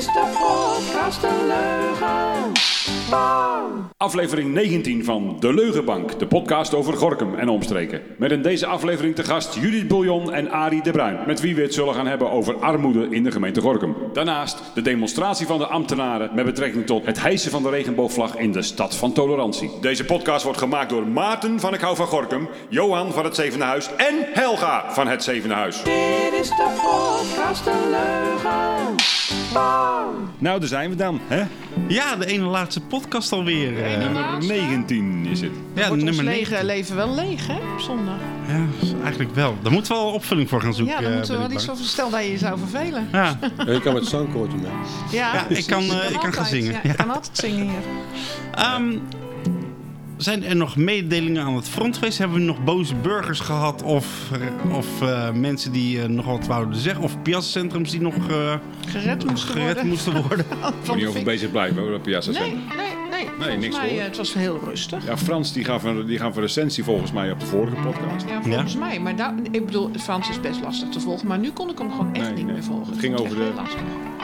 is 0.00 0.06
de 0.06 0.38
podcast 0.38 1.20
De 1.20 1.44
Leugen. 1.46 2.52
Aflevering 3.96 4.52
19 4.52 5.04
van 5.04 5.36
De 5.40 5.54
Leugenbank, 5.54 6.18
de 6.18 6.26
podcast 6.26 6.74
over 6.74 6.96
Gorkum 6.96 7.34
en 7.34 7.48
omstreken. 7.48 8.02
Met 8.18 8.30
in 8.30 8.42
deze 8.42 8.66
aflevering 8.66 9.14
te 9.14 9.24
gast 9.24 9.54
Judith 9.54 9.88
Bouillon 9.88 10.32
en 10.32 10.50
Arie 10.50 10.82
de 10.82 10.90
Bruin, 10.90 11.18
met 11.26 11.40
wie 11.40 11.54
we 11.54 11.62
het 11.62 11.74
zullen 11.74 11.94
gaan 11.94 12.06
hebben 12.06 12.30
over 12.30 12.56
armoede 12.56 13.06
in 13.10 13.22
de 13.22 13.30
gemeente 13.30 13.60
Gorkum. 13.60 13.96
Daarnaast 14.12 14.62
de 14.74 14.82
demonstratie 14.82 15.46
van 15.46 15.58
de 15.58 15.66
ambtenaren 15.66 16.30
met 16.34 16.44
betrekking 16.44 16.86
tot 16.86 17.06
het 17.06 17.20
hijsen 17.20 17.50
van 17.50 17.62
de 17.62 17.70
regenboogvlag 17.70 18.36
in 18.36 18.52
de 18.52 18.62
stad 18.62 18.96
van 18.96 19.12
tolerantie. 19.12 19.70
Deze 19.80 20.04
podcast 20.04 20.44
wordt 20.44 20.58
gemaakt 20.58 20.90
door 20.90 21.06
Maarten 21.06 21.60
van 21.60 21.74
Ik 21.74 21.80
Hou 21.80 21.96
van 21.96 22.06
Gorkum, 22.06 22.48
Johan 22.68 23.12
van 23.12 23.24
het 23.24 23.34
Zevende 23.34 23.64
Huis 23.64 23.90
en 23.96 24.14
Helga 24.32 24.92
van 24.92 25.08
het 25.08 25.24
Zevende 25.24 25.54
Huis. 25.54 25.82
Dit 25.82 26.40
is 26.40 26.48
de 26.48 26.80
podcast 26.82 27.64
De 27.64 27.88
Leugen. 27.90 29.19
Nou, 29.52 30.58
daar 30.60 30.68
zijn 30.68 30.90
we 30.90 30.96
dan, 30.96 31.20
hè? 31.26 31.42
Ja, 31.88 32.16
de 32.16 32.26
ene 32.26 32.44
laatste 32.44 32.80
podcast 32.80 33.32
alweer. 33.32 33.82
eh. 33.84 33.98
Nummer 33.98 34.24
19 34.46 35.26
is 35.26 35.40
het. 35.40 35.50
ja, 35.74 35.88
Wordt 35.88 35.90
ons 35.92 36.02
nummer 36.02 36.24
lege 36.24 36.50
9. 36.50 36.66
leven 36.66 36.96
wel 36.96 37.14
leeg, 37.14 37.46
hè, 37.46 37.54
op 37.54 37.80
zondag. 37.80 38.14
Ja, 38.46 38.64
eigenlijk 39.02 39.34
wel. 39.34 39.56
Daar 39.62 39.72
moeten 39.72 39.92
we 39.92 39.98
wel 39.98 40.12
opvulling 40.12 40.48
voor 40.48 40.60
gaan 40.60 40.74
zoeken. 40.74 40.94
Ja, 40.94 41.00
dan 41.00 41.10
eh, 41.10 41.16
moeten 41.16 41.34
we 41.34 41.40
wel 41.40 41.50
iets 41.50 41.70
over... 41.70 41.84
Stel 41.84 42.10
dat 42.10 42.22
je 42.24 42.30
je 42.30 42.38
zou 42.38 42.58
vervelen. 42.58 43.08
Ja, 43.12 43.38
Ja, 43.66 43.72
je 43.72 43.80
kan 43.80 43.94
met 43.94 44.06
zo'n 44.06 44.32
koortje 44.32 44.58
mee. 44.58 44.70
Ja, 45.10 45.34
Ja, 45.34 45.48
ik 45.48 45.66
kan, 45.66 45.82
eh, 45.82 46.10
ik 46.10 46.18
kan 46.20 46.32
gaan 46.32 46.46
zingen. 46.46 46.72
Ja, 46.72 46.80
Ja. 46.82 46.90
ik 46.90 46.96
kan 46.96 47.10
altijd 47.10 47.38
zingen 47.38 47.62
hier. 47.68 47.80
Ehm, 48.54 48.96
zijn 50.22 50.44
er 50.44 50.56
nog 50.56 50.76
mededelingen 50.76 51.42
aan 51.44 51.56
het 51.56 51.68
front 51.68 51.94
geweest? 51.98 52.18
Hebben 52.18 52.36
we 52.38 52.42
nog 52.44 52.64
boze 52.64 52.94
burgers 52.94 53.40
gehad? 53.40 53.82
Of, 53.82 54.30
eh, 54.32 54.76
of 54.76 55.02
eh, 55.02 55.30
mensen 55.32 55.72
die 55.72 56.02
eh, 56.02 56.08
nog 56.08 56.24
wat 56.26 56.46
wouden 56.46 56.78
zeggen? 56.78 57.02
Of 57.04 57.22
piazzacentrums 57.22 57.90
die 57.90 58.00
nog 58.00 58.14
eh, 58.30 58.54
Gered 58.88 59.24
moesten 59.26 59.48
gered 59.50 59.64
worden. 59.64 59.86
moesten 59.86 60.22
worden? 60.26 60.46
Moet 60.86 60.96
niet 60.96 61.06
over 61.06 61.22
bezig 61.22 61.50
blijven 61.50 61.82
hoor, 61.82 62.00
Piazza 62.00 62.30
Nee, 62.30 62.40
nee, 62.40 63.28
nee. 63.38 63.56
Niks 63.58 63.76
mij, 63.76 63.90
hoor. 63.90 64.00
het 64.02 64.16
was 64.16 64.34
heel 64.34 64.60
rustig. 64.64 65.06
Ja, 65.06 65.16
Frans 65.16 65.52
die 65.52 65.64
gaf, 65.64 65.84
een, 65.84 66.06
die 66.06 66.18
gaf 66.18 66.36
een 66.36 66.42
recensie 66.42 66.84
volgens 66.84 67.12
mij 67.12 67.30
op 67.32 67.40
de 67.40 67.46
vorige 67.46 67.76
podcast. 67.76 68.26
Ja, 68.28 68.42
volgens 68.42 68.76
mij. 68.76 69.00
Maar 69.00 69.16
daar, 69.16 69.34
ik 69.50 69.66
bedoel, 69.66 69.90
Frans 69.98 70.28
is 70.30 70.40
best 70.40 70.60
lastig 70.60 70.88
te 70.88 71.00
volgen. 71.00 71.26
Maar 71.26 71.38
nu 71.38 71.50
kon 71.50 71.70
ik 71.70 71.78
hem 71.78 71.90
gewoon 71.90 72.14
echt 72.14 72.24
Nee, 72.24 72.32
niet 72.34 72.44
nee. 72.44 72.54
meer 72.54 72.64
volgen. 72.64 72.90
Het 72.92 73.00
ging 73.00 73.16
over 73.18 73.36
de-. 73.36 73.50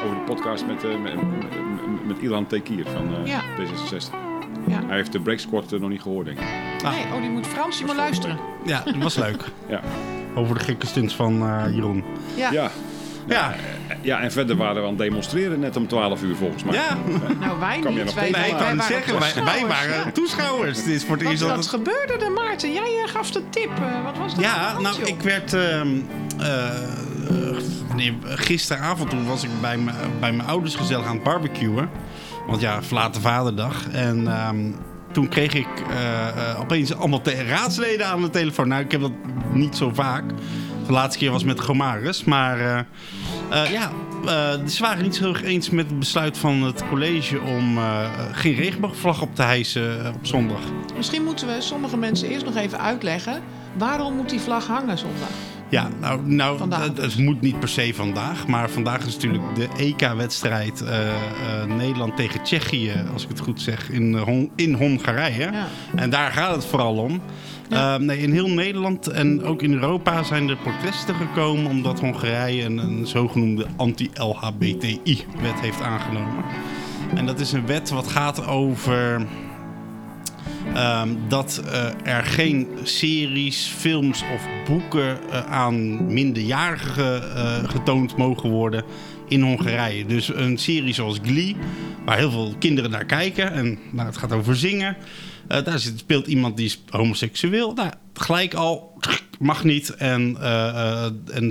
Over 0.05 0.17
de 0.17 0.23
podcast 0.27 0.67
met, 0.67 0.85
eh, 0.85 0.91
met, 1.03 1.15
met, 1.15 2.07
met 2.07 2.19
Ilan 2.21 2.47
Tekir 2.47 2.85
van 2.85 3.15
eh, 3.15 3.27
Ja. 3.27 3.41
D66. 3.43 4.36
Ja. 4.67 4.81
Hij 4.87 4.97
heeft 4.97 5.13
de 5.13 5.21
Break 5.21 5.39
Squad 5.39 5.71
nog 5.71 5.91
niet 5.91 6.03
gehoord, 6.03 6.27
denk 6.27 6.39
ik. 6.39 6.45
Nee, 6.83 7.05
oh, 7.15 7.21
die 7.21 7.31
moet 7.31 7.47
Frans, 7.47 7.77
die 7.77 7.87
moet 7.87 7.97
luisteren. 7.97 8.39
Ja, 8.65 8.83
dat 8.85 8.97
was 8.97 9.15
leuk. 9.27 9.45
Ja. 9.69 9.81
Over 10.35 10.59
de 10.59 10.65
gekke 10.65 10.87
stunts 10.87 11.15
van 11.15 11.43
eh, 11.43 11.75
Jeroen. 11.75 12.05
Ja, 12.35 12.51
Ja. 12.53 12.71
Ja, 13.29 13.55
ja, 14.03 14.21
en 14.21 14.33
verder 14.33 14.57
waren 14.57 14.75
we 14.75 14.83
aan 14.83 14.89
het 14.89 14.99
demonstreren 14.99 15.61
net 15.61 15.77
om 15.77 15.87
12 15.89 16.23
uur 16.23 16.37
volgens 16.37 16.65
mij. 16.65 16.75
ja. 16.75 16.97
nou 17.41 17.59
wij 17.61 17.77
niet. 17.77 18.15
Wij, 18.15 18.31
Nee, 18.31 18.51
ik 18.51 18.57
kan 18.57 18.83
zeggen. 18.83 19.19
Wij, 19.19 19.33
wij 19.35 19.43
toeschouwers, 19.45 19.69
waren 19.69 20.05
ja. 20.05 20.11
toeschouwers. 20.13 20.77
Dit 20.85 20.95
is 20.95 21.05
voor 21.05 21.17
het 21.17 21.41
Wat, 21.41 21.57
eerst 21.57 21.69
gebeurde 21.69 22.25
er, 22.25 22.31
Maarten? 22.33 22.73
Jij 22.73 23.03
eh, 23.05 23.11
gaf 23.11 23.31
de 23.31 23.43
tip. 23.51 23.71
eh, 23.81 24.05
wat 24.05 24.19
was 24.19 24.35
dat? 24.35 24.45
Ja, 24.45 24.81
nou, 24.81 25.03
ik 25.03 25.21
werd. 25.21 25.53
ehm, 25.55 25.89
eh, 26.39 26.67
eh, 26.67 27.57
nee, 27.97 28.19
gisteravond 28.25 29.11
toen 29.11 29.27
was 29.27 29.45
ik 29.45 29.51
bij, 29.61 29.79
bij 30.21 30.33
mijn 30.33 30.49
ouders 30.49 30.75
gezellig 30.75 31.07
aan 31.07 31.15
het 31.15 31.23
barbecuen. 31.23 31.91
Want 32.47 32.61
ja, 32.61 32.83
verlate 32.83 33.21
vaderdag. 33.21 33.89
En 33.89 34.29
ehm, 34.29 34.71
toen 35.13 35.29
kreeg 35.29 35.55
ik 35.55 35.69
eh, 35.91 36.29
eh, 36.29 36.61
opeens 36.61 36.95
allemaal 36.95 37.23
raadsleden 37.49 38.07
aan 38.07 38.23
de 38.23 38.31
telefoon. 38.31 38.69
Nou, 38.69 38.85
ik 38.85 38.93
heb 38.93 39.01
dat 39.01 39.13
niet 39.53 39.77
zo 39.77 39.91
vaak. 39.95 40.25
De 40.87 40.93
laatste 40.93 41.19
keer 41.19 41.31
was 41.31 41.45
met 41.45 41.61
Gomaris. 41.61 42.25
Maar 42.25 42.87
eh, 43.51 43.71
ja, 43.71 43.91
ze 44.67 44.83
waren 44.83 45.03
niet 45.03 45.15
zo 45.15 45.29
erg 45.29 45.43
eens 45.43 45.71
met 45.71 45.87
het 45.87 45.99
besluit 45.99 46.39
van 46.39 46.63
het 46.63 46.89
college 46.89 47.41
om 47.41 47.79
geen 48.33 48.55
regenboogvlag 48.55 49.23
op 49.23 49.35
te 49.35 49.43
hijsen 49.43 50.15
op 50.15 50.27
zondag. 50.27 50.61
Misschien 50.97 51.25
moeten 51.25 51.47
we 51.47 51.57
sommige 51.61 51.97
mensen 51.97 52.29
eerst 52.29 52.45
nog 52.45 52.57
even 52.57 52.81
uitleggen... 52.81 53.43
waarom 53.79 54.17
moet 54.17 54.31
die 54.31 54.41
vlag 54.41 54.67
hangen 54.67 54.99
zondag? 54.99 55.29
Ja, 55.69 55.89
nou, 56.01 56.21
nou 56.25 56.59
moet 57.19 57.41
niet 57.41 57.59
per 57.61 57.69
se 57.69 57.95
vandaag. 57.95 58.47
Maar 58.47 58.71
vandaag 58.71 59.07
is 59.07 59.15
natuurlijk 59.15 59.55
de 59.55 59.69
EK-wedstrijd 59.77 60.81
eh, 60.83 61.09
eh, 61.09 61.15
Nederland 61.77 62.17
tegen 62.17 62.43
Tsjechië, 62.43 62.93
als 63.13 63.23
ik 63.23 63.29
het 63.29 63.41
goed 63.41 63.61
zeg, 63.61 63.91
in, 63.91 64.15
eh, 64.15 64.23
Hon- 64.23 64.51
in 64.55 64.75
Hongarije. 64.75 65.51
Ja. 65.53 65.67
En 65.95 66.11
daar 66.11 66.33
gaat 66.33 66.55
het 66.55 66.65
vooral 66.65 66.97
om. 66.97 67.21
Eh, 67.71 67.97
nee, 67.97 68.19
in 68.19 68.33
heel 68.33 68.49
Nederland 68.51 69.07
en 69.07 69.45
ook 69.45 69.63
in 69.63 69.73
Europa 69.73 70.23
zijn 70.23 70.49
er 70.49 70.57
protesten 70.57 71.15
gekomen 71.15 71.71
omdat 71.71 72.01
Hongarije 72.01 72.65
een, 72.65 72.79
een 72.79 73.07
zogenoemde 73.07 73.67
anti-LHBTI-wet 73.77 75.61
heeft 75.61 75.83
aangenomen. 75.83 76.45
En 77.15 77.27
dat 77.27 77.41
is 77.41 77.53
een 77.53 77.67
wet 77.67 77.91
wat 77.91 78.09
gaat 78.09 78.47
over 78.47 79.27
Ehm, 80.77 81.09
dat 81.29 81.63
eh, 81.65 82.17
er 82.17 82.25
geen 82.25 82.69
series, 82.83 83.73
films 83.77 84.23
of 84.35 84.47
boeken 84.67 85.19
eh, 85.31 85.47
aan 85.47 86.07
minderjarigen 86.13 87.37
eh, 87.37 87.69
getoond 87.69 88.17
mogen 88.17 88.51
worden 88.51 88.85
in 89.29 89.43
Hongarije. 89.43 90.07
Dus 90.07 90.35
een 90.35 90.59
serie 90.59 90.95
zoals 90.95 91.19
Glee, 91.23 91.57
waar 92.05 92.17
heel 92.17 92.31
veel 92.31 92.55
kinderen 92.59 92.91
naar 92.91 93.05
kijken 93.05 93.53
en 93.53 93.79
nou, 93.93 94.07
het 94.07 94.17
gaat 94.17 94.33
over 94.33 94.57
zingen. 94.57 94.97
Daar 95.47 95.79
zit, 95.79 95.99
speelt 95.99 96.27
iemand 96.27 96.57
die 96.57 96.67
is 96.67 96.83
homoseksueel. 96.89 97.73
Nou, 97.73 97.91
gelijk 98.15 98.55
al 98.55 98.99
mag 99.39 99.65
niet. 99.65 99.95
En, 99.95 100.37
en 101.33 101.49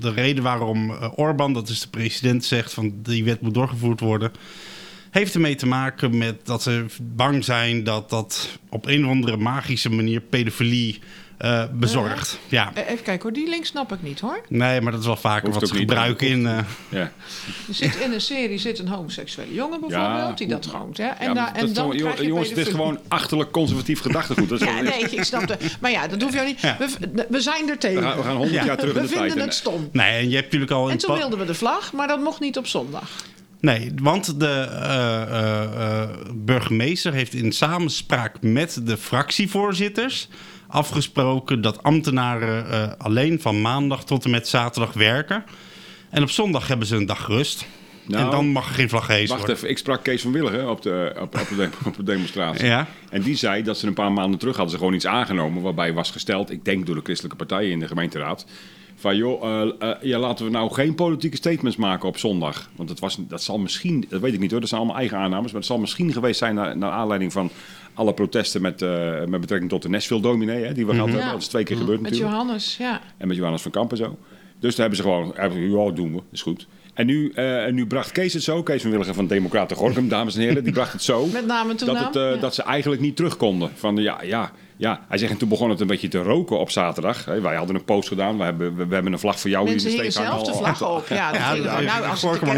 de 0.00 0.12
reden 0.14 0.42
waarom 0.42 0.90
Orbán, 1.14 1.52
dat 1.52 1.68
is 1.68 1.80
de 1.80 1.88
president, 1.88 2.44
zegt 2.44 2.72
van 2.72 2.92
die 3.02 3.24
wet 3.24 3.40
moet 3.40 3.54
doorgevoerd 3.54 4.00
worden 4.00 4.32
heeft 5.10 5.34
ermee 5.34 5.54
te 5.54 5.66
maken 5.66 6.18
met 6.18 6.46
dat 6.46 6.62
ze 6.62 6.84
bang 7.02 7.44
zijn 7.44 7.84
dat 7.84 8.10
dat 8.10 8.58
op 8.68 8.86
een 8.86 9.04
of 9.04 9.10
andere 9.10 9.36
magische 9.36 9.90
manier 9.90 10.20
pedofilie 10.20 10.98
eh, 11.38 11.64
bezorgt. 11.72 12.38
Ja. 12.48 12.70
Eh, 12.74 12.82
Even 12.90 13.02
kijken 13.04 13.22
hoor, 13.22 13.32
die 13.32 13.48
link 13.48 13.64
snap 13.64 13.92
ik 13.92 14.02
niet 14.02 14.20
hoor. 14.20 14.40
Nee, 14.48 14.80
maar 14.80 14.92
dat 14.92 15.00
is 15.00 15.06
wel 15.06 15.16
vaker 15.16 15.48
Hoeft 15.48 15.60
wat 15.60 15.68
ze 15.68 15.74
gebruiken 15.74 16.26
in. 16.28 16.46
eh, 16.46 16.58
Ja. 16.88 17.00
Er 17.68 17.74
zit 17.74 17.96
in 17.96 18.12
een 18.12 18.20
serie 18.20 18.58
zit 18.58 18.78
een 18.78 18.88
homoseksuele 18.88 19.54
jongen 19.54 19.80
bijvoorbeeld, 19.80 20.38
die 20.38 20.46
dat 20.46 20.66
gewoon... 20.66 20.90
Ja, 20.92 21.18
en, 21.18 21.28
Ja, 21.28 21.34
da- 21.34 21.40
maar 21.42 21.54
en 21.54 21.66
dan 21.72 21.74
gewoon- 21.74 21.96
krijg 21.96 22.18
je 22.20 22.26
jongens, 22.26 22.48
het 22.48 22.58
is 22.58 22.68
gewoon 22.68 22.98
achterlijk 23.08 23.50
conservatief 23.50 24.00
gedachtegoed. 24.00 24.48
Dat 24.48 24.60
is 24.60 24.66
Ja, 24.66 24.80
nee, 24.80 24.98
ik 25.10 25.24
snap 25.24 25.48
het. 25.48 25.76
Maar 25.80 25.90
ja, 25.90 26.06
dat 26.08 26.22
hoef 26.22 26.32
je 26.32 26.40
ook 26.40 26.46
niet. 26.46 26.60
Ja. 26.60 26.76
We, 26.78 27.26
we 27.28 27.40
zijn 27.40 27.62
er 27.68 27.72
we, 27.74 27.78
tegen. 27.78 28.02
gaan, 28.02 28.16
we 28.16 28.22
gaan 28.22 28.36
100 28.36 28.54
Ja. 28.54 28.64
jaar 28.64 28.76
terug 28.76 28.94
in 28.94 29.00
We 29.00 29.06
de 29.06 29.12
tijd. 29.12 29.20
vinden 29.24 29.40
En- 29.42 29.48
het 29.48 29.54
stom. 29.58 29.88
nee, 29.92 30.18
en 30.18 30.28
je 30.28 30.34
hebt 30.34 30.44
natuurlijk 30.44 30.70
al. 30.72 30.90
En 30.90 30.98
toen 30.98 31.16
wilden 31.16 31.38
we 31.38 31.44
de 31.44 31.54
vlag, 31.54 31.92
maar 31.92 32.08
dat 32.08 32.20
mocht 32.22 32.40
niet 32.40 32.58
op 32.58 32.66
zondag. 32.66 33.10
Nee, 33.60 33.92
want 34.02 34.40
de 34.40 34.46
eh, 34.46 35.22
eh, 35.22 35.62
eh, 35.62 36.08
burgemeester 36.34 37.12
heeft 37.12 37.34
in 37.34 37.52
samenspraak 37.52 38.42
met 38.42 38.80
de 38.84 38.96
fractievoorzitters 38.96 40.28
afgesproken 40.66 41.60
dat 41.60 41.82
ambtenaren 41.82 42.98
alleen 42.98 43.40
van 43.40 43.60
maandag 43.60 44.04
tot 44.04 44.24
en 44.24 44.30
met 44.30 44.48
zaterdag 44.48 44.92
werken. 44.92 45.44
En 46.10 46.22
op 46.22 46.30
zondag 46.30 46.68
hebben 46.68 46.86
ze 46.86 46.96
een 46.96 47.06
dag 47.06 47.26
rust. 47.26 47.66
Nou, 48.04 48.24
en 48.24 48.30
dan 48.30 48.46
mag 48.46 48.68
er 48.68 48.74
geen 48.74 48.88
vlag 48.88 49.04
gehezen 49.04 49.28
Wacht 49.28 49.38
worden. 49.38 49.56
even, 49.56 49.68
ik 49.68 49.78
sprak 49.78 50.02
Kees 50.02 50.22
van 50.22 50.32
Willigen 50.32 50.70
op 50.70 50.82
de, 50.82 51.12
op, 51.20 51.38
op, 51.38 51.48
de, 51.48 51.56
dem- 51.56 51.70
op 51.86 51.96
de 51.96 52.02
demonstratie. 52.02 52.66
Ja. 52.66 52.86
En 53.10 53.22
die 53.22 53.36
zei 53.36 53.62
dat 53.62 53.78
ze 53.78 53.86
een 53.86 53.94
paar 53.94 54.12
maanden 54.12 54.38
terug 54.38 54.54
hadden 54.54 54.72
ze 54.72 54.78
gewoon 54.78 54.94
iets 54.94 55.06
aangenomen... 55.06 55.62
waarbij 55.62 55.92
was 55.92 56.10
gesteld, 56.10 56.50
ik 56.50 56.64
denk 56.64 56.86
door 56.86 56.94
de 56.94 57.00
christelijke 57.04 57.36
partijen 57.36 57.70
in 57.70 57.80
de 57.80 57.86
gemeenteraad... 57.86 58.46
van 59.00 59.16
joh, 59.16 59.42
eh, 59.42 59.72
eh, 59.78 60.02
ja, 60.02 60.18
laten 60.18 60.44
we 60.44 60.50
nou 60.50 60.72
geen 60.72 60.94
politieke 60.94 61.36
statements 61.36 61.76
maken 61.76 62.08
op 62.08 62.18
zondag. 62.18 62.70
Want 62.76 62.88
het 62.88 63.00
was, 63.00 63.16
dat 63.18 63.42
zal 63.42 63.58
misschien, 63.58 64.06
dat 64.08 64.20
weet 64.20 64.32
ik 64.32 64.40
niet 64.40 64.50
hoor, 64.50 64.60
dat 64.60 64.68
zijn 64.68 64.80
allemaal 64.80 64.98
eigen 64.98 65.18
aannames... 65.18 65.46
maar 65.46 65.60
het 65.60 65.70
zal 65.70 65.78
misschien 65.78 66.12
geweest 66.12 66.38
zijn 66.38 66.54
naar, 66.54 66.76
naar 66.76 66.90
aanleiding 66.90 67.32
van 67.32 67.50
alle 67.94 68.14
protesten... 68.14 68.62
met, 68.62 68.82
eh, 68.82 69.24
met 69.24 69.40
betrekking 69.40 69.70
tot 69.70 69.82
de 69.82 69.88
Nashville-dominee, 69.88 70.64
hè, 70.64 70.72
die 70.72 70.86
we 70.86 70.92
gehad 70.92 71.06
hebben. 71.06 71.26
Ja. 71.26 71.32
Dat 71.32 71.40
is 71.40 71.48
twee 71.48 71.64
keer 71.64 71.76
gebeurd 71.76 72.00
Met 72.00 72.10
natuurlijk. 72.10 72.40
Johannes, 72.40 72.76
ja. 72.76 73.00
En 73.16 73.28
met 73.28 73.36
Johannes 73.36 73.62
van 73.62 73.70
Kamp 73.70 73.90
en 73.90 73.96
zo. 73.96 74.18
Dus 74.58 74.76
daar 74.76 74.88
hebben 74.88 74.96
ze 74.96 75.02
gewoon, 75.02 75.34
ja, 75.36 75.94
doen 75.94 76.14
we, 76.14 76.20
is 76.30 76.42
goed. 76.42 76.66
En 76.94 77.06
nu, 77.06 77.30
en 77.30 77.74
nu 77.74 77.86
bracht 77.86 78.12
Kees 78.12 78.32
het 78.32 78.42
zo, 78.42 78.62
Kees 78.62 78.82
van 78.82 78.90
Willigen 78.90 79.14
van 79.14 79.26
Democraten 79.26 79.76
Gorkum, 79.76 80.08
dames 80.08 80.34
en 80.34 80.40
heren, 80.40 80.64
die 80.64 80.72
bracht 80.72 80.92
het 80.92 81.02
zo. 81.02 81.26
Met 81.26 81.46
name 81.46 81.74
toen 81.74 81.88
dat, 81.88 81.98
het, 81.98 82.16
eh, 82.16 82.22
ja. 82.22 82.36
dat 82.36 82.54
ze 82.54 82.62
eigenlijk 82.62 83.02
niet 83.02 83.16
terug 83.16 83.36
konden. 83.36 83.70
Van 83.74 83.96
ja, 83.96 84.22
ja, 84.22 84.52
ja. 84.80 85.04
Hij 85.08 85.18
zegt, 85.18 85.32
en 85.32 85.38
toen 85.38 85.48
begon 85.48 85.70
het 85.70 85.80
een 85.80 85.86
beetje 85.86 86.08
te 86.08 86.18
roken 86.22 86.58
op 86.58 86.70
zaterdag. 86.70 87.24
Hè, 87.24 87.40
wij 87.40 87.56
hadden 87.56 87.74
een 87.76 87.84
post 87.84 88.08
gedaan, 88.08 88.38
we 88.38 88.44
hebben, 88.44 88.76
we, 88.76 88.86
we 88.86 88.94
hebben 88.94 89.12
een 89.12 89.18
vlag 89.18 89.40
voor 89.40 89.50
jou 89.50 89.64
Mensen 89.64 89.90
hier 89.90 89.98
in 89.98 90.04
de 90.04 90.10
zelf 90.10 90.42
de 90.42 90.54
vlag 90.54 90.82
op. 90.88 91.06
Ja, 91.08 91.30
dat 91.32 91.40
Ja, 91.40 91.54
ja, 91.54 91.80
nou, 91.80 92.04
als 92.04 92.20
de 92.20 92.26
een 92.26 92.34
vlag, 92.36 92.38
dan 92.38 92.48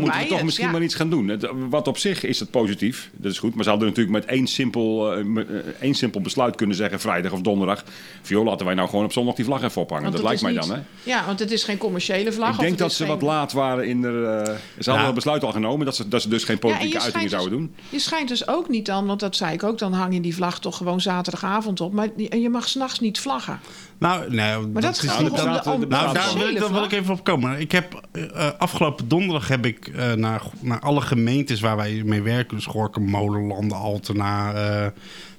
moeten 0.00 0.20
we 0.20 0.26
toch 0.26 0.36
het. 0.36 0.44
misschien 0.44 0.66
Ja. 0.66 0.72
maar 0.72 0.82
iets 0.82 0.94
gaan 0.94 1.10
doen. 1.10 1.28
Het, 1.28 1.48
wat 1.68 1.88
op 1.88 1.98
zich 1.98 2.22
is 2.24 2.40
het 2.40 2.50
positief, 2.50 3.10
dat 3.12 3.32
is 3.32 3.38
goed. 3.38 3.54
Maar 3.54 3.64
ze 3.64 3.70
hadden 3.70 3.88
natuurlijk 3.88 4.16
met 4.16 4.24
één 4.24 4.46
simpel, 4.46 5.12
eh, 5.12 5.20
eh, 5.20 5.46
één 5.80 5.94
simpel 5.94 6.20
besluit 6.20 6.56
kunnen 6.56 6.76
zeggen, 6.76 7.00
vrijdag 7.00 7.32
of 7.32 7.40
donderdag. 7.40 7.84
Joh, 8.22 8.44
laten 8.44 8.66
wij 8.66 8.74
nou 8.74 8.88
gewoon 8.88 9.04
op 9.04 9.12
zondag 9.12 9.34
die 9.34 9.44
vlag 9.44 9.62
even 9.62 9.82
ophangen. 9.82 10.02
Want 10.02 10.14
dat 10.16 10.24
lijkt 10.24 10.42
mij 10.42 10.52
dan, 10.54 10.70
hè? 10.70 10.78
Ja, 11.02 11.26
want 11.26 11.38
het 11.38 11.50
is 11.50 11.64
geen 11.64 11.78
commerciële 11.78 12.32
vlag. 12.32 12.54
Ik 12.54 12.60
denk 12.60 12.78
dat 12.78 12.92
ze 12.92 13.02
geen- 13.04 13.12
wat 13.12 13.22
laat 13.22 13.52
waren 13.52 13.86
in 13.86 14.00
de... 14.02 14.08
eh, 14.08 14.52
ze 14.54 14.54
hadden 14.90 14.94
Ja. 14.94 15.04
het 15.04 15.14
besluit 15.14 15.44
al 15.44 15.52
genomen 15.52 15.86
dat 15.86 15.96
ze, 15.96 16.08
dat 16.08 16.22
ze 16.22 16.28
dus 16.28 16.44
geen 16.44 16.58
politieke 16.58 17.00
uitingen 17.00 17.30
zouden 17.30 17.50
dus- 17.50 17.58
doen. 17.58 17.74
Je 17.88 17.98
schijnt 17.98 18.28
dus 18.28 18.48
ook 18.48 18.68
niet 18.68 18.86
dan, 18.86 19.06
want 19.06 19.20
dat 19.20 19.36
zei 19.36 19.52
ik 19.52 19.62
ook, 19.62 19.78
dan 19.78 19.92
hang 19.92 20.14
je 20.14 20.20
die 20.20 20.34
vlag 20.34 20.60
toch 20.60 20.76
gewoon 20.76 21.00
zaterdagavond 21.42 21.80
op. 21.80 21.92
Maar 21.92 22.08
en 22.28 22.40
je 22.40 22.48
mag 22.48 22.68
s'nachts 22.68 23.00
niet 23.00 23.20
vlaggen. 23.20 23.60
Nou, 23.98 24.30
nee, 24.30 24.58
Maar 24.58 24.82
dat, 24.82 24.96
is 24.96 25.02
Nou, 25.02 25.28
toch 25.28 25.66
om 25.66 25.80
de, 25.80 25.86
om 25.86 25.88
Nou, 25.88 26.14
daar 26.14 26.34
wil, 26.34 26.48
ik, 26.48 26.58
daar 26.58 26.72
wil 26.72 26.86
even 26.86 27.14
op 27.14 27.24
komen. 27.24 27.60
Ik 27.60 27.72
heb 27.72 28.00
eh, 28.12 28.50
afgelopen 28.58 29.08
donderdag 29.08 29.48
heb 29.48 29.66
ik 29.66 29.88
eh, 29.88 30.12
naar, 30.12 30.42
naar 30.60 30.80
alle 30.80 31.00
gemeentes 31.00 31.60
waar 31.60 31.76
wij 31.76 32.02
mee 32.04 32.22
werken, 32.22 32.56
dus 32.56 32.66
Gorkum, 32.66 33.04
Molenlanden, 33.04 33.78
Altena, 33.78 34.52
eh 34.52 34.86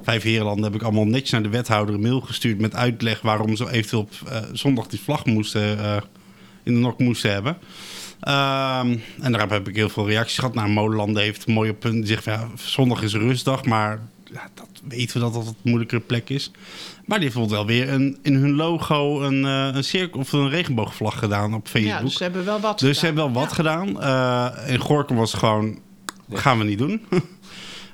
Vijf 0.04 0.24
Herenlanden, 0.24 0.64
heb 0.64 0.76
ik 0.76 0.82
allemaal 0.82 1.06
netjes 1.06 1.30
naar 1.30 1.44
de 1.44 1.50
wethouder 1.50 1.96
een 1.96 2.02
mail 2.02 2.22
gestuurd 2.22 2.60
met 2.60 2.76
uitleg 2.76 3.22
waarom 3.22 3.56
ze 3.56 3.72
eventueel 3.72 4.02
op 4.02 4.30
eh, 4.30 4.42
zondag 4.52 4.88
die 4.88 5.00
vlag 5.00 5.26
moesten, 5.26 5.80
eh, 5.80 5.96
in 6.64 6.74
de 6.74 6.80
nok 6.80 7.00
moesten 7.00 7.32
hebben. 7.32 7.58
Ehm, 8.20 8.98
en 9.22 9.32
daarop 9.32 9.50
heb 9.50 9.68
ik 9.68 9.76
heel 9.76 9.90
veel 9.90 10.08
reacties 10.08 10.38
gehad. 10.38 10.54
Nou, 10.54 10.70
Molenlanden 10.70 11.24
heeft 11.24 11.48
een 11.48 11.54
mooie 11.54 11.74
punt. 11.74 11.94
Die 11.94 12.06
zegt, 12.06 12.24
ja, 12.24 12.48
zondag 12.56 13.02
is 13.02 13.14
rustdag, 13.14 13.66
maar 13.66 14.00
ja, 14.33 14.50
dat 14.53 14.68
weten 14.88 15.13
we 15.13 15.19
dat 15.19 15.33
dat 15.33 15.47
een 15.47 15.56
moeilijkere 15.62 16.01
plek 16.01 16.30
is. 16.30 16.51
Maar 17.06 17.19
die 17.19 17.27
heeft 17.30 17.39
bijvoorbeeld 17.39 17.51
wel 17.51 17.65
weer 17.65 17.89
een, 17.94 18.18
in 18.21 18.33
hun 18.35 18.53
logo 18.56 19.21
een, 19.21 19.45
eh, 19.45 19.75
een 19.75 19.83
cirkel 19.83 20.19
of 20.19 20.31
een 20.31 20.50
regenboogvlag 20.50 21.19
gedaan 21.19 21.53
op 21.53 21.68
Facebook. 21.68 21.91
Ja, 21.94 22.01
dus 22.01 22.13
ze 22.18 22.24
hebben 22.24 22.45
wel 22.45 22.59
wat 22.59 22.80
Dus 22.80 23.00
ze 23.00 23.06
gedaan. 23.06 23.15
hebben 23.15 23.33
wel 23.33 23.41
wat 23.41 23.50
Ja. 23.50 23.56
gedaan. 23.56 24.01
Eh 24.65 24.74
in 24.74 24.80
Gorkum 24.80 25.15
was 25.15 25.31
het 25.31 25.39
gewoon, 25.39 25.80
gaan 26.31 26.57
we 26.57 26.63
niet 26.63 26.77
doen. 26.77 27.01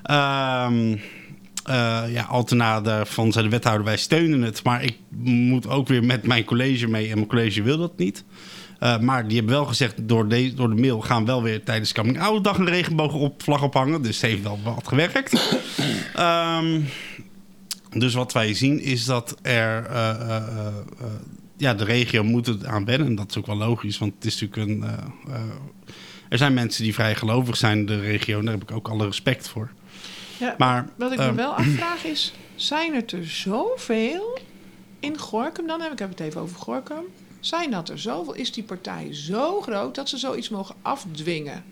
Ehm 0.02 0.96
eh, 1.64 2.02
ja, 2.12 2.22
Altena 2.28 2.80
daarvan 2.80 3.32
zei 3.32 3.44
de 3.44 3.50
wethouder, 3.50 3.84
wij 3.84 3.96
steunen 3.96 4.42
het. 4.42 4.62
Maar 4.64 4.82
ik 4.84 4.96
moet 5.24 5.68
ook 5.68 5.88
weer 5.88 6.04
met 6.04 6.26
mijn 6.26 6.44
college 6.44 6.86
mee. 6.88 7.08
En 7.08 7.14
mijn 7.14 7.26
college 7.26 7.62
wil 7.62 7.78
dat 7.78 7.98
niet. 7.98 8.24
Eh, 8.80 8.98
maar 8.98 9.26
die 9.26 9.36
hebben 9.36 9.54
wel 9.54 9.64
gezegd, 9.64 10.08
door 10.08 10.28
de, 10.28 10.54
door 10.54 10.68
de 10.74 10.80
mail 10.80 11.00
gaan 11.00 11.20
we 11.20 11.26
wel 11.26 11.42
weer 11.42 11.64
tijdens 11.64 11.92
Coming 11.92 12.20
Out 12.20 12.44
dag 12.44 12.58
een 12.58 12.68
regenboog 12.68 13.14
op 13.14 13.42
vlag 13.42 13.62
ophangen. 13.62 14.02
Dus 14.02 14.20
het 14.20 14.30
heeft 14.30 14.42
wel 14.42 14.58
wat 14.64 14.88
gewerkt. 14.88 15.32
Ehm, 16.14 16.80
dus 17.90 18.14
wat 18.14 18.32
wij 18.32 18.54
zien 18.54 18.80
is 18.80 19.04
dat 19.04 19.36
er... 19.42 19.86
eh, 19.86 20.36
eh, 20.36 20.74
ja, 21.56 21.74
de 21.74 21.84
regio 21.84 22.24
moet 22.24 22.46
het 22.46 22.64
aan 22.66 22.84
wennen. 22.84 23.06
En 23.06 23.14
dat 23.14 23.30
is 23.30 23.36
ook 23.36 23.46
wel 23.46 23.56
logisch, 23.56 23.98
want 23.98 24.14
het 24.14 24.24
is 24.24 24.40
natuurlijk 24.40 24.70
een... 24.70 24.84
er 26.28 26.38
zijn 26.38 26.54
mensen 26.54 26.82
die 26.82 26.94
vrij 26.94 27.14
gelovig 27.14 27.56
zijn 27.56 27.78
in 27.78 27.86
de 27.86 28.00
regio. 28.00 28.40
Daar 28.40 28.52
heb 28.52 28.62
ik 28.62 28.70
ook 28.70 28.88
alle 28.88 29.04
respect 29.04 29.48
voor. 29.48 29.70
Ja, 30.38 30.54
Maar, 30.58 30.88
wat 30.96 31.12
ik 31.12 31.18
me 31.18 31.24
ehm, 31.24 31.34
wel 31.34 31.52
afvraag 31.52 32.04
is, 32.04 32.32
zijn 32.54 32.94
het 32.94 33.12
er 33.12 33.26
zoveel 33.26 34.38
in 35.00 35.18
Gorkum 35.18 35.66
dan? 35.66 35.82
Ik 35.82 35.98
heb 35.98 36.08
het 36.10 36.20
even 36.20 36.40
over 36.40 36.56
Gorkum. 36.56 37.04
Zijn 37.40 37.70
dat 37.70 37.88
er 37.88 37.98
zoveel? 37.98 38.34
Is 38.34 38.52
die 38.52 38.64
partij 38.64 39.08
zo 39.14 39.60
groot 39.60 39.94
dat 39.94 40.08
ze 40.08 40.18
zoiets 40.18 40.48
mogen 40.48 40.74
afdwingen? 40.82 41.64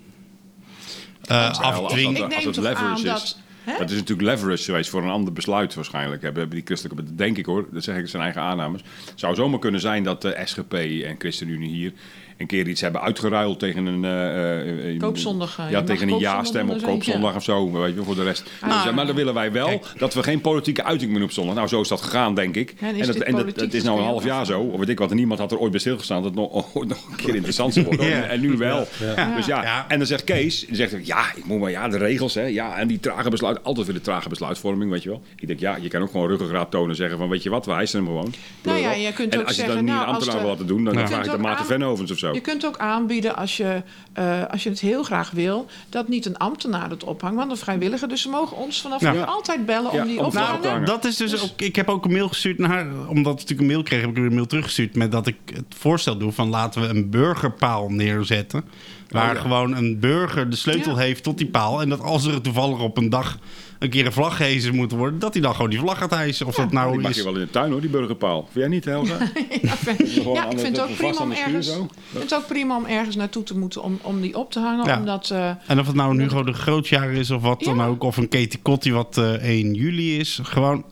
eh, 1.29 1.59
afdwingen. 1.61 2.17
Ik 2.17 2.23
als 2.23 2.35
neem 2.35 2.45
het 2.45 2.55
toch 2.55 2.65
leverage 2.65 2.91
aan 2.91 2.97
is. 2.97 3.03
dat... 3.03 3.39
Hè? 3.65 3.79
Dat 3.79 3.91
is 3.91 3.97
natuurlijk 3.97 4.29
leverage 4.29 4.63
geweest 4.65 4.91
voor 4.91 5.03
een 5.03 5.09
ander 5.11 5.33
besluit 5.33 5.75
waarschijnlijk. 5.75 6.23
Hebben, 6.23 6.41
hebben 6.41 6.59
die 6.59 6.67
christelijke, 6.67 7.15
denk 7.15 7.37
ik 7.37 7.47
hoor, 7.47 7.67
dat 7.73 7.85
zeg 7.85 7.97
ik 7.97 8.09
zijn 8.09 8.23
eigen 8.23 8.43
aannames. 8.43 8.81
Het 9.11 9.21
zou 9.21 9.35
zomaar 9.35 9.59
kunnen 9.59 9.81
zijn 9.81 10.03
dat 10.03 10.23
de 10.23 10.41
SGP 10.45 10.73
en 10.73 11.15
ChristenUnie 11.19 11.69
hier 11.71 11.93
een 12.39 12.47
keer 12.47 12.69
iets 12.69 12.81
hebben 12.81 13.01
uitgeruild 13.01 13.59
tegen 13.59 13.87
een... 13.87 14.05
eh, 14.05 14.93
eh, 14.95 14.99
Koopzondag, 15.01 15.59
eh, 15.59 15.65
je 15.65 15.71
Ja, 15.71 15.83
tegen 15.83 16.03
een 16.03 16.09
koopzondag 16.09 16.39
ja-stem 16.43 16.71
op 16.71 16.83
koopzondag 16.83 17.35
of 17.35 17.43
zo, 17.45 17.71
weet 17.73 17.95
je, 17.95 18.03
voor 18.03 18.15
de 18.15 18.23
rest. 18.23 18.51
Ah. 18.61 18.85
Dus, 18.85 18.93
maar 18.93 19.07
dan 19.07 19.15
willen 19.17 19.35
wij 19.35 19.53
wel 19.53 19.67
Kijk. 19.67 19.87
dat 19.99 20.15
we 20.15 20.23
geen 20.23 20.41
politieke 20.41 20.85
uiting 20.85 21.13
meer 21.13 21.23
op 21.23 21.31
zondag. 21.33 21.55
Nou, 21.55 21.69
zo 21.69 21.81
is 21.81 21.89
dat 21.89 22.01
gegaan, 22.01 22.35
denk 22.35 22.55
ik. 22.57 22.75
Ja, 22.81 22.89
en 22.89 22.95
is 22.95 23.01
en 23.01 23.07
dat, 23.07 23.17
en 23.17 23.33
dat, 23.33 23.41
politiek 23.41 23.65
dat 23.65 23.73
is 23.73 23.83
nou 23.83 23.99
een 23.99 24.05
half 24.05 24.25
jaar 24.25 24.47
zo. 24.47 24.61
Of 24.61 24.79
weet 24.79 24.89
ik 24.89 24.99
wat, 24.99 25.11
en 25.11 25.17
niemand 25.17 25.41
had 25.41 25.53
er 25.53 25.59
ooit 25.59 25.71
bij 25.71 25.81
stilgestaan 25.81 26.23
dat 26.23 26.31
het 26.31 26.41
nog, 26.41 26.75
nog 26.75 27.09
een 27.11 27.17
keer 27.17 27.35
interessant 27.35 27.73
zou 27.75 27.87
worden. 27.87 28.07
Ja. 28.07 28.23
En 28.23 28.41
nu 28.41 28.57
wel. 28.57 28.87
Ja. 29.17 29.35
Dus 29.37 29.47
ja. 29.47 29.63
Ja. 29.63 29.85
en 29.89 29.99
dan 29.99 30.07
zegt 30.07 30.25
Kees, 30.25 30.67
die 30.67 30.77
zegt, 30.77 31.07
ja, 31.07 31.35
ik 31.35 31.45
moet 31.45 31.61
maar, 31.61 31.71
ja, 31.71 31.89
de 31.89 31.99
regels, 31.99 32.35
hè. 32.35 32.43
Ja, 32.45 32.77
en 32.77 32.89
die 32.89 33.01
trage 33.01 33.31
besluit, 33.31 33.65
altijd 33.65 33.87
weer 33.87 33.97
de 33.97 34.01
trage 34.03 34.29
besluitvorming, 34.29 34.91
weet 34.91 35.03
je 35.03 35.09
wel. 35.09 35.23
Ik 35.37 35.47
denk, 35.47 35.61
ja, 35.61 35.77
je 35.81 35.89
kan 35.89 36.03
ook 36.03 36.11
gewoon 36.11 36.29
ruggengraat 36.29 36.71
tonen 36.71 36.91
en 36.91 36.97
zeggen 36.97 37.19
van, 37.19 37.29
weet 37.29 37.43
je 37.43 37.51
wat, 37.51 37.67
we 37.67 37.73
eisen 37.73 37.99
hem 37.99 38.07
gewoon. 38.09 38.35
Nou 38.63 38.79
ja, 38.79 38.93
je 38.93 39.13
kunt 39.13 39.33
en 39.33 39.41
ook 39.41 39.47
als 39.47 39.57
je 39.57 39.63
zeggen, 39.63 39.77
dan 39.77 39.85
niet 39.85 39.95
nou, 39.95 40.07
een 40.09 40.15
ambtenaar 40.15 40.41
wil 40.41 40.49
laten 40.51 40.67
doen, 40.67 40.85
dan 40.85 40.95
Ja. 40.95 41.07
vraag 41.07 41.19
Je 41.25 41.31
ik 41.31 41.37
de 41.37 41.43
Maarten 41.43 41.61
aan- 41.61 41.67
Venhovens 41.67 42.11
of 42.11 42.19
zo. 42.19 42.28
Je 42.35 42.41
kunt 42.41 42.67
ook 42.67 42.79
aanbieden 42.79 43.37
als 43.37 43.57
je, 43.57 43.83
eh, 44.13 44.45
als 44.51 44.63
je 44.63 44.69
het 44.69 44.81
heel 44.81 45.03
graag 45.03 45.31
wil, 45.31 45.67
dat 45.89 46.09
niet 46.09 46.27
een 46.27 46.37
ambtenaar 46.39 46.91
het 46.91 47.05
ophangt, 47.05 47.37
maar 47.37 47.49
een 47.49 47.57
vrijwilliger. 47.57 48.09
Dus 48.09 48.23
ze 48.23 48.29
mogen 48.29 48.57
ons 48.57 48.81
vanaf 48.81 49.01
Ja. 49.01 49.13
nu 49.13 49.21
altijd 49.21 49.67
bellen 49.67 49.93
Ja, 49.95 50.03
om 50.03 50.09
die 50.09 50.19
op 50.25 50.31
te 50.33 50.39
hangen. 50.39 50.85
Dat 50.85 51.05
is 51.05 51.17
dus 51.17 51.43
ook. 51.43 51.61
Ik 51.61 51.77
heb 51.77 51.89
ook 51.89 52.05
een 52.05 52.13
mail 52.13 52.29
gestuurd 52.29 52.59
naar. 52.59 52.87
Omdat 53.09 53.33
ik 53.33 53.39
natuurlijk 53.39 53.61
een 53.61 53.67
mail 53.67 53.83
kreeg, 53.83 54.01
heb 54.01 54.11
ik 54.11 54.17
weer 54.17 54.27
een 54.27 54.35
mail 54.35 54.47
teruggestuurd. 54.47 54.95
Met 54.97 55.13
dat 55.13 55.27
ik 55.27 55.37
het 55.55 55.65
voorstel 55.79 56.19
doe 56.19 56.33
van 56.33 56.49
laten 56.49 56.81
we 56.83 56.87
een 56.89 57.11
burgerpaal 57.11 57.89
neerzetten. 57.91 58.65
Waar 59.09 59.29
Oh 59.29 59.35
ja. 59.35 59.41
gewoon 59.41 59.77
een 59.77 59.99
burger 60.01 60.51
de 60.51 60.57
sleutel 60.57 60.93
Ja. 60.93 60.99
heeft 60.99 61.23
tot 61.23 61.39
die 61.39 61.47
paal. 61.47 61.81
En 61.81 61.89
dat 61.89 62.01
als 62.01 62.25
er 62.27 62.41
toevallig 62.41 62.81
op 62.81 62.97
een 62.97 63.11
dag 63.11 63.39
een 63.79 63.91
keer 63.91 64.07
een 64.07 64.13
vlag 64.13 64.37
gehezen 64.37 64.75
moet 64.75 64.93
worden. 64.93 65.19
Dat 65.19 65.33
hij 65.33 65.43
dan 65.43 65.55
gewoon 65.55 65.71
die 65.71 65.79
vlag 65.79 65.99
gaat 65.99 66.11
hijsen. 66.11 66.47
Of 66.47 66.55
dat 66.55 66.73
nou 66.73 66.93
Die 66.93 67.01
mag 67.01 67.11
is. 67.11 67.17
je 67.17 67.25
wel 67.25 67.35
in 67.35 67.41
de 67.41 67.51
tuin 67.51 67.71
hoor, 67.71 67.81
die 67.81 67.91
burgerpaal. 67.91 68.41
Vind 68.43 68.55
jij 68.55 68.69
niet, 68.69 68.85
Helga? 68.85 69.17
Ja, 69.63 69.73
ik 69.73 69.79
vind- 69.79 70.11
Gewoon 70.11 70.35
ja, 70.35 70.43
aan 70.45 70.51
ik 70.51 70.57
de- 70.57 70.63
vind 70.63 70.77
het 70.77 70.91
ook 70.91 70.97
prima 70.97 71.19
om 71.21 71.31
ergens, 71.33 71.67
zo? 71.67 71.83
ik 71.83 71.91
vind 72.11 72.23
het 72.23 72.35
ook 72.35 72.47
prima 72.47 72.77
om 72.77 72.85
ergens 72.85 73.17
naartoe 73.17 73.43
te 73.43 73.59
moeten 73.59 73.83
om, 73.83 73.99
om 74.03 74.21
die 74.21 74.37
op 74.39 74.53
te 74.53 74.61
hangen. 74.61 74.87
Ja. 74.87 74.99
Omdat, 74.99 75.31
eh, 75.31 75.51
En 75.67 75.81
of 75.81 75.87
het 75.87 75.97
nou 75.97 76.11
een 76.11 76.21
Hugo 76.21 76.43
de 76.43 76.53
Grootjaar 76.53 77.11
is 77.13 77.31
of 77.31 77.43
wat 77.43 77.61
dan 77.61 77.83
ook. 77.83 78.03
Of 78.03 78.17
een 78.17 78.29
Katie 78.29 78.59
Kotti 78.63 78.93
wat 78.93 79.17
eh 79.19 79.33
1 79.33 79.75
juli 79.75 80.19
is. 80.19 80.41
Gewoon 80.43 80.85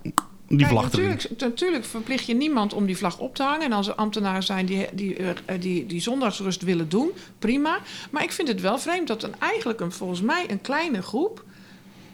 die 0.49 0.59
kijk, 0.59 0.71
vlag 0.71 0.93
erin. 0.93 1.09
natuurlijk, 1.09 1.41
natuurlijk 1.41 1.85
verplicht 1.85 2.27
je 2.27 2.35
niemand 2.35 2.73
om 2.75 2.87
die 2.87 2.97
vlag 2.97 3.19
op 3.19 3.35
te 3.35 3.43
hangen. 3.43 3.63
En 3.65 3.73
als 3.73 3.89
er 3.89 3.95
ambtenaren 3.95 4.43
zijn 4.43 4.67
die, 4.67 4.87
die, 4.93 5.17
eh, 5.17 5.29
die, 5.61 5.87
die 5.87 6.01
zondagsrust 6.01 6.63
willen 6.63 6.89
doen, 6.89 7.11
prima. 7.39 7.79
Maar 8.11 8.23
ik 8.23 8.33
vind 8.33 8.49
het 8.49 8.61
wel 8.61 8.79
vreemd 8.79 9.07
dat 9.07 9.23
een, 9.23 9.35
eigenlijk 9.39 9.81
een, 9.81 9.93
volgens 9.93 10.21
mij 10.21 10.45
een 10.49 10.61
kleine 10.61 11.03
groep... 11.03 11.45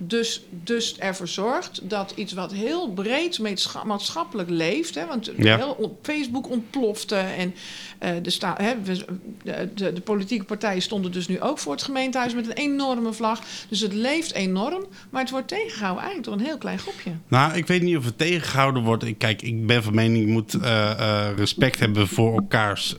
Dus, 0.06 0.42
dus 0.50 0.98
ervoor 0.98 1.28
zorgt 1.28 1.80
dat 1.90 2.12
iets 2.16 2.32
wat 2.32 2.52
heel 2.52 2.92
breed 2.92 3.38
maatschappelijk 3.84 4.50
leeft. 4.50 4.94
Hè, 4.94 5.06
want 5.06 5.30
Ja. 5.36 5.56
heel 5.56 5.98
Facebook 6.02 6.50
ontplofte. 6.50 7.14
En 7.16 7.54
eh, 7.98 8.10
de, 8.22 8.30
sta- 8.30 8.54
hè, 8.60 8.74
we- 8.82 9.04
de, 9.44 9.68
de, 9.74 9.92
de 9.92 10.00
politieke 10.00 10.44
partijen 10.44 10.82
stonden 10.82 11.12
dus 11.12 11.28
nu 11.28 11.40
ook 11.40 11.58
voor 11.58 11.72
het 11.72 11.82
gemeentehuis 11.82 12.34
met 12.34 12.46
een 12.46 12.52
enorme 12.52 13.12
vlag. 13.12 13.40
Dus 13.68 13.80
het 13.80 13.92
leeft 13.94 14.32
enorm. 14.32 14.84
Maar 15.10 15.20
het 15.22 15.30
wordt 15.30 15.48
tegengehouden 15.48 16.02
eigenlijk 16.04 16.24
door 16.24 16.34
een 16.40 16.46
heel 16.50 16.58
klein 16.58 16.78
groepje. 16.78 17.10
Nou, 17.28 17.54
ik 17.56 17.66
weet 17.66 17.82
niet 17.82 17.96
of 17.96 18.04
het 18.04 18.18
tegengehouden 18.18 18.82
wordt. 18.82 19.04
Ik- 19.04 19.18
Kijk, 19.18 19.42
ik 19.42 19.66
ben 19.66 19.82
van 19.82 19.94
mening, 19.94 20.24
je 20.26 20.32
moet 20.32 20.54
eh, 20.54 20.90
eh, 20.90 21.36
respect 21.36 21.78
hebben 21.78 22.08
voor 22.08 22.32
elkaars 22.34 22.94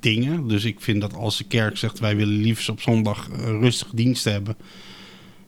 dingen. 0.00 0.48
Dus 0.48 0.64
ik 0.64 0.80
vind 0.80 1.00
dat 1.00 1.14
als 1.14 1.36
de 1.38 1.44
kerk 1.44 1.76
zegt, 1.76 1.98
wij 1.98 2.16
willen 2.16 2.34
liefst 2.40 2.68
op 2.68 2.80
zondag 2.80 3.28
rustig 3.44 3.88
dienst 3.94 4.24
hebben. 4.24 4.56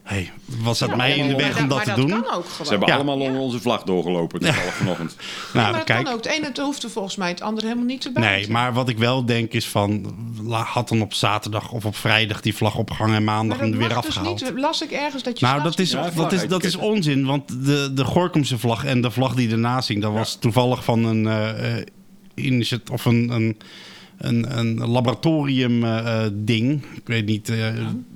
Hey, 0.09 0.31
wat 0.63 0.75
staat 0.75 0.89
Ja, 0.89 0.95
mij 0.95 1.17
in 1.17 1.27
de 1.27 1.35
weg 1.35 1.53
dat- 1.53 1.61
om 1.61 1.67
dat 1.67 1.83
te 1.83 1.93
doen? 1.93 2.09
kan 2.09 2.17
ook 2.19 2.25
gewoon. 2.49 2.65
Ze 2.65 2.69
hebben 2.69 2.87
Ja. 2.87 2.95
allemaal 2.95 3.19
onder 3.19 3.41
onze 3.41 3.59
vlag 3.59 3.83
doorgelopen 3.83 4.39
toevallig 4.39 4.73
vanochtend. 4.73 5.15
Nou, 5.53 5.65
maar 5.65 5.73
dat 5.73 5.83
kijk. 5.83 6.03
kan 6.03 6.13
ook. 6.13 6.23
Het 6.23 6.33
ene 6.33 6.45
het 6.45 6.57
hoeft 6.57 6.83
er 6.83 6.89
volgens 6.89 7.15
mij 7.15 7.29
het 7.29 7.41
andere 7.41 7.65
helemaal 7.67 7.87
niet 7.87 8.01
te 8.01 8.11
bij. 8.11 8.23
Nee, 8.29 8.49
maar 8.49 8.73
wat 8.73 8.89
ik 8.89 8.97
wel 8.97 9.25
denk 9.25 9.51
is 9.51 9.67
van... 9.67 10.13
had 10.49 10.89
dan 10.89 11.01
op 11.01 11.13
zaterdag 11.13 11.71
of 11.71 11.85
op 11.85 11.95
vrijdag 11.95 12.41
die 12.41 12.55
vlag 12.55 12.75
opgehangen... 12.77 13.15
en 13.15 13.23
maandag 13.23 13.57
hem 13.57 13.65
dat 13.65 13.73
er 13.73 13.79
weer 13.87 13.95
dus 13.97 13.97
afgehaald. 13.97 14.41
niet. 14.41 14.51
Las 14.59 14.81
ik 14.81 14.91
ergens 14.91 15.23
dat 15.23 15.39
je 15.39 15.45
Nou, 15.45 15.63
dat 15.63 15.79
is, 15.79 15.91
Ja, 15.91 16.09
dat, 16.15 16.31
is, 16.31 16.47
dat 16.47 16.63
is 16.63 16.75
onzin. 16.75 17.25
Want 17.25 17.65
de, 17.65 17.91
de 17.93 18.03
Gorkumse 18.05 18.57
vlag 18.57 18.85
en 18.85 19.01
de 19.01 19.11
vlag 19.11 19.33
die 19.35 19.49
ernaast 19.51 19.87
hing... 19.87 20.01
dat 20.01 20.13
was 20.13 20.35
toevallig 20.35 20.83
van 20.83 21.03
een 21.05 21.27
eh 21.27 21.77
eh, 21.77 21.85
initiat- 22.35 22.89
of 22.89 23.05
een, 23.05 23.29
een, 23.29 23.57
een, 24.17 24.57
een 24.57 24.87
laboratorium 24.89 25.83
eh, 25.83 26.23
eh, 26.25 26.31
ding. 26.33 26.83
Ik 26.95 27.07
weet 27.07 27.25
niet. 27.25 27.49
eh, 27.49 27.67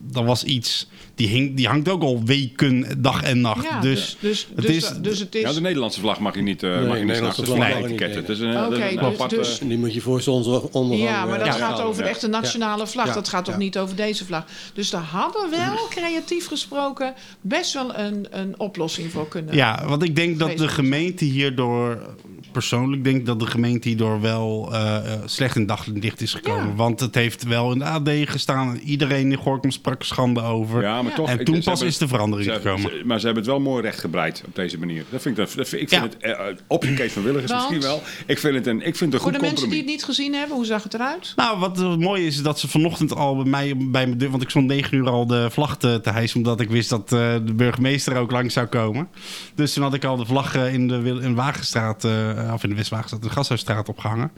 Dat 0.02 0.24
was 0.26 0.44
iets... 0.44 0.90
Die, 1.16 1.28
hing, 1.28 1.56
die 1.56 1.68
hangt 1.68 1.90
ook 1.90 2.02
al 2.02 2.24
weken, 2.26 3.02
dag 3.02 3.24
en 3.24 3.42
nacht. 3.42 3.64
Ja, 3.64 3.80
dus 3.80 4.18
dus, 4.20 4.48
het 4.56 4.66
dus, 4.66 4.76
is- 4.76 4.92
dus 5.02 5.20
het 5.20 5.36
is. 5.36 5.42
Ja, 5.42 5.54
de 5.54 5.62
Nederlandse 5.62 6.00
vlag 6.00 6.20
mag 6.20 6.36
je 6.36 6.42
niet, 6.42 6.64
eh 6.64 6.70
Nee, 6.70 6.88
mag 6.88 6.98
je 6.98 7.04
niet 7.04 7.12
is 7.12 7.18
een 7.18 7.24
nee. 7.24 7.74
Het 7.74 8.30
is 8.30 8.40
een, 8.40 8.54
dat 8.54 8.72
is 8.72 8.80
een 8.80 8.90
dus- 8.90 9.00
aparte- 9.00 9.36
dus- 9.36 9.60
die 9.60 9.78
moet 9.78 9.94
je 9.94 10.02
voor 10.02 10.22
zonsondergang... 10.22 11.02
ja, 11.10 11.26
maar 11.26 11.38
dat 11.38 11.48
eh, 11.48 11.54
gaat 11.54 11.62
houden. 11.62 11.86
over 11.86 12.04
echt 12.04 12.22
de 12.22 12.28
nationale 12.28 12.88
vlag. 12.88 13.06
Ja. 13.08 13.14
Dat 13.14 13.28
gaat 13.30 13.46
toch 13.46 13.54
Ja. 13.54 13.60
niet 13.60 13.78
over 13.78 13.96
deze 13.96 14.26
vlag. 14.26 14.46
Dus 14.74 14.90
daar 14.90 15.02
hadden 15.02 15.50
wel, 15.50 15.88
creatief 15.90 16.48
gesproken, 16.48 17.14
best 17.42 17.74
wel 17.74 17.98
een, 17.98 18.28
een 18.30 18.60
oplossing 18.60 19.12
voor 19.12 19.28
kunnen. 19.28 19.56
Ja, 19.56 19.84
want 19.88 20.04
ik 20.04 20.16
denk 20.16 20.40
dat 20.40 20.58
de 20.58 20.68
gemeente 20.68 21.26
hierdoor... 21.26 22.16
Persoonlijk 22.52 23.04
denk 23.04 23.16
ik 23.18 23.26
dat 23.26 23.40
de 23.40 23.46
gemeente 23.46 23.88
hierdoor 23.88 24.22
wel 24.22 24.70
eh, 24.74 24.96
eh, 25.14 25.20
slecht 25.26 25.56
in 25.56 25.66
daglicht 25.66 26.22
is 26.22 26.34
gekomen. 26.34 26.68
Ja. 26.68 26.76
Want 26.76 27.00
het 27.00 27.16
heeft 27.16 27.44
wel 27.44 27.72
in 27.72 27.80
de 27.80 27.86
AD 27.86 28.10
gestaan. 28.24 28.78
Iedereen 28.78 29.32
in 29.32 29.38
Gorkum 29.38 29.72
sprak 29.72 30.00
er 30.00 30.06
schande 30.06 30.42
over. 30.42 30.82
Ja, 30.82 31.03
Ja. 31.12 31.18
toch. 31.18 31.30
En 31.30 31.44
toen 31.46 31.56
pas 31.56 31.66
hebben- 31.66 31.88
is 31.88 31.98
de 31.98 32.08
verandering 32.08 32.50
ze 32.52 32.56
gekomen. 32.56 32.82
ze- 32.92 33.02
maar 33.06 33.20
ze 33.20 33.26
hebben 33.26 33.44
het 33.44 33.52
wel 33.52 33.62
mooi 33.62 33.82
rechtgebreid 33.82 34.44
op 34.48 34.56
deze 34.56 34.80
manier. 34.80 35.04
Dat 35.10 35.22
vind 35.22 35.38
ik, 35.38 35.56
dat, 35.56 35.68
vind- 35.70 35.82
ik 35.82 35.90
vind 35.90 36.02
Ja. 36.20 36.28
het, 36.30 36.38
eh, 36.40 36.64
op 36.68 36.86
Kees 36.96 37.12
van 37.14 37.24
Willigers 37.24 37.52
misschien 37.54 37.82
wel. 37.82 38.02
Ik 38.26 38.40
vind 38.40 38.56
het 38.56 38.68
een, 38.68 38.78
ik 38.78 38.96
vind 38.96 39.00
het 39.00 39.14
een 39.14 39.20
Voor 39.20 39.22
goed 39.32 39.34
de 39.34 39.46
mensen 39.48 39.70
die 39.70 39.78
het 39.78 39.88
niet 39.88 40.04
gezien 40.04 40.34
hebben, 40.34 40.56
hoe 40.56 40.66
zag 40.66 40.84
het 40.84 40.94
eruit? 40.94 41.34
Nou, 41.36 41.60
wat 41.60 41.80
uh, 41.80 41.96
mooi 41.96 42.26
is, 42.28 42.36
is 42.36 42.42
dat 42.42 42.60
ze 42.60 42.68
vanochtend 42.68 43.16
al 43.16 43.36
bij 43.36 43.46
mij 43.46 43.78
bij 43.78 44.06
mijn 44.08 44.18
deur... 44.18 44.30
Want 44.30 44.42
ik 44.44 44.50
stond 44.50 44.68
negen 44.68 44.98
uur 44.98 45.10
al 45.10 45.28
de 45.28 45.48
vlag 45.52 45.78
te, 45.78 46.00
te 46.04 46.10
hijsen... 46.10 46.38
omdat 46.38 46.60
ik 46.60 46.70
wist 46.70 46.90
dat 46.90 47.02
eh, 47.14 47.34
de 47.46 47.54
burgemeester 47.54 48.16
ook 48.18 48.32
langs 48.32 48.54
zou 48.54 48.66
komen. 48.68 49.08
Dus 49.56 49.74
toen 49.74 49.84
had 49.84 49.94
ik 49.94 50.04
al 50.04 50.18
de 50.18 50.26
vlag 50.26 50.56
eh, 50.56 50.74
in 50.74 50.88
de 50.88 51.20
in 51.22 51.36
Wagenstraat... 51.36 52.04
eh, 52.04 52.52
of 52.54 52.64
in 52.64 52.70
de 52.70 52.76
Westwagenstraat, 52.76 53.24
de 53.24 53.30
Gasthuisstraat 53.30 53.90
opgehangen. 53.90 54.32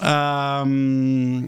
Ehm, 0.00 1.42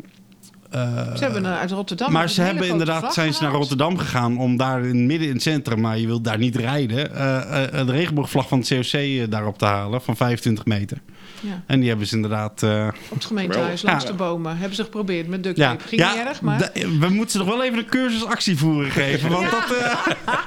eh, 0.70 1.16
Ze 1.16 1.24
hebben 1.24 1.46
uit 1.46 1.70
Rotterdam. 1.70 2.12
maar 2.12 2.30
ze 2.30 2.42
hebben 2.42 2.68
inderdaad 2.68 3.14
zijn 3.14 3.34
ze 3.34 3.42
naar. 3.42 3.52
Rotterdam 3.52 3.98
gegaan 3.98 4.38
om 4.38 4.56
daar 4.56 4.84
in, 4.84 5.06
midden 5.06 5.28
in 5.28 5.34
het 5.34 5.42
centrum, 5.42 5.80
maar 5.80 5.98
je 5.98 6.06
wilt 6.06 6.24
daar 6.24 6.38
niet 6.38 6.56
rijden, 6.56 7.14
eh, 7.14 7.80
eh, 7.80 7.86
de 7.86 7.92
regenboogvlag 7.92 8.48
van 8.48 8.58
het 8.58 8.68
COC 8.68 9.30
daarop 9.30 9.58
te 9.58 9.64
halen 9.64 10.02
van 10.02 10.16
25 10.16 10.64
meter. 10.64 10.98
Ja, 11.40 11.62
En 11.66 11.80
die 11.80 11.88
hebben 11.88 12.06
ze 12.06 12.14
inderdaad. 12.14 12.62
eh, 12.62 12.88
op 13.08 13.14
het 13.16 13.24
gemeentehuis, 13.24 13.82
langs 13.82 14.04
Ja. 14.04 14.10
de 14.10 14.16
bomen. 14.16 14.56
Hebben 14.58 14.76
ze 14.76 14.82
geprobeerd 14.84 15.28
met 15.28 15.42
duct 15.42 15.56
ja, 15.56 15.70
tape. 15.70 15.88
Ging 15.88 16.00
ja, 16.00 16.12
niet 16.14 16.26
erg, 16.26 16.40
maar... 16.40 16.70
we 17.00 17.08
moeten 17.08 17.30
ze 17.30 17.38
nog 17.38 17.46
wel 17.46 17.64
even 17.64 17.78
een 17.78 17.86
cursus 17.88 18.24
actievoeren 18.24 18.90
geven, 18.90 19.30
want 19.30 19.50
dat, 19.50 19.76
eh, 19.78 19.96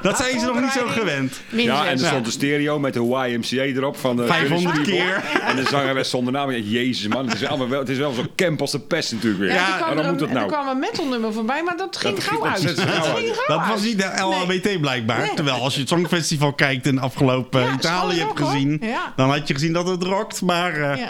dat 0.01 0.17
zijn 0.17 0.39
ze 0.39 0.45
nog 0.45 0.61
niet 0.61 0.71
zo 0.71 0.87
gewend. 0.87 1.41
Ja, 1.49 1.85
en 1.85 1.91
er 1.91 1.97
zes. 1.99 2.07
stond 2.07 2.25
de 2.25 2.31
stereo 2.31 2.79
met 2.79 2.93
de 2.93 2.99
YMCA 2.99 3.63
erop 3.63 3.97
van 3.97 4.15
de 4.15 4.25
500 4.25 4.81
keer. 4.81 5.23
En 5.47 5.55
de 5.55 5.63
zangeres 5.69 6.09
zonder 6.09 6.33
naam. 6.33 6.51
Jezus 6.51 7.07
man, 7.07 7.25
het 7.27 7.41
is, 7.41 7.45
allemaal 7.47 7.69
wel, 7.69 7.79
het 7.79 7.89
is 7.89 7.97
wel 7.97 8.11
zo 8.13 8.23
camp 8.35 8.61
als 8.61 8.71
de 8.71 8.79
pest 8.79 9.11
natuurlijk 9.11 9.41
weer. 9.41 9.49
Ja, 9.49 9.55
Ja, 9.55 9.65
toen 9.67 9.75
kwam 9.75 9.87
waarom 9.87 10.05
er 10.05 10.11
moet 10.11 10.21
een, 10.21 10.27
dat 10.27 10.35
nou? 10.37 10.45
Er 10.51 10.51
kwam 10.57 10.67
een 10.67 10.79
metalnummer 10.79 11.33
voorbij, 11.33 11.63
maar 11.63 11.77
dat 11.77 11.97
ging 11.97 12.15
Dat 12.15 12.23
gauw 12.23 12.45
uit. 12.45 12.63
dat 12.63 12.75
Dat, 12.75 12.85
zit 12.85 12.89
gauw 12.95 13.15
ging 13.15 13.27
uit. 13.27 13.37
gauw 13.45 13.57
Dat 13.57 13.67
was 13.67 13.83
niet 13.83 13.97
de 13.97 14.11
LHBT 14.21 14.81
blijkbaar. 14.81 15.19
Nee. 15.19 15.33
Terwijl 15.35 15.57
als 15.61 15.73
je 15.73 15.79
het 15.79 15.89
Songfestival 15.89 16.53
kijkt 16.53 16.85
in 16.87 16.99
afgelopen 16.99 17.61
Ja, 17.61 17.73
Italië 17.73 18.19
hebt 18.19 18.39
gezien, 18.39 18.83
dan 19.15 19.29
had 19.29 19.47
je 19.47 19.53
gezien 19.53 19.73
dat 19.73 19.87
het 19.87 20.03
rokt. 20.03 20.41
Maar 20.41 20.73
eh, 20.81 20.82
ja, 20.87 20.95
Ja, 20.95 21.09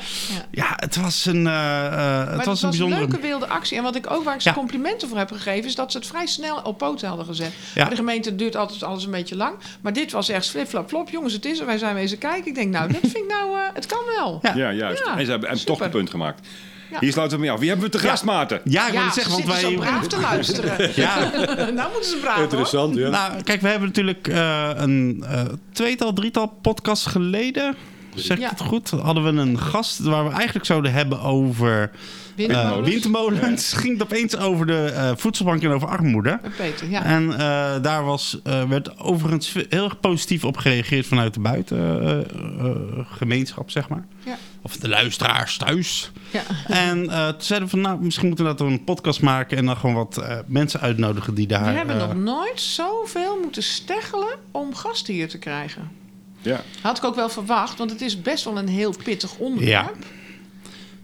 ja. 0.52 0.74
het 0.76 0.96
was 0.96 1.26
een, 1.26 1.48
eh, 1.48 1.86
eh, 1.86 2.20
het 2.28 2.36
Maar 2.36 2.46
was 2.46 2.62
een 2.62 2.70
bijzondere... 2.70 3.02
leuke 3.02 3.20
wilde 3.20 3.48
actie. 3.48 3.78
En 3.78 3.84
wat 3.84 3.96
ik 3.96 4.12
ook 4.12 4.24
waar 4.24 4.36
ik 4.36 4.42
ze 4.42 4.50
Ja. 4.50 4.56
complimenten 4.56 5.08
voor 5.08 5.18
heb 5.18 5.32
gegeven... 5.32 5.66
is 5.70 5.76
dat 5.76 5.92
ze 5.92 5.98
het 5.98 6.08
vrij 6.08 6.26
snel 6.26 6.58
op 6.64 6.78
poten 6.78 7.08
hadden 7.08 7.26
gezet. 7.26 7.52
Ja. 7.74 7.82
Bij 7.82 7.90
de 7.90 7.96
gemeente 7.96 8.36
duurt 8.36 8.56
altijd 8.56 8.84
alles 8.84 9.06
een 9.06 9.12
beetje 9.12 9.36
lang. 9.36 9.56
Maar 9.82 9.94
dit 9.94 10.12
was 10.12 10.30
echt 10.30 10.50
flip, 10.50 10.68
flap, 10.68 10.90
flop. 10.90 11.10
Jongens, 11.10 11.34
het 11.34 11.46
is 11.46 11.60
er. 11.60 11.66
Wij 11.66 11.78
zijn 11.78 11.96
wezen 11.96 12.18
kijken. 12.18 12.46
Ik 12.48 12.56
denk, 12.56 12.72
nou, 12.74 12.92
dat 12.92 13.02
vind 13.02 13.16
ik 13.16 13.28
nou... 13.28 13.52
eh, 13.58 13.64
het 13.74 13.86
kan 13.86 14.00
wel. 14.18 14.40
Ja. 14.42 14.54
Ja, 14.56 14.72
juist. 14.72 15.04
Ja, 15.06 15.18
en 15.18 15.26
ze 15.26 15.32
hebben 15.32 15.50
en 15.50 15.66
toch 15.66 15.82
een 15.82 15.90
punt 15.90 16.10
gemaakt. 16.10 16.48
Ja. 16.92 17.00
Hier 17.00 17.12
sluiten 17.12 17.38
we 17.38 17.44
mee 17.44 17.52
af. 17.54 17.60
Wie 17.60 17.70
hebben 17.70 17.86
we 17.92 17.98
te 17.98 18.08
gast, 18.08 18.24
Maarten? 18.24 18.62
Ja, 18.64 18.88
ik 18.88 18.94
Ja, 18.94 19.12
zeggen, 19.12 19.32
want 19.32 19.44
zitten 19.46 19.62
zo 19.62 19.78
wij... 19.78 19.88
braaf 19.88 20.08
te 20.08 20.20
luisteren. 20.32 20.92
Ja, 20.96 21.20
nou 21.72 21.92
moeten 21.92 22.10
ze 22.10 22.18
praten, 22.22 22.34
hoor. 22.34 22.44
Interessant, 22.44 22.96
ja. 22.96 23.10
nou, 23.10 23.44
kijk, 23.44 23.62
we 23.62 23.68
hebben 23.68 23.88
natuurlijk 23.88 24.28
eh, 24.28 24.70
een 24.76 25.24
eh, 25.28 25.42
tweetal, 25.72 26.14
drietal 26.14 26.48
podcasts 26.62 27.06
geleden, 27.06 27.76
zeg 28.16 28.38
ik 28.38 28.44
Ja. 28.44 28.50
het 28.50 28.62
goed, 28.62 28.90
hadden 28.90 29.24
we 29.24 29.30
een 29.42 29.60
gast 29.60 30.00
waar 30.00 30.26
we 30.26 30.32
eigenlijk 30.32 30.66
zouden 30.66 30.94
hebben 30.94 31.22
over 31.22 31.82
eh, 31.82 31.88
Windmolens. 32.36 32.90
windmolens. 32.90 33.74
Ging 33.74 33.94
het 33.94 34.04
opeens 34.04 34.38
over 34.38 34.66
de 34.66 34.86
eh, 34.86 35.12
voedselbank 35.16 35.64
en 35.64 35.72
over 35.72 35.88
armoede. 35.88 36.40
Peter, 36.58 36.90
ja. 36.90 37.04
En 37.04 37.32
eh, 37.32 37.38
daar 37.82 38.04
was, 38.06 38.40
eh, 38.44 38.64
werd 38.64 39.00
overigens 39.00 39.54
heel 39.70 39.84
erg 39.84 40.00
positief 40.00 40.44
op 40.44 40.58
gereageerd 40.58 41.06
vanuit 41.06 41.34
de 41.34 41.40
buitengemeenschap, 41.40 43.72
zeg 43.72 43.90
maar. 43.90 44.06
Ja. 44.26 44.38
Of 44.62 44.78
de 44.78 44.90
luisteraars 44.90 45.58
thuis. 45.58 46.12
ja. 46.32 46.42
En 46.68 47.10
eh, 47.10 47.28
toen 47.28 47.42
zeiden 47.42 47.70
we 47.70 47.76
van, 47.76 47.82
nou, 47.82 48.02
misschien 48.04 48.28
moeten 48.28 48.46
we 48.46 48.56
dat 48.56 48.68
een 48.68 48.84
podcast 48.84 49.22
maken 49.22 49.58
en 49.58 49.66
dan 49.66 49.78
gewoon 49.78 49.96
wat 49.96 50.18
eh, 50.18 50.38
mensen 50.46 50.80
uitnodigen 50.80 51.34
die 51.34 51.48
daar... 51.48 51.64
We 51.66 51.72
hebben 51.78 51.98
nog 51.98 52.16
nooit 52.16 52.62
zoveel 52.62 53.38
moeten 53.42 53.64
steggelen 53.64 54.36
om 54.52 54.76
gasten 54.76 55.14
hier 55.14 55.30
te 55.30 55.38
krijgen. 55.38 56.02
Ja. 56.44 56.62
Had 56.82 56.98
ik 56.98 57.04
ook 57.04 57.16
wel 57.16 57.30
verwacht, 57.30 57.78
want 57.78 57.90
het 57.92 58.02
is 58.02 58.22
best 58.22 58.44
wel 58.44 58.58
een 58.58 58.68
heel 58.68 58.94
pittig 59.04 59.36
onderwerp. 59.38 59.96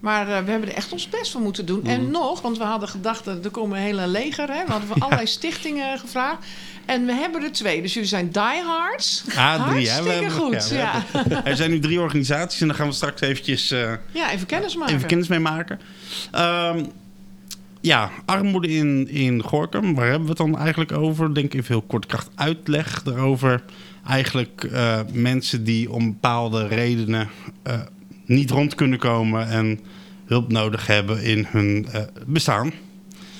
Maar 0.00 0.20
eh, 0.28 0.44
we 0.44 0.50
hebben 0.50 0.68
er 0.68 0.74
echt 0.74 0.92
ons 0.92 1.08
best 1.08 1.30
voor 1.32 1.40
moeten 1.40 1.66
doen. 1.66 1.78
Mhm. 1.80 1.88
En 1.90 2.10
nog, 2.10 2.40
want 2.40 2.58
we 2.58 2.64
hadden 2.64 2.88
gedacht, 2.88 3.24
dat 3.24 3.44
er 3.44 3.50
komen 3.50 3.78
een 3.78 3.84
hele 3.84 4.06
leger. 4.06 4.48
Hè? 4.48 4.64
We 4.64 4.70
hadden 4.70 4.88
van 4.88 5.00
allerlei 5.04 5.26
stichtingen 5.26 5.98
gevraagd. 5.98 6.46
En 6.84 7.06
we 7.06 7.12
hebben 7.12 7.42
er 7.42 7.52
twee. 7.52 7.82
Dus 7.82 7.92
jullie 7.94 8.08
zijn 8.08 8.30
diehards. 8.30 9.24
Ah, 9.36 9.68
drie, 9.68 9.88
hè? 9.90 10.02
We 10.02 10.10
hebben- 10.10 10.30
goed, 10.30 10.68
we 10.68 10.74
ja. 10.74 11.04
hebben- 11.12 11.44
Er 11.50 11.56
zijn 11.56 11.70
nu 11.70 11.78
drie 11.78 12.00
organisaties 12.00 12.60
en 12.60 12.66
daar 12.66 12.76
gaan 12.76 12.86
we 12.86 12.92
straks 12.92 13.20
eventjes 13.20 13.70
eh, 13.70 13.92
Ja, 14.12 14.30
even 14.32 14.46
kennis 14.46 14.76
maken. 14.76 14.94
even 14.94 15.06
kennis 15.08 15.28
mee 15.28 15.38
maken. 15.38 15.80
Ehm, 16.32 16.84
ja, 17.80 18.10
armoede 18.26 18.68
in, 18.68 19.08
in 19.08 19.42
Gorkum. 19.42 19.94
Waar 19.94 20.04
hebben 20.04 20.22
we 20.22 20.28
het 20.28 20.38
dan 20.38 20.58
eigenlijk 20.58 20.92
over? 20.92 21.34
Denk 21.34 21.54
even 21.54 21.66
heel 21.74 21.82
kort 21.86 22.06
kracht 22.06 22.28
uitleg 22.34 23.02
daarover. 23.02 23.62
Eigenlijk 24.06 24.64
eh, 24.64 25.00
mensen 25.12 25.64
die 25.64 25.90
om 25.90 26.12
bepaalde 26.12 26.66
redenen 26.66 27.28
eh, 27.62 27.80
niet 28.26 28.50
rond 28.50 28.74
kunnen 28.74 28.98
komen 28.98 29.48
en 29.48 29.80
hulp 30.26 30.52
nodig 30.52 30.86
hebben 30.86 31.22
in 31.22 31.46
hun 31.48 31.86
eh, 31.92 32.02
bestaan. 32.26 32.72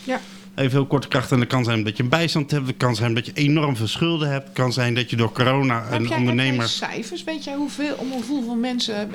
Ja. 0.04 0.20
Even 0.54 0.70
heel 0.70 0.86
kort 0.86 1.08
kracht. 1.08 1.32
En 1.32 1.38
dat 1.38 1.48
kan 1.48 1.64
zijn 1.64 1.84
dat 1.84 1.96
je 1.96 2.02
een 2.02 2.08
bijstand 2.08 2.50
hebt. 2.50 2.66
Het 2.66 2.76
kan 2.76 2.96
zijn 2.96 3.14
dat 3.14 3.26
je 3.26 3.32
enorm 3.34 3.76
veel 3.76 3.86
schulden 3.86 4.30
hebt. 4.30 4.44
Het 4.44 4.54
kan 4.54 4.72
zijn 4.72 4.94
dat 4.94 5.10
je 5.10 5.16
door 5.16 5.32
corona 5.32 5.74
Heb 5.74 5.84
een 5.84 5.90
jij, 5.90 5.98
heb 5.98 6.08
jij 6.08 6.18
ondernemer... 6.18 6.68
cijfers? 6.68 7.24
Weet 7.24 7.44
jij 7.44 7.54
hoeveel, 7.54 7.94
om 7.94 8.10
hoeveel 8.10 8.54
mensen... 8.54 9.10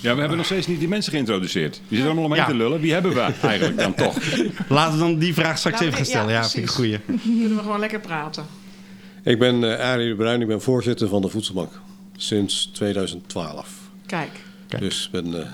ja, 0.00 0.14
we 0.14 0.20
hebben 0.20 0.36
nog 0.36 0.46
steeds 0.46 0.66
niet 0.66 0.78
die 0.78 0.88
mensen 0.88 1.12
geïntroduceerd. 1.12 1.72
Die 1.72 1.82
zitten 1.88 2.06
allemaal 2.06 2.24
omheen 2.24 2.40
Ja. 2.40 2.46
te 2.46 2.54
lullen. 2.54 2.80
Wie 2.80 2.92
hebben 2.92 3.14
we 3.14 3.20
eigenlijk 3.20 3.78
dan 3.78 3.94
toch? 3.94 4.16
Laten 4.68 4.92
we 4.92 4.98
dan 4.98 5.18
die 5.18 5.34
vraag 5.34 5.58
straks 5.58 5.80
even 5.80 5.92
gaan 5.92 6.02
ja, 6.02 6.08
stellen. 6.08 6.32
Ja, 6.32 6.48
vind 6.48 6.62
ik 6.62 6.62
een 6.62 6.76
goeie. 6.76 6.98
Kunnen 7.22 7.56
we 7.56 7.62
gewoon 7.62 7.80
lekker 7.80 8.00
praten. 8.00 8.46
Ik 9.26 9.38
ben 9.38 9.78
eh 9.78 9.90
Arie 9.90 10.08
de 10.08 10.14
Bruin, 10.14 10.40
ik 10.40 10.46
ben 10.46 10.60
voorzitter 10.60 11.08
van 11.08 11.22
de 11.22 11.28
Voedselbank. 11.28 11.80
Sinds 12.16 12.66
2012. 12.66 13.68
Kijk, 14.06 14.30
Kijk. 14.68 14.82
Dus 14.82 15.04
ik 15.04 15.10
ben 15.10 15.40
eh, 15.42 15.50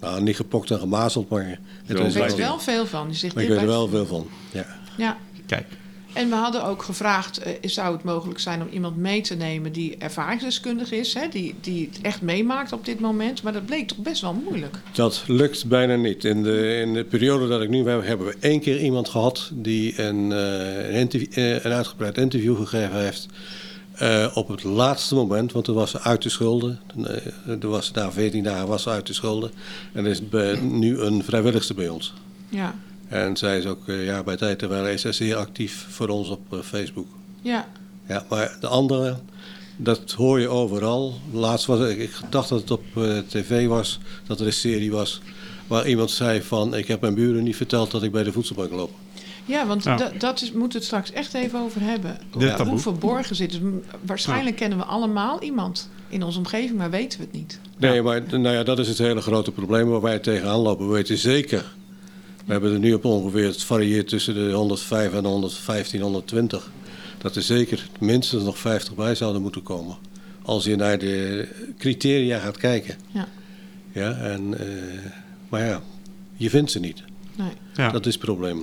nou, 0.00 0.22
niet 0.22 0.36
gepokt 0.36 0.70
en 0.70 0.78
gemazeld, 0.78 1.28
maar 1.28 1.58
het 1.84 1.98
Wel 1.98 2.06
is 2.06 2.14
er 2.14 2.20
weet 2.20 2.36
wel, 2.36 2.46
wel 2.46 2.58
veel 2.58 2.86
van. 2.86 3.08
Je 3.10 3.26
ik 3.26 3.34
dit 3.34 3.48
weet 3.48 3.58
er 3.58 3.66
wel 3.66 3.88
veel 3.88 4.06
van. 4.06 4.28
Ja. 4.52 4.66
Ja, 4.96 5.16
Kijk. 5.46 5.66
En 6.14 6.28
we 6.28 6.34
hadden 6.34 6.64
ook 6.64 6.82
gevraagd, 6.82 7.38
eh, 7.38 7.52
zou 7.62 7.94
het 7.94 8.04
mogelijk 8.04 8.38
zijn 8.38 8.62
om 8.62 8.68
iemand 8.68 8.96
mee 8.96 9.20
te 9.20 9.34
nemen 9.34 9.72
die 9.72 9.96
ervaringsdeskundig 9.96 10.92
is, 10.92 11.14
hè, 11.14 11.28
die, 11.28 11.54
die 11.60 11.88
het 11.92 12.00
echt 12.02 12.22
meemaakt 12.22 12.72
op 12.72 12.84
dit 12.84 13.00
moment. 13.00 13.42
Maar 13.42 13.52
dat 13.52 13.66
bleek 13.66 13.88
toch 13.88 13.98
best 13.98 14.20
wel 14.20 14.34
moeilijk. 14.44 14.76
Dat 14.92 15.24
lukt 15.26 15.66
bijna 15.66 15.96
niet. 15.96 16.24
In 16.24 16.42
de, 16.42 16.80
in 16.80 16.94
de 16.94 17.04
periode 17.04 17.48
dat 17.48 17.62
ik 17.62 17.68
nu 17.68 17.88
heb, 17.88 18.04
hebben 18.04 18.26
we 18.26 18.36
één 18.40 18.60
keer 18.60 18.80
iemand 18.80 19.08
gehad 19.08 19.50
die 19.52 20.02
een, 20.02 20.32
eh, 20.32 21.00
een, 21.00 21.10
eh, 21.10 21.64
een 21.64 21.72
uitgebreid 21.72 22.18
interview 22.18 22.56
gegeven 22.56 23.00
heeft. 23.00 23.28
op 24.34 24.48
het 24.48 24.64
laatste 24.64 25.14
moment, 25.14 25.52
want 25.52 25.64
toen 25.64 25.74
was 25.74 25.90
ze 25.90 26.00
uit 26.00 26.22
de 26.22 26.28
schulden. 26.28 26.80
Toen 27.60 27.70
was 27.70 27.90
na 27.90 28.12
14 28.12 28.42
dagen 28.42 28.68
was 28.68 28.82
ze 28.82 28.90
uit 28.90 29.06
de 29.06 29.12
schulden. 29.12 29.50
En 29.92 30.04
er 30.04 30.10
is 30.10 30.20
nu 30.60 30.98
een 30.98 31.24
vrijwilligste 31.24 31.74
bij 31.74 31.88
ons. 31.88 32.14
Ja, 32.48 32.74
En 33.08 33.36
zij 33.36 33.58
is 33.58 33.66
ook 33.66 33.88
eh, 33.88 34.04
ja, 34.04 34.22
bij 34.22 34.36
tijd 34.36 34.62
en 34.62 34.68
wijle 34.68 34.92
is 34.92 35.00
zij 35.00 35.12
zeer 35.12 35.36
actief 35.36 35.86
voor 35.88 36.08
ons 36.08 36.28
op 36.28 36.40
eh, 36.52 36.58
Facebook. 36.58 37.06
ja, 37.42 37.68
Ja, 38.08 38.24
maar 38.28 38.56
de 38.60 38.66
andere, 38.66 39.16
dat 39.76 40.12
hoor 40.12 40.40
je 40.40 40.48
overal. 40.48 41.14
Laatst 41.32 41.66
was 41.66 41.88
ik, 41.88 41.98
ik 41.98 42.10
dacht 42.30 42.48
dat 42.48 42.60
het 42.60 42.70
op 42.70 42.84
eh, 42.96 43.18
tv 43.28 43.66
was, 43.66 43.98
dat 44.26 44.40
er 44.40 44.46
een 44.46 44.52
serie 44.52 44.90
was 44.90 45.20
waar 45.66 45.88
iemand 45.88 46.10
zei 46.10 46.42
van 46.42 46.74
ik 46.76 46.86
heb 46.88 47.00
mijn 47.00 47.14
buren 47.14 47.42
niet 47.42 47.56
verteld 47.56 47.90
dat 47.90 48.02
ik 48.02 48.12
bij 48.12 48.22
de 48.22 48.32
voedselbank 48.32 48.70
loop. 48.70 48.90
ja 49.44 49.66
want 49.66 49.84
Ja. 49.84 49.96
da- 49.96 50.12
dat 50.18 50.42
is, 50.42 50.52
moeten 50.52 50.68
we 50.68 50.74
het 50.76 50.84
straks 50.84 51.12
echt 51.12 51.34
even 51.34 51.60
over 51.60 51.80
hebben. 51.80 52.18
Hoe 52.66 52.78
verborgen 52.78 53.36
zit 53.36 53.52
het? 53.52 53.60
Waarschijnlijk 54.06 54.56
kennen 54.56 54.78
we 54.78 54.84
allemaal 54.84 55.42
iemand 55.42 55.88
in 56.08 56.22
onze 56.22 56.38
omgeving, 56.38 56.78
maar 56.78 56.90
weten 56.90 57.18
we 57.18 57.24
het 57.24 57.34
niet. 57.34 57.60
Nee, 57.78 58.02
maar 58.02 58.22
nou 58.30 58.48
ja, 58.54 58.62
dat 58.62 58.78
is 58.78 58.88
het 58.88 58.98
hele 58.98 59.20
grote 59.20 59.50
probleem 59.52 59.88
waar 59.88 60.00
wij 60.00 60.18
tegenaan 60.18 60.58
lopen. 60.60 60.86
We 60.88 60.92
weten 60.92 61.18
zeker, 61.18 61.74
we 62.44 62.52
hebben 62.52 62.72
er 62.72 62.78
nu 62.78 62.92
op 62.94 63.04
ongeveer, 63.04 63.46
het 63.46 63.62
varieert 63.62 64.08
tussen 64.08 64.34
de 64.34 64.52
105 64.52 65.12
en 65.12 65.22
de 65.22 65.28
115, 65.28 66.00
120. 66.00 66.70
Dat 67.18 67.36
er 67.36 67.42
zeker 67.42 67.88
minstens 68.00 68.44
nog 68.44 68.58
50 68.58 68.94
bij 68.94 69.14
zouden 69.14 69.42
moeten 69.42 69.62
komen. 69.62 69.96
Als 70.42 70.64
je 70.64 70.76
naar 70.76 70.98
de 70.98 71.48
criteria 71.78 72.38
gaat 72.38 72.56
kijken. 72.56 72.96
Ja, 73.12 73.28
Ja, 73.92 74.12
en, 74.12 74.58
eh, 74.58 74.66
maar 75.48 75.64
ja, 75.66 75.82
je 76.36 76.50
vindt 76.50 76.70
ze 76.70 76.80
niet. 76.80 77.02
nee. 77.36 77.48
Ja. 77.74 77.90
Dat 77.90 78.06
is 78.06 78.14
het 78.14 78.24
probleem. 78.24 78.58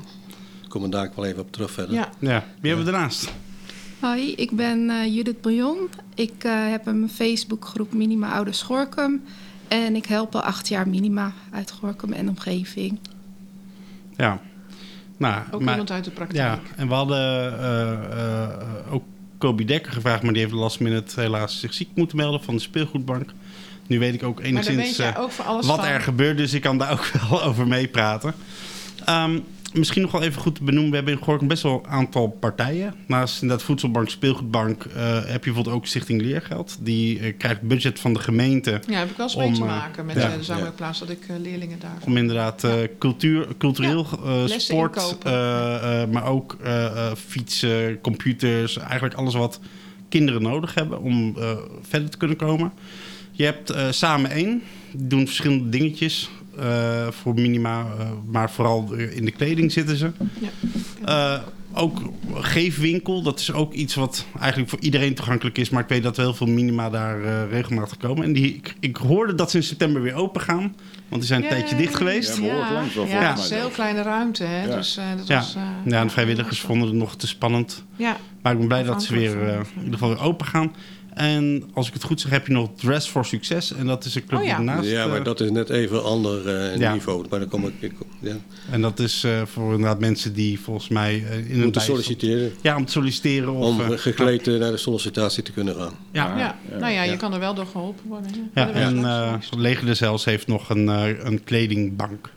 Ik 0.63 0.69
kom 0.69 0.83
er 0.83 0.89
daar 0.89 1.05
ook 1.05 1.15
wel 1.15 1.25
even 1.25 1.41
op 1.41 1.51
terug 1.51 1.71
verder. 1.71 1.93
Ja, 1.95 2.09
ja. 2.19 2.45
Wie 2.59 2.69
hebben 2.71 2.85
we 2.85 2.91
ernaast? 2.91 3.31
Hoi, 3.99 4.33
ik 4.33 4.51
ben 4.51 4.89
eh, 4.89 5.15
Judith 5.15 5.41
Bouillon. 5.41 5.77
Ik 6.15 6.43
eh, 6.43 6.69
heb 6.69 6.85
een 6.87 7.09
Facebookgroep 7.09 7.93
Minima 7.93 8.31
Ouders 8.31 8.61
Gorkum. 8.61 9.23
En 9.67 9.95
ik 9.95 10.05
help 10.05 10.35
al 10.35 10.41
acht 10.41 10.67
jaar 10.67 10.89
Minima 10.89 11.33
uit 11.51 11.71
Gorkum 11.71 12.13
en 12.13 12.29
omgeving. 12.29 12.99
Ja. 14.21 14.39
Nou, 15.17 15.41
ook 15.51 15.61
maar- 15.61 15.71
iemand 15.71 15.91
uit 15.91 16.03
de 16.03 16.11
praktijk. 16.11 16.39
Ja, 16.43 16.59
en 16.75 16.87
we 16.87 16.93
hadden 16.93 17.59
eh, 17.59 17.91
eh, 18.43 18.93
ook 18.93 19.03
Kobi 19.37 19.65
Dekker 19.65 19.91
gevraagd, 19.91 20.23
maar 20.23 20.33
die 20.33 20.41
heeft 20.41 20.53
last 20.53 20.79
minute 20.79 21.19
helaas 21.19 21.59
zich 21.59 21.73
ziek 21.73 21.89
moeten 21.95 22.17
melden 22.17 22.43
van 22.43 22.55
de 22.55 22.61
speelgoedbank. 22.61 23.33
Nu 23.87 23.99
weet 23.99 24.13
ik 24.13 24.23
ook 24.23 24.39
enigszins 24.39 24.99
eh, 24.99 25.07
ook 25.19 25.31
wat 25.31 25.65
van. 25.65 25.85
er 25.85 26.01
gebeurt, 26.01 26.37
dus 26.37 26.53
ik 26.53 26.61
kan 26.61 26.77
daar 26.77 26.91
ook 26.91 27.11
wel 27.29 27.43
over 27.43 27.67
meepraten. 27.67 28.33
Ehm, 29.05 29.39
misschien 29.73 30.01
nog 30.01 30.11
wel 30.11 30.21
even 30.21 30.41
goed 30.41 30.55
te 30.55 30.63
benoemen, 30.63 30.89
we 30.89 30.95
hebben 30.95 31.13
in 31.13 31.23
Gorkum 31.23 31.47
best 31.47 31.63
wel 31.63 31.81
een 31.83 31.91
aantal 31.91 32.27
partijen. 32.27 32.93
Naast 33.07 33.41
inderdaad 33.41 33.65
Voedselbank, 33.65 34.09
Speelgoedbank 34.09 34.83
eh, 34.83 35.13
heb 35.13 35.43
je 35.43 35.51
bijvoorbeeld 35.51 35.75
ook 35.75 35.85
Stichting 35.85 36.21
Leergeld. 36.21 36.77
Die 36.79 37.19
eh, 37.19 37.37
krijgt 37.37 37.61
budget 37.61 37.99
van 37.99 38.13
de 38.13 38.19
gemeente 38.19 38.81
Ja, 38.87 38.99
heb 38.99 39.09
ik 39.09 39.17
wel 39.17 39.25
eens 39.25 39.35
Om, 39.35 39.41
mee 39.43 39.53
te 39.53 39.61
eh, 39.61 39.67
maken 39.67 40.05
met 40.05 40.15
ja. 40.15 40.37
de 40.37 40.43
Zangwerkplaats 40.43 40.99
dat 40.99 41.09
ik 41.09 41.25
leerlingen 41.41 41.79
daar. 41.79 41.97
Om 42.05 42.17
inderdaad 42.17 42.67
cultuur, 42.99 43.47
cultureel, 43.57 44.07
sport, 44.45 45.23
maar 46.11 46.25
ook 46.25 46.57
fietsen, 47.27 48.01
computers. 48.01 48.77
Eigenlijk 48.77 49.13
alles 49.13 49.33
wat 49.33 49.59
kinderen 50.09 50.41
nodig 50.41 50.73
hebben 50.73 51.01
om 51.01 51.35
verder 51.81 52.09
te 52.09 52.17
kunnen 52.17 52.37
komen. 52.37 52.71
Je 53.31 53.43
hebt 53.43 53.73
Samen 53.89 54.31
één. 54.31 54.61
Die 54.91 55.07
doen 55.07 55.25
verschillende 55.25 55.69
dingetjes. 55.69 56.29
Eh, 56.61 57.07
voor 57.11 57.33
minima, 57.33 57.79
eh, 57.99 58.09
maar 58.31 58.51
vooral 58.51 58.93
in 58.93 59.25
de 59.25 59.31
kleding 59.31 59.71
zitten 59.71 59.97
ze. 59.97 60.11
Ja. 60.39 60.49
Eh, 61.05 61.41
ook 61.73 62.01
geefwinkel, 62.33 63.21
dat 63.21 63.39
is 63.39 63.53
ook 63.53 63.73
iets 63.73 63.95
wat 63.95 64.25
eigenlijk 64.39 64.69
voor 64.69 64.79
iedereen 64.79 65.13
toegankelijk 65.15 65.57
is. 65.57 65.69
Maar 65.69 65.83
ik 65.83 65.89
weet 65.89 66.03
dat 66.03 66.17
heel 66.17 66.33
veel 66.33 66.47
minima 66.47 66.89
daar 66.89 67.23
eh, 67.23 67.49
regelmatig 67.51 67.97
komen. 67.97 68.23
En 68.23 68.33
die, 68.33 68.55
ik, 68.55 68.75
ik 68.79 68.97
hoorde 68.97 69.35
dat 69.35 69.51
ze 69.51 69.57
in 69.57 69.63
september 69.63 70.01
weer 70.01 70.13
open 70.13 70.41
gaan. 70.41 70.75
Want 71.09 71.21
die 71.21 71.31
zijn 71.31 71.43
een 71.43 71.49
tijdje 71.49 71.75
dicht 71.75 71.95
geweest. 71.95 72.35
Ja, 72.35 72.41
behoorlijk 72.41 72.71
lang 72.71 72.93
wel, 72.93 73.05
Ja, 73.05 73.11
volgens 73.11 73.35
het 73.35 73.43
is 73.43 73.51
een 73.51 73.57
heel 73.57 73.69
kleine 73.69 74.01
ruimte. 74.01 74.43
Hè? 74.43 74.63
Ja. 74.65 74.75
Dus, 74.75 74.97
eh, 74.97 75.03
dat 75.17 75.27
Ja. 75.27 75.35
was, 75.37 75.55
eh, 75.55 75.61
Ja, 75.91 76.03
de 76.03 76.09
vrijwilligers 76.09 76.59
vonden 76.59 76.87
het 76.87 76.97
nog 76.97 77.15
te 77.15 77.27
spannend. 77.27 77.83
Ja, 77.95 78.17
Maar 78.41 78.51
ik 78.51 78.57
ben 78.57 78.67
blij 78.67 78.83
dat 78.83 79.03
ze 79.03 79.13
weer 79.13 79.31
in 79.31 79.65
ieder 79.83 79.93
geval 79.93 80.09
weer 80.09 80.21
open 80.21 80.45
gaan. 80.45 80.73
En 81.13 81.63
als 81.73 81.87
ik 81.87 81.93
het 81.93 82.03
goed 82.03 82.21
zeg, 82.21 82.31
heb 82.31 82.47
je 82.47 82.53
nog 82.53 82.69
Dress 82.75 83.07
for 83.07 83.25
Success. 83.25 83.73
En 83.73 83.85
dat 83.87 84.05
is 84.05 84.15
een 84.15 84.25
club 84.25 84.39
Oh 84.39 84.45
ja. 84.45 84.59
maar 84.59 84.83
eh, 85.17 85.23
dat 85.23 85.39
is 85.39 85.49
net 85.51 85.69
even 85.69 85.97
een 85.97 86.03
ander 86.03 86.47
eh, 86.47 86.77
Ja. 86.79 86.93
niveau. 86.93 87.25
Maar 87.29 87.39
dan 87.39 87.47
kom 87.47 87.65
ik, 87.67 87.73
ik 87.79 87.91
ja. 88.19 88.35
En 88.71 88.81
dat 88.81 88.99
is 88.99 89.23
eh, 89.23 89.41
voor 89.45 89.71
inderdaad 89.71 89.99
mensen 89.99 90.33
die 90.33 90.59
volgens 90.59 90.87
mij 90.89 91.15
in 91.47 91.55
een 91.55 91.59
moeten 91.63 91.81
solliciteren 91.81 92.51
Ja, 92.61 92.75
om 92.75 92.85
te 92.85 92.91
solliciteren. 92.91 93.53
Of, 93.53 93.65
om 93.79 93.97
gekleed 93.97 94.45
naar 94.45 94.71
de 94.71 94.77
sollicitatie 94.77 95.43
te 95.43 95.51
kunnen 95.51 95.75
gaan. 95.75 95.93
Ja, 96.11 96.37
ja. 96.37 96.57
ja. 96.69 96.77
nou 96.79 96.93
ja, 96.93 97.03
je 97.03 97.11
Ja. 97.11 97.17
kan 97.17 97.33
er 97.33 97.39
wel 97.39 97.53
door 97.53 97.67
geholpen 97.67 98.07
worden. 98.07 98.31
hè. 98.53 98.61
ja, 98.61 98.69
en 98.71 99.05
eh. 99.05 99.33
Leger 99.57 99.85
de 99.85 99.93
Zels 99.93 100.25
heeft 100.25 100.47
nog 100.47 100.69
een, 100.69 100.89
eh, 100.89 101.23
een 101.23 101.43
kledingbank. 101.43 102.29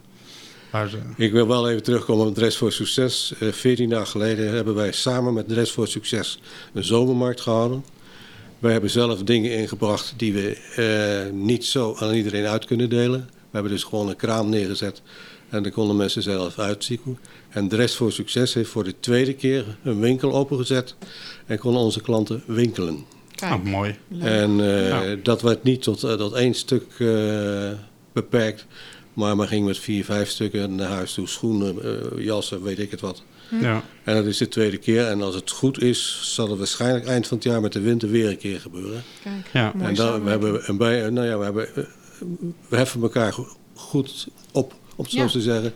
Waar 0.71 0.89
ze, 0.89 0.99
Ik 1.17 1.33
wil 1.33 1.47
wel 1.47 1.71
even 1.71 1.83
terugkomen 1.83 2.27
op 2.27 2.35
Dress 2.35 2.57
voor 2.57 2.73
Succes. 2.73 3.33
14 3.41 3.89
dagen 3.89 4.07
geleden 4.07 4.55
hebben 4.55 4.75
wij 4.75 4.93
samen 4.93 5.35
met 5.35 5.49
Dress 5.49 5.73
voor 5.73 5.89
Succes 5.89 6.39
een 6.73 6.85
zomermarkt 6.85 7.41
gehouden. 7.41 7.85
Wij 8.65 8.73
hebben 8.73 8.91
zelf 8.91 9.23
dingen 9.23 9.51
ingebracht 9.57 10.15
die 10.17 10.33
we 10.33 10.57
eh, 10.77 11.33
niet 11.33 11.65
zo 11.65 11.97
aan 11.99 12.15
iedereen 12.15 12.47
uit 12.47 12.65
kunnen 12.65 12.89
delen. 12.89 13.21
We 13.31 13.51
hebben 13.51 13.73
dus 13.73 13.83
gewoon 13.85 14.09
een 14.09 14.17
kraam 14.17 14.49
neergezet 14.49 15.03
en 15.49 15.63
daar 15.63 15.73
konden 15.73 15.97
mensen 15.97 16.23
zelf 16.23 16.59
uitzoeken. 16.59 17.19
En 17.49 17.69
Dress 17.69 17.97
voor 17.97 18.13
Succes 18.13 18.55
heeft 18.55 18.71
voor 18.71 18.85
de 18.85 18.95
tweede 19.01 19.35
keer 19.35 19.65
een 19.83 20.01
winkel 20.01 20.33
opengezet 20.33 20.95
en 21.47 21.59
konden 21.59 21.83
onze 21.83 22.01
klanten 22.01 22.43
winkelen. 22.47 23.05
Kijk, 23.35 23.53
ah, 23.53 23.63
mooi. 23.63 23.97
En 24.19 24.61
eh, 24.61 24.89
Ja. 24.89 25.17
dat 25.23 25.43
werd 25.43 25.63
niet 25.63 25.83
tot, 25.83 26.03
eh, 26.03 26.13
tot 26.13 26.33
één 26.33 26.55
stuk 26.55 26.87
eh, 26.99 27.71
beperkt. 28.13 28.67
Maar 29.15 29.37
men 29.37 29.49
ging 29.49 29.67
met 29.67 29.79
vier, 29.79 30.05
vijf 30.05 30.29
stukken 30.29 30.75
naar 30.75 30.91
huis 30.91 31.15
toe. 31.15 31.29
Schoenen, 31.29 31.83
eh, 31.83 32.25
jassen, 32.25 32.63
weet 32.63 32.79
ik 32.79 32.91
het 32.91 33.01
wat. 33.01 33.23
Ja. 33.61 33.83
En 34.05 34.15
dat 34.15 34.25
is 34.25 34.39
de 34.39 34.49
tweede 34.49 34.77
keer. 34.77 35.07
En 35.07 35.23
als 35.23 35.35
het 35.35 35.51
goed 35.51 35.83
is, 35.83 36.21
zal 36.23 36.49
het 36.49 36.59
waarschijnlijk 36.59 37.07
eind 37.07 37.27
van 37.27 37.37
het 37.37 37.47
jaar 37.47 37.61
met 37.61 37.73
de 37.73 37.81
winter 37.81 38.11
weer 38.11 38.29
een 38.29 38.39
keer 38.39 38.61
gebeuren. 38.61 39.03
Kijk, 39.23 39.47
Ja. 39.53 39.73
mooi 39.75 39.89
en 39.89 39.95
dan, 39.95 40.25
we 40.25 40.31
hebben 40.31 40.69
een 40.69 40.77
bij, 40.77 41.11
nou 41.11 41.27
ja, 41.27 41.39
we, 41.39 41.45
hebben, 41.45 41.69
we 42.69 42.77
heffen 42.77 43.03
elkaar 43.03 43.33
go- 43.33 43.57
goed 43.75 44.29
op, 44.53 44.75
om 44.97 45.05
het 45.05 45.13
zo 45.13 45.19
Ja. 45.21 45.27
te 45.29 45.41
zeggen. 45.41 45.73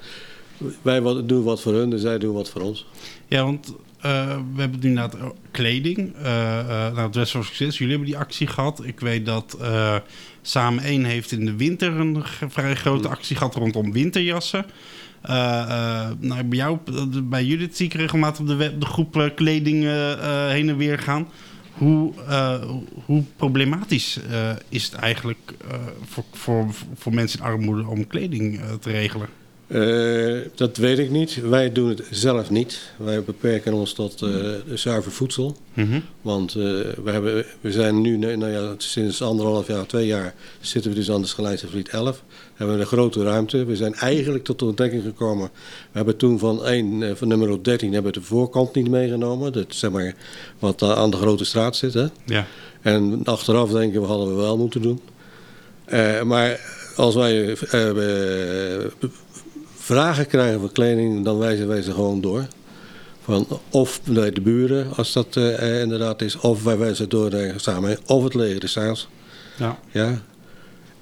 Wij 0.82 1.00
wat, 1.02 1.28
doen 1.28 1.42
wat 1.44 1.60
voor 1.60 1.74
hun 1.74 1.92
en 1.92 1.98
zij 1.98 2.18
doen 2.18 2.34
wat 2.34 2.50
voor 2.50 2.60
ons. 2.60 2.86
Ja, 3.26 3.44
want 3.44 3.74
eh, 4.00 4.36
we 4.54 4.60
hebben 4.60 4.80
nu 4.80 4.88
inderdaad 4.88 5.20
ook 5.20 5.36
kleding. 5.50 6.14
eh 6.22 6.58
eh 6.86 6.94
nou, 6.94 7.10
Dress 7.10 7.30
for 7.32 7.44
Success, 7.44 7.78
jullie 7.78 7.92
hebben 7.94 8.10
die 8.12 8.20
actie 8.20 8.46
gehad. 8.46 8.80
Ik 8.84 9.00
weet 9.00 9.26
dat 9.26 9.56
eh, 9.60 9.96
Samen 10.42 10.84
1 10.84 11.04
heeft 11.04 11.32
in 11.32 11.44
de 11.44 11.56
winter 11.56 11.92
een 12.00 12.24
vrij 12.48 12.74
grote 12.76 13.08
actie 13.08 13.36
gehad 13.36 13.54
rondom 13.54 13.92
winterjassen. 13.92 14.66
Eh, 15.20 15.60
eh, 15.60 16.10
nou, 16.18 16.44
bij 16.44 16.58
jou, 16.58 16.78
bij 17.22 17.44
Judith 17.44 17.76
zie 17.76 17.86
ik 17.86 17.94
regelmatig 17.94 18.40
op 18.40 18.46
de, 18.46 18.54
web, 18.54 18.80
de 18.80 18.86
groep 18.86 19.16
eh, 19.16 19.26
kleding 19.34 19.82
heen 20.48 20.68
en 20.68 20.76
weer 20.76 20.98
gaan. 20.98 21.28
Hoe, 21.72 22.12
hoe 23.04 23.22
problematisch 23.36 24.20
is 24.68 24.84
het 24.84 24.94
eigenlijk 24.94 25.54
voor, 26.04 26.24
voor, 26.32 26.66
voor 26.94 27.14
mensen 27.14 27.38
in 27.38 27.44
armoede 27.44 27.86
om 27.86 28.06
kleding 28.06 28.60
te 28.80 28.90
regelen? 28.90 29.28
Dat 30.54 30.76
weet 30.76 30.98
ik 30.98 31.10
niet. 31.10 31.40
Wij 31.40 31.72
doen 31.72 31.88
het 31.88 32.02
zelf 32.10 32.50
niet. 32.50 32.92
Wij 32.96 33.22
beperken 33.22 33.72
ons 33.72 33.92
tot 33.92 34.26
zuiver 34.74 35.12
voedsel. 35.12 35.56
Mhm. 35.74 36.00
Want 36.22 36.52
we, 36.52 36.94
hebben, 37.04 37.44
we 37.60 37.72
zijn 37.72 38.00
nu, 38.00 38.16
nou 38.16 38.48
ja, 38.48 38.74
sinds 38.78 39.22
anderhalf 39.22 39.66
jaar, 39.66 39.86
twee 39.86 40.06
jaar, 40.06 40.34
zitten 40.60 40.90
we 40.90 40.96
dus 40.96 41.10
aan 41.10 41.20
de 41.20 41.26
Schelijnse 41.26 41.68
Vliet 41.68 41.88
11. 41.88 42.22
We 42.58 42.64
hebben 42.64 42.80
een 42.80 42.86
grote 42.86 43.22
ruimte. 43.22 43.64
We 43.64 43.76
zijn 43.76 43.94
eigenlijk 43.94 44.44
tot 44.44 44.58
de 44.58 44.64
ontdekking 44.64 45.02
gekomen. 45.02 45.50
We 45.90 45.96
hebben 45.96 46.16
toen 46.16 46.38
van, 46.38 46.64
één, 46.64 47.02
eh, 47.02 47.14
van 47.14 47.28
nummer 47.28 47.62
13 47.62 47.92
hebben 47.92 48.12
we 48.12 48.18
de 48.18 48.24
voorkant 48.24 48.74
niet 48.74 48.90
meegenomen. 48.90 49.52
Dat, 49.52 49.66
zeg 49.68 49.90
maar, 49.90 50.14
wat 50.58 50.82
aan 50.82 50.96
aan 50.96 51.10
de 51.10 51.16
grote 51.16 51.44
straat 51.44 51.76
zit. 51.76 51.94
Hè? 51.94 52.06
Ja. 52.24 52.46
En 52.82 53.20
achteraf 53.24 53.70
denken 53.70 54.00
we, 54.00 54.06
hadden 54.06 54.28
we 54.28 54.42
wel 54.42 54.56
moeten 54.56 54.82
doen. 54.82 55.00
Eh, 55.84 56.22
maar 56.22 56.60
als 56.96 57.14
wij 57.14 57.54
eh, 57.54 58.78
eh, 58.78 58.84
vragen 59.74 60.26
krijgen 60.26 60.60
voor 60.60 60.72
kleding, 60.72 61.24
dan 61.24 61.38
wijzen 61.38 61.68
wij 61.68 61.82
ze 61.82 61.92
gewoon 61.92 62.20
door. 62.20 62.46
Van 63.22 63.46
of 63.70 64.00
naar 64.04 64.32
de 64.32 64.40
buren, 64.40 64.96
als 64.96 65.12
dat 65.12 65.36
eh, 65.36 65.62
eh, 65.62 65.80
inderdaad 65.80 66.22
is, 66.22 66.36
of 66.36 66.62
wij 66.62 66.78
wijzen 66.78 67.08
door 67.08 67.30
samen, 67.56 67.98
of 68.06 68.24
het 68.24 68.34
leger 68.34 68.60
de. 68.60 69.08
Ja. 69.56 69.78
Ja. 69.90 70.22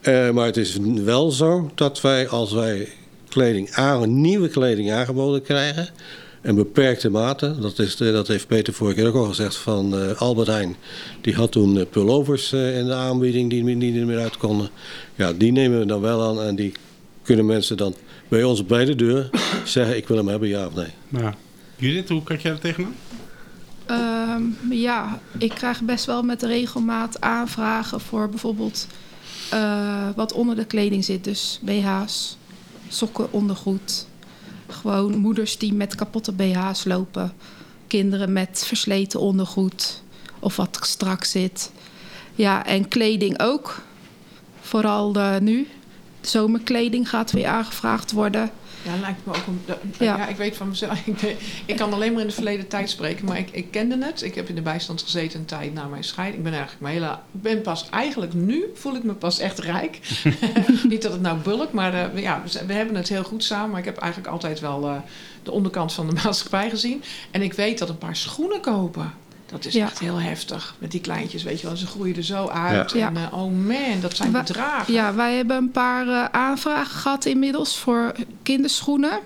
Eh, 0.06 0.30
maar 0.30 0.46
het 0.46 0.56
is 0.56 0.78
wel 1.04 1.30
zo 1.30 1.70
dat 1.74 2.00
wij, 2.00 2.28
als 2.28 2.52
wij 2.52 2.88
kleding 3.28 3.70
aan, 3.70 4.20
nieuwe 4.20 4.48
kleding 4.48 4.92
aangeboden 4.92 5.42
krijgen, 5.42 5.88
een 6.46 6.54
beperkte 6.54 7.10
mate, 7.10 7.58
dat, 7.60 7.78
is 7.78 7.96
de, 7.96 8.12
dat 8.12 8.28
heeft 8.28 8.46
Peter 8.46 8.72
vorige 8.72 8.96
keer 8.96 9.06
ook 9.06 9.14
al 9.14 9.24
gezegd 9.24 9.56
van 9.56 9.98
eh, 9.98 10.20
Albert 10.20 10.46
Heijn. 10.46 10.76
Die 11.20 11.34
had 11.34 11.52
toen 11.52 11.78
eh, 11.78 11.86
pullovers 11.90 12.52
eh, 12.52 12.78
in 12.78 12.86
de 12.86 12.94
aanbieding 12.94 13.50
die, 13.50 13.62
niet 13.62 13.96
er 13.96 14.06
meer 14.06 14.18
uit 14.18 14.36
konden. 14.36 14.68
Ja, 15.14 15.32
die 15.32 15.52
nemen 15.52 15.78
we 15.78 15.86
dan 15.86 16.00
wel 16.00 16.28
aan 16.28 16.46
en 16.46 16.56
die 16.56 16.72
kunnen 17.22 17.46
mensen 17.46 17.76
dan 17.76 17.94
bij 18.28 18.44
ons 18.44 18.66
bij 18.66 18.84
de 18.84 18.94
deur 18.94 19.30
zeggen 19.64 19.96
ik 19.96 20.08
wil 20.08 20.16
hem 20.16 20.28
hebben, 20.28 20.48
ja 20.48 20.66
of 20.66 20.74
nee. 20.74 20.92
ja. 21.08 21.34
Judith, 21.76 22.08
hoe 22.08 22.22
kijk 22.22 22.40
jij 22.40 22.52
er 22.52 22.58
tegenaan? 22.58 22.94
Ehm, 23.86 24.42
ja, 24.70 25.20
ik 25.38 25.50
krijg 25.50 25.82
best 25.82 26.04
wel 26.04 26.22
met 26.22 26.42
regelmaat 26.42 27.20
aanvragen 27.20 28.00
voor 28.00 28.28
bijvoorbeeld 28.28 28.86
eh, 29.50 30.08
wat 30.14 30.32
onder 30.32 30.56
de 30.56 30.64
kleding 30.64 31.04
zit. 31.04 31.24
Dus 31.24 31.58
BH's, 31.62 32.36
sokken, 32.88 33.32
ondergoed. 33.32 34.06
Gewoon 34.68 35.16
moeders 35.16 35.58
die 35.58 35.72
met 35.72 35.94
kapotte 35.94 36.32
BH's 36.32 36.84
lopen. 36.84 37.32
Kinderen 37.86 38.32
met 38.32 38.64
versleten 38.66 39.20
ondergoed 39.20 40.02
of 40.38 40.56
wat 40.56 40.78
strak 40.82 41.24
zit. 41.24 41.70
Ja, 42.34 42.66
en 42.66 42.88
kleding 42.88 43.40
ook. 43.40 43.82
Vooral 44.60 45.14
eh, 45.14 45.38
nu. 45.38 45.68
Zomerkleding 46.20 47.08
gaat 47.08 47.30
weer 47.30 47.46
aangevraagd 47.46 48.12
worden. 48.12 48.50
Ja, 48.86 49.00
lijkt 49.00 49.26
me 49.26 49.32
ook 49.34 49.46
een. 49.46 49.60
Ja. 49.98 50.16
ja. 50.16 50.26
ik 50.28 50.36
weet 50.36 50.56
van 50.56 50.68
mezelf. 50.68 50.98
Ik, 51.06 51.36
ik 51.66 51.76
kan 51.76 51.92
alleen 51.92 52.12
maar 52.12 52.20
in 52.20 52.26
de 52.28 52.34
verleden 52.34 52.68
tijd 52.68 52.90
spreken, 52.90 53.24
maar 53.24 53.38
ik, 53.38 53.48
ik 53.50 53.70
kende 53.70 54.04
het. 54.04 54.22
Ik 54.22 54.34
heb 54.34 54.48
in 54.48 54.54
de 54.54 54.60
bijstand 54.62 55.02
gezeten 55.02 55.38
een 55.40 55.44
tijd 55.46 55.74
na 55.74 55.86
mijn 55.86 56.04
scheiding. 56.04 56.36
Ik 56.38 56.42
ben 56.44 56.52
eigenlijk 56.52 56.82
mijn 56.82 56.94
hele. 56.94 57.12
Ik 57.32 57.42
ben 57.42 57.60
pas 57.62 57.88
eigenlijk 57.90 58.34
nu 58.34 58.64
voel 58.74 58.94
ik 58.94 59.02
me 59.02 59.12
pas 59.12 59.38
echt 59.38 59.58
rijk. 59.58 59.98
Niet 60.88 61.02
dat 61.02 61.12
het 61.12 61.20
nou 61.20 61.38
bulk, 61.38 61.72
maar 61.72 61.94
eh, 61.94 62.04
we- 62.12 62.20
ja, 62.20 62.42
we, 62.44 62.66
we 62.66 62.72
hebben 62.72 62.94
het 62.94 63.08
heel 63.08 63.24
goed 63.24 63.44
samen. 63.44 63.70
Maar 63.70 63.78
ik 63.78 63.84
heb 63.84 63.96
eigenlijk 63.98 64.32
altijd 64.32 64.60
wel 64.60 64.86
eh, 64.88 64.94
de 65.42 65.50
onderkant 65.50 65.92
van 65.92 66.06
de 66.06 66.12
maatschappij 66.24 66.70
gezien. 66.70 67.02
En 67.30 67.42
ik 67.42 67.52
weet 67.52 67.78
dat 67.78 67.88
een 67.88 67.98
paar 67.98 68.16
schoenen 68.16 68.60
kopen. 68.60 69.12
Dat 69.56 69.64
is 69.64 69.74
Ja. 69.74 69.84
echt 69.84 69.98
heel 69.98 70.20
heftig. 70.20 70.74
Met 70.78 70.90
die 70.90 71.00
kleintjes, 71.00 71.42
weet 71.42 71.60
je 71.60 71.66
wel. 71.66 71.76
Ze 71.76 71.86
groeien 71.86 72.16
er 72.16 72.22
zo 72.24 72.46
uit. 72.48 72.90
Ja. 72.92 73.06
En 73.08 73.16
eh, 73.16 73.22
oh 73.32 73.52
man, 73.66 74.00
dat 74.00 74.16
zijn 74.16 74.32
bedragen. 74.32 74.92
Ja, 74.94 75.14
wij 75.14 75.34
hebben 75.36 75.56
een 75.56 75.70
paar 75.70 76.08
eh, 76.08 76.24
aanvragen 76.24 76.96
gehad 76.96 77.24
inmiddels 77.24 77.78
voor 77.78 78.12
kinderschoenen. 78.42 79.18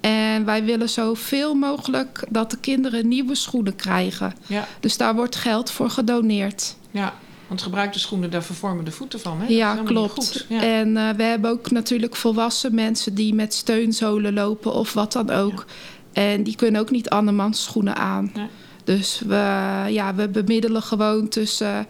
En 0.00 0.44
wij 0.44 0.64
willen 0.64 0.88
zoveel 0.88 1.54
mogelijk 1.54 2.24
dat 2.28 2.50
de 2.50 2.58
kinderen 2.58 3.08
nieuwe 3.08 3.34
schoenen 3.34 3.76
krijgen. 3.76 4.34
ja. 4.46 4.66
Dus 4.80 4.96
daar 4.96 5.14
wordt 5.14 5.36
geld 5.36 5.70
voor 5.70 5.90
gedoneerd. 5.90 6.76
Ja, 6.90 7.12
want 7.46 7.62
gebruikte 7.62 7.98
schoenen, 7.98 8.30
daar 8.30 8.42
vervormen 8.42 8.84
de 8.84 8.90
voeten 8.90 9.20
van. 9.20 9.40
Hè? 9.40 9.46
Ja, 9.48 9.74
klopt. 9.84 10.12
goed. 10.12 10.46
Ja. 10.48 10.62
En 10.62 10.96
eh, 10.96 11.08
we 11.16 11.22
hebben 11.22 11.50
ook 11.50 11.70
natuurlijk 11.70 12.16
volwassen 12.16 12.74
mensen 12.74 13.14
die 13.14 13.34
met 13.34 13.54
steunzolen 13.54 14.32
lopen 14.34 14.72
of 14.72 14.92
wat 14.92 15.12
dan 15.12 15.30
ook. 15.30 15.64
En 16.12 16.42
die 16.42 16.56
kunnen 16.56 16.80
ook 16.80 16.90
niet 16.90 17.08
andermans 17.10 17.62
schoenen 17.62 17.96
aan. 17.96 18.30
Nee. 18.34 18.46
Dus 18.84 19.22
we, 19.26 19.34
ja, 19.88 20.14
we 20.14 20.28
bemiddelen 20.28 20.82
gewoon 20.82 21.28
tussen 21.28 21.86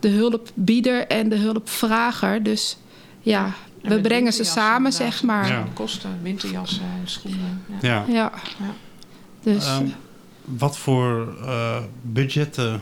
de 0.00 0.08
hulpbieder 0.08 1.06
en 1.06 1.28
de 1.28 1.36
hulpvrager. 1.36 2.42
Dus 2.42 2.76
ja, 3.20 3.54
En 3.82 3.94
we 3.94 4.00
brengen 4.00 4.32
ze 4.32 4.44
samen, 4.44 4.92
zeg 4.92 5.22
maar. 5.22 5.48
Ja. 5.48 5.64
Kosten, 5.72 6.18
winterjassen 6.22 6.82
en 6.82 7.02
schoenen. 7.08 7.62
Ja. 7.80 8.04
Ja. 8.08 8.32
Ja. 8.58 8.74
Dus 9.42 9.66
Ehm, 9.66 9.86
wat 10.44 10.78
voor 10.78 11.36
eh, 11.42 11.76
budgetten 12.02 12.80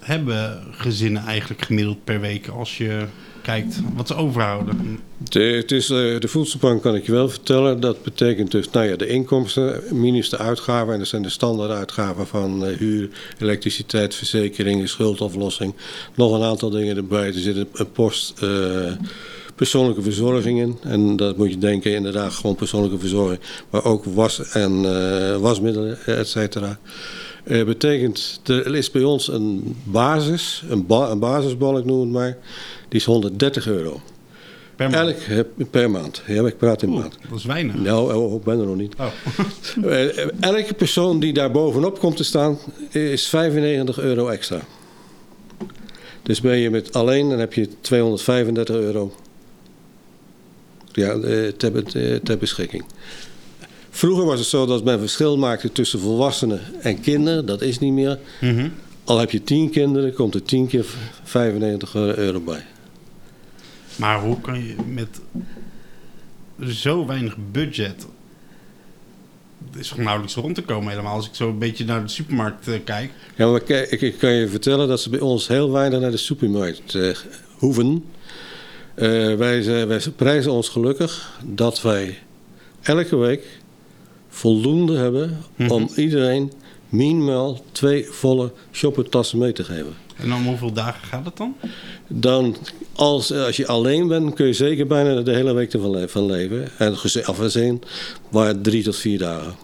hebben 0.00 0.62
gezinnen 0.70 1.24
eigenlijk 1.26 1.62
gemiddeld 1.64 2.04
per 2.04 2.20
week 2.20 2.48
als 2.48 2.78
je 2.78 3.06
kijkt 3.42 3.80
wat 3.94 4.06
ze 4.06 4.14
overhouden? 4.14 5.00
De, 5.28 5.40
het 5.40 5.70
is, 5.72 5.90
eh, 5.90 6.20
de 6.20 6.28
voedselbank 6.28 6.82
kan 6.82 6.94
ik 6.94 7.06
je 7.06 7.12
wel 7.12 7.28
vertellen. 7.28 7.80
Dat 7.80 8.02
betekent 8.02 8.50
dus 8.50 8.70
nou 8.70 8.86
ja, 8.86 8.96
de 8.96 9.06
inkomsten 9.06 9.82
minus 9.90 10.28
de 10.28 10.38
uitgaven. 10.38 10.92
En 10.92 10.98
dat 10.98 11.08
zijn 11.08 11.22
de 11.22 11.28
standaard 11.28 11.70
uitgaven 11.70 12.26
van 12.26 12.66
eh, 12.66 12.76
huur, 12.76 13.08
elektriciteit, 13.38 14.14
verzekering, 14.14 14.88
schuldaflossing. 14.88 15.74
Nog 16.14 16.32
een 16.32 16.42
aantal 16.42 16.70
dingen 16.70 16.96
erbij. 16.96 17.26
Er 17.26 17.32
zit 17.32 17.56
een, 17.56 17.92
post 17.92 18.42
eh, 18.42 18.92
persoonlijke 19.54 20.02
verzorging 20.02 20.60
in. 20.60 20.78
En 20.82 21.16
dat 21.16 21.36
moet 21.36 21.50
je 21.50 21.58
denken 21.58 21.94
inderdaad 21.94 22.32
gewoon 22.32 22.56
persoonlijke 22.56 22.98
verzorging. 22.98 23.40
Maar 23.70 23.84
ook 23.84 24.04
was 24.04 24.50
en 24.50 24.82
wasmiddelen, 25.40 25.98
et 26.06 26.28
cetera. 26.28 26.78
Eh, 27.44 27.64
betekent, 27.64 28.40
er 28.44 28.74
is 28.74 28.90
bij 28.90 29.02
ons 29.02 29.28
een 29.28 29.76
basis, 29.84 30.64
een, 30.68 30.86
ba 30.86 31.10
een 31.10 31.18
basisbal, 31.18 31.78
ik 31.78 31.84
noem 31.84 32.00
het 32.00 32.10
maar. 32.10 32.36
Die 32.88 33.00
is 33.00 33.04
130 33.06 33.66
euro. 33.66 34.00
Per 34.76 34.90
maand. 34.90 35.08
Elk, 35.08 35.16
eh, 35.56 35.64
per 35.70 35.90
maand. 35.90 36.22
Ja, 36.26 36.46
ik 36.46 36.56
praat 36.56 36.82
in 36.82 36.88
Oeh, 36.88 36.98
maand. 37.00 37.18
dat 37.28 37.38
is 37.38 37.44
weinig. 37.44 37.74
Nou, 37.74 38.14
oh, 38.14 38.34
ik 38.34 38.42
ben 38.42 38.60
er 38.60 38.66
nog 38.66 38.76
niet. 38.76 38.94
Oh. 38.98 39.06
Eh, 39.92 40.18
Elke 40.40 40.74
persoon 40.74 41.20
die 41.20 41.32
daar 41.32 41.50
bovenop 41.50 41.98
komt 41.98 42.16
te 42.16 42.24
staan 42.24 42.58
is 42.90 43.28
95 43.28 43.98
euro 43.98 44.28
extra. 44.28 44.60
Dus 46.22 46.40
ben 46.40 46.56
je 46.56 46.70
met 46.70 46.92
alleen, 46.92 47.28
dan 47.28 47.38
heb 47.38 47.52
je 47.52 47.68
235 47.80 48.76
euro 48.76 49.12
ja, 50.92 51.12
eh, 51.12 51.48
ter, 51.48 51.84
eh, 51.84 52.16
ter 52.16 52.38
beschikking. 52.38 52.84
Vroeger 53.94 54.24
was 54.24 54.38
het 54.38 54.48
zo 54.48 54.66
dat 54.66 54.84
men 54.84 54.98
verschil 54.98 55.38
maakte 55.38 55.72
tussen 55.72 56.00
volwassenen 56.00 56.60
en 56.80 57.00
kinderen. 57.00 57.46
Dat 57.46 57.62
is 57.62 57.78
niet 57.78 57.92
meer. 57.92 58.18
Mhm. 58.40 58.68
Al 59.04 59.18
heb 59.18 59.30
je 59.30 59.42
10 59.42 59.70
kinderen, 59.70 60.14
komt 60.14 60.34
er 60.34 60.42
10 60.42 60.66
keer 60.66 60.86
95 61.22 61.94
euro 61.94 62.40
bij. 62.40 62.64
Maar 63.96 64.20
hoe 64.20 64.40
kan 64.40 64.64
je 64.64 64.74
met 64.86 65.20
zo 66.66 67.06
weinig 67.06 67.36
budget... 67.52 68.06
Het 69.70 69.80
is 69.80 69.88
toch 69.88 69.98
nauwelijks 69.98 70.34
rond 70.34 70.54
te 70.54 70.62
komen 70.62 70.90
helemaal. 70.90 71.14
Als 71.14 71.26
ik 71.26 71.34
zo 71.34 71.48
een 71.48 71.58
beetje 71.58 71.84
naar 71.84 72.02
de 72.02 72.08
supermarkt 72.08 72.68
eh, 72.68 72.78
kijk. 72.84 73.12
Ja, 73.36 73.46
maar 73.46 73.62
ik, 73.70 74.00
ik 74.00 74.18
kan 74.18 74.32
je 74.32 74.48
vertellen 74.48 74.88
dat 74.88 75.00
ze 75.00 75.10
bij 75.10 75.20
ons 75.20 75.48
heel 75.48 75.70
weinig 75.70 76.00
naar 76.00 76.10
de 76.10 76.16
supermarkt 76.16 76.94
eh, 76.94 77.16
hoeven. 77.56 78.04
Eh, 78.94 79.34
wij, 79.34 79.86
wij 79.86 80.00
prijzen 80.16 80.52
ons 80.52 80.68
gelukkig 80.68 81.40
dat 81.44 81.82
wij 81.82 82.18
elke 82.82 83.16
week 83.16 83.61
voldoende 84.32 84.96
hebben 84.96 85.38
om 85.68 85.88
iedereen 85.96 86.52
minimaal 86.88 87.64
twee 87.72 88.06
volle 88.10 88.52
shoppertassen 88.72 89.38
mee 89.38 89.52
te 89.52 89.64
geven. 89.64 89.94
En 90.16 90.32
om 90.32 90.46
hoeveel 90.46 90.72
dagen 90.72 91.08
gaat 91.08 91.24
het 91.24 91.36
dan? 91.36 91.56
Dan, 92.08 92.56
als, 92.92 93.32
als 93.32 93.56
je 93.56 93.66
alleen 93.66 94.08
bent, 94.08 94.34
kun 94.34 94.46
je 94.46 94.52
zeker 94.52 94.86
bijna 94.86 95.20
de 95.20 95.34
hele 95.34 95.52
week 95.52 95.72
ervan 95.72 96.08
van 96.08 96.26
leven. 96.26 96.68
En 96.78 96.96
gezin, 96.96 97.82
maar 98.30 98.60
drie 98.60 98.82
tot 98.82 98.96
vier 98.96 99.18
dagen. 99.18 99.54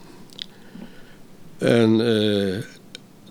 En 1.59 2.01
eh, 2.01 2.57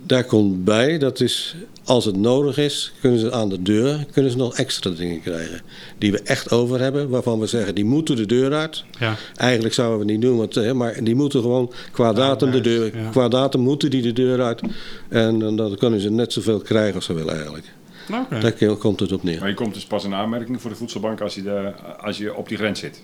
daar 0.07 0.23
komt 0.23 0.63
bij, 0.63 0.97
dat 0.97 1.19
is, 1.19 1.55
als 1.83 2.05
het 2.05 2.15
nodig 2.15 2.57
is, 2.57 2.91
kunnen 3.01 3.19
ze 3.19 3.31
aan 3.31 3.49
de 3.49 3.61
deur 3.61 4.05
kunnen 4.11 4.31
ze 4.31 4.37
nog 4.37 4.55
extra 4.55 4.89
dingen 4.89 5.21
krijgen. 5.21 5.61
Die 5.97 6.11
we 6.11 6.21
echt 6.21 6.51
over 6.51 6.79
hebben, 6.79 7.09
waarvan 7.09 7.39
we 7.39 7.47
zeggen, 7.47 7.75
die 7.75 7.85
moeten 7.85 8.15
de 8.15 8.25
deur 8.25 8.53
uit. 8.53 8.83
Ja. 8.99 9.15
Eigenlijk 9.35 9.73
zouden 9.73 9.97
we 9.97 10.03
het 10.03 10.13
niet 10.13 10.21
doen, 10.21 10.37
want, 10.37 10.73
maar 10.73 11.03
die 11.03 11.15
moeten 11.15 11.41
gewoon 11.41 11.71
qua 11.91 12.13
datum 12.13 12.51
de 12.51 12.61
deur, 12.61 12.97
ja. 12.97 13.09
qua 13.09 13.27
datum 13.27 13.61
moeten 13.61 13.89
die 13.89 14.01
de 14.01 14.13
deur 14.13 14.41
uit. 14.41 14.61
En, 15.09 15.55
dan 15.55 15.75
kunnen 15.77 15.99
ze 15.99 16.11
net 16.11 16.33
zoveel 16.33 16.59
krijgen 16.59 16.95
als 16.95 17.05
ze 17.05 17.13
willen 17.13 17.35
eigenlijk. 17.35 17.65
Oké. 18.11 18.39
Daar 18.39 18.75
komt 18.75 18.99
het 18.99 19.11
op 19.11 19.23
neer. 19.23 19.39
Maar 19.39 19.49
je 19.49 19.55
komt 19.55 19.73
dus 19.73 19.85
pas 19.85 20.03
in 20.03 20.13
aanmerking 20.13 20.61
voor 20.61 20.69
de 20.69 20.75
voedselbank 20.75 21.21
als 21.21 21.35
je, 21.35 21.43
de, 21.43 21.71
als 21.99 22.17
je 22.17 22.35
op 22.35 22.47
die 22.47 22.57
grens 22.57 22.79
zit. 22.79 23.03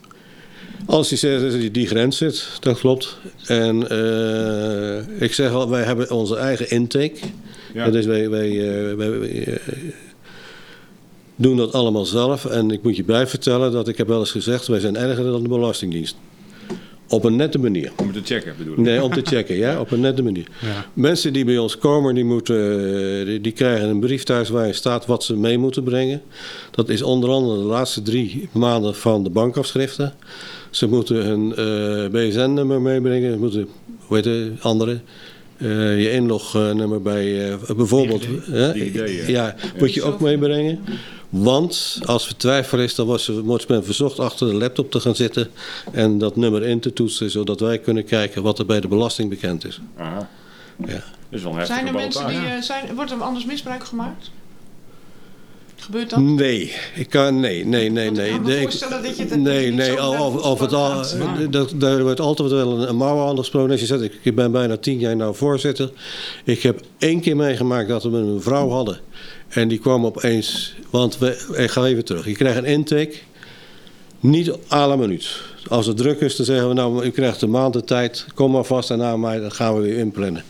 Als 0.85 1.09
je 1.09 1.15
zegt 1.15 1.41
dat 1.41 1.61
je 1.61 1.71
die 1.71 1.87
grens 1.87 2.17
zit, 2.17 2.47
dat 2.59 2.79
klopt. 2.79 3.17
En 3.45 3.89
eh, 3.89 5.21
ik 5.21 5.33
zeg 5.33 5.51
al, 5.51 5.69
wij 5.69 5.83
hebben 5.83 6.11
onze 6.11 6.35
eigen 6.35 6.69
intake. 6.69 7.19
Ja. 7.73 7.89
Dus 7.89 8.05
wij, 8.05 8.29
wij, 8.29 8.49
eh, 8.49 8.95
wij, 8.95 9.43
eh, 9.43 9.57
doen 11.35 11.57
dat 11.57 11.73
allemaal 11.73 12.05
zelf. 12.05 12.45
En 12.45 12.71
ik 12.71 12.83
moet 12.83 12.95
je 12.95 13.03
bij 13.03 13.27
vertellen 13.27 13.71
dat 13.71 13.87
ik 13.87 13.97
heb 13.97 14.07
wel 14.07 14.19
eens 14.19 14.31
gezegd... 14.31 14.67
wij 14.67 14.79
zijn 14.79 14.95
erger 14.95 15.23
dan 15.23 15.43
de 15.43 15.49
Belastingdienst. 15.49 16.15
Op 17.07 17.23
een 17.23 17.35
nette 17.35 17.59
manier. 17.59 17.91
Om 17.95 18.07
het 18.07 18.25
te 18.25 18.33
checken 18.33 18.53
bedoel 18.57 18.73
ik. 18.73 18.79
Nee, 18.79 19.03
om 19.03 19.11
te 19.11 19.21
checken, 19.23 19.55
ja, 19.55 19.79
op 19.79 19.91
een 19.91 19.99
nette 19.99 20.23
manier. 20.23 20.47
Ja. 20.61 20.85
Mensen 20.93 21.33
die 21.33 21.45
bij 21.45 21.57
ons 21.57 21.77
komen, 21.77 22.15
die, 22.15 22.25
moeten, 22.25 22.95
eh, 23.19 23.25
die, 23.25 23.41
die 23.41 23.51
krijgen 23.51 23.89
een 23.89 23.99
brief 23.99 24.23
thuis 24.23 24.49
waarin 24.49 24.73
staat 24.73 25.05
wat 25.05 25.23
ze 25.23 25.37
mee 25.37 25.57
moeten 25.57 25.83
brengen. 25.83 26.21
Dat 26.71 26.89
is 26.89 27.01
onder 27.01 27.29
andere 27.29 27.57
de 27.57 27.65
laatste 27.65 28.01
drie 28.01 28.49
maanden 28.51 28.95
van 28.95 29.23
de 29.23 29.29
bankafschriften. 29.29 30.13
Ze 30.69 30.87
moeten 30.87 31.25
hun 31.25 31.55
eh, 31.55 32.09
BSN-nummer 32.09 32.81
meebrengen, 32.81 33.31
ze 33.31 33.37
moeten, 33.37 33.67
hoe 34.05 34.17
heet 34.17 34.25
het, 34.25 34.61
andere, 34.61 34.99
eh, 35.57 36.01
je 36.01 36.11
inlognummer 36.11 37.01
bij 37.01 37.51
eh, 37.51 37.75
bijvoorbeeld... 37.75 38.21
DigiD. 38.21 38.45
hè? 38.45 38.73
DigiD, 38.73 39.27
ja. 39.27 39.27
ja, 39.27 39.55
moet 39.79 39.93
je 39.93 40.03
ook 40.03 40.19
meebrengen. 40.19 40.79
Want 41.33 41.99
als 42.05 42.27
er 42.27 42.37
twijfel 42.37 42.79
is, 42.79 42.95
dan 42.95 43.17
wordt, 43.43 43.67
men 43.67 43.85
verzocht 43.85 44.19
achter 44.19 44.47
de 44.47 44.53
laptop 44.53 44.91
te 44.91 44.99
gaan 44.99 45.15
zitten 45.15 45.49
en 45.91 46.17
dat 46.17 46.35
nummer 46.35 46.63
in 46.63 46.79
te 46.79 46.93
toetsen, 46.93 47.29
zodat 47.29 47.59
wij 47.59 47.79
kunnen 47.79 48.05
kijken 48.05 48.43
wat 48.43 48.59
er 48.59 48.65
bij 48.65 48.79
de 48.79 48.87
belasting 48.87 49.29
bekend 49.29 49.65
is. 49.65 49.79
Aha. 49.97 50.29
Ja. 50.85 50.93
Dat 50.93 51.03
is 51.29 51.43
wel 51.43 51.59
een 51.59 51.65
Zijn 51.65 51.87
er 51.87 51.93
mensen 51.93 52.27
die, 52.27 52.35
ballotage. 52.35 52.55
eh, 52.55 52.61
zijn, 52.61 52.95
wordt 52.95 53.11
er 53.11 53.21
anders 53.21 53.45
misbruik 53.45 53.83
gemaakt? 53.83 54.31
Gebeurt 55.75 56.09
dat? 56.09 56.19
Nee, 56.19 56.73
ik 56.95 57.09
kan, 57.09 57.39
nee, 57.39 57.65
nee, 57.65 57.89
nee, 57.89 58.05
Want 58.05 58.17
ik 58.17 58.23
nee. 58.23 58.31
kan 58.31 58.41
me 58.41 58.47
nee, 58.47 58.61
voorstellen 58.61 59.03
dat 59.03 59.17
je 59.17 59.23
het 59.23 59.39
nee, 59.39 59.65
niet 59.67 59.75
nee, 59.75 59.95
zo 59.95 60.11
of, 60.11 60.43
of, 60.43 60.59
het 60.59 60.73
al, 60.73 61.03
dat, 61.49 61.73
daar 61.75 62.01
wordt 62.03 62.19
altijd 62.19 62.49
wel 62.51 62.79
een, 62.79 62.89
een 62.89 62.95
mouw 62.95 63.27
aan 63.27 63.37
gesproken. 63.37 63.71
Als 63.71 63.79
je 63.79 63.85
zegt, 63.85 64.01
ik, 64.01 64.19
ik 64.21 64.35
ben 64.35 64.51
bijna 64.51 64.77
tien 64.77 64.99
jaar 64.99 65.15
nou 65.15 65.35
voorzitter. 65.35 65.91
Ik 66.43 66.61
heb 66.61 66.81
één 66.97 67.21
keer 67.21 67.35
meegemaakt 67.35 67.87
dat 67.87 68.03
we 68.03 68.09
een 68.17 68.41
vrouw 68.41 68.69
hadden. 68.69 68.99
En 69.53 69.67
die 69.67 69.79
kwam 69.79 70.05
opeens, 70.05 70.75
want 70.89 71.17
we, 71.17 71.53
ik 71.57 71.69
ga 71.71 71.85
even 71.85 72.05
terug. 72.05 72.25
Je 72.25 72.33
krijgt 72.33 72.57
een 72.57 72.65
intake, 72.65 73.13
niet 74.19 74.51
à 74.71 74.87
la 74.87 74.95
minuut. 74.95 75.41
Als 75.67 75.85
het 75.85 75.97
druk 75.97 76.19
is, 76.19 76.35
dan 76.35 76.45
zeggen 76.45 76.67
we 76.67 76.73
nou, 76.73 77.05
u 77.05 77.09
krijgt 77.09 77.41
een 77.41 77.49
maand 77.49 77.73
de 77.73 77.83
tijd. 77.83 78.25
Kom 78.35 78.51
maar 78.51 78.63
vast 78.63 78.91
en 78.91 79.01
aan 79.03 79.19
mij, 79.19 79.39
dan 79.39 79.51
gaan 79.51 79.75
we 79.75 79.81
weer 79.81 79.97
inplannen. 79.97 80.43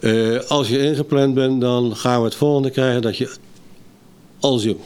Eh, 0.00 0.38
als 0.48 0.68
je 0.68 0.78
ingepland 0.78 1.34
bent, 1.34 1.60
dan 1.60 1.96
gaan 1.96 2.18
we 2.18 2.24
het 2.24 2.34
volgende 2.34 2.70
krijgen 2.70 3.02
dat 3.02 3.16
je 3.16 3.30
als 4.40 4.62
je 4.62 4.76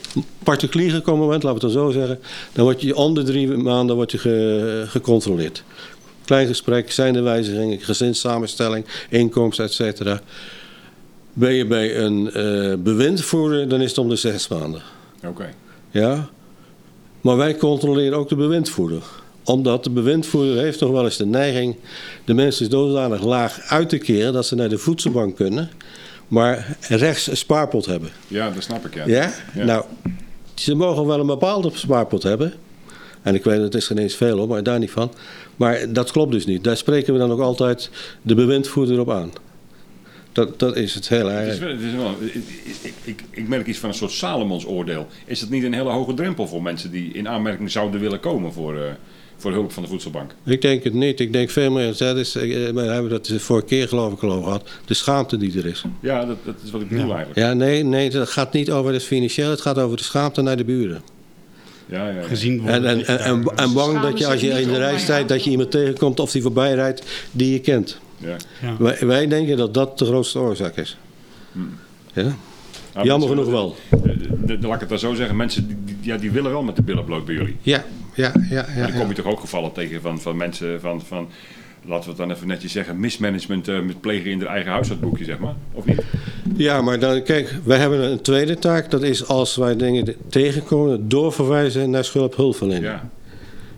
particulier 0.42 0.90
gekomen 0.90 1.28
bent, 1.28 1.42
laten 1.42 1.60
we 1.60 1.66
het 1.66 1.74
dan 1.74 1.84
zo 1.84 1.90
zeggen, 1.90 2.18
dan 2.52 2.64
word 2.64 2.80
je 2.80 2.96
om 2.96 3.14
de 3.14 3.22
drie 3.22 3.48
maanden 3.48 3.96
word 3.96 4.10
je 4.12 4.18
ge- 4.18 4.84
gecontroleerd. 4.88 5.62
Klein 6.24 6.46
gesprek, 6.46 6.92
zijn 6.92 7.14
er 7.16 7.22
wijzigingen, 7.22 7.80
gezinssamenstelling, 7.80 8.84
inkomsten, 9.10 9.86
et. 9.86 10.02
Ben 11.38 11.52
je 11.52 11.66
bij 11.66 11.98
een 11.98 12.32
eh 12.32 12.74
bewindvoerder, 12.78 13.68
dan 13.68 13.80
is 13.80 13.88
het 13.88 13.98
om 13.98 14.08
de 14.08 14.16
zes 14.16 14.48
maanden. 14.48 14.82
Oké. 15.26 15.54
Ja? 15.90 16.28
Maar 17.20 17.36
wij 17.36 17.56
controleren 17.56 18.18
ook 18.18 18.28
de 18.28 18.36
bewindvoerder. 18.36 19.02
Omdat 19.44 19.84
de 19.84 19.90
bewindvoerder 19.90 20.56
heeft 20.56 20.80
nog 20.80 20.90
wel 20.90 21.04
eens 21.04 21.16
de 21.16 21.26
neiging 21.26 21.76
de 22.24 22.34
mensen 22.34 22.70
zodanig 22.70 23.22
laag 23.22 23.60
uit 23.60 23.88
te 23.88 23.98
keren 23.98 24.32
dat 24.32 24.46
ze 24.46 24.54
naar 24.54 24.68
de 24.68 24.78
voedselbank 24.78 25.36
kunnen, 25.36 25.70
maar 26.28 26.76
rechts 26.88 27.26
een 27.26 27.36
spaarpot 27.36 27.86
hebben. 27.86 28.10
Ja, 28.28 28.50
dat 28.50 28.62
snap 28.62 28.86
ik, 28.86 28.94
ja. 28.94 29.06
Ja? 29.06 29.32
Ja. 29.54 29.64
Nou, 29.64 29.84
ze 30.54 30.74
mogen 30.74 31.06
wel 31.06 31.20
een 31.20 31.26
bepaalde 31.26 31.70
spaarpot 31.72 32.22
hebben. 32.22 32.52
En 33.22 33.34
ik 33.34 33.44
weet, 33.44 33.60
het 33.60 33.74
is 33.74 33.86
geen 33.86 33.98
eens 33.98 34.14
veel 34.14 34.36
hoor, 34.36 34.48
maar 34.48 34.62
daar 34.62 34.78
niet 34.78 34.90
van. 34.90 35.12
Maar 35.56 35.92
dat 35.92 36.10
klopt 36.10 36.32
dus 36.32 36.46
niet. 36.46 36.64
Daar 36.64 36.76
spreken 36.76 37.12
we 37.12 37.18
dan 37.18 37.30
ook 37.30 37.40
altijd 37.40 37.90
de 38.22 38.34
bewindvoerder 38.34 39.00
op 39.00 39.10
aan. 39.10 39.32
Dat, 40.36 40.58
dat 40.58 40.76
is 40.76 40.94
het 40.94 41.08
hele 41.08 41.30
Het 41.30 41.52
is 41.52 41.58
wel, 41.58 41.68
het 41.70 41.80
is 41.80 41.92
wel, 41.92 42.14
ik, 42.82 42.94
ik, 43.04 43.22
ik, 43.30 43.48
merk 43.48 43.66
iets 43.66 43.78
van 43.78 43.88
een 43.88 43.94
soort 43.94 44.10
Salomons 44.10 44.66
oordeel. 44.66 45.06
Is 45.24 45.40
het 45.40 45.50
niet 45.50 45.64
een 45.64 45.72
hele 45.72 45.90
hoge 45.90 46.14
drempel 46.14 46.46
voor 46.46 46.62
mensen 46.62 46.90
die 46.90 47.12
in 47.12 47.28
aanmerking 47.28 47.70
zouden 47.70 48.00
willen 48.00 48.20
komen 48.20 48.52
voor, 48.52 48.76
eh, 48.76 48.82
voor 49.36 49.52
hulp 49.52 49.72
van 49.72 49.82
de 49.82 49.88
voedselbank? 49.88 50.34
Ik 50.44 50.62
denk 50.62 50.84
het 50.84 50.92
niet. 50.92 51.20
Ik 51.20 51.32
denk 51.32 51.50
veel 51.50 51.70
meer, 51.70 51.94
dat 51.96 52.16
is, 52.16 52.34
eh, 52.34 52.42
we 52.72 52.80
hebben 52.80 53.10
dat 53.10 53.26
de 53.26 53.40
vorige 53.40 53.66
keer 53.66 53.88
geloof 53.88 54.12
ik 54.12 54.22
al 54.22 54.30
over 54.30 54.44
gehad. 54.44 54.68
De 54.84 54.94
schaamte 54.94 55.36
die 55.36 55.58
er 55.58 55.66
is. 55.66 55.84
Ja, 56.00 56.24
dat, 56.24 56.36
dat 56.44 56.54
is 56.64 56.70
wat 56.70 56.80
ik 56.80 56.88
bedoel 56.88 57.14
eigenlijk. 57.14 57.38
Ja, 57.38 57.52
nee, 57.52 57.82
nee, 57.82 58.10
dat 58.10 58.28
gaat 58.28 58.52
niet 58.52 58.70
over 58.70 58.92
het 58.92 59.04
financieel. 59.04 59.50
Het 59.50 59.60
gaat 59.60 59.78
over 59.78 59.96
de 59.96 60.02
schaamte 60.02 60.42
naar 60.42 60.56
de 60.56 60.64
buren. 60.64 61.02
Ja, 61.86 62.08
ja, 62.08 62.20
ja. 62.20 62.22
Gezien 62.22 62.60
worden. 62.60 62.84
En, 62.84 63.06
en, 63.06 63.18
en, 63.18 63.44
en, 63.56 63.72
bang 63.72 64.00
dat 64.00 64.18
je 64.18 64.26
als 64.26 64.40
je 64.40 64.48
in 64.48 64.72
de 64.72 64.78
mij 64.78 64.98
staat, 64.98 65.28
dat 65.28 65.44
je 65.44 65.50
iemand 65.50 65.70
tegenkomt 65.70 66.20
of 66.20 66.32
die 66.32 66.42
voorbij 66.42 66.74
rijdt 66.74 67.02
die 67.30 67.52
je 67.52 67.60
kent. 67.60 67.98
Ja. 68.16 68.36
Ja. 68.62 68.76
Wij, 68.78 68.96
wij 69.00 69.26
denken 69.26 69.56
dat 69.56 69.74
dat 69.74 69.98
de 69.98 70.04
grootste 70.04 70.38
oorzaak 70.38 70.76
is. 70.76 70.98
Ja? 72.12 72.34
Nou, 72.94 73.06
Jammer 73.06 73.28
genoeg 73.28 73.46
wel. 73.50 73.76
de- 73.90 74.16
de- 74.46 74.58
de- 74.58 74.66
laat 74.66 74.74
ik 74.74 74.80
het 74.80 74.88
dan 74.88 74.98
zo 74.98 75.14
zeggen, 75.14 75.36
mensen 75.36 75.66
die, 75.66 75.76
die- 75.84 75.96
ja, 76.00 76.16
die 76.16 76.30
willen 76.30 76.50
wel 76.50 76.62
met 76.62 76.76
de 76.76 76.82
billen 76.82 77.04
bloot 77.04 77.24
bij 77.24 77.34
jullie. 77.34 77.56
Ja, 77.62 77.84
ja, 78.14 78.32
ja. 78.50 78.66
Ja, 78.76 78.82
dan 78.82 78.90
kom 78.92 79.00
ja. 79.00 79.08
je 79.08 79.14
toch 79.14 79.26
ook 79.26 79.40
gevallen 79.40 79.72
tegen 79.72 80.00
van, 80.00 80.20
van 80.20 80.36
mensen 80.36 80.80
van, 80.80 81.02
van, 81.06 81.28
laten 81.84 82.04
we 82.04 82.08
het 82.08 82.16
dan 82.18 82.30
even 82.30 82.46
netjes 82.46 82.72
zeggen, 82.72 83.00
mismanagement 83.00 83.68
eh, 83.68 83.80
met 83.80 84.00
plegen 84.00 84.30
in 84.30 84.38
hun 84.38 84.48
eigen 84.48 84.72
huishoudboekje, 84.72 85.24
zeg 85.24 85.38
maar. 85.38 85.54
Of 85.72 85.84
niet? 85.84 86.02
Ja, 86.56 86.82
maar 86.82 86.98
dan, 86.98 87.22
kijk, 87.22 87.54
wij 87.64 87.78
hebben 87.78 88.10
een 88.10 88.20
tweede 88.20 88.58
taak. 88.58 88.90
Dat 88.90 89.02
is 89.02 89.26
als 89.28 89.56
wij 89.56 89.76
dingen 89.76 90.14
tegenkomen, 90.28 91.08
doorverwijzen 91.08 91.90
naar 91.90 92.04
schulphulpverlening. 92.04 92.84
Ja. 92.84 93.08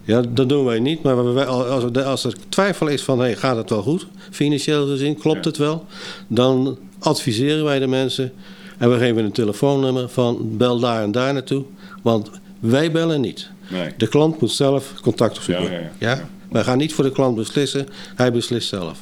Ja. 0.09 0.21
dat 0.29 0.49
doen 0.49 0.65
wij 0.65 0.79
niet. 0.79 1.03
Maar 1.03 1.35
wij- 1.35 1.47
als, 1.47 1.85
er- 1.85 2.03
als 2.03 2.25
er 2.25 2.35
twijfel 2.49 2.87
is 2.87 3.03
van, 3.03 3.19
hey, 3.19 3.37
gaat 3.37 3.57
het 3.57 3.71
wel 3.71 3.83
goed? 3.83 4.07
Financieel 4.31 4.87
gezien, 4.87 5.19
klopt 5.19 5.45
Ja. 5.45 5.51
het 5.51 5.57
wel? 5.59 5.85
Dan 6.29 6.79
adviseren 6.99 7.65
wij 7.65 7.79
de 7.79 7.87
mensen. 7.87 8.33
En 8.79 8.91
we 8.91 8.99
geven 8.99 9.25
een 9.25 9.33
telefoonnummer 9.33 10.09
van, 10.09 10.57
bel 10.57 10.79
daar 10.79 11.03
en 11.03 11.13
daar 11.13 11.33
naartoe. 11.33 11.65
Want 12.03 12.31
Wij 12.61 12.93
bellen 12.93 13.21
niet. 13.21 13.49
Nee. 13.71 13.93
De 13.97 14.09
klant 14.09 14.41
moet 14.41 14.51
zelf 14.53 14.93
contact 15.03 15.37
opzoeken. 15.37 15.65
Ja, 15.65 15.71
ja, 15.71 15.91
ja. 15.99 16.29
Wij 16.51 16.65
gaan 16.65 16.79
niet 16.79 16.95
voor 16.95 17.05
de 17.05 17.11
klant 17.13 17.37
beslissen, 17.37 17.87
hij 18.15 18.33
beslist 18.33 18.69
zelf. 18.69 18.99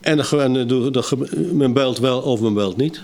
En 0.00 0.16
de, 0.16 0.64
de- 0.66 0.90
de- 0.90 1.50
men 1.52 1.72
belt 1.72 1.98
wel 1.98 2.20
of 2.20 2.40
men 2.40 2.54
belt 2.54 2.76
niet. 2.76 3.00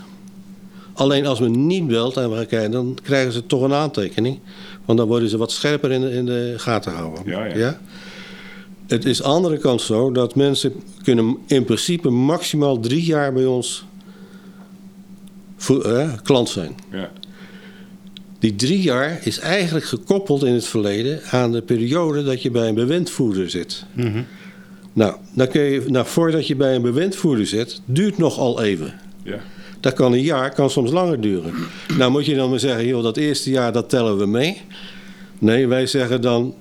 Alleen 0.93 1.25
als 1.25 1.39
men 1.39 1.67
niet 1.67 1.87
belt 1.87 2.17
en 2.17 2.29
we 2.29 2.35
gaan 2.35 2.45
kijken, 2.45 2.71
dan 2.71 2.97
krijgen 3.03 3.31
ze 3.31 3.45
toch 3.45 3.61
een 3.61 3.73
aantekening. 3.73 4.39
Want 4.85 4.97
dan 4.97 5.07
worden 5.07 5.29
ze 5.29 5.37
wat 5.37 5.51
scherper 5.51 5.91
in 5.91 6.01
de, 6.01 6.11
in 6.11 6.25
de 6.25 6.53
gaten 6.57 6.91
gehouden. 6.91 7.23
Ja, 7.25 7.45
ja. 7.45 7.79
Het 8.87 9.05
is 9.05 9.23
aan 9.23 9.29
de 9.29 9.35
andere 9.35 9.57
kant 9.57 9.81
zo 9.81 10.11
dat 10.11 10.35
mensen 10.35 10.73
kunnen 11.03 11.37
in 11.47 11.63
principe 11.63 12.09
maximaal 12.09 12.79
drie 12.79 13.03
jaar 13.03 13.33
bij 13.33 13.45
ons 13.45 13.85
voor, 15.55 15.83
eh, 15.83 16.13
klant 16.23 16.49
zijn. 16.49 16.75
Ja. 16.91 17.11
Die 18.39 18.55
drie 18.55 18.81
jaar 18.81 19.19
is 19.23 19.39
eigenlijk 19.39 19.85
gekoppeld 19.85 20.43
in 20.43 20.53
het 20.53 20.65
verleden 20.65 21.21
aan 21.31 21.51
de 21.51 21.61
periode 21.61 22.23
dat 22.23 22.41
je 22.41 22.51
bij 22.51 22.67
een 22.67 22.75
bewindvoerder 22.75 23.49
zit. 23.49 23.85
Nou, 24.93 25.15
dan 25.33 25.47
kun 25.47 25.61
je, 25.61 25.83
nou, 25.87 26.05
voordat 26.05 26.47
je 26.47 26.55
bij 26.55 26.75
een 26.75 26.81
bewindvoerder 26.81 27.47
zit, 27.47 27.81
duurt 27.85 28.17
nogal 28.17 28.61
even. 28.61 28.93
Ja. 29.23 29.39
Dat 29.85 29.93
kan 29.93 30.13
een 30.13 30.21
jaar, 30.21 30.53
kan 30.53 30.69
soms 30.69 30.91
langer 30.91 31.21
duren. 31.21 31.53
Nou 31.97 32.11
moet 32.11 32.25
je 32.25 32.35
dan 32.35 32.49
maar 32.49 32.59
zeggen, 32.59 32.87
joh, 32.87 33.03
dat 33.03 33.17
eerste 33.17 33.49
jaar 33.49 33.71
dat 33.71 33.89
tellen 33.89 34.17
we 34.17 34.25
mee. 34.25 34.61
Nee, 35.39 35.67
wij 35.67 35.87
zeggen 35.87 36.21
dan, 36.21 36.53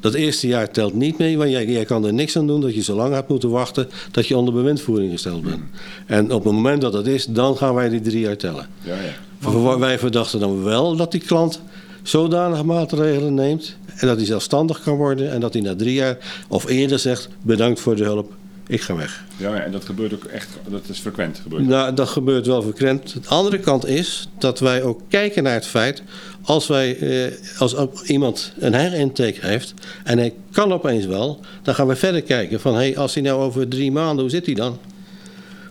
dat 0.00 0.14
eerste 0.14 0.46
jaar 0.46 0.70
telt 0.70 0.94
niet 0.94 1.18
mee, 1.18 1.38
want 1.38 1.50
jij, 1.50 1.66
jij 1.66 1.84
kan 1.84 2.04
er 2.04 2.12
niks 2.12 2.36
aan 2.36 2.46
doen 2.46 2.60
dat 2.60 2.74
je 2.74 2.82
zo 2.82 2.94
lang 2.94 3.14
hebt 3.14 3.28
moeten 3.28 3.50
wachten 3.50 3.88
dat 4.10 4.26
je 4.26 4.36
onder 4.36 4.54
bewindvoering 4.54 5.12
gesteld 5.12 5.42
bent. 5.42 5.62
En 6.06 6.32
op 6.32 6.44
het 6.44 6.52
moment 6.52 6.80
dat 6.80 6.92
dat 6.92 7.06
is, 7.06 7.24
dan 7.26 7.56
gaan 7.56 7.74
wij 7.74 7.88
die 7.88 8.00
drie 8.00 8.20
jaar 8.20 8.36
tellen. 8.36 8.66
Ja, 8.80 8.96
ja. 9.40 9.78
Wij 9.78 9.98
verdachten 9.98 10.40
dan 10.40 10.62
wel 10.62 10.96
dat 10.96 11.12
die 11.12 11.20
klant 11.20 11.60
zodanige 12.02 12.64
maatregelen 12.64 13.34
neemt 13.34 13.76
en 13.96 14.06
dat 14.06 14.16
hij 14.16 14.26
zelfstandig 14.26 14.82
kan 14.82 14.96
worden 14.96 15.32
en 15.32 15.40
dat 15.40 15.52
hij 15.52 15.62
na 15.62 15.76
drie 15.76 15.94
jaar 15.94 16.18
of 16.48 16.68
eerder 16.68 16.98
zegt 16.98 17.28
bedankt 17.42 17.80
voor 17.80 17.96
de 17.96 18.04
hulp, 18.04 18.32
ik 18.66 18.80
ga 18.80 18.96
weg. 18.96 19.24
Ja, 19.36 19.54
en 19.54 19.72
dat 19.72 19.84
gebeurt 19.84 20.14
ook 20.14 20.24
echt, 20.24 20.48
dat 20.68 20.88
is 20.88 20.98
frequent 20.98 21.38
gebeurd. 21.42 21.66
Nou, 21.66 21.94
dat 21.94 22.08
gebeurt 22.08 22.46
wel 22.46 22.62
frequent. 22.62 23.12
De 23.12 23.28
andere 23.28 23.58
kant 23.58 23.86
is 23.86 24.28
dat 24.38 24.60
wij 24.60 24.82
ook 24.82 25.00
kijken 25.08 25.42
naar 25.42 25.54
het 25.54 25.66
feit 25.66 26.02
als 26.42 26.66
wij 26.66 26.98
eh, 26.98 27.32
als 27.58 27.74
iemand 28.04 28.52
een 28.58 28.74
herintake 28.74 29.38
heeft 29.40 29.74
en 30.04 30.18
hij 30.18 30.34
kan 30.50 30.72
opeens 30.72 31.06
wel, 31.06 31.40
dan 31.62 31.74
gaan 31.74 31.86
we 31.86 31.96
verder 31.96 32.22
kijken 32.22 32.60
van 32.60 32.74
hey, 32.74 32.96
als 32.96 33.14
hij 33.14 33.22
nou 33.22 33.42
over 33.42 33.68
drie 33.68 33.92
maanden, 33.92 34.20
hoe 34.20 34.30
zit 34.30 34.46
hij 34.46 34.54
dan? 34.54 34.78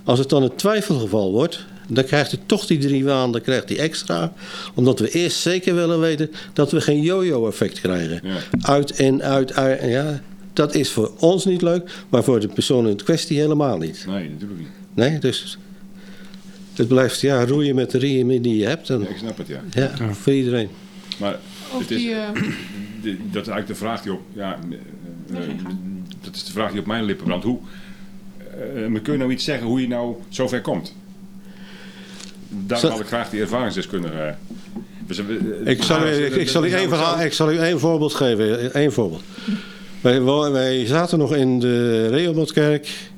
Als 0.03 0.19
het 0.19 0.29
dan 0.29 0.43
een 0.43 0.55
twijfelgeval 0.55 1.31
wordt, 1.31 1.65
dan 1.87 2.03
krijgt 2.03 2.31
hij 2.31 2.39
toch 2.45 2.65
die 2.65 2.77
drie 2.77 3.03
maanden 3.03 3.41
krijgt 3.41 3.69
hij 3.69 3.77
extra. 3.77 4.33
Omdat 4.73 4.99
we 4.99 5.09
eerst 5.09 5.37
zeker 5.37 5.75
willen 5.75 5.99
weten 5.99 6.31
dat 6.53 6.71
we 6.71 6.81
geen 6.81 7.01
yo-yo-effect 7.01 7.79
krijgen. 7.79 8.19
Ja. 8.23 8.35
Uit 8.61 8.91
en 8.91 9.23
uit, 9.23 9.53
uit. 9.53 9.81
Ja, 9.83 10.21
dat 10.53 10.75
is 10.75 10.91
voor 10.91 11.11
ons 11.19 11.45
niet 11.45 11.61
leuk, 11.61 11.91
maar 12.09 12.23
voor 12.23 12.39
de 12.39 12.47
persoon 12.47 12.87
in 12.87 12.95
kwestie 12.95 13.39
helemaal 13.39 13.77
niet. 13.77 14.03
Nee, 14.07 14.29
natuurlijk 14.29 14.59
niet. 14.59 14.69
Nee, 14.93 15.19
dus 15.19 15.57
het 16.75 16.87
blijft 16.87 17.21
ja, 17.21 17.45
roeien 17.45 17.75
met 17.75 17.91
de 17.91 17.97
riemen 17.97 18.41
die 18.41 18.57
je 18.57 18.65
hebt. 18.65 18.89
En, 18.89 18.99
Ja, 19.01 19.07
ik 19.07 19.17
snap 19.17 19.37
het, 19.37 19.47
ja. 19.47 19.61
ja, 19.73 20.13
voor 20.13 20.33
iedereen. 20.33 20.69
Maar 21.19 21.39
Of 21.73 21.79
het 21.79 21.91
is, 21.91 21.97
die, 21.97 22.13
eh, 22.13 22.29
die- 23.03 23.17
dat 23.31 23.41
is 23.41 23.47
eigenlijk 23.51 23.67
de 23.67 23.75
vraag 23.75 24.01
die 24.01 24.11
op, 24.13 24.21
ja, 24.33 24.59
eh, 25.31 25.37
eh, 25.37 25.49
dat 26.21 26.35
is 26.35 26.43
de 26.43 26.51
vraag 26.51 26.71
die 26.71 26.79
op 26.79 26.85
mijn 26.85 27.03
lippen 27.03 27.25
brandt. 27.25 27.45
Hoe, 27.45 27.59
eh, 28.75 28.87
maar 28.87 29.01
kun 29.01 29.13
je 29.13 29.19
nou 29.19 29.31
iets 29.31 29.43
zeggen 29.43 29.67
hoe 29.67 29.81
je 29.81 29.87
nou 29.87 30.15
zover 30.29 30.61
komt? 30.61 30.93
Daar 32.49 32.79
Zo- 32.79 32.89
had 32.89 32.99
ik 32.99 33.05
graag 33.07 33.29
die 33.29 33.41
ervaringsdeskundige. 33.41 34.35
Ik 35.07 35.83
zal, 35.83 36.01
u, 36.01 36.09
Ja, 36.09 36.25
ik, 36.25 36.35
ik 36.35 36.49
zal 36.49 36.65
u 36.65 36.69
dat- 36.69 36.79
één 36.79 36.89
verhaal, 36.89 37.21
ik 37.21 37.33
zal 37.33 37.51
u 37.51 37.57
één 37.57 37.79
voorbeeld 37.79 38.13
geven. 38.13 38.69
Eén 38.81 38.91
voorbeeld. 38.91 39.23
Wij, 40.01 40.85
zaten 40.85 41.17
nog 41.17 41.35
in 41.35 41.59
de 41.59 42.07
Rehobothkerk 42.07 43.09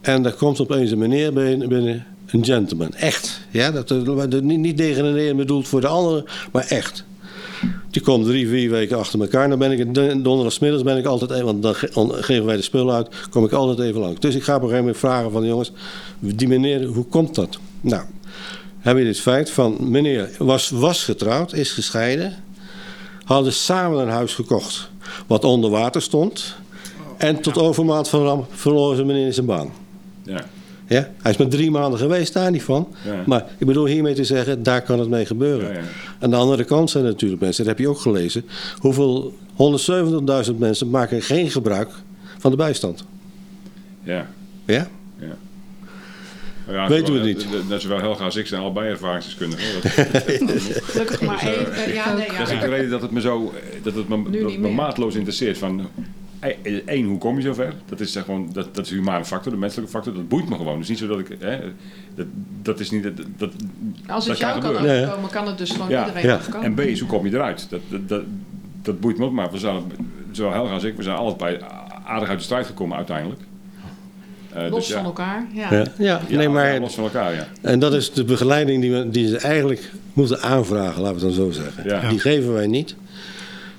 en 0.00 0.22
daar 0.22 0.32
komt 0.32 0.60
opeens 0.60 0.90
een 0.90 0.98
meneer 0.98 1.32
binnen, 1.32 2.06
een 2.26 2.44
gentleman. 2.44 2.94
Echt. 2.94 3.40
Ja, 3.50 3.70
dat, 3.70 4.42
niet, 4.42 4.58
niet 4.58 4.76
degraderen 4.76 5.36
bedoeld 5.36 5.68
voor 5.68 5.80
de 5.80 5.86
anderen, 5.86 6.24
maar 6.52 6.66
echt. 6.68 7.04
Die 7.90 8.02
komt 8.02 8.24
drie, 8.24 8.48
vier 8.48 8.70
weken 8.70 8.98
achter 8.98 9.20
elkaar. 9.20 9.48
Dan 9.48 9.58
ben 9.58 9.72
ik 9.72 9.94
don- 9.94 10.22
donderdagsmiddags 10.22 10.82
ben 10.82 10.96
ik 10.96 11.04
altijd 11.06 11.40
want 11.40 11.62
dan 11.62 11.74
ge- 11.74 11.90
dan 11.94 12.12
geven 12.14 12.44
wij 12.46 12.56
de 12.56 12.62
spullen 12.62 12.94
uit, 12.94 13.08
kom 13.30 13.44
ik 13.44 13.52
altijd 13.52 13.78
even 13.88 14.00
langs. 14.00 14.20
Dus 14.20 14.34
ik 14.34 14.42
ga 14.42 14.54
op 14.54 14.62
een 14.62 14.68
gegeven 14.68 14.84
moment 14.84 15.02
vragen 15.02 15.30
van 15.30 15.46
jongens, 15.46 15.72
die 16.18 16.48
meneer, 16.48 16.84
hoe 16.84 17.04
komt 17.04 17.34
dat? 17.34 17.58
Nou, 17.80 18.04
hebben 18.78 19.04
we 19.04 19.10
dit 19.10 19.20
feit 19.20 19.50
van 19.50 19.76
meneer 19.80 20.30
was, 20.38 20.68
was 20.70 21.04
getrouwd, 21.04 21.52
is 21.52 21.72
gescheiden, 21.72 22.34
hadden 23.24 23.52
samen 23.52 23.98
een 24.02 24.08
huis 24.08 24.34
gekocht 24.34 24.89
wat 25.26 25.44
onder 25.44 25.70
water 25.70 26.02
stond. 26.02 26.56
En 27.16 27.40
tot 27.40 27.58
overmaat 27.58 28.08
van 28.08 28.22
ramp 28.22 28.46
verloor 28.50 28.96
ze 28.96 29.04
meneer 29.04 29.32
zijn 29.32 29.46
baan. 29.46 29.70
Ja, 30.22 30.44
Ja? 30.86 31.10
Hij 31.22 31.30
is 31.30 31.36
maar 31.36 31.48
drie 31.48 31.70
maanden 31.70 31.98
geweest, 31.98 32.32
daar 32.32 32.50
niet 32.50 32.62
van. 32.62 32.88
Ja. 33.04 33.22
Maar 33.26 33.46
ik 33.58 33.66
bedoel 33.66 33.86
hiermee 33.86 34.14
te 34.14 34.24
zeggen, 34.24 34.62
daar 34.62 34.82
kan 34.82 34.98
het 34.98 35.08
mee 35.08 35.26
gebeuren. 35.26 35.68
Ja, 35.68 35.78
ja. 35.78 35.84
Aan 36.20 36.30
de 36.30 36.36
andere 36.36 36.64
kant 36.64 36.90
zijn 36.90 37.04
er 37.04 37.10
natuurlijk 37.10 37.40
mensen, 37.40 37.64
dat 37.64 37.76
heb 37.76 37.84
je 37.84 37.90
ook 37.90 38.00
gelezen. 38.00 38.44
Hoeveel 38.78 39.32
170.000 40.50 40.56
mensen 40.58 40.90
maken 40.90 41.22
geen 41.22 41.50
gebruik 41.50 41.90
van 42.38 42.50
de 42.50 42.56
bijstand. 42.56 43.04
ja. 44.02 44.26
Ja? 44.66 44.88
Ja. 46.70 46.82
Ja, 46.82 46.88
Weten 46.88 47.06
zowel- 47.06 47.22
we 47.22 47.26
niet. 47.28 47.42
eh, 47.44 47.58
eh, 47.58 47.66
Net 47.68 47.80
zowel 47.82 47.98
Helga 47.98 48.24
als 48.24 48.36
ik 48.36 48.46
zijn 48.46 48.60
allebei 48.60 48.88
ervaringsdeskundigen. 48.88 49.82
Dat, 49.82 49.92
gelukkig 50.82 51.20
maar 51.22 51.42
één. 51.46 51.72
eh, 51.72 51.94
ja, 51.94 52.12
nee, 52.14 52.26
dat 52.38 52.48
is 52.48 52.54
ook 52.54 52.60
de 52.60 52.66
ja. 52.68 52.74
reden 52.74 52.90
dat 52.90 53.02
het 53.02 53.10
me 53.10 53.20
zo, 53.20 53.52
eh, 53.54 53.82
dat 53.84 53.94
het 53.94 54.08
me, 54.08 54.22
dat 54.22 54.32
niet 54.32 54.42
het 54.42 54.58
me 54.58 54.68
maatloos 54.70 55.14
interesseert. 55.14 55.58
Van, 55.58 55.88
eh, 56.38 56.56
één, 56.86 57.04
hoe 57.06 57.18
kom 57.18 57.36
je 57.36 57.42
zover? 57.42 57.74
Dat 57.88 58.00
is, 58.00 58.14
eh, 58.16 58.22
gewoon, 58.22 58.48
dat, 58.52 58.74
dat 58.74 58.84
is 58.84 58.90
de 58.90 58.96
humane 58.96 59.24
factor, 59.24 59.52
de 59.52 59.58
menselijke 59.58 59.90
factor. 59.92 60.14
Dat 60.14 60.28
boeit 60.28 60.48
me 60.48 60.56
gewoon. 60.56 60.72
Het 60.72 60.82
is 60.82 60.88
niet 60.88 60.98
zo 60.98 61.06
dat 61.06 61.18
ik, 61.18 61.36
hè, 61.38 61.58
dat, 62.14 62.26
dat 62.62 62.80
is 62.80 62.90
niet, 62.90 63.02
dat, 63.02 63.12
dat, 63.36 63.52
Als 64.06 64.26
dat 64.26 64.38
het 64.38 64.38
jou 64.38 64.60
kan 64.60 64.74
gebeuren. 64.74 65.00
Ja, 65.00 65.06
ja. 65.22 65.28
kan 65.30 65.46
het 65.46 65.58
dus 65.58 65.70
gewoon 65.70 65.88
Ja. 65.88 66.06
iedereen 66.06 66.28
Ja. 66.28 66.36
overkomen. 66.36 66.66
En 66.66 66.74
B 66.74 66.80
is, 66.80 67.00
hoe 67.00 67.08
kom 67.08 67.26
je 67.26 67.32
eruit? 67.34 67.66
Dat, 67.70 67.80
dat, 67.88 68.08
dat, 68.08 68.22
dat 68.82 69.00
boeit 69.00 69.18
me 69.18 69.24
ook, 69.24 69.32
maar 69.32 69.50
we 69.50 69.58
zijn, 69.58 69.82
zowel 70.32 70.52
Helga 70.52 70.72
als 70.72 70.84
ik, 70.84 70.96
we 70.96 71.02
zijn 71.02 71.16
altijd 71.16 71.36
bij 71.36 71.68
aardig 72.04 72.28
uit 72.28 72.38
de 72.38 72.44
strijd 72.44 72.66
gekomen 72.66 72.96
uiteindelijk. 72.96 73.40
Eh, 74.54 74.62
Los 74.70 74.78
dus 74.78 74.88
ja. 74.88 74.94
van 74.94 75.04
elkaar. 75.04 75.46
Ja. 75.54 75.74
Ja, 75.74 75.86
ja, 75.98 76.20
Ja, 76.28 76.36
nee, 76.36 76.48
maar 76.48 76.80
los 76.80 76.94
van 76.94 77.04
elkaar, 77.04 77.34
ja. 77.34 77.48
En 77.60 77.78
dat 77.78 77.94
is 77.94 78.12
de 78.12 78.24
begeleiding 78.24 78.80
die, 78.80 78.92
we, 78.92 79.10
die 79.10 79.28
ze 79.28 79.36
eigenlijk 79.36 79.90
moeten 80.12 80.40
aanvragen, 80.40 81.02
laten 81.02 81.20
we 81.20 81.26
het 81.26 81.36
dan 81.36 81.44
zo 81.44 81.62
zeggen. 81.62 81.84
Ja. 81.86 82.08
Die 82.08 82.18
geven 82.18 82.52
wij 82.52 82.66
niet. 82.66 82.94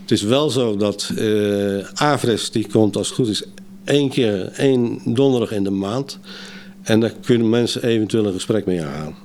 Het 0.02 0.12
is 0.12 0.22
wel 0.22 0.50
zo 0.50 0.78
dat 0.78 1.12
eh 1.18 1.78
AVRES, 1.94 2.52
die 2.52 2.68
komt 2.68 2.96
als 2.96 3.08
het 3.08 3.16
goed 3.16 3.28
is 3.28 3.44
één 3.84 4.10
keer, 4.10 4.52
één 4.52 5.02
donderdag 5.06 5.52
in 5.52 5.64
de 5.64 5.70
maand. 5.70 6.20
En 6.82 7.00
daar 7.00 7.14
kunnen 7.26 7.50
mensen 7.50 7.84
eventueel 7.84 8.26
een 8.26 8.34
gesprek 8.34 8.66
mee 8.66 8.84
aangaan. 8.84 9.16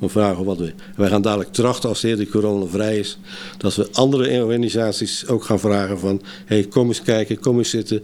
We 0.00 0.08
vragen 0.08 0.44
wat 0.44 0.58
we. 0.58 0.72
Wij 0.96 1.08
gaan 1.08 1.22
dadelijk 1.22 1.52
trachten, 1.52 1.88
als 1.88 2.00
de 2.00 2.08
hele 2.08 2.28
corona 2.28 2.66
vrij 2.66 2.98
is, 2.98 3.18
dat 3.56 3.74
we 3.74 3.88
andere 3.92 4.44
organisaties 4.44 5.26
ook 5.26 5.44
gaan 5.44 5.60
vragen 5.60 5.98
van, 5.98 6.22
hey, 6.44 6.64
kom 6.64 6.86
eens 6.88 7.02
kijken, 7.02 7.40
kom 7.40 7.58
eens 7.58 7.70
zitten. 7.70 8.02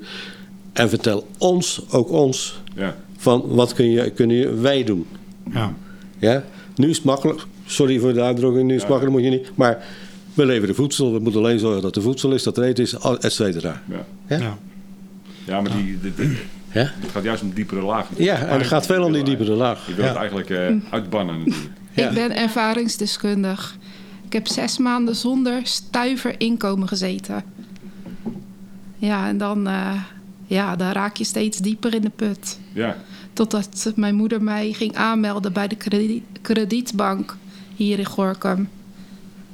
En 0.75 0.89
vertel 0.89 1.27
ons, 1.39 1.83
ook 1.91 2.11
ons, 2.11 2.61
ja. 2.75 2.97
van 3.17 3.43
wat 3.49 3.75
kun 3.75 3.91
je, 3.91 4.11
kunnen 4.11 4.63
wij 4.63 4.85
doen. 4.85 5.07
Ja. 5.53 5.73
Ja? 6.19 6.45
Nu 6.77 6.89
is 6.89 6.97
het 6.97 7.05
makkelijk. 7.05 7.43
Sorry 7.67 7.99
voor 7.99 8.13
de 8.13 8.21
uitdrukking, 8.23 8.67
nu 8.67 8.75
is 8.75 8.83
het 8.83 8.91
Ja. 8.91 8.97
makkelijk, 8.97 9.17
moet 9.17 9.33
je 9.33 9.39
niet. 9.39 9.51
Maar 9.57 9.85
we 10.35 10.47
leveren 10.47 10.75
voedsel. 10.75 11.13
We 11.13 11.19
moeten 11.19 11.41
alleen 11.41 11.59
zorgen 11.59 11.83
dat 11.83 11.97
er 11.97 12.03
voedsel 12.03 12.33
is, 12.33 12.43
dat 12.43 12.57
er 12.57 12.65
eten 12.65 12.85
is, 12.85 12.95
et 13.21 13.33
cetera. 13.33 13.83
Ja. 13.89 14.05
Ja? 14.27 14.37
Ja. 14.39 14.59
ja, 15.45 15.61
maar 15.61 15.73
die, 15.77 15.99
dit- 16.01 16.17
dit- 16.17 16.39
Ja? 16.73 16.81
het 17.01 17.11
gaat 17.13 17.23
juist 17.25 17.43
om 17.43 17.53
diepere 17.55 17.83
laag. 17.83 18.09
Ja, 18.17 18.37
en 18.47 18.59
het 18.59 18.67
gaat 18.67 18.87
veel 18.87 19.05
om 19.05 19.13
die 19.13 19.23
diepere 19.25 19.53
laag. 19.55 19.87
Je 19.87 19.95
wilt 19.95 20.09
het 20.09 20.17
eigenlijk 20.17 20.51
eh, 20.51 20.75
uitbannen 20.91 21.39
natuurlijk. 21.39 21.71
Ja. 21.93 22.09
Ik 22.09 22.15
ben 22.15 22.37
ervaringsdeskundig. 22.37 23.77
Ik 24.27 24.33
heb 24.33 24.47
zes 24.49 24.79
maanden 24.79 25.17
zonder 25.17 25.61
stuiver 25.63 26.35
inkomen 26.41 26.89
gezeten. 26.89 27.43
Ja, 28.97 29.29
en 29.29 29.39
dan, 29.39 29.67
eh, 29.67 29.93
ja, 30.47 30.77
dan 30.77 30.91
raak 30.93 31.17
je 31.17 31.25
steeds 31.25 31.59
dieper 31.59 31.95
in 31.95 32.03
de 32.03 32.11
put. 32.17 32.59
Ja, 32.73 32.97
Totdat 33.33 33.93
mijn 33.97 34.15
moeder 34.15 34.43
mij 34.43 34.73
ging 34.73 34.95
aanmelden 34.97 35.53
bij 35.53 35.69
de 35.69 35.77
kredi- 35.77 36.23
kredietbank 36.43 37.37
hier 37.77 37.99
in 37.99 38.05
Gorkum. 38.05 38.69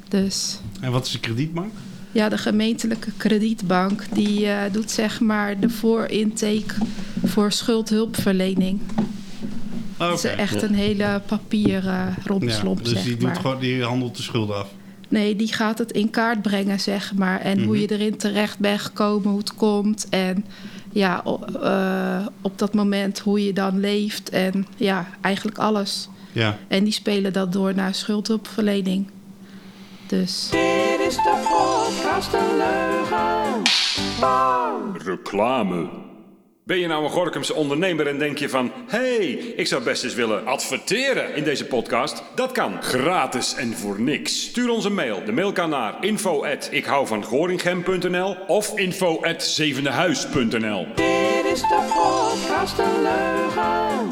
Dus 0.08 0.58
En 0.80 0.92
wat 0.92 1.06
is 1.06 1.14
een 1.14 1.20
kredietbank? 1.20 1.72
ja, 2.12 2.28
de 2.28 2.38
gemeentelijke 2.38 3.10
kredietbank 3.16 4.04
die 4.12 4.46
eh, 4.46 4.72
doet 4.72 4.90
zeg 4.90 5.20
maar 5.20 5.60
de 5.60 5.68
voorintake 5.70 6.74
voor 7.24 7.52
schuldhulpverlening. 7.52 8.80
Oh, 9.98 10.10
Het 10.10 10.24
is 10.24 10.30
oké. 10.30 10.40
echt 10.40 10.62
een 10.62 10.74
hele 10.74 11.22
papier 11.26 11.86
eh 11.88 12.06
rompslomp, 12.24 12.78
Ja, 12.78 12.84
dus 12.84 12.92
zeg 12.92 13.02
die, 13.02 13.12
doet 13.16 13.22
maar. 13.22 13.36
gewoon, 13.36 13.60
die 13.60 13.82
handelt 13.82 14.16
de 14.16 14.22
schulden 14.22 14.56
af. 14.56 14.68
Nee, 15.08 15.36
die 15.36 15.52
gaat 15.52 15.78
het 15.78 15.92
in 15.92 16.10
kaart 16.10 16.42
brengen, 16.42 16.80
zeg 16.80 17.14
maar. 17.14 17.40
En 17.40 17.64
hoe 17.64 17.80
je 17.80 17.86
erin 17.90 18.16
terecht 18.16 18.58
bent 18.58 18.80
gekomen, 18.80 19.28
hoe 19.30 19.38
het 19.38 19.54
komt. 19.54 20.06
En 20.08 20.44
ja, 20.92 21.24
eh, 21.62 22.26
op 22.40 22.58
dat 22.58 22.74
moment 22.74 23.18
hoe 23.18 23.44
je 23.44 23.52
dan 23.52 23.80
leeft. 23.80 24.28
En 24.30 24.66
ja, 24.76 25.06
eigenlijk 25.20 25.58
alles. 25.58 26.08
Ja. 26.32 26.56
En 26.68 26.84
die 26.84 26.92
spelen 26.92 27.32
dat 27.32 27.52
door 27.52 27.74
naar 27.74 27.94
schuldhulpverlening. 27.94 29.10
Dus 30.06 30.48
Dit 30.50 31.00
is 31.08 31.14
de 31.14 31.46
podcast 31.48 32.30
De 32.30 32.54
Leugen. 32.56 33.62
Reclame. 35.04 35.88
Ben 36.70 36.78
je 36.78 36.86
nou 36.86 37.04
een 37.04 37.10
Gorkumse 37.10 37.54
ondernemer 37.54 38.06
en 38.06 38.18
denk 38.18 38.38
je 38.38 38.48
van... 38.48 38.72
hey, 38.86 39.26
ik 39.32 39.66
zou 39.66 39.82
best 39.82 40.04
eens 40.04 40.14
willen 40.14 40.46
adverteren 40.46 41.34
in 41.34 41.44
deze 41.44 41.66
podcast? 41.66 42.22
Dat 42.34 42.52
kan. 42.52 42.82
Gratis 42.82 43.54
en 43.54 43.74
voor 43.74 44.00
niks. 44.00 44.42
Stuur 44.42 44.70
ons 44.70 44.84
een 44.84 44.94
mail. 44.94 45.24
De 45.24 45.32
mail 45.32 45.52
kan 45.52 45.70
naar 45.70 46.04
info 46.04 46.44
of 48.46 48.78
info 48.78 49.20
zevendehuis.nl. 49.36 50.86
Dit 50.94 51.44
is 51.52 51.60
de 51.60 51.88
podcast 51.94 52.76
De 52.76 53.00
Leugen. 53.02 54.08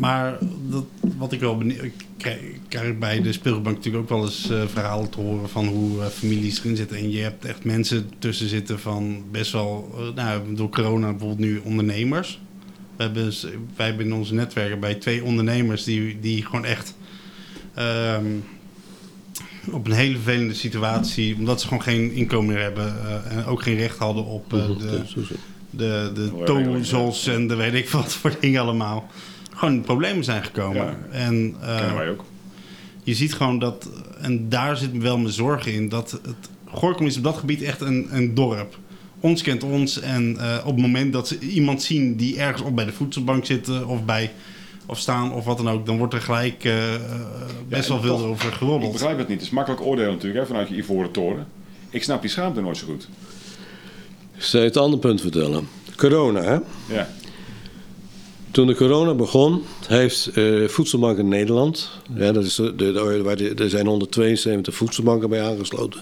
Maar 0.00 0.38
dat, 0.68 0.84
wat 1.16 1.32
ik 1.32 1.40
wel 1.40 1.56
benieuwd... 1.56 1.82
Ik 1.82 1.92
krijg, 2.16 2.40
ik 2.40 2.60
krijg 2.68 2.98
bij 2.98 3.22
de 3.22 3.32
speelbank 3.32 3.76
natuurlijk 3.76 4.02
ook 4.02 4.08
wel 4.08 4.24
eens 4.24 4.50
eh, 4.50 4.62
verhalen 4.66 5.10
te 5.10 5.20
horen 5.20 5.48
van 5.48 5.66
hoe 5.66 6.00
eh, 6.02 6.06
families 6.06 6.60
erin 6.60 6.76
zitten. 6.76 6.96
En 6.96 7.10
je 7.10 7.22
hebt 7.22 7.44
echt 7.44 7.64
mensen 7.64 8.10
tussen 8.18 8.48
zitten 8.48 8.80
van 8.80 9.24
best 9.30 9.52
wel... 9.52 9.94
eh, 9.98 10.14
nou, 10.14 10.54
door 10.54 10.68
corona 10.68 11.10
bijvoorbeeld 11.10 11.38
nu 11.38 11.60
ondernemers. 11.64 12.40
We 12.96 13.02
hebben, 13.02 13.32
wij 13.76 13.86
hebben 13.86 14.06
in 14.06 14.12
onze 14.12 14.34
netwerken 14.34 14.80
bij 14.80 14.94
twee 14.94 15.24
ondernemers 15.24 15.84
die, 15.84 16.20
die 16.20 16.44
gewoon 16.44 16.64
echt... 16.64 16.94
ehm, 17.74 18.26
op 19.70 19.86
een 19.86 19.92
hele 19.92 20.14
vervelende 20.14 20.54
situatie, 20.54 21.34
omdat 21.34 21.60
ze 21.60 21.66
gewoon 21.66 21.82
geen 21.82 22.12
inkomen 22.12 22.54
meer 22.54 22.62
hebben 22.62 22.94
en 23.30 23.44
ook 23.44 23.62
geen 23.62 23.76
recht 23.76 23.98
hadden 23.98 24.24
op 24.24 24.54
eh, 24.54 24.66
de, 24.78 25.02
de, 25.70 26.10
de 26.14 26.42
tolzels 26.44 27.26
en 27.26 27.46
de 27.46 27.54
weet 27.54 27.74
ik 27.74 27.88
wat 27.88 28.12
voor 28.12 28.36
dingen 28.40 28.60
allemaal. 28.60 29.10
Gewoon 29.54 29.74
in 29.74 29.80
problemen 29.80 30.24
zijn 30.24 30.44
gekomen. 30.44 30.84
Ja. 30.86 30.96
En 31.10 31.54
eh, 31.60 31.76
Kennen 31.76 31.96
wij 31.96 32.08
ook. 32.10 32.24
je 33.02 33.14
ziet 33.14 33.34
gewoon 33.34 33.58
dat, 33.58 33.88
en 34.20 34.48
daar 34.48 34.76
zit 34.76 34.98
wel 34.98 35.18
mijn 35.18 35.32
zorgen 35.32 35.72
in, 35.72 35.88
dat 35.88 36.10
het 36.10 36.48
Gorkum 36.64 37.06
is 37.06 37.16
op 37.16 37.22
dat 37.24 37.36
gebied 37.36 37.62
echt 37.62 37.80
een, 37.80 38.08
een 38.10 38.34
dorp. 38.34 38.78
Ons 39.20 39.42
kent 39.42 39.62
ons 39.62 40.00
en 40.00 40.36
eh, 40.38 40.58
op 40.64 40.72
het 40.74 40.80
moment 40.80 41.12
dat 41.12 41.28
ze 41.28 41.38
iemand 41.38 41.82
zien 41.82 42.16
die 42.16 42.38
ergens 42.38 42.62
op 42.62 42.76
bij 42.76 42.84
de 42.84 42.92
voedselbank 42.92 43.46
zitten 43.46 43.86
of 43.86 44.04
bij 44.04 44.30
of 44.86 44.98
staan 44.98 45.32
of 45.32 45.44
wat 45.44 45.56
dan 45.56 45.68
ook, 45.70 45.86
dan 45.86 45.98
wordt 45.98 46.14
er 46.14 46.20
gelijk 46.20 46.64
eh, 46.64 46.74
best 47.68 47.88
wel 47.88 48.00
veel 48.00 48.16
toch- 48.18 48.26
over 48.26 48.48
Ik 48.48 48.54
geroddeld. 48.54 48.92
begrijp 48.92 49.18
het 49.18 49.28
niet. 49.28 49.36
Het 49.36 49.46
is 49.46 49.52
makkelijk 49.52 49.82
oordelen 49.82 50.12
natuurlijk 50.12 50.40
hè, 50.40 50.46
vanuit 50.46 50.68
je 50.68 50.76
ivoren 50.76 51.10
toren. 51.10 51.46
Ik 51.90 52.02
snap 52.02 52.20
die 52.20 52.30
schaamte 52.30 52.60
nooit 52.60 52.76
zo 52.76 52.86
goed. 52.86 53.08
Ik 54.36 54.42
zal 54.42 54.60
je 54.60 54.66
het 54.66 54.76
andere 54.76 55.02
punt 55.02 55.20
vertellen. 55.20 55.68
Corona, 55.96 56.42
hè? 56.42 56.58
Ja. 56.94 57.08
Toen 58.50 58.66
de 58.66 58.74
corona 58.74 59.14
begon, 59.14 59.62
heeft 59.86 60.26
eh 60.26 60.68
Voedselbank 60.68 61.18
in 61.18 61.28
Nederland, 61.28 61.90
ja, 62.14 62.32
dat 62.32 62.44
is 62.44 62.54
de, 62.54 62.74
de, 62.76 63.22
waar 63.22 63.36
de- 63.36 63.54
er 63.54 63.70
zijn 63.70 63.86
172 63.86 64.74
voedselbanken 64.74 65.28
bij 65.28 65.42
aangesloten. 65.42 66.00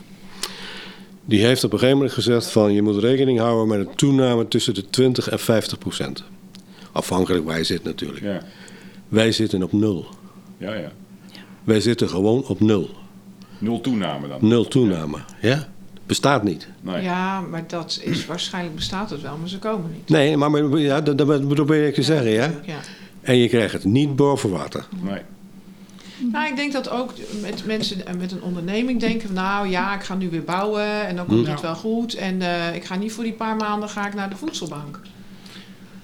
Die 1.24 1.44
heeft 1.44 1.64
op 1.64 1.72
een 1.72 1.78
gegeven 1.78 1.98
moment 1.98 2.14
gezegd 2.16 2.50
van 2.50 2.72
je 2.72 2.82
moet 2.82 2.96
rekening 3.02 3.38
houden 3.38 3.68
met 3.78 3.86
een 3.88 3.94
toename 3.94 4.48
tussen 4.48 4.74
de 4.74 4.90
20 4.90 5.28
en 5.28 5.38
50 5.38 5.78
procent. 5.78 6.24
Afhankelijk 6.92 7.44
waar 7.44 7.58
je 7.58 7.64
zit 7.64 7.84
natuurlijk. 7.84 8.22
Ja. 8.22 8.42
Wij 9.08 9.32
zitten 9.32 9.62
op 9.62 9.72
nul. 9.72 10.06
Ja, 10.58 10.74
ja. 10.74 10.92
Wij 11.64 11.80
zitten 11.80 12.08
gewoon 12.08 12.44
op 12.46 12.60
nul. 12.60 12.90
Nul 13.58 13.80
toename 13.80 14.28
dan. 14.28 14.38
Nul 14.48 14.64
toename. 14.68 15.18
Ja? 15.40 15.68
Bestaat 16.08 16.42
niet. 16.42 16.68
Nee. 16.80 17.02
Ja, 17.02 17.40
maar 17.40 17.64
dat 17.66 17.98
is 18.02 18.26
waarschijnlijk 18.26 18.74
bestaat 18.74 19.10
het 19.10 19.20
wel, 19.20 19.36
maar 19.36 19.48
ze 19.48 19.58
komen 19.58 19.90
niet. 19.92 20.08
Nee, 20.08 20.36
maar 20.36 20.50
maar- 20.50 20.78
ja, 20.78 21.00
dat, 21.00 21.18
dat 21.18 21.48
probeer 21.48 21.86
ik 21.86 21.94
te 21.94 22.02
zeggen, 22.02 22.30
ja. 22.30 22.50
Ja. 22.64 22.78
En 23.20 23.36
je 23.36 23.48
krijgt 23.48 23.72
het 23.72 23.84
niet 23.84 24.16
boven 24.16 24.50
water. 24.50 24.86
nee. 25.02 25.20
Nou, 26.32 26.48
ik 26.48 26.56
denk 26.56 26.72
dat 26.72 26.90
ook 26.90 27.12
met 27.42 27.66
mensen 27.66 27.96
met 28.18 28.32
een 28.32 28.42
onderneming 28.42 29.00
denken 29.00 29.26
van... 29.26 29.34
nou 29.36 29.68
ja, 29.68 29.94
ik 29.94 30.02
ga 30.02 30.14
nu 30.14 30.30
weer 30.30 30.44
bouwen 30.44 31.06
en 31.06 31.16
dan 31.16 31.26
komt 31.26 31.46
Ja. 31.46 31.52
het 31.52 31.60
wel 31.60 31.74
goed. 31.74 32.14
En 32.14 32.42
eh, 32.42 32.74
ik 32.74 32.84
ga 32.84 32.94
niet 32.96 33.12
voor 33.12 33.24
die 33.24 33.32
paar 33.32 33.56
maanden 33.56 33.88
ga 33.88 34.06
ik 34.06 34.14
naar 34.14 34.30
de 34.30 34.36
voedselbank. 34.36 35.00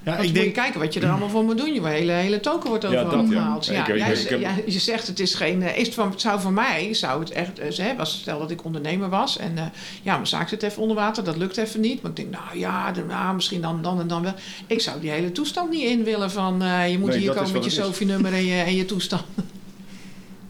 Ja, 0.05 0.13
ik 0.13 0.19
moet 0.19 0.27
je 0.27 0.33
denk, 0.33 0.55
kijken 0.55 0.81
wat 0.81 0.95
je 0.95 1.01
er 1.01 1.09
allemaal 1.11 1.29
voor 1.29 1.45
moet 1.45 1.59
doen. 1.59 1.75
Je 1.75 1.87
hele, 1.87 2.13
hele 2.13 2.41
token 2.41 2.69
wordt 2.69 2.85
Ja, 2.91 3.03
overal 3.03 3.25
ja. 3.25 3.29
gehaald. 3.29 3.67
Ja, 3.67 3.81
Ik- 3.81 3.89
ik- 3.89 3.97
jij 3.99 4.11
ik 4.11 4.17
z- 4.17 4.29
heb- 4.29 4.41
ja, 4.41 4.51
je 4.67 4.79
zegt 4.79 5.07
het 5.07 5.21
is 5.21 5.35
geen... 5.35 5.63
eh, 5.63 5.79
Is 5.79 5.87
het 5.87 5.95
van, 5.95 6.11
het 6.11 6.21
zou 6.21 6.41
voor 6.41 6.53
mij, 6.53 6.95
zou 6.95 7.21
het 7.21 7.31
echt... 7.31 7.59
eh, 7.59 7.87
hè, 7.87 7.97
was, 7.97 8.13
stel 8.21 8.39
dat 8.39 8.51
ik 8.51 8.65
ondernemer 8.65 9.09
was 9.09 9.39
en 9.39 9.59
eh, 9.59 9.65
ja, 10.03 10.15
mijn 10.15 10.27
zaak 10.27 10.49
zit 10.49 10.63
even 10.63 10.83
onder 10.83 10.97
water. 10.97 11.25
Dat 11.25 11.37
lukt 11.37 11.57
even 11.57 11.81
niet. 11.81 12.03
Maar 12.03 12.11
ik 12.11 12.17
denk, 12.17 12.31
nou 12.31 12.59
ja, 12.59 12.93
de- 12.93 13.05
nou, 13.05 13.35
misschien 13.35 13.61
dan, 13.61 13.83
dan 13.83 14.01
en 14.01 14.07
dan 14.09 14.23
wel. 14.23 14.35
Ik 14.67 14.81
zou 14.81 15.01
die 15.01 15.11
hele 15.11 15.33
toestand 15.33 15.71
niet 15.71 15.85
in 15.89 16.05
willen 16.05 16.31
van... 16.31 16.63
eh, 16.63 16.91
je 16.91 16.99
moet 16.99 17.09
Nee, 17.11 17.19
hier 17.19 17.33
komen 17.35 17.53
met 17.53 17.65
je. 17.65 17.71
SOFI-nummer 17.71 18.33
en 18.33 18.45
je, 18.45 18.63
en 18.63 18.75
je 18.75 18.85
toestand. 18.85 19.23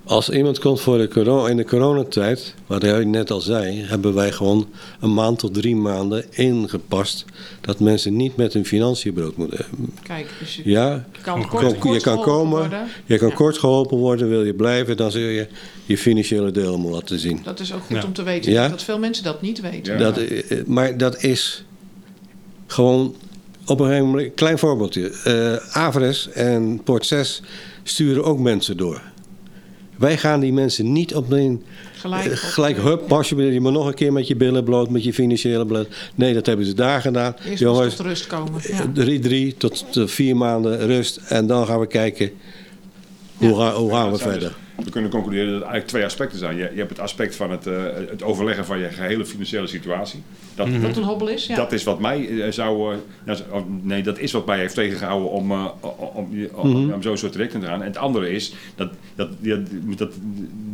Als 0.06 0.28
iemand 0.30 0.58
komt 0.58 0.80
voor 0.80 0.98
de 0.98 1.08
corona, 1.08 1.48
in 1.48 1.56
de 1.56 1.64
coronatijd, 1.64 2.54
wat 2.66 2.82
hij 2.82 3.04
net 3.04 3.30
al 3.30 3.40
zei, 3.40 3.82
hebben 3.82 4.14
wij 4.14 4.32
gewoon 4.32 4.68
een 5.00 5.14
maand 5.14 5.38
tot 5.38 5.54
drie 5.54 5.76
maanden 5.76 6.24
ingepast 6.30 7.24
dat 7.60 7.80
mensen 7.80 8.16
niet 8.16 8.36
met 8.36 8.52
hun 8.52 8.66
financiën 8.66 9.12
brood 9.12 9.36
moeten. 9.36 9.64
Kijk, 10.02 10.26
dus 10.38 10.54
je 10.56 10.62
Ja, 10.70 11.04
kan 11.22 11.40
je 11.40 11.46
kort, 11.46 11.62
kan, 11.62 11.78
kort 11.78 11.94
je 11.94 12.00
kan 12.00 12.12
geholpen 12.18 12.32
komen, 12.32 12.58
worden. 12.60 12.86
je 13.04 13.18
kan 13.18 13.28
Ja. 13.28 13.34
kort 13.34 13.58
geholpen 13.58 13.98
worden, 13.98 14.28
wil 14.28 14.44
je 14.44 14.54
blijven, 14.54 14.96
dan 14.96 15.10
zul 15.10 15.20
je 15.20 15.46
je 15.86 15.98
financiële 15.98 16.50
deel 16.50 16.78
moeten 16.78 17.00
laten 17.00 17.18
zien. 17.18 17.40
Dat 17.44 17.60
is 17.60 17.72
ook 17.74 17.82
goed 17.82 17.96
Ja. 17.96 18.04
om 18.04 18.12
te 18.12 18.22
weten. 18.22 18.52
Ja. 18.52 18.68
Dat 18.68 18.82
veel 18.82 18.98
mensen 18.98 19.24
dat 19.24 19.42
niet 19.42 19.60
weten. 19.60 19.92
Ja. 19.92 19.98
Dat, 19.98 20.16
eh, 20.18 20.64
maar 20.66 20.96
dat 20.96 21.22
is 21.22 21.64
gewoon 22.66 23.14
op 23.66 23.80
een 23.80 23.86
gegeven 23.86 24.06
moment, 24.06 24.34
klein 24.34 24.58
voorbeeldje. 24.58 25.10
Eh 25.24 25.76
Avres 25.76 26.28
en 26.30 26.80
Port 26.84 27.06
6 27.06 27.42
sturen 27.82 28.24
ook 28.24 28.38
mensen 28.38 28.76
door. 28.76 29.02
Wij 29.98 30.16
gaan 30.18 30.40
die 30.40 30.52
mensen 30.52 30.92
niet 30.92 31.14
op 31.14 31.32
een 31.32 31.62
Gelijk, 31.98 32.24
Eh, 32.24 32.30
op, 32.32 32.36
Gelijk, 32.38 32.76
eh, 32.76 32.84
hup, 32.84 33.06
pas 33.08 33.28
je, 33.28 33.36
je 33.36 33.60
moet 33.60 33.72
nog 33.72 33.86
een 33.86 33.94
keer 33.94 34.12
met 34.12 34.26
je 34.26 34.36
billen 34.36 34.64
bloot, 34.64 34.90
met 34.90 35.04
je 35.04 35.12
financiële 35.12 35.66
bloot. 35.66 35.88
Nee, 36.14 36.34
dat 36.34 36.46
hebben 36.46 36.66
ze 36.66 36.74
daar 36.74 37.00
gedaan. 37.00 37.34
Eerst 37.48 37.58
Jongens, 37.62 37.86
moet 37.86 37.96
tot 37.96 38.06
rust 38.06 38.26
komen. 38.26 38.60
Ja. 38.68 38.90
drie, 38.94 39.18
drie 39.18 39.54
tot 39.56 39.84
eh, 39.94 40.06
vier 40.06 40.36
maanden 40.36 40.86
rust. 40.86 41.16
En 41.28 41.46
dan 41.46 41.66
gaan 41.66 41.80
we 41.80 41.86
kijken 41.86 42.30
hoe, 43.36 43.56
ga- 43.56 43.74
hoe 43.74 43.90
gaan 43.92 44.10
we 44.12 44.18
verder. 44.18 44.52
We 44.84 44.90
kunnen 44.90 45.10
concluderen 45.10 45.46
dat 45.52 45.54
er 45.62 45.66
eigenlijk 45.68 45.86
twee 45.90 46.04
aspecten 46.04 46.38
zijn. 46.38 46.56
Je, 46.56 46.70
je 46.72 46.78
hebt 46.78 46.90
het 46.90 47.00
aspect 47.00 47.36
van 47.36 47.50
het, 47.50 47.66
eh, 47.66 47.82
het 48.10 48.22
overleggen 48.22 48.64
van 48.64 48.78
je 48.78 48.88
gehele 48.88 49.24
financiële 49.24 49.66
situatie. 49.66 50.22
Dat, 50.54 50.70
Dat 50.72 50.82
dat, 50.82 50.96
een 50.96 51.02
hobbel 51.02 51.28
is, 51.28 51.46
ja. 51.46 51.56
dat 51.56 51.72
is 51.72 51.84
wat 51.84 52.00
mij 52.00 52.40
eh, 52.42 52.50
zou. 52.52 52.92
eh, 52.92 52.98
nou, 53.24 53.64
nee, 53.82 54.02
dat 54.02 54.18
is 54.18 54.32
wat 54.32 54.46
mij 54.46 54.58
heeft 54.58 54.74
tegengehouden 54.74 55.30
om, 55.30 55.50
eh, 55.52 55.66
om, 55.80 55.92
om, 56.14 56.48
om, 56.54 56.92
om 56.92 57.02
zo'n 57.02 57.16
soort 57.16 57.32
traject 57.32 57.54
in 57.54 57.60
te 57.60 57.66
gaan. 57.66 57.80
En 57.80 57.86
het 57.86 57.96
andere 57.96 58.30
is 58.30 58.54
dat, 58.74 58.90
dat, 59.14 59.28
dat, 59.40 60.10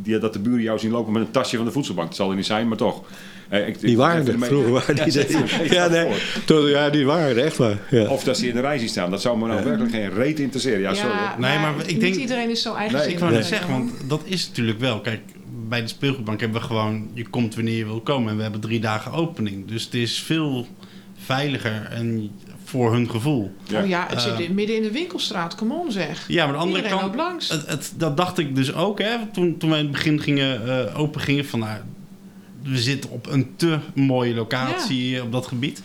die- 0.03 0.19
dat 0.19 0.33
de 0.33 0.39
buren 0.39 0.63
jou 0.63 0.79
zien 0.79 0.91
lopen 0.91 1.13
met 1.13 1.23
een 1.23 1.31
tasje 1.31 1.57
van 1.57 1.65
de 1.65 1.73
voedselbank. 1.73 2.09
Dat 2.09 2.17
zal 2.17 2.31
er 2.31 2.37
niet 2.37 2.47
zijn, 2.47 2.69
maar 2.69 2.77
toch. 2.77 3.03
Eh, 3.51 3.69
ik- 3.69 3.81
Die 3.81 3.97
waren 3.97 4.27
er, 4.27 4.39
vroeger 4.39 4.71
waren 4.73 4.95
die 5.05 5.13
Ja, 5.13 5.21
er. 5.21 5.49
zeker. 5.49 5.73
Ja, 5.75 5.89
nee, 5.89 6.07
tot- 6.45 6.69
ja, 6.69 6.91
die 6.91 7.05
waren 7.07 7.37
er, 7.37 7.45
echt 7.45 7.57
waar. 7.57 7.79
Ja. 7.91 8.07
Of 8.09 8.25
dat 8.25 8.37
ze 8.39 8.49
in 8.49 8.55
de 8.55 8.61
rij 8.61 8.79
zien 8.79 8.89
staan. 8.89 9.11
Dat 9.11 9.21
zou 9.21 9.39
me 9.39 9.47
nou 9.47 9.65
werkelijk 9.65 9.93
geen 9.93 10.11
reet 10.15 10.39
interesseren. 10.41 10.81
Ja, 10.81 10.95
sorry. 10.95 11.17
Nee, 11.39 11.59
maar 11.59 11.75
ik 11.79 11.87
niet 11.87 12.01
denk- 12.01 12.15
iedereen 12.15 12.51
is 12.51 12.63
zo 12.63 12.71
Nee, 12.71 12.79
eigenzinnig. 12.79 13.15
Ik 13.15 13.21
wou 13.21 13.33
net 13.33 13.41
Nee. 13.41 13.51
zeggen, 13.51 13.71
want 13.71 13.91
dat 14.09 14.23
is 14.25 14.49
natuurlijk 14.49 14.79
wel. 14.79 15.01
Kijk, 15.01 15.21
bij 15.69 15.81
de 15.81 15.89
speelgoedbank 15.89 16.41
hebben 16.41 16.61
we 16.61 16.67
gewoon... 16.67 17.11
Je 17.13 17.29
komt 17.29 17.55
wanneer 17.55 17.77
je 17.77 17.85
wil 17.85 18.01
komen 18.01 18.31
en 18.31 18.37
we 18.37 18.43
hebben 18.43 18.61
drie 18.61 18.81
dagen 18.81 19.13
opening. 19.13 19.67
Dus 19.69 19.85
het 19.85 19.95
is 19.95 20.21
veel 20.23 20.67
veiliger 21.25 21.89
en 21.91 22.31
voor 22.65 22.93
hun 22.93 23.11
gevoel. 23.11 23.51
Ja. 23.69 23.83
Oh 23.83 23.89
ja, 23.89 24.07
het 24.11 24.21
zit 24.21 24.55
midden 24.55 24.77
in 24.77 24.83
de 24.83 24.91
winkelstraat. 24.91 25.55
Come 25.55 25.75
on 25.75 25.93
zeg. 25.93 26.25
Ja, 26.29 26.37
maar 26.47 26.55
aan 26.55 26.61
de 26.61 26.67
andere 26.67 26.77
Iedereen 26.85 26.99
kant... 27.05 27.15
loopt 27.17 27.29
langs. 27.29 27.49
Het, 27.49 27.67
het- 27.67 27.93
dat 27.97 28.17
dacht 28.17 28.39
ik 28.39 28.55
dus 28.57 28.75
ook, 28.75 28.99
hè. 28.99 29.17
Toen, 29.33 29.59
toen 29.59 29.71
wij 29.71 29.79
in 29.79 29.85
het 29.85 29.95
begin 29.95 30.21
gingen, 30.21 30.69
eh, 30.89 30.99
open 31.01 31.21
gingen 31.21 31.45
van... 31.47 31.59
Nou, 31.59 31.79
we 32.63 32.79
zitten 32.79 33.11
op 33.11 33.27
een 33.27 33.57
te 33.57 33.79
mooie 33.95 34.35
locatie 34.35 35.23
op 35.23 35.33
dat 35.33 35.47
gebied. 35.47 35.83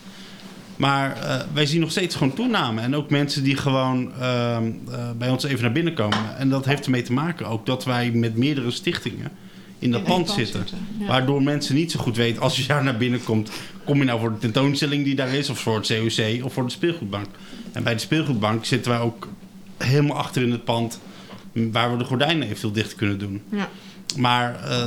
Maar 0.75 1.21
eh, 1.21 1.41
wij 1.53 1.65
zien 1.65 1.79
nog 1.79 1.91
steeds 1.91 2.15
gewoon 2.15 2.33
toename. 2.33 2.81
En 2.81 2.95
ook 2.95 3.09
mensen 3.09 3.43
die 3.43 3.57
gewoon 3.57 4.11
ehm, 4.19 4.71
eh, 4.91 5.09
bij 5.17 5.29
ons 5.29 5.43
even 5.43 5.61
naar 5.61 5.71
binnen 5.71 5.93
komen. 5.93 6.37
En 6.37 6.49
dat 6.49 6.65
heeft 6.65 6.85
ermee 6.85 7.01
te 7.01 7.13
maken 7.13 7.45
ook 7.45 7.65
dat 7.65 7.83
wij 7.83 8.11
met 8.11 8.35
meerdere 8.35 8.71
stichtingen 8.71 9.31
in 9.79 9.91
dat 9.91 9.99
In 9.99 10.05
pand 10.07 10.25
pand 10.25 10.37
zitten. 10.37 10.59
zitten, 10.59 10.87
ja. 10.99 11.05
Waardoor 11.05 11.43
mensen 11.43 11.75
niet 11.75 11.91
zo 11.91 11.99
goed 11.99 12.15
weten, 12.15 12.41
als 12.41 12.57
je 12.57 12.67
daar 12.67 12.83
naar 12.83 12.97
binnen 12.97 13.23
komt... 13.23 13.51
kom 13.85 13.97
je 13.97 14.03
nou 14.03 14.19
voor 14.19 14.31
de 14.31 14.37
tentoonstelling 14.37 15.03
die 15.03 15.15
daar 15.15 15.33
is... 15.33 15.49
of 15.49 15.59
voor 15.59 15.75
het 15.75 15.87
COC 15.87 16.43
of 16.45 16.53
voor 16.53 16.63
de 16.63 16.71
speelgoedbank. 16.71 17.27
En 17.71 17.83
bij 17.83 17.93
de 17.93 17.99
speelgoedbank 17.99 18.65
zitten 18.65 18.91
wij 18.91 19.01
ook 19.01 19.27
helemaal 19.77 20.17
achter 20.17 20.41
in 20.41 20.51
het 20.51 20.63
pand... 20.63 20.99
waar 21.53 21.91
we 21.91 21.97
de 21.97 22.03
gordijnen 22.03 22.47
eventueel 22.47 22.73
dicht 22.73 22.95
kunnen 22.95 23.19
doen. 23.19 23.41
Ja. 23.51 23.69
Maar 24.15 24.63
eh, 24.63 24.85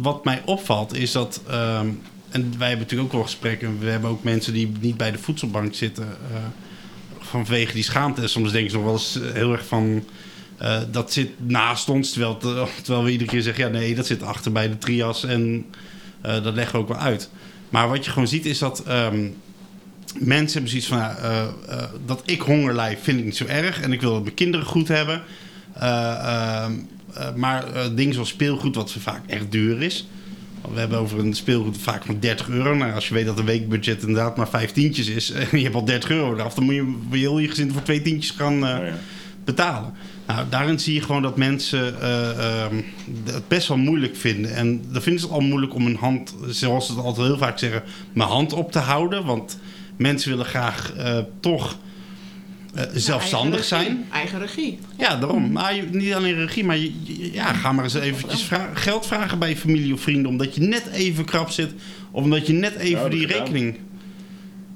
wat 0.00 0.24
mij 0.24 0.42
opvalt 0.44 0.94
is 0.94 1.12
dat... 1.12 1.40
ehm, 1.48 1.88
en 2.30 2.58
wij 2.58 2.68
hebben 2.68 2.86
natuurlijk 2.86 3.08
ook 3.08 3.12
wel 3.12 3.22
gesprekken... 3.22 3.78
we 3.78 3.90
hebben 3.90 4.10
ook 4.10 4.22
mensen 4.22 4.52
die 4.52 4.72
niet 4.80 4.96
bij 4.96 5.10
de 5.10 5.18
voedselbank 5.18 5.74
zitten... 5.74 6.04
eh, 6.04 6.38
vanwege 7.18 7.72
die 7.72 7.82
schaamte. 7.82 8.28
Soms 8.28 8.52
denken 8.52 8.70
ze 8.70 8.76
nog 8.76 8.84
wel 8.84 8.94
eens 8.94 9.18
heel 9.34 9.52
erg 9.52 9.66
van... 9.66 10.04
eh, 10.58 10.80
dat 10.90 11.12
zit 11.12 11.30
naast 11.36 11.88
ons, 11.88 12.10
terwijl, 12.10 12.36
terwijl 12.82 13.04
we 13.04 13.10
iedere 13.10 13.30
keer 13.30 13.42
zeggen... 13.42 13.64
ja, 13.64 13.70
nee, 13.70 13.94
dat 13.94 14.06
zit 14.06 14.22
achter 14.22 14.52
bij 14.52 14.68
de 14.68 14.78
trias 14.78 15.24
en 15.24 15.66
dat 16.22 16.54
leggen 16.54 16.72
we 16.72 16.78
ook 16.78 16.88
wel 16.88 16.96
uit. 16.96 17.30
Maar 17.68 17.88
wat 17.88 18.04
je 18.04 18.10
gewoon 18.10 18.28
ziet 18.28 18.46
is 18.46 18.58
dat... 18.58 18.82
ehm, 18.82 19.28
mensen 20.18 20.52
hebben 20.52 20.70
zoiets 20.70 20.86
van... 20.86 21.08
dat 22.06 22.22
ik 22.24 22.40
honger 22.40 22.74
lijf 22.74 23.02
vind 23.02 23.18
ik 23.18 23.24
niet 23.24 23.36
zo 23.36 23.46
erg... 23.46 23.80
en 23.80 23.92
ik 23.92 24.00
wil 24.00 24.12
dat 24.12 24.22
mijn 24.22 24.34
kinderen 24.34 24.66
goed 24.66 24.88
hebben... 24.88 25.22
Eh, 27.14 27.34
maar 27.34 27.72
eh, 27.72 27.84
dingen 27.94 28.14
zoals 28.14 28.28
speelgoed, 28.28 28.74
wat 28.74 28.92
vaak 28.92 29.26
echt 29.26 29.52
duur 29.52 29.82
is. 29.82 30.08
We 30.72 30.78
hebben 30.78 30.98
over 30.98 31.18
een 31.18 31.34
speelgoed 31.34 31.78
vaak 31.78 32.04
van 32.04 32.20
30 32.20 32.48
euro. 32.48 32.74
Nou, 32.74 32.92
als 32.92 33.08
je 33.08 33.14
weet 33.14 33.26
dat 33.26 33.38
een 33.38 33.44
weekbudget 33.44 34.00
inderdaad 34.00 34.36
maar 34.36 34.48
vijf 34.48 34.72
tientjes 34.72 35.08
is... 35.08 35.30
en 35.30 35.46
je 35.58 35.62
hebt 35.62 35.74
al 35.74 35.84
30 35.84 36.10
euro 36.10 36.34
eraf... 36.34 36.54
dan 36.54 36.64
moet 36.64 36.74
je 36.74 36.96
heel 37.10 37.38
je 37.38 37.48
gezin 37.48 37.72
voor 37.72 37.82
twee 37.82 38.02
tientjes 38.02 38.36
gaan 38.36 38.66
eh, 38.66 38.78
Oh 38.78 38.86
ja. 38.86 38.94
betalen. 39.44 39.92
Nou, 40.26 40.46
daarin 40.48 40.78
zie 40.78 40.94
je 40.94 41.02
gewoon 41.02 41.22
dat 41.22 41.36
mensen 41.36 42.00
ehm, 42.00 42.80
het 43.24 43.48
best 43.48 43.68
wel 43.68 43.76
moeilijk 43.76 44.16
vinden. 44.16 44.54
En 44.54 44.82
dan 44.92 45.02
vinden 45.02 45.20
ze 45.20 45.26
het 45.26 45.34
al 45.36 45.40
moeilijk 45.40 45.74
om 45.74 45.86
een 45.86 45.96
hand, 45.96 46.34
zoals 46.48 46.86
ze 46.86 46.92
het 46.92 47.04
altijd 47.04 47.26
heel 47.26 47.38
vaak 47.38 47.58
zeggen, 47.58 47.82
mijn 48.12 48.28
hand 48.28 48.52
op 48.52 48.72
te 48.72 48.78
houden. 48.78 49.24
Want 49.24 49.58
mensen 49.96 50.30
willen 50.30 50.46
graag 50.46 50.92
toch 51.40 51.78
eh, 52.74 52.84
zelfstandig 52.94 53.60
Eigen 53.72 53.78
regie. 53.78 53.96
zijn. 53.96 54.06
Eigen 54.12 54.38
regie. 54.38 54.78
Ja, 54.98 55.16
daarom. 55.16 55.52
Maar 55.52 55.74
je- 55.74 55.82
niet 55.90 56.14
alleen 56.14 56.34
regie, 56.34 56.64
maar 56.64 56.76
je, 56.78 56.92
ja, 57.32 57.52
ga 57.52 57.72
maar 57.72 57.84
eens 57.84 57.94
eventjes 57.94 58.42
vra- 58.42 58.70
geld 58.74 59.06
vragen 59.06 59.38
bij 59.38 59.48
je 59.48 59.56
familie 59.56 59.92
of 59.94 60.00
vrienden. 60.00 60.26
Omdat 60.30 60.54
je 60.54 60.60
net 60.60 60.86
even 60.92 61.24
krap 61.24 61.50
zit. 61.50 61.72
Of 62.10 62.22
omdat 62.22 62.46
je 62.46 62.52
net 62.52 62.74
even 62.76 63.10
die 63.10 63.20
gedaan. 63.20 63.38
rekening... 63.38 63.76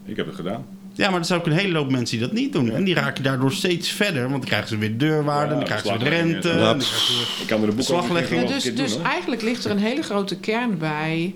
Ik 0.05 0.16
heb 0.16 0.26
het 0.26 0.34
gedaan. 0.34 0.64
Ja, 0.92 1.11
maar 1.11 1.18
er 1.18 1.24
zijn 1.26 1.40
ook 1.40 1.47
een 1.47 1.53
hele 1.53 1.78
hoop 1.78 1.90
mensen 1.90 2.18
die 2.18 2.26
dat 2.26 2.36
niet 2.36 2.53
doen. 2.53 2.70
En 2.70 2.84
die 2.84 2.95
raken 2.95 3.22
daardoor 3.24 3.53
steeds 3.53 3.88
verder. 3.88 4.20
Want 4.20 4.32
dan 4.32 4.45
krijgen 4.45 4.68
ze 4.68 4.78
weer 4.78 4.99
deurwaarde, 4.99 5.51
Ja, 5.53 5.55
dan 5.57 5.64
krijgen 5.64 5.88
ze 5.88 5.99
weer 5.99 6.09
rente. 6.09 6.49
dan 6.49 6.57
krijgen 6.78 6.80
ze 6.82 7.12
weer- 7.12 7.40
Ik 7.40 7.47
kan 7.47 7.61
er 7.61 7.66
de 7.66 7.72
boek 7.74 7.90
over 7.90 8.47
dus 8.47 8.64
doen, 8.64 8.74
dus 8.74 8.99
eigenlijk 9.01 9.42
ligt 9.42 9.64
er 9.64 9.70
een 9.70 9.78
hele 9.78 10.03
grote 10.03 10.36
kern 10.36 10.78
bij. 10.78 11.34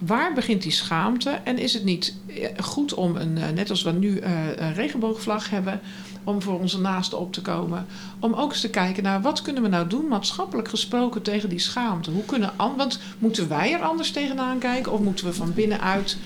Waar 0.00 0.32
begint 0.34 0.62
die 0.62 0.72
schaamte? 0.72 1.30
En 1.30 1.58
is 1.58 1.74
het 1.74 1.84
niet 1.84 2.14
eh, 2.26 2.48
goed 2.64 2.94
om, 2.94 3.16
een, 3.16 3.38
eh, 3.38 3.48
net 3.48 3.70
als 3.70 3.82
we 3.82 3.90
nu 3.92 4.18
eh, 4.18 4.32
een 4.56 4.74
regenboogvlag 4.74 5.50
hebben, 5.50 5.80
om 6.24 6.42
voor 6.42 6.60
onze 6.60 6.80
naasten 6.80 7.18
op 7.18 7.32
te 7.32 7.42
komen, 7.42 7.86
om 8.18 8.34
ook 8.34 8.50
eens 8.50 8.60
te 8.60 8.70
kijken 8.70 9.02
naar 9.02 9.20
wat 9.20 9.42
kunnen 9.42 9.62
we 9.62 9.68
nou 9.68 9.86
doen, 9.86 10.08
maatschappelijk 10.08 10.68
gesproken, 10.68 11.22
tegen 11.22 11.48
die 11.48 11.58
schaamte? 11.58 12.10
Hoe 12.10 12.24
kunnen, 12.24 12.50
an- 12.56 12.76
want 12.76 13.00
moeten 13.18 13.48
wij 13.48 13.72
er 13.72 13.80
anders 13.82 14.10
tegenaan 14.10 14.58
kijken 14.58 14.92
of 14.92 15.00
moeten 15.00 15.24
we 15.24 15.32
van 15.32 15.54
binnenuit 15.54 16.16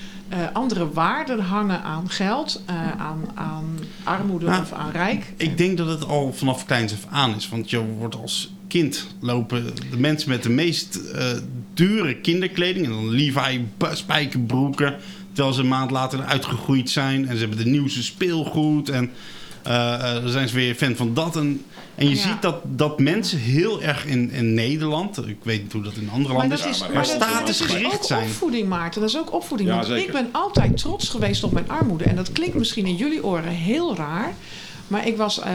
andere 0.52 0.92
waarden 0.92 1.40
hangen 1.40 1.82
aan 1.82 2.10
geld, 2.10 2.62
aan, 2.98 3.24
aan 3.34 3.78
armoede 4.04 4.46
Nou, 4.46 4.62
of 4.62 4.72
aan 4.72 4.90
rijk? 4.90 5.32
Ik 5.36 5.58
denk 5.58 5.76
dat 5.78 5.88
het 5.88 6.06
al 6.06 6.32
vanaf 6.32 6.64
kleins 6.64 6.92
af 6.92 7.06
aan 7.10 7.34
is. 7.34 7.48
Want 7.48 7.70
je 7.70 7.84
wordt 7.84 8.16
als 8.16 8.53
kind 8.80 9.06
lopen 9.20 9.64
de 9.90 9.96
mensen 9.98 10.28
met 10.28 10.42
de 10.42 10.48
meest 10.50 10.94
eh, 10.96 11.26
dure 11.74 12.16
kinderkleding. 12.16 12.84
En 12.86 12.92
dan 12.92 13.10
Levi 13.10 13.66
spijkerbroeken. 13.92 14.96
Terwijl 15.32 15.54
ze 15.54 15.60
een 15.60 15.68
maand 15.68 15.90
later 15.90 16.22
uitgegroeid 16.22 16.90
zijn. 16.90 17.28
En 17.28 17.34
ze 17.36 17.40
hebben 17.46 17.64
de 17.64 17.70
nieuwste 17.70 18.02
speelgoed. 18.02 18.88
En 18.88 19.10
eh, 19.62 19.94
eh, 20.16 20.22
dan 20.22 20.30
zijn 20.30 20.48
ze 20.48 20.54
weer 20.54 20.74
fan 20.74 20.96
van 20.96 21.14
dat. 21.14 21.36
En, 21.36 21.62
en 21.94 22.08
je 22.08 22.14
Ja. 22.14 22.20
ziet 22.22 22.42
dat, 22.42 22.56
dat 22.64 22.98
mensen 23.00 23.38
heel 23.38 23.82
erg 23.82 24.06
in, 24.06 24.30
in 24.30 24.54
Nederland... 24.54 25.26
Ik 25.28 25.36
weet 25.42 25.62
niet 25.62 25.72
hoe 25.72 25.82
dat 25.82 25.94
in 25.94 26.10
andere 26.12 26.34
landen 26.34 26.58
is. 26.58 26.66
is, 26.66 26.80
maar 26.80 26.92
maar 26.92 27.02
dat- 27.06 27.12
statusgericht 27.12 27.82
dat 27.82 27.92
is 27.92 27.98
ook 27.98 28.04
zijn. 28.04 28.22
opvoeding, 28.24 28.68
Maarten. 28.68 29.00
Dat 29.00 29.10
is 29.10 29.18
ook 29.18 29.32
opvoeding. 29.32 29.68
Ja, 29.68 29.74
want 29.74 29.86
zeker. 29.86 30.04
ik 30.06 30.12
ben 30.12 30.28
altijd 30.32 30.76
trots 30.76 31.08
geweest 31.08 31.44
op 31.44 31.52
mijn 31.52 31.68
armoede. 31.70 32.04
En 32.04 32.16
dat 32.16 32.32
klinkt 32.32 32.54
misschien 32.56 32.86
in 32.86 32.96
jullie 32.96 33.24
oren 33.24 33.48
heel 33.52 33.96
raar. 33.96 34.34
Maar 34.86 35.06
ik 35.06 35.16
was, 35.16 35.40
eh, 35.40 35.52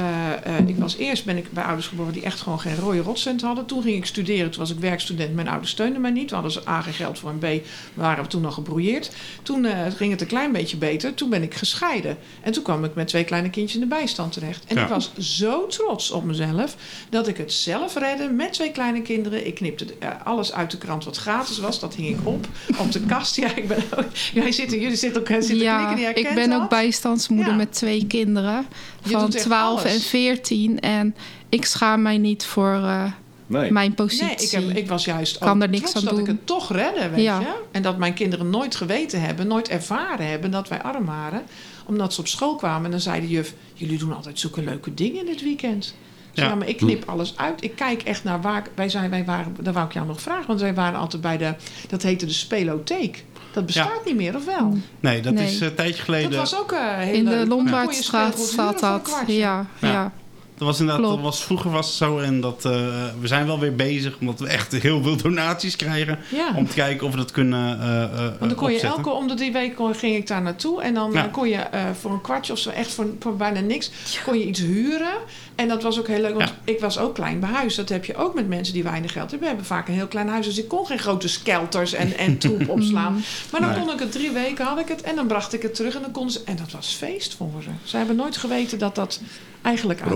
eh, 0.57 0.67
ik 0.67 0.77
was 0.77 0.95
eerst 0.97 1.25
ben 1.25 1.37
ik 1.37 1.51
bij 1.51 1.63
ouders 1.63 1.87
geboren 1.87 2.13
die 2.13 2.21
echt 2.23 2.41
gewoon 2.41 2.59
geen 2.59 2.75
rode 2.75 2.99
rotcent 3.01 3.41
hadden. 3.41 3.65
Toen 3.65 3.81
ging 3.81 3.95
ik 3.97 4.05
studeren. 4.05 4.49
Toen 4.51 4.59
was 4.59 4.71
ik 4.71 4.79
werkstudent. 4.79 5.33
Mijn 5.35 5.47
ouders 5.47 5.71
steunden 5.71 6.01
mij 6.01 6.11
niet. 6.11 6.29
We 6.29 6.33
hadden 6.35 6.51
ze 6.53 6.67
A 6.69 6.81
geen 6.81 6.93
geld 6.93 7.19
voor 7.19 7.29
een 7.29 7.61
B. 7.61 7.65
waren 7.93 8.23
we 8.23 8.29
toen 8.29 8.41
nog 8.41 8.53
gebroeierd. 8.53 9.11
Toen 9.43 9.65
eh, 9.65 9.77
ging 9.95 10.11
het 10.11 10.21
een 10.21 10.27
klein 10.27 10.51
beetje 10.51 10.77
beter. 10.77 11.13
Toen 11.13 11.29
ben 11.29 11.43
ik 11.43 11.53
gescheiden. 11.53 12.17
En 12.41 12.51
toen 12.51 12.63
kwam 12.63 12.83
ik 12.83 12.95
met 12.95 13.07
twee 13.07 13.23
kleine 13.23 13.49
kindjes 13.49 13.73
in 13.81 13.89
de 13.89 13.95
bijstand 13.95 14.31
terecht. 14.33 14.63
En 14.67 14.75
Ja. 14.75 14.81
ik 14.83 14.87
was 14.89 15.11
zo 15.17 15.67
trots 15.67 16.11
op 16.11 16.23
mezelf 16.23 16.75
dat 17.09 17.27
ik 17.27 17.37
het 17.37 17.53
zelf 17.53 17.95
redde 17.95 18.29
met 18.29 18.53
twee 18.53 18.71
kleine 18.71 19.01
kinderen. 19.01 19.47
Ik 19.47 19.55
knipte 19.55 19.85
alles 20.23 20.53
uit 20.53 20.71
de 20.71 20.77
krant 20.77 21.05
wat 21.05 21.17
gratis 21.17 21.59
was. 21.59 21.79
Dat 21.79 21.95
hing 21.95 22.19
ik 22.19 22.27
op 22.27 22.47
op 22.79 22.91
de 22.91 22.99
kast. 22.99 23.35
Ja, 23.35 23.55
ik 23.55 23.67
ben 23.67 23.83
ook, 23.97 24.05
jij 24.33 24.51
zit, 24.51 24.71
er- 24.73 24.79
jullie 24.79 24.95
zitten 24.97 25.21
ook 25.21 25.27
zitten 25.27 25.57
ja, 25.57 25.85
knikken. 25.93 26.13
Die 26.15 26.23
ik 26.25 26.35
ben 26.35 26.49
dat. 26.49 26.61
ook 26.61 26.69
bijstandsmoeder 26.69 27.47
Ja. 27.51 27.55
met 27.55 27.73
twee 27.73 28.05
kinderen 28.07 28.65
Je 29.03 29.09
van 29.11 29.21
doet 29.21 29.35
echt 29.35 29.43
12 29.43 29.83
en 29.83 29.89
alles. 29.91 30.05
14. 30.07 30.79
En 30.79 31.15
ik 31.49 31.65
schaam 31.65 32.01
mij 32.01 32.17
niet 32.17 32.45
voor 32.45 32.73
eh, 32.73 33.03
Nee. 33.47 33.71
mijn 33.71 33.93
positie. 33.93 34.25
Nee, 34.25 34.35
ik, 34.35 34.51
heb, 34.51 34.77
ik 34.77 34.87
was 34.87 35.05
juist 35.05 35.37
Kan 35.37 35.55
ook 35.55 35.61
er 35.63 35.69
niks 35.69 35.91
trots 35.91 35.95
aan 36.07 36.11
dat 36.11 36.19
ik 36.19 36.25
doen. 36.25 36.35
het 36.35 36.45
toch 36.45 36.71
redde, 36.71 37.09
weet 37.09 37.23
Ja. 37.23 37.39
je. 37.39 37.53
En 37.71 37.81
dat 37.81 37.97
mijn 37.97 38.13
kinderen 38.13 38.49
nooit 38.49 38.75
geweten 38.75 39.21
hebben, 39.21 39.47
nooit 39.47 39.69
ervaren 39.69 40.27
hebben 40.29 40.51
dat 40.51 40.67
wij 40.67 40.81
arm 40.81 41.05
waren. 41.05 41.41
Omdat 41.85 42.13
ze 42.13 42.19
op 42.19 42.27
school 42.27 42.55
kwamen 42.55 42.85
en 42.85 42.91
dan 42.91 42.99
zei 42.99 43.21
de 43.21 43.27
juf... 43.27 43.53
jullie 43.73 43.97
doen 43.97 44.15
altijd 44.15 44.39
zulke 44.39 44.61
leuke 44.61 44.93
dingen 44.93 45.25
in 45.25 45.31
het 45.31 45.43
weekend. 45.43 45.85
Ik 45.85 46.35
zei, 46.35 46.45
Ja. 46.47 46.51
Ja, 46.53 46.55
maar 46.59 46.67
ik 46.67 46.77
knip 46.77 47.09
alles 47.09 47.33
uit. 47.37 47.63
Ik 47.63 47.75
kijk 47.75 48.01
echt 48.01 48.23
naar 48.23 48.41
waar... 48.41 48.63
Wij 48.75 48.89
zijn, 48.89 49.09
wij 49.09 49.25
waren, 49.25 49.55
daar 49.61 49.73
wou 49.73 49.85
ik 49.85 49.93
jou 49.93 50.07
nog 50.07 50.21
vragen. 50.21 50.47
Want 50.47 50.59
wij 50.59 50.73
waren 50.73 50.99
altijd 50.99 51.21
bij 51.21 51.37
de... 51.37 51.53
Dat 51.87 52.01
heette 52.01 52.25
de 52.25 52.33
spelotheek. 52.33 53.23
Dat 53.53 53.65
bestaat 53.65 54.05
niet 54.05 54.15
meer, 54.15 54.35
of 54.35 54.45
wel? 54.45 54.77
Nee, 54.99 55.21
dat 55.21 55.33
Nee. 55.33 55.45
is 55.47 55.59
eh, 55.61 55.67
een 55.67 55.75
tijdje 55.75 56.03
geleden... 56.03 56.31
Dat 56.31 56.39
was 56.39 56.59
ook 56.59 56.71
eh 56.71 56.79
heel 56.97 57.13
In 57.13 57.23
leuk. 57.23 57.39
de 57.39 57.47
Lombardstraat 57.47 58.39
staat 58.39 58.79
dat. 58.79 59.23
Ja, 59.27 59.65
Ja. 59.81 60.11
Dat 60.59 60.67
was 60.67 60.79
inderdaad, 60.79 61.03
Klopt. 61.05 61.21
dat 61.21 61.31
was, 61.31 61.43
vroeger 61.43 61.71
was 61.71 61.85
het 61.87 61.95
zo 61.95 62.17
en 62.19 62.41
dat, 62.41 62.65
eh, 62.65 62.71
we 63.19 63.27
zijn 63.27 63.45
wel 63.45 63.59
weer 63.59 63.75
bezig 63.75 64.17
omdat 64.19 64.39
we 64.39 64.47
echt 64.47 64.71
heel 64.71 65.03
veel 65.03 65.17
donaties 65.23 65.75
krijgen. 65.75 66.19
Ja. 66.31 66.51
Om 66.55 66.67
te 66.67 66.73
kijken 66.73 67.05
of 67.07 67.11
we 67.11 67.17
dat 67.17 67.31
kunnen 67.31 67.79
eh 67.81 68.03
eh 68.03 68.09
Want 68.19 68.39
dan 68.39 68.55
kon 68.55 68.67
je 68.69 68.73
opzetten. 68.75 68.97
elke 69.03 69.09
om 69.09 69.27
de 69.27 69.33
drie 69.33 69.51
weken 69.51 69.75
kon- 69.75 69.95
ging 69.95 70.15
ik 70.15 70.27
daar 70.27 70.41
naartoe. 70.41 70.81
En 70.81 70.93
dan 70.93 71.11
Ja. 71.11 71.23
kon 71.31 71.49
je 71.49 71.55
eh, 71.55 71.83
voor 71.99 72.11
een 72.11 72.21
kwartje 72.21 72.53
of 72.53 72.59
zo, 72.59 72.69
echt 72.69 72.91
voor, 72.91 73.05
voor 73.19 73.35
bijna 73.35 73.59
niks, 73.59 73.91
kon 74.25 74.39
je 74.39 74.45
iets 74.45 74.59
huren. 74.59 75.13
En 75.55 75.67
dat 75.67 75.83
was 75.83 75.99
ook 75.99 76.07
heel 76.07 76.21
leuk, 76.21 76.35
want 76.37 76.53
ik 76.63 76.79
was 76.79 76.97
ook 76.99 77.15
klein 77.15 77.39
behuisd. 77.39 77.75
Dat 77.77 77.89
heb 77.89 78.05
je 78.05 78.15
ook 78.15 78.33
met 78.35 78.47
mensen 78.47 78.73
die 78.73 78.83
weinig 78.83 79.11
geld 79.11 79.21
hebben. 79.31 79.39
We 79.39 79.47
hebben 79.47 79.65
vaak 79.65 79.87
een 79.87 79.93
heel 79.93 80.07
klein 80.07 80.27
huis, 80.27 80.45
dus 80.45 80.57
ik 80.57 80.67
kon 80.67 80.85
geen 80.85 80.99
grote 80.99 81.27
skelters 81.27 81.93
en, 81.93 82.17
en 82.17 82.37
troep 82.43 82.69
opslaan. 82.69 83.23
Maar 83.51 83.61
dan 83.61 83.69
Nee. 83.69 83.79
kon 83.79 83.93
ik 83.93 83.99
het 83.99 84.11
drie 84.11 84.31
weken, 84.31 84.65
had 84.65 84.79
ik 84.79 84.87
het. 84.87 85.01
En 85.01 85.15
dan 85.15 85.27
bracht 85.27 85.53
ik 85.53 85.61
het 85.61 85.75
terug 85.75 85.95
en 85.95 86.01
dan 86.01 86.11
konden 86.11 86.31
ze... 86.33 86.41
En 86.45 86.55
dat 86.55 86.71
was 86.71 86.87
feest 86.93 87.33
voor 87.35 87.51
ze. 87.63 87.69
Ze 87.83 87.97
hebben 87.97 88.15
nooit 88.15 88.37
geweten 88.37 88.79
dat 88.79 88.95
dat 88.95 89.21
eigenlijk 89.61 90.01
uit 90.01 90.09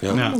Ja. 0.00 0.12
Ja. 0.14 0.32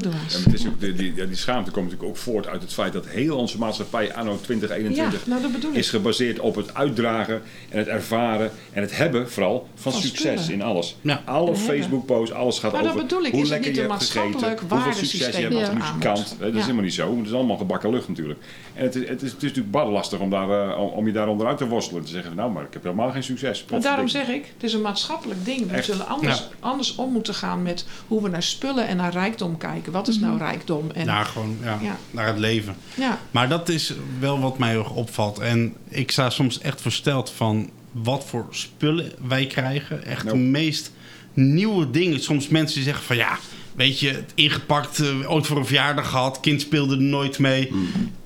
het 0.44 0.54
is 0.54 0.66
ook, 0.66 0.80
die, 0.80 0.92
die, 0.94 1.14
ja, 1.14 1.24
die 1.24 1.36
schaamte 1.36 1.70
komt 1.70 1.84
natuurlijk 1.84 2.10
ook 2.10 2.16
voort 2.16 2.46
uit 2.46 2.62
het 2.62 2.72
feit 2.72 2.92
dat 2.92 3.06
heel 3.06 3.36
onze 3.36 3.58
maatschappij 3.58 4.14
anno 4.14 4.32
Ja, 4.32 4.38
2021 4.42 5.26
nou 5.26 5.42
dat 5.42 5.50
is 5.72 5.90
gebaseerd 5.90 6.38
op 6.38 6.54
het 6.54 6.74
uitdragen 6.74 7.42
en 7.68 7.78
het 7.78 7.88
ervaren 7.88 8.50
en 8.72 8.82
het 8.82 8.96
hebben 8.96 9.30
vooral 9.30 9.68
van, 9.74 9.92
Van 9.92 10.00
succes 10.00 10.40
spullen. 10.42 10.60
in 10.60 10.62
alles. 10.62 10.96
Ja. 11.00 11.22
Alle. 11.24 11.56
Facebook-posts, 11.56 12.34
alles 12.34 12.58
gaat 12.58 12.72
Maar 12.72 12.82
dat 12.82 12.90
over 12.90 13.02
bedoel 13.02 13.24
ik, 13.24 13.32
hoe 13.32 13.42
is 13.42 13.48
het 13.48 13.64
lekker 13.64 13.70
niet 13.70 13.80
je 13.80 13.86
hebt 13.88 14.04
gegeten, 14.04 14.68
hoeveel 14.68 14.92
succes 14.92 15.36
je 15.36 15.42
hebt 15.42 15.54
als 15.54 15.64
dat 15.66 15.74
muzikant. 15.74 16.36
Dat 16.38 16.54
is 16.54 16.60
helemaal 16.60 16.82
niet 16.82 16.94
zo. 16.94 17.16
Het 17.16 17.26
is 17.26 17.32
allemaal 17.32 17.56
gebakken 17.56 17.90
lucht 17.90 18.08
natuurlijk. 18.08 18.40
En 18.74 18.84
het 18.84 18.94
is, 18.94 19.08
het 19.08 19.22
is, 19.22 19.30
het 19.32 19.42
is 19.42 19.48
natuurlijk 19.48 19.70
barlastig 19.70 20.18
om, 20.18 20.30
daar, 20.30 20.68
eh, 20.70 20.80
om, 20.80 20.88
om 20.88 21.06
je 21.06 21.12
daar 21.12 21.28
onderuit 21.28 21.58
te 21.58 21.66
worstelen. 21.68 22.04
Te 22.04 22.10
zeggen, 22.10 22.34
nou, 22.36 22.52
maar 22.52 22.64
ik 22.64 22.72
heb 22.72 22.82
helemaal 22.82 23.10
geen 23.10 23.22
succes. 23.22 23.64
Maar 23.70 23.80
daarom 23.80 24.08
zeg 24.08 24.28
ik, 24.28 24.44
het 24.54 24.62
is 24.62 24.72
een 24.72 24.80
maatschappelijk 24.80 25.44
ding. 25.44 25.68
We 25.70 25.74
Echt? 25.76 25.84
zullen 25.84 26.06
anders, 26.08 26.38
Ja. 26.38 26.44
anders 26.60 26.94
om 26.94 27.12
moeten 27.12 27.34
gaan 27.34 27.62
met 27.62 27.84
hoe 28.08 28.22
we 28.22 28.28
naar 28.28 28.42
spullen 28.42 28.86
en 28.86 28.96
naar 28.96 29.12
rijkdom 29.24 29.56
kijken. 29.56 29.92
Wat 29.92 30.08
is 30.08 30.18
nou 30.18 30.38
rijkdom? 30.38 30.90
En, 30.90 31.06
Naar 31.06 31.24
gewoon, 31.24 31.56
ja, 31.62 31.78
Ja. 31.82 31.96
naar 32.10 32.26
het 32.26 32.38
leven. 32.38 32.76
ja. 32.94 33.18
Maar 33.30 33.48
dat 33.48 33.68
is 33.68 33.92
wel 34.20 34.40
wat 34.40 34.58
mij 34.58 34.70
heel 34.70 34.78
erg 34.78 34.90
opvalt. 34.94 35.38
En 35.38 35.74
ik 35.88 36.10
sta 36.10 36.30
soms 36.30 36.58
echt 36.60 36.80
versteld 36.80 37.30
van 37.30 37.70
wat 37.92 38.24
voor 38.26 38.46
spullen 38.50 39.12
wij 39.28 39.46
krijgen. 39.46 40.04
Echt 40.04 40.28
de 40.28 40.36
meest 40.36 40.92
nieuwe 41.32 41.90
dingen. 41.90 42.20
Soms 42.20 42.48
mensen 42.48 42.74
die 42.74 42.84
zeggen 42.84 43.04
van 43.04 43.16
ja, 43.16 43.38
weet 43.76 44.00
je, 44.00 44.08
het 44.08 44.32
ingepakt, 44.34 45.00
eh, 45.00 45.30
ooit 45.30 45.46
voor 45.46 45.56
een 45.56 45.66
verjaardag 45.66 46.08
gehad, 46.10 46.40
kind 46.40 46.60
speelde 46.60 46.94
er 46.96 47.02
nooit 47.02 47.38
mee. 47.38 47.70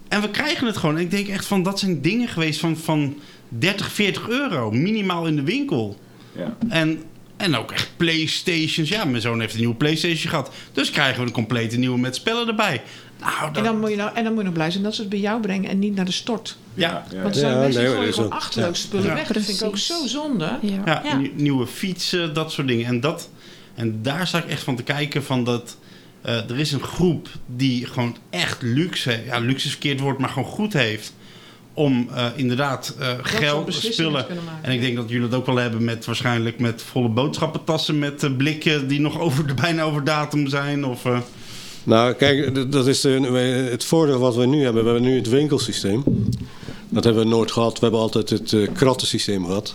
En 0.08 0.20
we 0.20 0.28
krijgen 0.30 0.66
het 0.66 0.76
gewoon. 0.76 0.96
En 0.96 1.02
ik 1.02 1.10
denk 1.10 1.28
echt 1.28 1.46
van 1.46 1.62
dat 1.62 1.78
zijn 1.78 2.00
dingen 2.00 2.28
geweest 2.28 2.60
van, 2.60 2.76
van 2.76 3.16
30, 3.48 3.92
40 3.92 4.28
euro, 4.28 4.70
minimaal 4.70 5.26
in 5.26 5.36
de 5.36 5.42
winkel. 5.42 5.98
Ja. 6.36 6.56
En, 6.68 7.02
en 7.38 7.56
ook 7.56 7.72
echt 7.72 7.90
Playstations. 7.96 8.88
Ja, 8.88 9.04
mijn 9.04 9.22
zoon 9.22 9.40
heeft 9.40 9.52
een 9.52 9.58
nieuwe 9.58 9.74
Playstation 9.74 10.30
gehad. 10.30 10.50
Dus 10.72 10.90
krijgen 10.90 11.20
we 11.20 11.26
een 11.26 11.32
complete 11.32 11.76
nieuwe 11.78 11.98
met 11.98 12.14
spellen 12.14 12.48
erbij. 12.48 12.82
Nou, 13.20 13.54
En, 13.56 13.62
dan 13.64 13.80
moet 13.80 13.90
je 13.90 13.96
nou, 13.96 14.10
en 14.14 14.22
dan 14.24 14.32
moet 14.32 14.40
je 14.42 14.46
nog 14.48 14.54
blij 14.56 14.70
zijn 14.70 14.82
dat 14.82 14.94
ze 14.94 15.00
het 15.00 15.10
bij 15.10 15.18
jou 15.18 15.40
brengen 15.40 15.70
en 15.70 15.78
niet 15.78 15.94
naar 15.94 16.04
de 16.04 16.12
stort. 16.12 16.56
ja, 16.74 17.04
Ja, 17.10 17.22
Want 17.22 17.34
er 17.34 17.40
zijn 17.40 17.52
Ja, 17.52 17.58
mensen 17.58 17.80
die 17.80 17.88
nee, 17.88 17.98
gooien 17.98 18.14
gewoon 18.14 18.30
achterloos 18.30 18.80
spullen 18.80 19.06
Ja. 19.06 19.14
weg. 19.14 19.26
Dat 19.32 19.42
vind 19.44 19.60
ik 19.60 19.66
ook 19.66 19.78
zo 19.78 20.06
zonde. 20.06 20.58
Ja. 20.62 20.82
Ja, 20.84 21.00
Ja. 21.04 21.16
nie- 21.16 21.32
nieuwe 21.34 21.66
fietsen, 21.66 22.34
dat 22.34 22.52
soort 22.52 22.66
dingen. 22.68 22.86
En, 22.86 23.00
dat, 23.00 23.28
en 23.74 24.02
daar 24.02 24.26
sta 24.26 24.38
ik 24.38 24.50
echt 24.50 24.62
van 24.62 24.76
te 24.76 24.82
kijken 24.82 25.24
van 25.24 25.44
dat... 25.44 25.76
eh, 26.22 26.50
er 26.50 26.58
is 26.58 26.72
een 26.72 26.82
groep 26.82 27.28
die 27.46 27.86
gewoon 27.86 28.16
echt 28.30 28.62
luxe... 28.62 29.22
Ja, 29.26 29.38
luxe 29.38 29.64
is 29.66 29.70
verkeerd 29.72 30.00
woord, 30.00 30.18
maar 30.18 30.28
gewoon 30.28 30.48
goed 30.48 30.72
heeft... 30.72 31.12
om 31.78 32.08
eh, 32.14 32.26
inderdaad 32.36 32.94
eh, 32.98 33.08
soort 33.08 33.28
geld, 33.28 33.74
spullen... 33.74 34.26
En 34.62 34.72
ik 34.72 34.80
denk 34.80 34.96
dat 34.96 35.08
jullie 35.08 35.24
het 35.26 35.34
ook 35.34 35.46
wel 35.46 35.56
hebben 35.56 35.84
met 35.84 36.04
waarschijnlijk 36.04 36.58
met 36.58 36.82
volle 36.82 37.08
boodschappentassen... 37.08 37.98
met 37.98 38.22
eh, 38.22 38.36
blikken 38.36 38.88
die 38.88 39.00
nog 39.00 39.20
over, 39.26 39.54
bijna 39.54 39.82
over 39.82 40.04
datum 40.04 40.48
zijn. 40.48 40.84
Of, 40.84 41.04
eh, 41.04 41.18
Nou, 41.82 42.12
kijk, 42.12 42.72
dat 42.72 42.86
is 42.86 43.00
de, 43.00 43.10
het 43.70 43.84
voordeel 43.84 44.18
wat 44.18 44.34
we 44.36 44.46
nu 44.46 44.64
hebben. 44.64 44.84
We 44.84 44.90
hebben 44.90 45.08
nu 45.08 45.16
het 45.16 45.28
winkelsysteem. 45.28 46.02
Dat 46.88 47.04
hebben 47.04 47.22
we 47.22 47.28
nooit 47.28 47.52
gehad. 47.52 47.72
We 47.72 47.80
hebben 47.80 48.00
altijd 48.00 48.30
het 48.30 48.56
krattensysteem 48.72 49.46
gehad. 49.46 49.74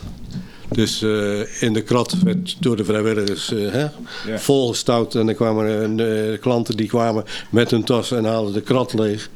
Dus 0.74 1.02
eh, 1.02 1.62
in 1.62 1.72
de 1.72 1.82
krat 1.82 2.16
werd 2.22 2.56
door 2.60 2.76
de 2.76 2.84
vrijwilligers 2.84 3.52
eh, 3.52 3.72
hè, 3.72 3.80
Ja. 3.80 4.38
volgestouwd. 4.38 5.14
En 5.14 5.26
dan 5.26 5.34
kwamen 5.34 6.38
klanten 6.40 6.76
die 6.76 6.88
kwamen 6.88 7.24
met 7.50 7.70
hun 7.70 7.84
tas 7.84 8.10
en 8.10 8.24
haalden 8.24 8.52
de 8.52 8.60
krat 8.60 8.92
leeg. 8.92 9.30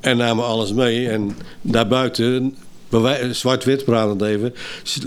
En 0.00 0.16
namen 0.16 0.44
alles 0.44 0.72
mee. 0.72 1.08
En 1.08 1.36
daarbuiten, 1.62 2.54
bewij- 2.88 3.32
zwart-wit 3.32 3.84
pratend 3.84 4.22
even, 4.22 4.54
s- 4.82 4.98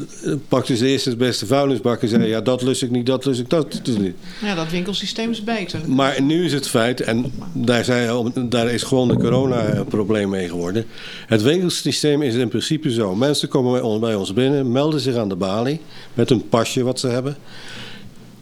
pakten 0.48 0.78
ze 0.78 0.88
eerst 0.88 1.06
het 1.06 1.18
beste 1.18 1.46
vuilnisbak 1.46 2.02
en 2.02 2.08
zeiden... 2.08 2.30
ja, 2.30 2.42
dat 2.42 2.62
lust 2.62 2.82
ik 2.84 2.92
niet, 2.92 3.06
dat 3.06 3.26
lust 3.26 3.40
ik, 3.40 3.50
dat 3.50 3.82
ik 3.84 3.98
niet. 4.00 4.16
Ja, 4.42 4.56
dat 4.56 4.70
winkelsysteem 4.72 5.32
is 5.32 5.44
beter. 5.44 5.80
Maar 5.90 6.22
nu 6.22 6.46
is 6.46 6.54
het 6.54 6.68
feit, 6.68 7.02
en 7.02 7.26
daar, 7.54 7.84
zijn, 7.84 8.32
daar 8.50 8.70
is 8.72 8.84
gewoon 8.84 9.08
de 9.08 9.18
corona 9.18 9.74
een 9.74 9.86
probleem 9.86 10.30
mee 10.30 10.50
geworden. 10.50 10.86
Het 11.28 11.42
winkelsysteem 11.42 12.22
is 12.22 12.36
in 12.36 12.48
principe 12.48 12.92
zo. 12.92 13.16
Mensen 13.16 13.48
komen 13.48 14.00
bij 14.00 14.16
ons, 14.16 14.34
binnen, 14.34 14.72
melden 14.72 15.00
zich 15.00 15.16
aan 15.16 15.30
de 15.30 15.36
balie 15.36 15.80
met 16.14 16.30
een 16.30 16.50
pasje 16.50 16.84
wat 16.84 17.00
ze 17.00 17.08
hebben. 17.08 17.38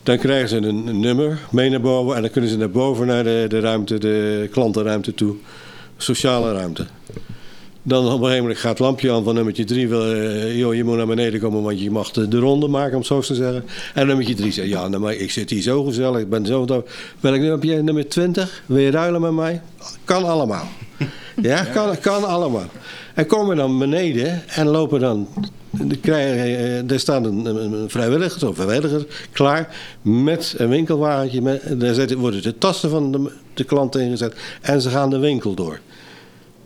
Dan 0.04 0.18
krijgen 0.18 0.50
ze 0.50 0.56
een, 0.58 0.88
een 0.88 1.00
nummer 1.00 1.40
mee 1.52 1.70
naar 1.70 1.82
boven 1.82 2.16
en 2.16 2.22
dan 2.22 2.32
kunnen 2.32 2.50
ze 2.50 2.58
naar 2.58 2.70
boven 2.70 3.08
naar 3.08 3.24
de, 3.24 3.46
de 3.50 3.60
ruimte, 3.60 3.98
de 3.98 4.48
klantenruimte 4.52 5.14
toe. 5.14 5.36
Sociale 6.04 6.54
ruimte. 6.54 6.86
Dan 7.86 8.06
op 8.06 8.12
een 8.12 8.18
gegeven 8.18 8.42
moment 8.42 8.60
gaat 8.60 8.70
het 8.70 8.80
lampje 8.80 9.12
aan 9.12 9.24
van 9.24 9.36
nummertje 9.36 9.64
3. 9.64 9.88
joh, 10.58 10.76
je 10.76 10.84
moet 10.84 10.98
naar 10.98 11.08
beneden 11.08 11.40
komen, 11.40 11.62
want 11.62 11.82
je 11.82 11.92
mag 11.92 12.12
de, 12.12 12.28
de 12.28 12.40
ronde 12.40 12.68
maken, 12.68 12.92
om 12.92 12.98
het 12.98 13.08
zo 13.08 13.22
te 13.22 13.36
zeggen. 13.36 13.66
En 13.94 14.08
nummertje 14.08 14.34
3 14.36 14.52
zegt, 14.52 14.68
ja, 14.68 14.88
nou, 14.88 15.02
maar 15.02 15.14
ik 15.14 15.32
zit 15.32 15.50
hier 15.50 15.62
zo 15.62 15.84
gezellig, 15.84 16.22
ik 16.22 16.30
ben 16.30 16.46
zo... 16.46 16.66
dood. 16.66 16.90
Welk 17.20 17.36
nummer 17.36 17.52
heb 17.52 17.64
jij? 17.64 17.82
Nummer 17.82 18.10
20? 18.10 18.64
Wil 18.66 18.78
je 18.78 18.92
ruilen 18.92 19.22
met 19.22 19.32
mij? 19.32 19.62
Kan 20.04 20.24
allemaal. 20.24 20.68
Ja, 21.42 21.64
kan, 21.64 22.00
kan 22.00 22.24
allemaal. 22.24 22.70
En 23.14 23.26
komen 23.26 23.56
dan 23.56 23.80
beneden 23.80 24.44
en 24.48 24.68
lopen 24.68 25.00
dan... 25.00 25.28
krijgen, 26.02 26.44
eh, 26.44 26.92
er 26.92 27.00
staat 27.00 27.26
een, 27.26 27.86
vrijwilliger 27.88 28.48
of 28.48 28.56
vrijwilliger 28.56 29.06
klaar 29.32 29.76
met 30.02 30.56
een 30.58 30.70
winkelwagentje. 30.70 31.42
Met, 31.42 31.80
daar 31.80 32.18
worden 32.18 32.42
de 32.42 32.58
tassen 32.58 32.90
van 32.90 33.12
de, 33.12 33.32
de 33.54 33.64
klant 33.64 33.96
ingezet 33.96 34.36
en 34.62 34.82
ze 34.82 34.90
gaan 34.90 35.10
de 35.10 35.18
winkel 35.18 35.54
door. 35.54 35.80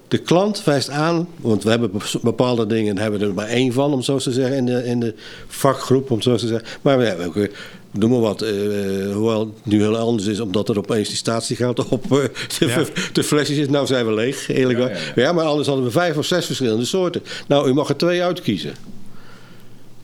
De 0.08 0.18
klant 0.18 0.64
wijst 0.64 0.90
aan, 0.90 1.28
want 1.42 1.64
we 1.64 1.70
hebben 1.70 1.92
bepaalde 2.22 2.68
dingen, 2.68 2.94
daar 2.96 3.04
hebben 3.04 3.22
we 3.22 3.28
er 3.28 3.34
maar 3.34 3.48
één 3.48 3.74
van, 3.74 3.94
om 3.94 4.02
zo 4.02 4.18
te 4.18 4.32
zeggen, 4.32 4.56
in 4.58 4.66
de, 4.66 4.86
in 4.86 5.00
de 5.00 5.14
vakgroep, 5.48 6.12
om 6.12 6.22
zo 6.22 6.36
te 6.36 6.48
zeggen. 6.48 6.68
Maar 6.82 6.98
we 6.98 7.04
hebben 7.06 7.26
ook, 7.26 7.36
eh, 7.36 7.48
noem 7.92 8.10
maar 8.10 8.20
wat, 8.20 8.42
eh, 8.42 8.52
hoewel 9.14 9.40
het 9.40 9.50
nu 9.64 9.82
heel 9.82 9.98
anders 9.98 10.28
is, 10.28 10.40
omdat 10.40 10.70
er 10.70 10.78
opeens 10.78 11.08
die 11.08 11.18
statiegeld 11.18 11.88
op 11.90 12.04
eh, 12.04 12.18
de, 12.60 12.66
Ja. 12.68 12.84
de 13.14 13.24
flesjes 13.24 13.58
is. 13.58 13.70
Nou 13.70 13.86
zijn 13.88 14.06
we 14.06 14.14
leeg, 14.14 14.48
eerlijk 14.50 14.80
Ja, 14.80 14.86
waar. 14.86 14.94
ja, 14.94 15.00
Ja, 15.16 15.22
ja. 15.22 15.32
maar 15.34 15.46
anders 15.46 15.68
hadden 15.68 15.86
we 15.86 15.92
vijf 15.92 16.18
of 16.18 16.26
zes 16.26 16.46
verschillende 16.46 16.86
soorten. 16.86 17.22
Nou, 17.48 17.70
u 17.70 17.74
mag 17.74 17.90
er 17.90 17.98
twee 17.98 18.24
uitkiezen. 18.24 18.74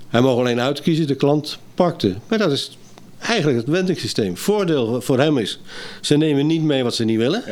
Hij 0.10 0.22
mag 0.22 0.36
alleen 0.36 0.60
uitkiezen, 0.60 1.08
de 1.08 1.16
klant 1.16 1.58
pakte. 1.76 2.14
Maar 2.28 2.38
dat 2.38 2.52
is 2.52 2.78
eigenlijk 3.20 3.58
het 3.58 3.68
wendingssysteem. 3.68 4.38
Voordeel 4.38 5.02
voor 5.02 5.20
hem 5.20 5.38
is, 5.38 5.60
ze 6.02 6.18
nemen 6.18 6.48
niet 6.48 6.62
mee 6.64 6.84
wat 6.84 6.96
ze 6.96 7.04
niet 7.04 7.18
willen. 7.18 7.44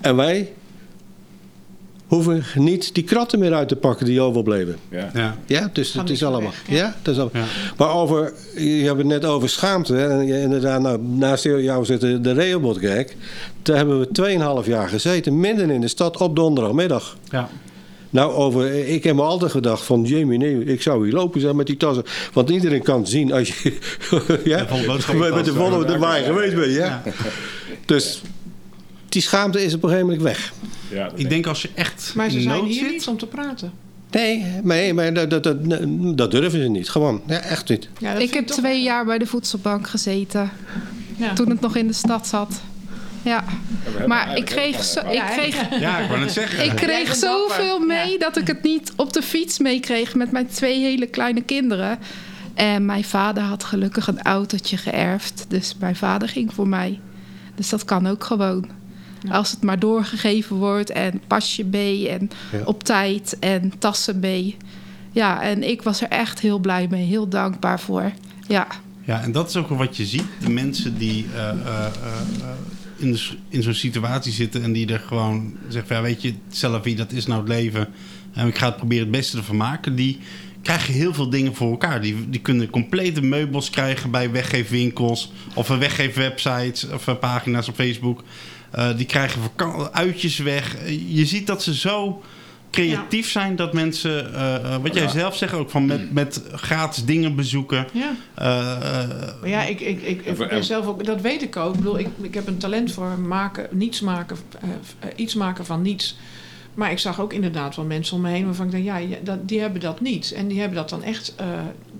En 0.00 0.16
wij 0.16 0.52
hoeven 2.10 2.44
niet 2.54 2.94
die 2.94 3.04
kratten 3.04 3.38
meer 3.38 3.54
uit 3.54 3.68
te 3.68 3.76
pakken 3.76 4.06
die 4.06 4.20
overbleven. 4.20 4.76
ja. 4.90 5.10
Ja. 5.14 5.36
Ja, 5.46 5.70
dus 5.72 5.92
het 5.92 6.10
is 6.10 6.24
allemaal. 6.24 6.50
weg, 6.50 6.62
ja. 6.68 6.76
Ja, 6.76 6.96
dat 7.02 7.14
is 7.14 7.20
allemaal. 7.20 7.42
Ja. 7.42 7.48
Maar 7.76 7.94
over, 7.94 8.32
je 8.56 8.84
hebt 8.84 8.98
het 8.98 9.06
net 9.06 9.24
over 9.24 9.48
schaamte. 9.48 9.94
Hè? 9.94 10.08
En 10.08 10.26
je- 10.26 10.40
inderdaad, 10.40 10.80
nou, 10.80 10.98
naast 11.02 11.44
jou 11.44 11.84
zit 11.84 12.00
de, 12.00 12.20
de 12.20 12.32
Rehobothkerk. 12.32 13.16
Daar 13.62 13.76
hebben 13.76 14.00
we 14.00 14.08
2,5 14.62 14.68
jaar 14.68 14.88
gezeten, 14.88 15.40
midden 15.40 15.70
in 15.70 15.80
de 15.80 15.88
stad 15.88 16.16
op 16.16 16.36
donderdagmiddag. 16.36 17.16
Ja. 17.30 17.48
Nou, 18.10 18.32
over, 18.32 18.88
ik 18.88 19.04
heb 19.04 19.14
me 19.14 19.22
altijd 19.22 19.50
gedacht 19.50 19.82
van, 19.84 20.02
Jamie, 20.02 20.38
nee, 20.38 20.64
ik 20.64 20.82
zou 20.82 21.04
hier 21.04 21.12
lopen 21.14 21.40
zijn 21.40 21.56
met 21.56 21.66
die 21.66 21.76
tassen. 21.76 22.04
Want 22.32 22.50
iedereen 22.50 22.82
kan 22.82 23.06
zien 23.06 23.32
als 23.32 23.48
je 23.62 23.78
ja, 24.44 24.66
met 25.34 25.44
de 25.44 25.52
volle 25.52 25.84
de 25.84 25.98
waar 25.98 26.18
je 26.18 26.24
Ja, 26.24 26.28
ja, 26.28 26.34
geweest 26.34 26.54
bent. 26.54 26.72
Ja. 26.74 27.02
Ja. 27.04 27.12
Dus 27.84 28.22
die 29.12 29.22
schaamte 29.22 29.64
is 29.64 29.74
op 29.74 29.82
een 29.82 29.88
gegeven 29.88 30.08
moment 30.10 30.26
weg. 30.28 30.52
Ja, 30.90 31.10
Ik 31.14 31.28
denk 31.28 31.46
als 31.46 31.62
je 31.62 31.70
echt 31.74 32.12
Maar 32.14 32.30
ze 32.30 32.36
in 32.36 32.42
zijn 32.42 32.64
hier 32.64 32.74
zit... 32.74 32.90
niet 32.90 33.06
om 33.06 33.16
te 33.18 33.26
praten. 33.26 33.72
Nee, 34.10 34.44
nee 34.62 34.94
maar 34.94 35.12
dat, 35.14 35.30
dat, 35.30 35.42
dat, 35.44 35.58
dat 36.16 36.30
durven 36.30 36.62
ze 36.62 36.68
niet. 36.68 36.88
Gewoon, 36.90 37.22
ja, 37.26 37.38
echt 37.40 37.68
niet. 37.68 37.88
Ja, 37.98 38.12
dat 38.12 38.22
Ik 38.22 38.34
heb 38.34 38.46
toch- 38.46 38.56
twee 38.56 38.82
jaar 38.82 39.04
bij 39.04 39.18
de 39.18 39.26
voedselbank 39.26 39.88
gezeten. 39.88 40.50
Ja. 41.16 41.32
Toen 41.32 41.50
het 41.50 41.60
nog 41.60 41.76
in 41.76 41.86
de 41.86 41.92
stad 41.92 42.26
zat. 42.26 42.60
Ja, 43.22 43.44
maar 44.06 44.36
ik 44.36 44.44
kreeg, 44.44 44.84
zo, 44.84 45.00
ik 45.00 45.22
kreeg, 45.36 45.80
Ja, 45.80 45.98
ik 45.98 46.08
wou 46.08 46.20
net 46.20 46.32
zeggen. 46.32 46.64
ik 46.64 46.76
kreeg 46.76 47.14
zoveel 47.14 47.78
mee 47.78 48.10
Ja. 48.12 48.18
dat 48.18 48.36
ik 48.36 48.46
het 48.46 48.62
niet 48.62 48.92
op 48.96 49.12
de 49.12 49.22
fiets 49.22 49.58
meekreeg 49.58 50.14
met 50.14 50.30
mijn 50.32 50.46
twee 50.46 50.80
hele 50.80 51.06
kleine 51.06 51.42
kinderen. 51.42 51.98
En 52.54 52.84
mijn 52.84 53.04
vader 53.04 53.42
had 53.42 53.64
gelukkig 53.64 54.06
een 54.06 54.22
autootje 54.22 54.76
geërfd. 54.76 55.44
Dus 55.48 55.74
mijn 55.80 55.96
vader 55.96 56.28
ging 56.28 56.54
voor 56.54 56.68
mij. 56.68 57.00
Dus 57.54 57.68
dat 57.68 57.84
kan 57.84 58.06
ook 58.06 58.24
gewoon. 58.24 58.68
Als 59.28 59.50
het 59.50 59.62
maar 59.62 59.78
doorgegeven 59.78 60.56
wordt 60.56 60.90
en 60.90 61.20
pasje 61.26 61.64
mee 61.64 62.08
en 62.08 62.30
Ja. 62.52 62.58
op 62.64 62.84
tijd 62.84 63.36
en 63.40 63.72
tassen 63.78 64.18
mee. 64.20 64.56
Ja, 65.12 65.42
en 65.42 65.68
ik 65.68 65.82
was 65.82 66.00
er 66.00 66.08
echt 66.08 66.40
heel 66.40 66.58
blij 66.58 66.86
mee, 66.90 67.04
heel 67.04 67.28
dankbaar 67.28 67.80
voor. 67.80 68.12
Ja, 68.48 68.66
Ja, 69.04 69.22
en 69.22 69.32
dat 69.32 69.48
is 69.48 69.56
ook 69.56 69.68
wat 69.68 69.96
je 69.96 70.06
ziet. 70.06 70.24
De 70.40 70.50
mensen 70.50 70.98
die 70.98 71.26
eh, 71.34 71.48
eh, 71.48 71.56
eh, 71.86 72.50
in, 72.96 73.12
de 73.12 73.28
in 73.48 73.62
zo'n 73.62 73.74
situatie 73.74 74.32
zitten 74.32 74.62
en 74.62 74.72
die 74.72 74.92
er 74.92 74.98
gewoon 75.00 75.52
zeggen: 75.68 75.96
ja, 75.96 76.02
Weet 76.02 76.22
je, 76.22 76.34
zelf 76.48 76.82
wie 76.82 76.96
dat 76.96 77.12
is 77.12 77.26
nou 77.26 77.40
het 77.40 77.48
leven. 77.48 77.88
En 78.32 78.46
ik 78.46 78.58
ga 78.58 78.66
het 78.66 78.76
proberen 78.76 79.02
het 79.02 79.12
beste 79.12 79.36
ervan 79.36 79.56
maken. 79.56 79.94
Die 79.94 80.18
krijgen 80.62 80.94
heel 80.94 81.14
veel 81.14 81.30
dingen 81.30 81.54
voor 81.54 81.70
elkaar. 81.70 82.00
Die, 82.00 82.28
die 82.28 82.40
kunnen 82.40 82.70
complete 82.70 83.22
meubels 83.22 83.70
krijgen 83.70 84.10
bij 84.10 84.30
weggeefwinkels 84.30 85.32
of 85.54 85.68
een 85.68 85.78
weggeefwebsites 85.78 86.86
of 86.88 87.18
pagina's 87.20 87.68
op 87.68 87.74
Facebook. 87.74 88.22
Eh, 88.70 88.96
die 88.96 89.06
krijgen 89.06 89.40
uitjes 89.92 90.38
weg. 90.38 90.76
Eh, 90.76 91.16
Je 91.16 91.26
ziet 91.26 91.46
dat 91.46 91.62
ze 91.62 91.74
zo 91.74 92.22
creatief 92.70 93.30
zijn 93.30 93.56
dat 93.56 93.72
mensen, 93.72 94.34
eh, 94.34 94.76
wat 94.82 94.94
jij 94.94 95.02
Ja. 95.02 95.08
zelf 95.08 95.36
zegt 95.36 95.52
ook, 95.54 95.70
van 95.70 95.86
met, 95.86 96.12
met 96.12 96.42
gratis 96.52 97.04
dingen 97.04 97.34
bezoeken. 97.36 97.86
Ja. 97.92 98.12
Maar 99.40 99.48
ja, 99.48 99.62
ik, 99.62 99.80
ik, 99.80 100.02
ik, 100.02 100.36
zelf 100.60 100.86
ook, 100.86 101.04
dat 101.04 101.20
weet 101.20 101.42
ik 101.42 101.56
ook. 101.56 101.70
Ik 101.74 101.76
bedoel, 101.78 101.98
ik, 101.98 102.08
ik 102.20 102.34
heb 102.34 102.46
een 102.46 102.58
talent 102.58 102.92
voor 102.92 103.18
maken, 103.18 103.68
niets 103.70 104.00
maken, 104.00 104.36
iets 105.16 105.34
maken 105.34 105.66
van 105.66 105.82
niets. 105.82 106.16
Maar 106.74 106.90
ik 106.90 106.98
zag 106.98 107.20
ook 107.20 107.32
inderdaad 107.32 107.76
wel 107.76 107.84
mensen 107.84 108.16
om 108.16 108.22
me 108.22 108.28
heen 108.30 108.44
waarvan 108.44 108.66
ik 108.66 108.72
denk, 108.72 108.84
ja, 108.84 109.00
dat, 109.22 109.48
die 109.48 109.60
hebben 109.60 109.80
dat 109.80 110.00
niet. 110.00 110.32
En 110.32 110.48
die 110.48 110.58
hebben 110.58 110.76
dat 110.76 110.88
dan 110.88 111.02
echt, 111.02 111.34
eh, 111.36 111.46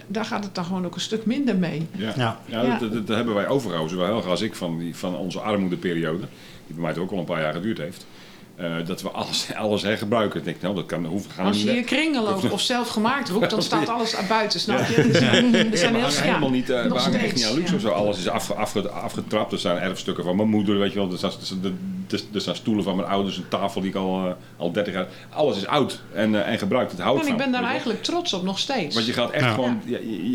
daar 0.06 0.24
gaat 0.24 0.44
het 0.44 0.54
dan 0.54 0.64
gewoon 0.64 0.86
ook 0.86 0.94
een 0.94 1.00
stuk 1.00 1.26
minder 1.26 1.56
mee. 1.56 1.86
Ja, 1.96 2.12
Ja. 2.16 2.38
ja. 2.46 2.62
Ja. 2.62 2.78
Dat, 2.78 2.92
dat, 2.92 3.06
dat 3.06 3.16
hebben 3.16 3.34
wij 3.34 3.48
overgehouden, 3.48 3.96
zowel 3.96 4.12
Helga 4.12 4.28
als 4.28 4.40
ik, 4.40 4.54
van, 4.54 4.78
die, 4.78 4.96
van 4.96 5.16
onze 5.16 5.40
armoedeperiode. 5.40 6.26
Die 6.70 6.78
bij 6.78 6.84
mij 6.84 6.92
toch 6.94 7.02
ook 7.04 7.10
al 7.12 7.18
een 7.18 7.24
paar 7.24 7.40
jaar 7.40 7.52
geduurd 7.52 7.78
heeft. 7.78 8.06
Eh, 8.56 8.72
dat 8.86 9.02
we 9.02 9.08
alles, 9.10 9.48
alles 9.56 9.82
hergebruiken. 9.82 10.38
Ik 10.38 10.44
denk, 10.44 10.60
nou, 10.60 10.74
dat 10.74 10.86
kan, 10.86 11.04
hoeft, 11.04 11.32
gaan 11.32 11.46
Als 11.46 11.56
je 11.56 11.62
hier 11.62 11.74
weg. 11.74 11.84
kringelen 11.84 12.52
of 12.52 12.60
zelf 12.60 12.88
gemaakt 12.88 13.28
roept, 13.28 13.50
dan 13.50 13.62
staat 13.62 13.88
alles 13.98 14.14
buiten, 14.28 14.60
snap 14.60 14.86
je? 14.88 15.08
Dus, 15.10 15.18
Ja. 15.18 15.32
Ja, 15.34 15.76
zijn 15.76 15.94
heel 15.94 16.04
ja, 16.08 16.22
helemaal 16.22 16.50
niet, 16.50 16.68
hangen 17.02 17.20
echt 17.20 17.34
niet 17.34 17.44
aan 17.44 17.54
luxe 17.54 17.70
ja. 17.70 17.76
of 17.76 17.82
zo. 17.82 17.88
Alles 17.88 18.18
is 18.18 18.28
afge, 18.28 18.54
afge- 18.54 18.88
afgetrapt. 18.88 19.52
Er 19.52 19.58
zijn 19.58 19.76
erfstukken 19.78 20.24
van 20.24 20.36
mijn 20.36 20.48
moeder, 20.48 20.78
weet 20.78 20.92
je 20.92 20.98
wel. 20.98 21.12
Er 21.12 21.18
er, 21.50 21.56
er- 21.64 21.72
er 22.12 22.40
staan 22.40 22.56
stoelen 22.56 22.84
van 22.84 22.96
mijn 22.96 23.08
ouders, 23.08 23.36
een 23.36 23.48
tafel 23.48 23.80
die 23.80 23.90
ik 23.90 23.96
al, 23.96 24.26
eh, 24.26 24.32
al 24.56 24.72
30 24.72 24.94
jaar... 24.94 25.06
Alles 25.28 25.56
is 25.56 25.66
oud 25.66 26.02
en, 26.12 26.34
eh, 26.34 26.52
en 26.52 26.58
gebruikt. 26.58 26.90
Het 26.90 27.00
houdt 27.00 27.26
En 27.26 27.32
ik 27.32 27.36
ben 27.36 27.52
daar 27.52 27.64
eigenlijk 27.64 28.02
trots 28.02 28.32
op, 28.32 28.42
nog 28.42 28.58
steeds. 28.58 28.94
Want 28.94 29.06
je 29.06 29.12
gaat 29.12 29.30
echt 29.30 29.44
Ja. 29.44 29.52
gewoon, 29.54 29.82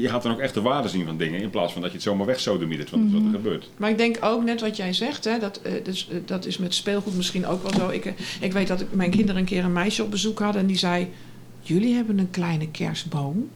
je, 0.02 0.10
gaat 0.10 0.24
dan 0.24 0.32
ook 0.32 0.40
echt 0.40 0.54
de 0.54 0.62
waarde 0.62 0.88
zien 0.88 1.06
van 1.06 1.18
dingen. 1.18 1.42
In 1.42 1.50
plaats 1.50 1.74
van 1.74 1.82
dat 1.82 1.90
je 1.90 1.98
het 1.98 2.06
zomaar 2.06 2.26
wegsodemietert 2.26 2.90
van 2.90 3.12
wat 3.12 3.22
er 3.22 3.30
gebeurt. 3.32 3.70
Maar 3.78 3.90
ik 3.90 3.98
denk 3.98 4.18
ook 4.22 4.44
net 4.44 4.62
wat 4.62 4.78
jij 4.78 4.94
zegt, 4.94 5.24
hè, 5.24 5.40
dat, 5.40 5.60
eh, 5.64 5.72
dus, 5.84 6.10
dat 6.26 6.46
is 6.46 6.58
met 6.58 6.74
speelgoed 6.74 7.16
misschien 7.16 7.48
ook 7.48 7.62
wel 7.62 7.74
zo. 7.74 7.90
Ik, 7.90 8.14
ik 8.40 8.54
weet 8.54 8.68
dat 8.68 8.82
ik, 8.82 8.88
mijn 8.92 9.10
kinderen 9.10 9.42
een 9.42 9.48
keer 9.48 9.64
een 9.64 9.74
meisje 9.74 10.04
op 10.04 10.12
bezoek 10.12 10.40
hadden 10.40 10.62
en 10.62 10.68
die 10.68 10.78
zei: 10.78 11.10
Jullie 11.62 11.96
hebben 11.96 12.18
een 12.18 12.32
kleine 12.32 12.68
kerstboom. 12.72 13.50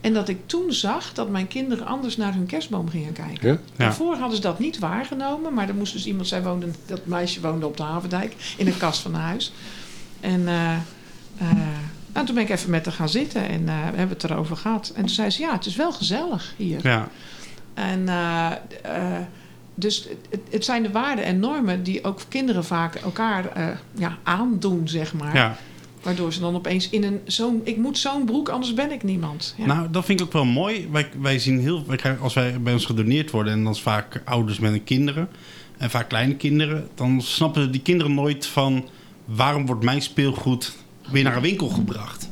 En 0.00 0.14
dat 0.14 0.28
ik 0.28 0.38
toen 0.46 0.72
zag 0.72 1.12
dat 1.12 1.28
mijn 1.28 1.48
kinderen 1.48 1.86
anders 1.86 2.16
naar 2.16 2.34
hun 2.34 2.46
kerstboom 2.46 2.88
gingen 2.88 3.12
kijken. 3.12 3.50
Ja? 3.50 3.58
Daarvoor 3.76 4.16
hadden 4.16 4.36
ze 4.36 4.42
dat 4.42 4.58
niet 4.58 4.78
waargenomen, 4.78 5.54
maar 5.54 5.68
er 5.68 5.74
moest 5.74 5.92
dus 5.92 6.06
iemand, 6.06 6.28
zij 6.28 6.42
woonde, 6.42 6.66
dat 6.86 7.06
meisje 7.06 7.40
woonde 7.40 7.66
op 7.66 7.76
de 7.76 7.82
Havendijk 7.82 8.34
in 8.56 8.66
een 8.66 8.76
kast 8.76 9.00
van 9.00 9.14
een 9.14 9.20
huis. 9.20 9.52
En 10.20 10.48
eh, 10.48 10.72
eh, 11.38 11.50
nou, 12.12 12.26
toen 12.26 12.34
ben 12.34 12.44
ik 12.44 12.50
even 12.50 12.70
met 12.70 12.84
haar 12.84 12.94
gaan 12.94 13.08
zitten 13.08 13.48
en 13.48 13.68
eh, 13.68 13.74
we 13.90 13.96
hebben 13.96 14.08
het 14.08 14.24
erover 14.24 14.56
gehad. 14.56 14.92
En 14.94 15.00
toen 15.00 15.14
zei 15.14 15.30
ze: 15.30 15.40
Ja, 15.40 15.52
het 15.52 15.66
is 15.66 15.76
wel 15.76 15.92
gezellig 15.92 16.54
hier. 16.56 16.80
ja. 16.82 17.08
En 17.74 18.08
dus 19.78 20.08
het, 20.30 20.40
het 20.50 20.64
zijn 20.64 20.82
de 20.82 20.90
waarden 20.90 21.24
en 21.24 21.38
normen 21.38 21.82
die 21.82 22.04
ook 22.04 22.20
kinderen 22.28 22.64
vaak 22.64 22.94
elkaar 22.94 23.46
eh, 23.52 23.66
ja, 23.94 24.16
aandoen, 24.22 24.88
zeg 24.88 25.14
maar. 25.14 25.36
ja. 25.36 25.56
Waardoor 26.06 26.32
ze 26.32 26.40
dan 26.40 26.54
opeens 26.54 26.88
in 26.90 27.04
een 27.04 27.20
zo'n... 27.24 27.60
Ik 27.64 27.76
moet 27.76 27.98
zo'n 27.98 28.24
broek, 28.24 28.48
anders 28.48 28.74
ben 28.74 28.92
ik 28.92 29.02
niemand. 29.02 29.54
Ja. 29.58 29.66
Nou, 29.66 29.90
dat 29.90 30.04
vind 30.04 30.20
ik 30.20 30.26
ook 30.26 30.32
wel 30.32 30.44
mooi. 30.44 30.88
Wij, 30.90 31.08
wij 31.20 31.38
zien 31.38 31.60
heel, 31.60 31.84
wij 31.86 31.96
krijgen, 31.96 32.22
als 32.22 32.34
wij 32.34 32.60
bij 32.60 32.72
ons 32.72 32.84
gedoneerd 32.84 33.30
worden, 33.30 33.52
en 33.52 33.64
dan 33.64 33.72
is 33.72 33.80
vaak 33.80 34.22
ouders 34.24 34.58
met 34.58 34.70
hun 34.70 34.84
kinderen, 34.84 35.28
en 35.76 35.90
vaak 35.90 36.08
kleine 36.08 36.34
kinderen, 36.36 36.88
dan 36.94 37.22
snappen 37.22 37.70
die 37.70 37.80
kinderen 37.80 38.14
nooit 38.14 38.46
van 38.46 38.88
waarom 39.24 39.66
wordt 39.66 39.84
mijn 39.84 40.02
speelgoed 40.02 40.76
weer 41.10 41.22
naar 41.22 41.36
een 41.36 41.42
winkel 41.42 41.68
gebracht. 41.68 42.28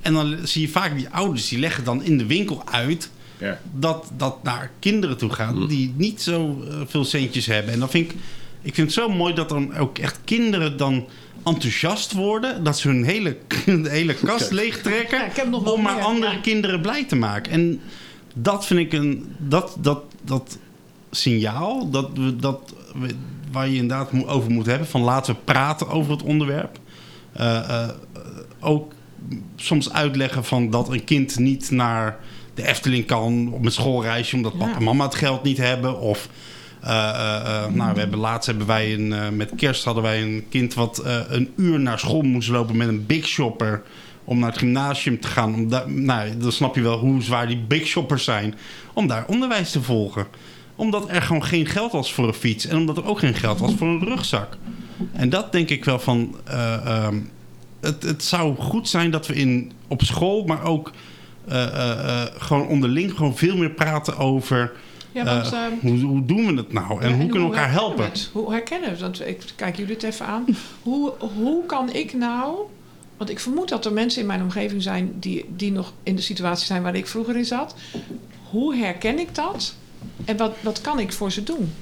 En 0.00 0.12
dan 0.12 0.36
zie 0.42 0.62
je 0.62 0.68
vaak 0.68 0.96
die 0.96 1.08
ouders 1.08 1.48
die 1.48 1.58
leggen 1.58 1.84
dan 1.84 2.04
in 2.04 2.18
de 2.18 2.26
winkel 2.26 2.62
uit 2.70 3.10
Ja. 3.38 3.60
dat 3.74 4.10
dat 4.16 4.42
naar 4.42 4.70
kinderen 4.78 5.16
toe 5.16 5.30
gaat 5.30 5.68
die 5.68 5.92
niet 5.96 6.22
zo 6.22 6.64
eh, 6.68 6.80
veel 6.86 7.04
centjes 7.04 7.46
hebben. 7.46 7.72
En 7.72 7.78
dan 7.78 7.90
vind 7.90 8.10
ik, 8.10 8.16
ik 8.62 8.74
vind 8.74 8.86
het 8.86 8.96
zo 8.96 9.08
mooi 9.08 9.34
dat 9.34 9.48
dan 9.48 9.76
ook 9.76 9.98
echt 9.98 10.18
kinderen 10.24 10.76
dan 10.76 11.04
enthousiast 11.44 12.12
worden. 12.12 12.64
Dat 12.64 12.78
ze 12.78 12.88
hun 12.88 13.04
hele, 13.04 13.36
de 13.82 13.88
hele 13.90 14.14
kast 14.14 14.50
leegtrekken 14.50 15.18
Ja, 15.34 15.58
om 15.58 15.82
maar 15.82 15.94
meer, 15.94 16.04
andere 16.04 16.32
ja. 16.32 16.40
kinderen 16.40 16.80
blij 16.80 17.04
te 17.04 17.16
maken. 17.16 17.52
En 17.52 17.80
dat 18.34 18.66
vind 18.66 18.80
ik 18.80 18.92
een, 18.92 19.34
dat, 19.38 19.76
dat, 19.80 20.02
dat 20.22 20.58
signaal 21.10 21.90
dat 21.90 22.10
we, 22.14 22.36
dat 22.36 22.74
we, 22.94 23.14
waar 23.52 23.68
je 23.68 23.76
inderdaad 23.76 24.26
over 24.26 24.50
moet 24.50 24.66
hebben. 24.66 24.88
Van 24.88 25.00
laten 25.00 25.34
we 25.34 25.40
praten 25.44 25.88
over 25.88 26.12
het 26.12 26.22
onderwerp. 26.22 26.78
Eh, 27.32 27.82
eh, 27.82 27.88
ook 28.60 28.92
soms 29.56 29.92
uitleggen 29.92 30.44
van 30.44 30.70
dat 30.70 30.88
een 30.88 31.04
kind 31.04 31.38
niet 31.38 31.70
naar 31.70 32.18
de 32.54 32.66
Efteling 32.66 33.06
kan 33.06 33.52
op 33.52 33.64
een 33.64 33.72
schoolreisje 33.72 34.36
omdat 34.36 34.58
papa 34.58 34.76
en 34.76 34.82
mama 34.82 35.04
het 35.04 35.14
geld 35.14 35.42
niet 35.42 35.56
hebben. 35.56 36.00
Of 36.00 36.28
nou, 37.74 37.94
we 37.94 37.98
hebben 38.00 38.18
laatst 38.18 38.46
hebben 38.46 38.66
wij 38.66 38.94
een, 38.94 39.12
eh, 39.12 39.28
met 39.28 39.52
kerst 39.56 39.84
hadden 39.84 40.02
wij 40.02 40.22
een 40.22 40.44
kind 40.48 40.74
wat 40.74 40.98
eh, 40.98 41.18
een 41.28 41.52
uur 41.56 41.80
naar 41.80 41.98
school 41.98 42.22
moest 42.22 42.48
lopen 42.48 42.76
met 42.76 42.88
een 42.88 43.06
big 43.06 43.26
shopper 43.26 43.82
om 44.24 44.38
naar 44.38 44.48
het 44.50 44.58
gymnasium 44.58 45.20
te 45.20 45.28
gaan. 45.28 45.68
Nou, 45.86 46.36
dan 46.36 46.52
snap 46.52 46.74
je 46.74 46.82
wel 46.82 46.98
hoe 46.98 47.22
zwaar 47.22 47.46
die 47.46 47.64
big 47.68 47.86
shoppers 47.86 48.24
zijn. 48.24 48.54
Om 48.92 49.06
daar 49.06 49.24
onderwijs 49.26 49.70
te 49.70 49.82
volgen. 49.82 50.26
Omdat 50.76 51.08
er 51.08 51.22
gewoon 51.22 51.44
geen 51.44 51.66
geld 51.66 51.92
was 51.92 52.12
voor 52.12 52.26
een 52.28 52.34
fiets. 52.34 52.66
En 52.66 52.76
omdat 52.76 52.96
er 52.96 53.06
ook 53.06 53.18
geen 53.18 53.34
geld 53.34 53.58
was 53.58 53.74
voor 53.74 53.88
een 53.88 54.04
rugzak. 54.04 54.56
En 55.12 55.30
dat 55.30 55.52
denk 55.52 55.68
ik 55.68 55.84
wel 55.84 55.98
van. 55.98 56.36
eh, 56.44 56.86
ehm, 56.86 57.16
het, 57.80 58.02
het 58.02 58.24
zou 58.24 58.56
goed 58.56 58.88
zijn 58.88 59.10
dat 59.10 59.26
we 59.26 59.34
in, 59.34 59.72
op 59.88 60.02
school, 60.02 60.44
maar 60.44 60.62
ook 60.62 60.92
eh, 61.48 61.62
eh, 61.64 62.22
eh, 62.22 62.28
gewoon 62.38 62.66
onderling, 62.66 63.12
gewoon 63.16 63.36
veel 63.36 63.56
meer 63.56 63.70
praten 63.70 64.16
over. 64.16 64.72
Ja, 65.12 65.24
want, 65.24 65.52
eh, 65.52 65.64
ehm, 65.64 65.72
hoe, 65.80 66.00
hoe 66.00 66.24
doen 66.24 66.46
we 66.46 66.54
het 66.54 66.72
nou? 66.72 67.02
En 67.02 67.10
Ja, 67.10 67.16
hoe 67.16 67.26
kunnen 67.26 67.48
we 67.48 67.54
elkaar 67.54 67.70
helpen? 67.70 68.04
het? 68.04 68.30
Hoe 68.32 68.50
herkennen 68.52 68.92
we? 68.92 68.98
Want 68.98 69.26
ik 69.26 69.44
kijk 69.56 69.76
jullie 69.76 69.94
het 69.94 70.02
even 70.02 70.26
aan. 70.26 70.44
Hoe, 70.82 71.12
hoe 71.18 71.66
kan 71.66 71.92
ik 71.92 72.12
nou... 72.12 72.56
Want 73.16 73.30
ik 73.30 73.40
vermoed 73.40 73.68
dat 73.68 73.84
er 73.84 73.92
mensen 73.92 74.20
in 74.20 74.26
mijn 74.26 74.42
omgeving 74.42 74.82
zijn... 74.82 75.12
Die, 75.18 75.44
die 75.56 75.72
nog 75.72 75.92
in 76.02 76.16
de 76.16 76.22
situatie 76.22 76.66
zijn 76.66 76.82
waar 76.82 76.94
ik 76.94 77.06
vroeger 77.06 77.36
in 77.36 77.44
zat. 77.44 77.74
Hoe 78.50 78.76
herken 78.76 79.18
ik 79.18 79.34
dat? 79.34 79.74
En 80.24 80.36
wat, 80.36 80.54
wat 80.60 80.80
kan 80.80 80.98
ik 80.98 81.12
voor 81.12 81.32
ze 81.32 81.42
doen? 81.42 81.72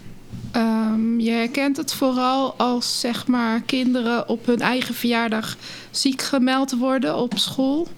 Ehm, 0.53 1.20
je 1.20 1.31
herkent 1.31 1.76
het 1.76 1.93
vooral 1.93 2.55
als 2.57 3.01
zeg 3.01 3.26
maar 3.26 3.61
kinderen 3.61 4.28
op 4.28 4.47
hun 4.47 4.61
eigen 4.61 4.95
verjaardag 4.95 5.57
ziek 5.91 6.22
gemeld 6.22 6.78
worden 6.78 7.16
op 7.16 7.39
school. 7.39 7.89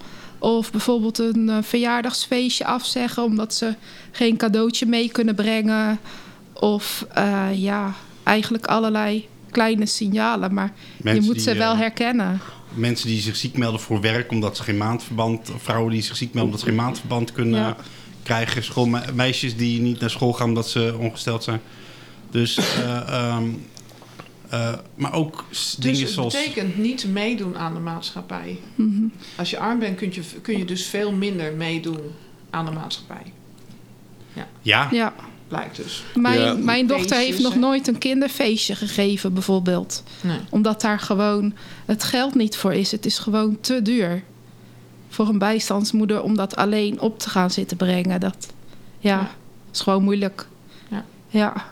Of 0.42 0.70
bijvoorbeeld 0.70 1.18
een 1.18 1.48
eh, 1.48 1.56
verjaardagsfeestje 1.60 2.64
afzeggen 2.64 3.22
omdat 3.22 3.54
ze 3.54 3.74
geen 4.10 4.36
cadeautje 4.36 4.86
mee 4.86 5.10
kunnen 5.10 5.34
brengen. 5.34 5.98
Of 6.52 7.06
eh, 7.12 7.48
ja, 7.54 7.94
eigenlijk 8.22 8.66
allerlei 8.66 9.28
kleine 9.50 9.86
signalen. 9.86 10.54
Maar 10.54 10.72
Mensen 10.96 11.20
je 11.20 11.26
moet 11.26 11.36
die, 11.36 11.44
ze 11.44 11.54
wel 11.54 11.72
eh, 11.72 11.78
herkennen. 11.78 12.40
Mensen 12.74 13.06
die 13.08 13.20
zich 13.20 13.36
ziek 13.36 13.56
melden 13.56 13.80
voor 13.80 14.00
werk 14.00 14.30
omdat 14.30 14.56
ze 14.56 14.62
geen 14.62 14.76
maandverband. 14.76 15.50
Vrouwen 15.56 15.92
die 15.92 16.02
zich 16.02 16.16
ziek 16.16 16.32
melden 16.34 16.44
omdat 16.44 16.60
ze 16.60 16.66
geen 16.66 16.84
maandverband 16.84 17.32
kunnen 17.32 17.60
Ja. 17.60 17.76
krijgen. 18.22 18.64
Schoolmeisjes 18.64 19.56
die 19.56 19.80
niet 19.80 20.00
naar 20.00 20.10
school 20.10 20.32
gaan 20.32 20.48
omdat 20.48 20.68
ze 20.68 20.94
ongesteld 20.98 21.44
zijn. 21.44 21.60
Dus, 22.30 22.56
eh, 22.56 23.38
eh, 24.52 24.72
maar 24.94 25.12
ook 25.12 25.44
s- 25.50 25.74
Dus 25.74 25.84
dingen 25.84 26.00
het 26.00 26.10
zoals. 26.10 26.32
betekent 26.34 26.76
niet 26.78 27.06
meedoen 27.06 27.56
aan 27.58 27.74
de 27.74 27.80
maatschappij. 27.80 28.58
Mhm. 28.74 29.04
Als 29.36 29.50
je 29.50 29.58
arm 29.58 29.78
bent 29.78 29.96
kun 29.96 30.08
je, 30.14 30.22
kun 30.42 30.58
je 30.58 30.64
dus 30.64 30.86
veel 30.86 31.12
minder 31.12 31.52
meedoen 31.52 32.00
aan 32.50 32.64
de 32.64 32.70
maatschappij. 32.70 33.32
Ja, 34.62 34.88
Ja. 34.90 35.12
Blijkt 35.48 35.76
dus. 35.76 36.04
Mijn, 36.14 36.40
Ja. 36.40 36.54
mijn 36.54 36.86
dochter 36.86 37.16
Feestjes, 37.16 37.28
heeft 37.36 37.42
nog 37.42 37.56
nooit 37.56 37.86
een 37.88 37.98
kinderfeestje 37.98 38.74
gegeven, 38.74 39.32
bijvoorbeeld. 39.32 40.02
Nee. 40.20 40.38
Omdat 40.50 40.80
daar 40.80 40.98
gewoon 41.00 41.54
het 41.84 42.04
geld 42.04 42.34
niet 42.34 42.56
voor 42.56 42.72
is. 42.72 42.90
Het 42.90 43.06
is 43.06 43.18
gewoon 43.18 43.60
te 43.60 43.82
duur 43.82 44.22
voor 45.08 45.28
een 45.28 45.38
bijstandsmoeder 45.38 46.22
om 46.22 46.36
dat 46.36 46.56
alleen 46.56 47.00
op 47.00 47.18
te 47.18 47.30
gaan 47.30 47.50
zitten 47.50 47.76
brengen. 47.76 48.20
Dat 48.20 48.48
ja, 48.98 49.18
Ja. 49.18 49.30
is 49.72 49.80
gewoon 49.80 50.02
moeilijk. 50.02 50.46
Ja. 50.90 51.04
ja. 51.28 51.70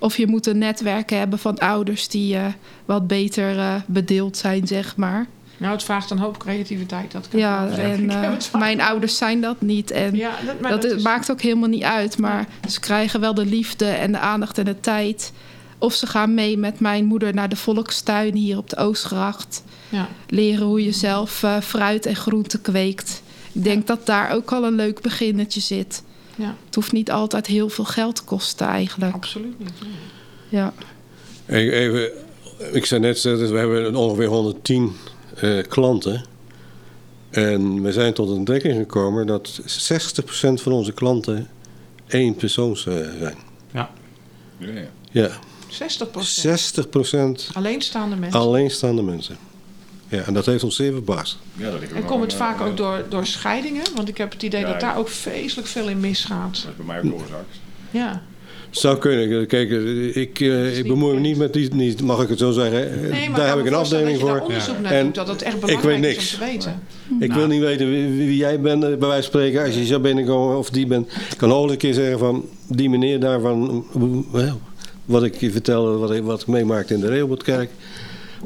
Of 0.00 0.16
je 0.16 0.26
moet 0.26 0.46
een 0.46 0.58
netwerk 0.58 1.10
hebben 1.10 1.38
van 1.38 1.58
ouders 1.58 2.08
die 2.08 2.36
eh, 2.36 2.44
wat 2.84 3.06
beter 3.06 3.58
eh, 3.58 3.74
bedeeld 3.86 4.36
zijn, 4.36 4.66
zeg 4.66 4.96
maar. 4.96 5.26
Nou, 5.56 5.72
het 5.72 5.82
vraagt 5.82 6.10
een 6.10 6.18
hoop 6.18 6.38
creativiteit. 6.38 7.12
Dat 7.12 7.28
kan 7.28 7.40
Ja, 7.40 7.68
en 7.68 8.10
eh, 8.22 8.30
mijn 8.58 8.80
ouders 8.80 9.16
zijn 9.16 9.40
dat 9.40 9.60
niet. 9.60 9.90
En 9.90 10.16
Ja, 10.16 10.30
dat, 10.46 10.60
maar 10.60 10.70
dat, 10.70 10.82
dat 10.82 10.92
is- 10.92 11.02
maakt 11.02 11.30
ook 11.30 11.40
helemaal 11.40 11.68
niet 11.68 11.82
uit. 11.82 12.18
Maar 12.18 12.46
ze 12.68 12.80
krijgen 12.80 13.20
wel 13.20 13.34
de 13.34 13.46
liefde 13.46 13.86
en 13.86 14.12
de 14.12 14.18
aandacht 14.18 14.58
en 14.58 14.64
de 14.64 14.80
tijd. 14.80 15.32
Of 15.78 15.94
ze 15.94 16.06
gaan 16.06 16.34
mee 16.34 16.58
met 16.58 16.80
mijn 16.80 17.04
moeder 17.04 17.34
naar 17.34 17.48
de 17.48 17.56
volkstuin 17.56 18.34
hier 18.34 18.56
op 18.56 18.70
de 18.70 18.76
Oostgracht. 18.76 19.62
Ja. 19.88 20.08
Leren 20.28 20.66
hoe 20.66 20.84
je 20.84 20.92
zelf 20.92 21.44
fruit 21.62 22.06
en 22.06 22.16
groenten 22.16 22.60
kweekt. 22.60 23.22
Ik 23.52 23.64
denk 23.64 23.86
dat 23.86 24.06
daar 24.06 24.30
ook 24.34 24.52
al 24.52 24.64
een 24.64 24.74
leuk 24.74 25.00
beginnetje 25.00 25.60
zit. 25.60 26.02
Ja, 26.36 26.54
Het 26.66 26.74
hoeft 26.74 26.92
niet 26.92 27.10
altijd 27.10 27.46
heel 27.46 27.68
veel 27.68 27.84
geld 27.84 28.16
te 28.16 28.22
kosten 28.24 28.66
eigenlijk. 28.66 29.14
absoluut 29.14 29.58
niet. 29.58 29.72
Ja. 30.48 30.72
Even, 31.46 32.10
ik 32.72 32.86
zei 32.86 33.00
net, 33.00 33.24
eh, 33.24 33.34
we 33.36 33.58
hebben 33.58 33.96
ongeveer 33.96 34.26
110 34.26 34.92
eh, 35.36 35.58
klanten. 35.68 36.24
En 37.30 37.82
we 37.82 37.92
zijn 37.92 38.12
tot 38.14 38.28
een 38.28 38.34
ontdekking 38.36 38.76
gekomen 38.76 39.26
dat 39.26 39.60
60% 39.66 40.62
van 40.62 40.72
onze 40.72 40.92
klanten 40.92 41.48
één 42.06 42.34
persoons 42.34 42.86
eh, 42.86 42.94
zijn. 42.94 43.36
ja. 43.72 43.90
Ja, 44.58 44.68
ja. 44.68 44.88
Ja, 45.12 45.30
60% 45.68 47.48
60% 47.48 47.52
Alleenstaande 47.52 48.16
mensen. 48.16 48.40
alleenstaande 48.40 49.02
mensen. 49.02 49.36
Ja, 50.10 50.22
en 50.22 50.34
dat 50.34 50.46
heeft 50.46 50.64
ons 50.64 50.76
zeer 50.76 50.92
verbaasd. 50.92 51.38
Ja, 51.56 51.70
dat 51.70 51.80
en 51.80 52.04
komt 52.04 52.22
het 52.22 52.34
vaak 52.34 52.60
eh, 52.60 52.66
ook 52.66 52.76
door, 52.76 53.04
door 53.08 53.26
scheidingen? 53.26 53.82
Want 53.94 54.08
ik 54.08 54.18
heb 54.18 54.32
het 54.32 54.42
idee 54.42 54.60
Ja, 54.60 54.66
dat 54.66 54.80
daar 54.80 54.96
ook 54.96 55.08
vreselijk 55.08 55.68
veel 55.68 55.88
in 55.88 56.00
misgaat. 56.00 56.62
Dat 56.62 56.70
is 56.70 56.76
bij 56.76 56.86
mij 56.86 56.98
ook 56.98 57.20
oorzaak. 57.20 57.44
Ja. 57.90 58.22
Zou 58.70 58.98
kunnen. 58.98 59.46
Kijk, 59.46 59.70
eh, 59.70 60.16
ik, 60.16 60.40
eh, 60.40 60.78
ik 60.78 60.86
bemoei 60.86 61.14
me 61.14 61.20
niet 61.20 61.36
met 61.36 61.52
die, 61.52 61.74
niet, 61.74 62.02
mag 62.02 62.22
ik 62.22 62.28
het 62.28 62.38
zo 62.38 62.50
zeggen. 62.50 63.10
Nee, 63.10 63.30
maar 63.30 63.40
daar 63.40 63.48
heb 63.48 63.58
ik 63.58 63.66
een 63.66 63.74
afdeling 63.74 64.20
voor. 64.20 64.28
daar 64.28 64.42
onderzoek 64.42 64.78
naar 64.78 64.92
En 64.92 65.04
doet, 65.04 65.14
dat 65.14 65.28
het 65.28 65.42
echt 65.42 65.54
ik 65.54 65.60
belangrijk 65.60 66.00
weet 66.00 66.16
is 66.16 66.16
niks. 66.16 66.32
om 66.32 66.38
te 66.38 66.44
weten. 66.44 66.82
Ik 67.20 67.32
wil 67.32 67.46
niet 67.46 67.60
weten 67.60 67.90
wie, 67.90 68.26
wie 68.26 68.36
jij 68.36 68.60
bent, 68.60 68.80
bij 68.80 68.98
wijze 68.98 69.12
van 69.14 69.22
spreken. 69.22 69.64
Als 69.64 69.74
je 69.74 69.86
zou 69.86 70.00
binnenkomen 70.00 70.58
of 70.58 70.70
die 70.70 70.86
bent. 70.86 71.12
Ik 71.30 71.36
kan 71.36 71.52
ook 71.52 71.70
een 71.70 71.76
keer 71.76 71.94
zeggen 71.94 72.18
van 72.18 72.44
die 72.66 72.90
meneer 72.90 73.20
daarvan. 73.20 73.86
Wat 75.04 75.22
ik 75.22 75.36
je 75.36 75.50
vertelde, 75.50 75.98
wat 75.98 76.10
ik, 76.10 76.22
wat 76.22 76.40
ik 76.40 76.46
meemaakte 76.46 76.94
in 76.94 77.00
de 77.00 77.08
Reelbootkerk. 77.08 77.70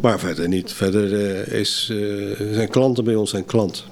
Maar 0.01 0.19
verder 0.19 0.49
niet. 0.49 0.73
Verder 0.73 1.13
eh, 1.47 1.61
is, 1.61 1.89
eh, 1.93 1.97
zijn 2.53 2.69
klanten 2.69 3.05
bij 3.05 3.15
ons 3.15 3.31
zijn 3.31 3.45
klant. 3.45 3.85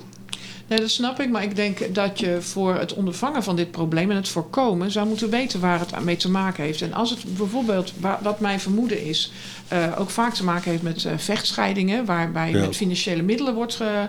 Nee, 0.68 0.80
dat 0.80 0.90
snap 0.90 1.20
ik. 1.20 1.30
Maar 1.30 1.42
ik 1.42 1.56
denk 1.56 1.94
dat 1.94 2.20
je 2.20 2.36
voor 2.40 2.74
het 2.74 2.94
ondervangen 2.94 3.42
van 3.42 3.56
dit 3.56 3.70
probleem 3.70 4.10
en 4.10 4.16
het 4.16 4.28
voorkomen 4.28 4.90
zou 4.90 5.06
moeten 5.08 5.30
weten 5.30 5.60
waar 5.60 5.78
het 5.78 6.04
mee 6.04 6.16
te 6.16 6.30
maken 6.30 6.64
heeft. 6.64 6.82
En 6.82 6.92
als 6.92 7.10
het 7.10 7.36
bijvoorbeeld, 7.36 7.92
wa- 8.00 8.18
wat 8.22 8.40
mijn 8.40 8.60
vermoeden 8.60 9.04
is, 9.04 9.32
eh, 9.68 9.78
ook 9.98 10.10
vaak 10.10 10.34
te 10.34 10.44
maken 10.44 10.70
heeft 10.70 10.82
met 10.82 11.06
vechtscheidingen, 11.16 12.04
waarbij 12.04 12.50
Ja. 12.50 12.60
met 12.60 12.76
financiële 12.76 13.22
middelen 13.22 13.54
wordt 13.54 13.74
ge, 13.74 14.08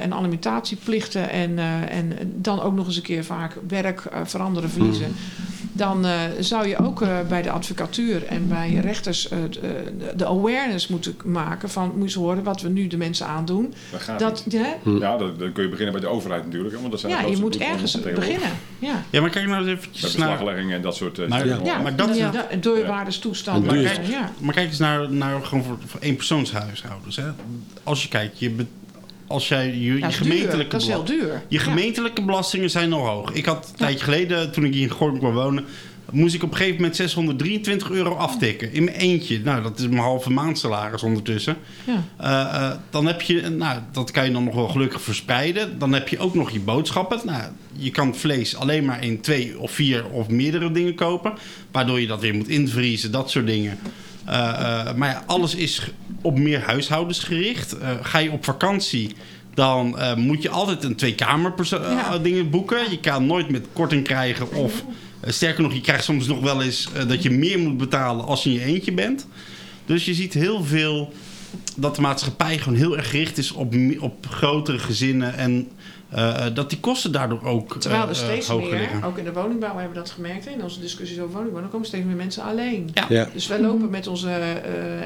en 0.00 0.12
alimentatieplichten 0.14 1.30
en, 1.30 1.58
en 1.88 2.12
dan 2.36 2.60
ook 2.62 2.74
nog 2.74 2.86
eens 2.86 2.96
een 2.96 3.02
keer 3.02 3.24
vaak 3.24 3.56
werk 3.68 4.02
veranderen, 4.24 4.70
verliezen. 4.70 5.14
Dan 5.76 6.04
eh, 6.06 6.20
zou 6.40 6.68
je 6.68 6.78
ook 6.78 7.02
eh, 7.02 7.08
bij 7.28 7.42
de 7.42 7.50
advocatuur 7.50 8.24
en 8.26 8.48
bij 8.48 8.74
rechters 8.74 9.28
eh, 9.28 9.38
de 10.16 10.26
awareness 10.26 10.88
moeten 10.88 11.16
maken 11.24 11.70
van, 11.70 11.84
moet 11.88 11.96
je 11.96 12.02
eens 12.02 12.14
horen 12.14 12.42
wat 12.42 12.60
we 12.60 12.68
nu 12.68 12.86
de 12.86 12.96
mensen 12.96 13.26
aandoen. 13.26 13.74
Dat 13.92 14.00
gaat 14.00 14.18
Dat, 14.18 14.42
niet. 14.46 14.60
hè, 14.62 14.90
Ja, 14.90 15.16
dat, 15.16 15.38
dan 15.38 15.52
kun 15.52 15.62
je 15.62 15.68
beginnen 15.68 15.92
bij 15.94 16.02
de 16.02 16.08
overheid 16.08 16.44
natuurlijk. 16.44 16.74
hè, 16.74 16.78
Want 16.80 16.90
dat 16.92 17.00
zijn 17.00 17.12
de 17.12 17.22
ja, 17.22 17.26
je 17.28 17.36
moet 17.36 17.56
ergens 17.58 18.00
beginnen. 18.00 18.50
Ja. 18.78 19.02
ja, 19.10 19.20
maar 19.20 19.30
kijk 19.30 19.46
nou 19.46 19.66
eens 19.68 19.78
eventjes 19.78 20.16
naar... 20.16 20.28
beslaglegging 20.28 20.72
en 20.72 20.82
dat 20.82 20.96
soort... 20.96 21.28
Maar- 21.28 21.42
dingen. 21.42 21.64
Ja, 21.64 21.78
maar 21.78 21.96
dat- 21.96 22.16
ja. 22.16 22.30
de 22.30 22.58
deurwaarderstoestanden. 22.60 23.70
En 23.70 23.74
duur- 23.78 23.84
Ja, 24.02 24.08
ja. 24.08 24.32
Maar 24.40 24.54
kijk 24.54 24.68
eens 24.68 24.78
naar, 24.78 25.12
naar 25.12 25.44
gewoon 25.44 25.64
voor, 25.64 25.78
voor 25.86 26.00
eenpersoonshuishoudens. 26.00 27.16
Hè. 27.16 27.24
Als 27.82 28.02
je 28.02 28.08
kijkt, 28.08 28.38
je, 28.38 28.66
als 29.26 29.48
jij 29.48 29.66
je, 29.66 29.94
duur. 29.94 30.12
gemeentelijke 30.12 30.70
Dat 30.70 30.80
is 30.80 30.86
heel 30.86 31.04
duur. 31.04 31.42
Je 31.48 31.56
Ja. 31.56 31.60
gemeentelijke 31.60 32.22
belastingen 32.22 32.70
zijn 32.70 32.92
al 32.92 33.06
hoog. 33.06 33.32
Ik 33.32 33.44
had 33.44 33.68
een 33.70 33.76
tijdje 33.76 34.04
geleden, 34.04 34.52
toen 34.52 34.64
ik 34.64 34.74
hier 34.74 34.82
in 34.82 34.90
Gorkum 34.90 35.18
kwam 35.18 35.34
wonen... 35.34 35.64
moest 36.10 36.34
ik 36.34 36.42
op 36.42 36.50
een 36.50 36.56
gegeven 36.56 36.76
moment 36.76 36.96
623 36.96 37.90
euro 37.90 38.14
aftikken. 38.14 38.72
In 38.72 38.84
mijn 38.84 38.96
eentje. 38.96 39.40
Nou, 39.44 39.62
dat 39.62 39.78
is 39.78 39.88
mijn 39.88 40.02
halve 40.02 40.30
maandsalaris 40.30 41.02
ondertussen. 41.02 41.56
Ja. 41.84 42.04
Eh, 42.16 42.64
eh, 42.70 42.76
dan 42.90 43.06
heb 43.06 43.22
je, 43.22 43.48
nou, 43.48 43.80
dat 43.92 44.10
kan 44.10 44.24
je 44.24 44.32
dan 44.32 44.44
nog 44.44 44.54
wel 44.54 44.68
gelukkig 44.68 45.00
verspreiden. 45.00 45.78
Dan 45.78 45.92
heb 45.92 46.08
je 46.08 46.18
ook 46.18 46.34
nog 46.34 46.50
je 46.50 46.60
boodschappen. 46.60 47.20
Nou, 47.24 47.42
je 47.72 47.90
kan 47.90 48.14
vlees 48.14 48.56
alleen 48.56 48.84
maar 48.84 49.04
in 49.04 49.20
twee 49.20 49.58
of 49.58 49.70
vier 49.70 50.06
of 50.06 50.28
meerdere 50.28 50.72
dingen 50.72 50.94
kopen. 50.94 51.32
Waardoor 51.70 52.00
je 52.00 52.06
dat 52.06 52.20
weer 52.20 52.34
moet 52.34 52.48
invriezen, 52.48 53.10
dat 53.10 53.30
soort 53.30 53.46
dingen. 53.46 53.78
Eh, 54.26 54.88
eh, 54.88 54.94
maar 54.94 55.08
ja, 55.08 55.22
alles 55.26 55.54
is 55.54 55.90
op 56.22 56.38
meer 56.38 56.60
huishoudens 56.60 57.18
gericht. 57.18 57.78
Eh, 57.78 57.90
ga 58.02 58.18
je 58.18 58.30
op 58.30 58.44
vakantie, 58.44 59.14
dan 59.54 59.96
moet 60.16 60.42
je 60.42 60.48
altijd 60.50 60.84
een 60.84 60.96
twee-kamer 60.96 61.52
Ja. 61.70 62.18
dingen 62.18 62.50
boeken. 62.50 62.90
Je 62.90 63.00
kan 63.00 63.26
nooit 63.26 63.50
met 63.50 63.66
korting 63.72 64.04
krijgen 64.04 64.52
of 64.52 64.84
sterker 65.26 65.62
nog, 65.62 65.72
je 65.72 65.80
krijgt 65.80 66.04
soms 66.04 66.26
nog 66.26 66.40
wel 66.40 66.62
eens 66.62 66.88
dat 67.08 67.22
je 67.22 67.30
meer 67.30 67.58
moet 67.58 67.76
betalen 67.76 68.24
als 68.24 68.42
je 68.42 68.50
in 68.50 68.54
je 68.54 68.64
eentje 68.64 68.92
bent. 68.92 69.26
Dus 69.86 70.04
je 70.04 70.14
ziet 70.14 70.34
heel 70.34 70.64
veel 70.64 71.12
dat 71.76 71.94
de 71.96 72.00
maatschappij 72.00 72.58
gewoon 72.58 72.78
heel 72.78 72.96
erg 72.96 73.10
gericht 73.10 73.38
is 73.38 73.52
op, 73.52 73.74
op 73.98 74.26
grotere 74.30 74.78
gezinnen 74.78 75.36
en 75.36 75.68
dat 76.54 76.70
die 76.70 76.80
kosten 76.80 77.12
daardoor 77.12 77.42
ook 77.44 77.76
Terwijl 77.80 78.02
eh, 78.02 78.08
er 78.08 78.16
eh, 78.16 78.22
steeds 78.22 78.48
meer, 78.48 78.78
liggen. 78.78 79.02
ook 79.02 79.18
in 79.18 79.24
de 79.24 79.32
woningbouw 79.32 79.70
hebben 79.76 79.88
we 79.88 79.94
dat 79.94 80.10
gemerkt, 80.10 80.44
hè, 80.44 80.50
in 80.50 80.62
onze 80.62 80.80
discussies 80.80 81.20
over 81.20 81.32
woningbouw, 81.34 81.60
dan 81.60 81.70
komen 81.70 81.86
steeds 81.86 82.04
meer 82.04 82.16
mensen 82.16 82.42
alleen. 82.42 82.90
Ja. 82.94 83.04
Ja. 83.08 83.28
Dus 83.32 83.46
wij 83.46 83.60
lopen 83.60 83.90
met 83.90 84.06
onze 84.06 84.30
eh, 84.30 84.40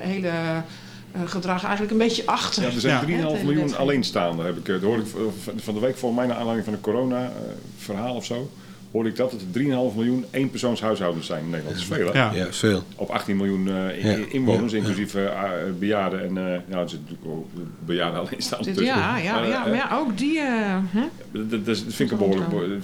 hele 0.00 0.28
eh, 0.28 1.20
gedrag 1.26 1.62
eigenlijk 1.62 1.92
een 1.92 1.98
beetje 1.98 2.26
achter. 2.26 2.62
Ja, 2.62 2.68
er 2.68 2.80
zijn 2.80 3.08
Ja. 3.08 3.28
3,5 3.28 3.38
Ja, 3.38 3.44
miljoen 3.44 3.76
alleenstaanden. 3.76 4.46
Heb 4.46 4.56
ik, 4.56 4.68
eh, 4.68 4.74
dat 4.74 4.82
hoorde 4.82 5.02
ik 5.02 5.62
van 5.62 5.74
de 5.74 5.80
week 5.80 5.96
voor 5.96 6.14
mijn 6.14 6.32
aanleiding 6.32 6.64
van 6.64 6.74
een 6.74 6.80
corona-verhaal 6.80 8.14
of 8.14 8.24
zo. 8.24 8.50
Hoorde 8.90 9.08
ik 9.08 9.16
dat 9.16 9.30
het 9.32 9.42
3,5 9.58 9.68
miljoen 9.96 10.24
eenpersoonshuishoudens 10.30 11.26
zijn 11.26 11.44
in 11.44 11.50
Nederland. 11.50 11.74
Dat 11.78 11.86
is 11.88 11.94
veel, 11.96 12.06
hè? 12.12 12.18
Ja. 12.18 12.32
Ja, 12.32 12.52
veel. 12.52 12.82
Op 12.96 13.08
18 13.08 13.36
miljoen 13.36 13.68
eh, 13.68 14.32
inwoners, 14.34 14.72
Ja. 14.72 14.78
inclusief 14.78 15.14
eh, 15.14 15.42
ah, 15.42 15.50
bejaarden 15.78 16.22
en 16.24 16.36
eh 16.38 16.60
ja, 16.68 16.78
er 16.80 16.88
zitten 16.88 17.08
natuurlijk 17.10 17.30
ook 17.38 17.46
bejaarden 17.84 18.26
Dit- 18.30 18.38
tussen. 18.38 18.84
ja, 18.84 19.16
ja, 19.18 19.34
Maar, 19.34 19.48
ja, 19.48 19.64
maar 19.64 19.74
ja, 19.74 19.88
ook 19.98 20.18
die... 20.18 20.38
eh, 20.38 20.76
hè? 20.86 21.04
dat, 21.32 21.66
dat, 21.66 21.78
vind 21.88 22.00
ik 22.00 22.10
een 22.10 22.18
behoorlijk. 22.18 22.82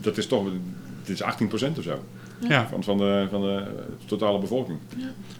Dat 0.00 0.16
is 0.18 0.26
toch. 0.26 0.46
Dit 1.04 1.20
is 1.20 1.22
18% 1.22 1.78
of 1.78 1.84
zo. 1.84 2.04
Ja. 2.48 2.68
Van, 2.68 2.84
van, 2.84 2.98
de, 2.98 3.26
van 3.30 3.40
de 3.40 3.62
totale 4.06 4.38
bevolking. 4.38 4.78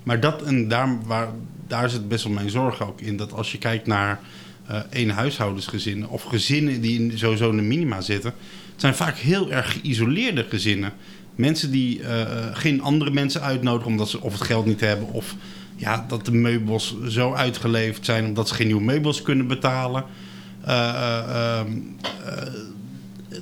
Maar 0.02 0.20
dat 0.20 0.42
en 0.42 0.68
daar, 0.68 0.98
waar, 1.06 1.28
daar 1.66 1.90
zit 1.90 2.08
best 2.08 2.24
wel 2.24 2.32
mijn 2.32 2.50
zorg 2.50 2.82
ook 2.88 3.00
in. 3.00 3.16
Dat 3.16 3.32
als 3.32 3.52
je 3.52 3.58
kijkt 3.58 3.86
naar 3.86 4.20
eh 4.66 4.80
één 4.90 5.10
huishoudensgezinnen 5.10 6.08
of 6.08 6.22
gezinnen 6.22 6.80
die 6.80 7.00
in, 7.00 7.18
sowieso 7.18 7.50
in 7.50 7.56
de 7.56 7.62
minima 7.62 8.00
zitten, 8.00 8.32
het 8.76 8.84
zijn 8.84 8.94
vaak 8.94 9.16
heel 9.16 9.52
erg 9.52 9.72
geïsoleerde 9.72 10.46
gezinnen. 10.48 10.92
Mensen 11.34 11.70
die 11.70 12.02
eh, 12.02 12.46
geen 12.52 12.82
andere 12.82 13.10
mensen 13.10 13.42
uitnodigen 13.42 13.90
omdat 13.90 14.08
ze 14.08 14.20
of 14.20 14.32
het 14.32 14.42
geld 14.42 14.66
niet 14.66 14.80
hebben 14.80 15.12
of 15.12 15.34
ja, 15.76 16.04
dat 16.08 16.24
de 16.24 16.32
meubels 16.32 16.96
zo 17.08 17.32
uitgeleefd 17.32 18.04
zijn 18.04 18.24
omdat 18.24 18.48
ze 18.48 18.54
geen 18.54 18.66
nieuwe 18.66 18.82
meubels 18.82 19.22
kunnen 19.22 19.46
betalen. 19.46 20.04
Eh, 20.64 21.60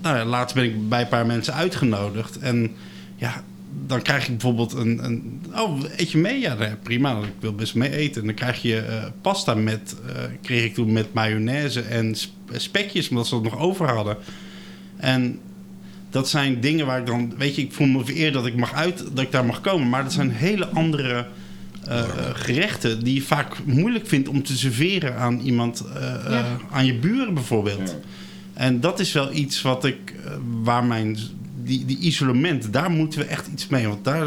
nou 0.02 0.16
ja, 0.16 0.24
laatst 0.24 0.54
ben 0.54 0.64
ik 0.64 0.88
bij 0.88 1.00
een 1.00 1.08
paar 1.08 1.26
mensen 1.26 1.54
uitgenodigd. 1.54 2.38
En 2.38 2.72
ja, 3.16 3.42
dan 3.86 4.02
krijg 4.02 4.24
je 4.26 4.30
bijvoorbeeld 4.30 4.72
een, 4.72 5.04
een... 5.04 5.42
Oh, 5.54 5.80
eet 5.96 6.10
je 6.10 6.18
mee? 6.18 6.40
Ja, 6.40 6.54
nee, 6.54 6.76
prima. 6.82 7.18
Ik 7.18 7.32
wil 7.40 7.54
best 7.54 7.74
mee 7.74 7.90
eten. 7.90 8.20
En 8.20 8.26
dan 8.26 8.36
krijg 8.36 8.62
je 8.62 8.84
pasta 9.20 9.54
met... 9.54 9.96
eh, 10.06 10.14
kreeg 10.42 10.64
ik 10.64 10.74
toen 10.74 10.92
met 10.92 11.12
mayonaise 11.12 11.80
en 11.80 12.14
sp- 12.14 12.32
spekjes, 12.52 13.08
omdat 13.08 13.26
ze 13.26 13.34
dat 13.34 13.42
nog 13.42 13.58
over 13.58 13.88
hadden. 13.88 14.16
En 14.96 15.38
dat 16.10 16.28
zijn 16.28 16.60
dingen 16.60 16.86
waar 16.86 16.98
ik 17.00 17.06
dan... 17.06 17.34
Weet 17.36 17.54
je, 17.56 17.62
ik 17.62 17.72
voel 17.72 17.86
me 17.86 18.04
vereerd 18.04 18.34
dat 18.34 18.46
ik, 18.46 18.56
mag 18.56 18.72
uit, 18.72 18.98
dat 19.12 19.24
ik 19.24 19.32
daar 19.32 19.44
mag 19.44 19.60
komen. 19.60 19.88
Maar 19.88 20.02
dat 20.02 20.12
zijn 20.12 20.30
hele 20.30 20.66
andere... 20.68 21.26
eh, 21.88 21.98
eh, 21.98 22.06
gerechten 22.32 23.04
die 23.04 23.14
je 23.14 23.22
vaak 23.22 23.64
moeilijk 23.64 24.06
vindt 24.06 24.28
om 24.28 24.42
te 24.42 24.56
serveren 24.56 25.16
aan 25.16 25.40
iemand, 25.40 25.84
eh, 25.96 26.44
aan 26.70 26.86
je 26.86 26.94
buren 26.94 27.34
bijvoorbeeld. 27.34 27.88
Ja. 27.90 27.96
En 28.54 28.80
dat 28.80 29.00
is 29.00 29.12
wel 29.12 29.32
iets 29.32 29.62
wat 29.62 29.84
ik, 29.84 30.14
waar 30.62 30.84
mijn, 30.84 31.16
die, 31.62 31.84
die 31.84 31.98
isolement, 31.98 32.72
daar 32.72 32.90
moeten 32.90 33.18
we 33.18 33.24
echt 33.24 33.46
iets 33.52 33.66
mee. 33.66 33.88
Want 33.88 34.04
daar, 34.04 34.26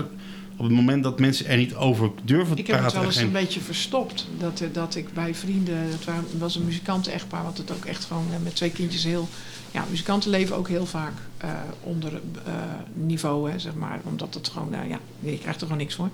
op 0.55 0.63
het 0.65 0.71
moment 0.73 1.03
dat 1.03 1.19
mensen 1.19 1.45
er 1.47 1.57
niet 1.57 1.75
over 1.75 2.09
durven 2.23 2.55
te 2.55 2.61
Ik 2.61 2.67
heb 2.67 2.75
het 2.75 2.91
praten. 2.91 2.93
wel 2.93 3.01
en 3.01 3.07
eens 3.07 3.17
geen- 3.17 3.25
een 3.25 3.41
beetje 3.45 3.59
verstopt. 3.61 4.27
Dat, 4.39 4.61
eh, 4.61 4.67
dat 4.71 4.95
ik 4.95 5.13
bij 5.13 5.35
vrienden, 5.35 5.77
het 5.77 6.05
waren- 6.05 6.23
was 6.37 6.55
een 6.55 6.65
muzikanten-echtpaar, 6.65 7.43
wat 7.43 7.57
het 7.57 7.71
ook 7.71 7.85
echt 7.85 8.05
gewoon 8.05 8.25
met 8.43 8.55
twee 8.55 8.71
kindjes 8.71 9.03
heel. 9.03 9.29
Ja, 9.71 9.85
muzikanten 9.89 10.29
leven 10.29 10.55
ook 10.55 10.67
heel 10.67 10.85
vaak 10.85 11.13
eh, 11.37 11.49
onder 11.83 12.13
eh, 12.45 12.53
niveau, 12.93 13.51
hè, 13.51 13.59
zeg 13.59 13.73
maar. 13.73 13.99
Omdat 14.03 14.33
het 14.33 14.47
gewoon, 14.47 14.69
nou 14.69 14.89
ja, 14.89 14.99
je 15.19 15.37
krijgt 15.37 15.55
er 15.61 15.67
gewoon 15.67 15.81
niks 15.81 15.95
voor. 15.95 16.09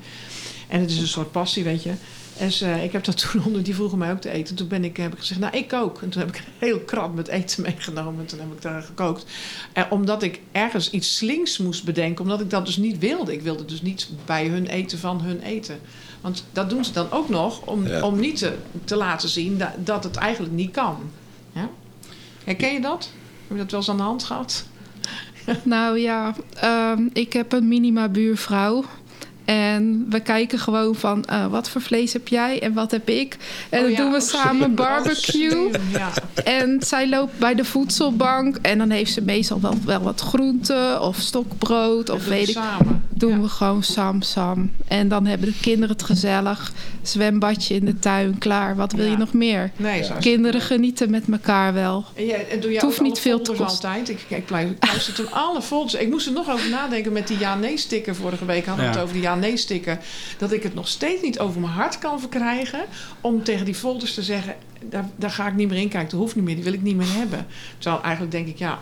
En 0.68 0.80
het 0.80 0.90
is 0.92 0.98
een 0.98 1.08
soort 1.08 1.32
passie, 1.32 1.64
weet 1.64 1.84
je. 1.84 1.94
En 2.38 2.52
ze, 2.52 2.84
ik 2.84 2.92
heb 2.92 3.04
dat 3.04 3.18
toen 3.32 3.46
onder, 3.46 3.64
die 3.64 3.76
vroegen 3.76 3.98
mij 3.98 4.12
ook 4.12 4.22
te 4.22 4.30
eten. 4.30 4.56
Toen 4.56 4.68
ben 4.68 4.84
ik, 4.84 4.98
heb 4.98 5.14
ik 5.14 5.20
gezegd, 5.20 5.40
nou, 5.40 5.58
ik 5.58 5.68
kook. 5.68 6.02
En 6.02 6.10
toen 6.10 6.22
heb 6.22 6.36
ik 6.36 6.38
een 6.38 6.68
heel 6.68 6.80
krab 6.80 7.16
met 7.16 7.28
eten 7.28 7.62
meegenomen. 7.64 8.20
En 8.20 8.26
toen 8.26 8.40
heb 8.40 8.52
ik 8.52 8.62
daar 8.62 8.82
gekookt. 8.82 9.26
En 9.74 9.92
omdat 9.92 10.24
ik 10.24 10.42
ergens 10.52 10.90
iets 10.90 11.16
slinks 11.16 11.58
moest 11.58 11.84
bedenken. 11.84 12.24
Omdat 12.24 12.42
ik 12.42 12.50
dat 12.50 12.66
dus 12.66 12.78
niet 12.78 12.98
wilde. 13.00 13.34
Ik 13.34 13.42
wilde 13.42 13.66
dus 13.66 13.82
niet 13.82 14.10
bij 14.26 14.48
hun 14.48 14.68
eten 14.68 15.00
van 15.00 15.22
hun 15.22 15.42
eten. 15.42 15.80
Want 16.22 16.46
dat 16.52 16.70
doen 16.70 16.86
ze 16.86 16.92
dan 16.92 17.12
ook 17.12 17.30
nog 17.30 17.62
om, 17.62 17.88
Ja. 17.88 18.02
om 18.02 18.20
niet 18.20 18.38
te, 18.38 18.54
te 18.84 18.96
laten 18.96 19.30
zien 19.30 19.58
dat, 19.58 19.70
dat 19.78 20.04
het 20.04 20.16
eigenlijk 20.16 20.54
niet 20.54 20.72
kan. 20.72 20.98
Ja? 21.52 21.70
Herken 22.44 22.74
je 22.74 22.82
dat? 22.82 23.10
Heb 23.54 23.62
je 23.62 23.68
dat 23.68 23.72
wel 23.72 23.80
eens 23.80 23.90
aan 23.90 24.06
de 24.06 24.12
hand 24.12 24.24
gehad? 24.24 24.66
Nou 25.64 26.00
ja, 26.00 26.36
ehm, 26.54 27.08
ik 27.14 27.34
heb 27.34 27.52
een 27.52 27.68
minima 27.68 28.10
buurvrouw. 28.10 28.84
En 29.46 30.06
we 30.10 30.20
kijken 30.20 30.60
gewoon 30.60 30.96
van 30.96 31.26
eh, 31.26 31.46
wat 31.48 31.70
voor 31.70 31.82
vlees 31.82 32.14
heb 32.14 32.28
jij 32.28 32.62
en 32.62 32.74
wat 32.74 32.92
heb 32.92 33.10
ik. 33.10 33.38
En 33.70 33.78
Oh 33.80 33.84
dan 33.84 33.92
ja, 33.92 33.98
doen 33.98 34.12
we 34.12 34.18
oh, 34.18 34.22
samen 34.24 34.76
barbecue. 34.76 35.70
Ja. 35.92 36.12
En 36.44 36.78
zij 36.86 37.10
loopt 37.10 37.38
bij 37.40 37.56
de 37.56 37.66
voedselbank. 37.66 38.58
En 38.62 38.78
dan 38.78 38.90
heeft 38.90 39.14
ze 39.14 39.22
meestal 39.22 39.62
wel, 39.62 39.76
wel 39.86 40.02
wat 40.02 40.22
groenten 40.22 41.02
of 41.02 41.18
stokbrood. 41.18 42.10
Of 42.10 42.20
doen 42.20 42.30
we 42.30 42.36
weet 42.36 42.48
ik. 42.50 42.54
samen. 42.56 43.04
Doen 43.10 43.30
Ja. 43.32 43.40
we 43.40 43.48
gewoon 43.48 43.84
sam 43.84 44.22
sam. 44.22 44.72
En 44.88 45.08
dan 45.08 45.26
hebben 45.26 45.48
de 45.48 45.60
kinderen 45.62 45.90
het 45.96 46.04
gezellig. 46.04 46.72
Zwembadje 47.02 47.76
in 47.76 47.86
de 47.86 48.00
tuin, 48.00 48.38
klaar. 48.38 48.76
Wat 48.76 48.92
wil 48.92 49.06
Ja. 49.06 49.12
je 49.12 49.18
nog 49.18 49.34
meer? 49.34 49.72
Nee. 49.76 50.04
Kinderen 50.20 50.62
genieten 50.62 51.10
met 51.12 51.24
elkaar 51.32 51.74
wel. 51.74 52.06
En, 52.16 52.26
jij, 52.26 52.48
en 52.50 52.60
doe 52.60 52.66
jij 52.72 52.74
Het 52.74 52.82
hoeft 52.82 53.02
niet 53.02 53.20
veel 53.20 53.42
te 53.42 53.52
kosten. 53.52 53.90
altijd? 53.90 54.10
Ik, 54.10 54.26
ik, 54.28 54.46
blijf, 54.46 54.70
ik 54.70 54.86
luister 54.88 55.14
toen 55.14 55.32
alle 55.32 55.62
folders. 55.62 55.94
Ik 55.94 56.10
moest 56.10 56.28
er 56.28 56.34
nog 56.34 56.50
over 56.50 56.70
nadenken 56.70 57.12
met 57.14 57.28
die 57.28 57.38
ja-nee-sticker 57.40 58.16
vorige 58.16 58.46
week. 58.46 58.66
Hadden 58.66 58.86
we 58.86 58.92
Ja. 58.92 58.98
het 58.98 59.04
over 59.04 59.14
die 59.14 59.24
ja-nee-sticker. 59.34 60.00
Dat 60.38 60.52
ik 60.52 60.64
het 60.64 60.74
nog 60.74 60.88
steeds 60.88 61.22
niet 61.22 61.40
over 61.40 61.62
mijn 61.62 61.74
hart 61.74 62.00
kan 62.00 62.20
verkrijgen. 62.20 62.80
Om 63.22 63.44
tegen 63.44 63.66
die 63.66 63.76
folders 63.76 64.14
te 64.14 64.24
zeggen, 64.24 64.56
daar, 64.90 65.10
daar 65.16 65.30
ga 65.32 65.48
ik 65.48 65.54
niet 65.56 65.70
meer 65.70 65.80
in 65.80 65.90
kijken. 65.90 66.10
Dat 66.10 66.20
hoeft 66.20 66.36
niet 66.36 66.44
meer, 66.44 66.56
die 66.56 66.64
wil 66.64 66.74
ik 66.74 66.82
niet 66.82 66.96
meer 66.96 67.14
hebben. 67.14 67.46
Terwijl 67.78 68.02
eigenlijk 68.04 68.32
denk 68.32 68.48
ik, 68.48 68.58
ja, 68.58 68.80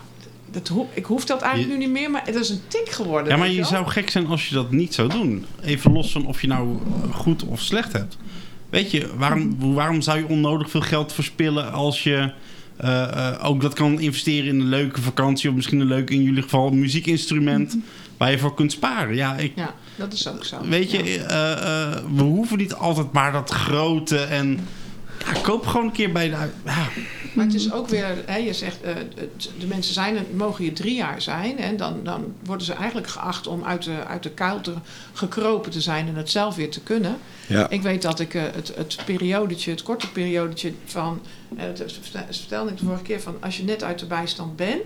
dat 0.50 0.68
ho 0.68 0.88
ik 0.94 1.04
hoef 1.04 1.24
dat 1.24 1.40
eigenlijk 1.42 1.72
Je- 1.72 1.78
nu 1.78 1.84
niet 1.92 2.00
meer. 2.00 2.10
Maar 2.10 2.22
het 2.24 2.34
is 2.34 2.48
een 2.48 2.60
tik 2.68 2.88
geworden. 2.90 3.32
Ja, 3.32 3.36
maar 3.38 3.48
je 3.48 3.56
wel? 3.60 3.64
zou 3.64 3.86
gek 3.88 4.10
zijn 4.10 4.26
als 4.26 4.48
je 4.48 4.54
dat 4.54 4.70
niet 4.70 4.94
zou 4.94 5.08
doen. 5.08 5.46
Even 5.62 5.92
los 5.92 6.12
van 6.12 6.26
of 6.26 6.40
je 6.40 6.46
nou 6.46 6.76
goed 7.12 7.44
of 7.44 7.60
slecht 7.60 7.92
hebt. 7.92 8.16
Weet 8.70 8.90
je, 8.90 9.16
waarom, 9.16 9.74
waarom 9.74 10.00
zou 10.00 10.18
je 10.18 10.26
onnodig 10.28 10.70
veel 10.70 10.80
geld 10.80 11.12
verspillen 11.12 11.72
als 11.72 12.02
je 12.02 12.32
ook 13.42 13.60
dat 13.60 13.74
kan 13.74 14.00
investeren 14.00 14.48
in 14.48 14.60
een 14.60 14.66
leuke 14.68 15.02
vakantie 15.02 15.48
of 15.50 15.54
misschien 15.56 15.80
een 15.80 15.86
leuk, 15.86 16.10
in 16.10 16.22
jullie 16.22 16.42
geval, 16.42 16.70
muziekinstrument 16.70 17.76
waar 18.16 18.30
je 18.30 18.38
voor 18.38 18.54
kunt 18.54 18.72
sparen? 18.72 19.14
Ja, 19.14 19.36
ik, 19.36 19.52
Ja, 19.56 19.74
dat 19.96 20.12
is 20.12 20.28
ook 20.28 20.44
zo. 20.44 20.56
weet 20.68 20.90
je, 20.90 21.04
Ja. 21.04 21.22
eh, 21.22 21.52
eh, 21.92 21.98
we 22.14 22.22
hoeven 22.22 22.58
niet 22.58 22.74
altijd 22.74 23.12
maar 23.12 23.32
dat 23.32 23.50
grote 23.50 24.18
en 24.18 24.58
ja, 25.34 25.40
koop 25.42 25.66
gewoon 25.66 25.86
een 25.86 25.92
keer 25.92 26.12
bij 26.12 26.28
de. 26.30 26.36
Ja, 26.64 26.88
Maar 27.34 27.44
het 27.44 27.54
is 27.54 27.72
ook 27.72 27.88
weer, 27.88 28.22
hè, 28.26 28.36
je 28.36 28.52
zegt, 28.52 28.80
eh, 28.82 28.94
de 29.58 29.66
mensen 29.66 29.94
zijn, 29.94 30.16
er- 30.16 30.24
mogen 30.34 30.64
hier 30.64 30.74
drie 30.74 30.94
jaar 30.94 31.22
zijn. 31.22 31.58
En 31.58 31.76
dan, 31.76 32.00
dan 32.04 32.34
worden 32.44 32.66
ze 32.66 32.72
eigenlijk 32.72 33.06
geacht 33.06 33.46
om 33.46 33.64
uit 33.64 33.82
de, 33.84 34.04
uit 34.06 34.22
de 34.22 34.30
kuil 34.30 34.60
te, 34.60 34.74
gekropen 35.12 35.70
te 35.70 35.80
zijn 35.80 36.08
en 36.08 36.14
het 36.14 36.30
zelf 36.30 36.54
weer 36.54 36.70
te 36.70 36.80
kunnen. 36.80 37.16
Ja. 37.48 37.68
Ik 37.70 37.82
weet 37.82 38.02
dat 38.02 38.20
ik 38.20 38.34
eh, 38.34 38.42
het, 38.42 38.72
het 38.76 38.96
periodetje, 39.04 39.70
het 39.70 39.82
korte 39.82 40.12
periodetje 40.12 40.72
van, 40.84 41.20
dat 41.68 41.82
vertelde 42.30 42.70
ik 42.70 42.78
de 42.78 42.84
vorige 42.84 43.02
keer, 43.02 43.20
van 43.20 43.36
als 43.40 43.56
je 43.56 43.64
net 43.64 43.82
uit 43.82 43.98
de 43.98 44.06
bijstand 44.06 44.56
bent 44.56 44.80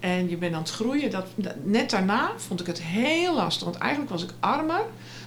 en 0.00 0.28
je 0.28 0.36
bent 0.36 0.54
aan 0.54 0.60
het 0.62 0.70
groeien, 0.70 1.10
dat, 1.10 1.26
dat- 1.34 1.54
net 1.64 1.90
daarna 1.90 2.30
vond 2.36 2.60
ik 2.60 2.66
het 2.66 2.82
heel 2.82 3.34
lastig. 3.34 3.64
Want 3.64 3.76
eigenlijk 3.76 4.10
was 4.10 4.22
ik 4.22 4.30
armer 4.40 4.82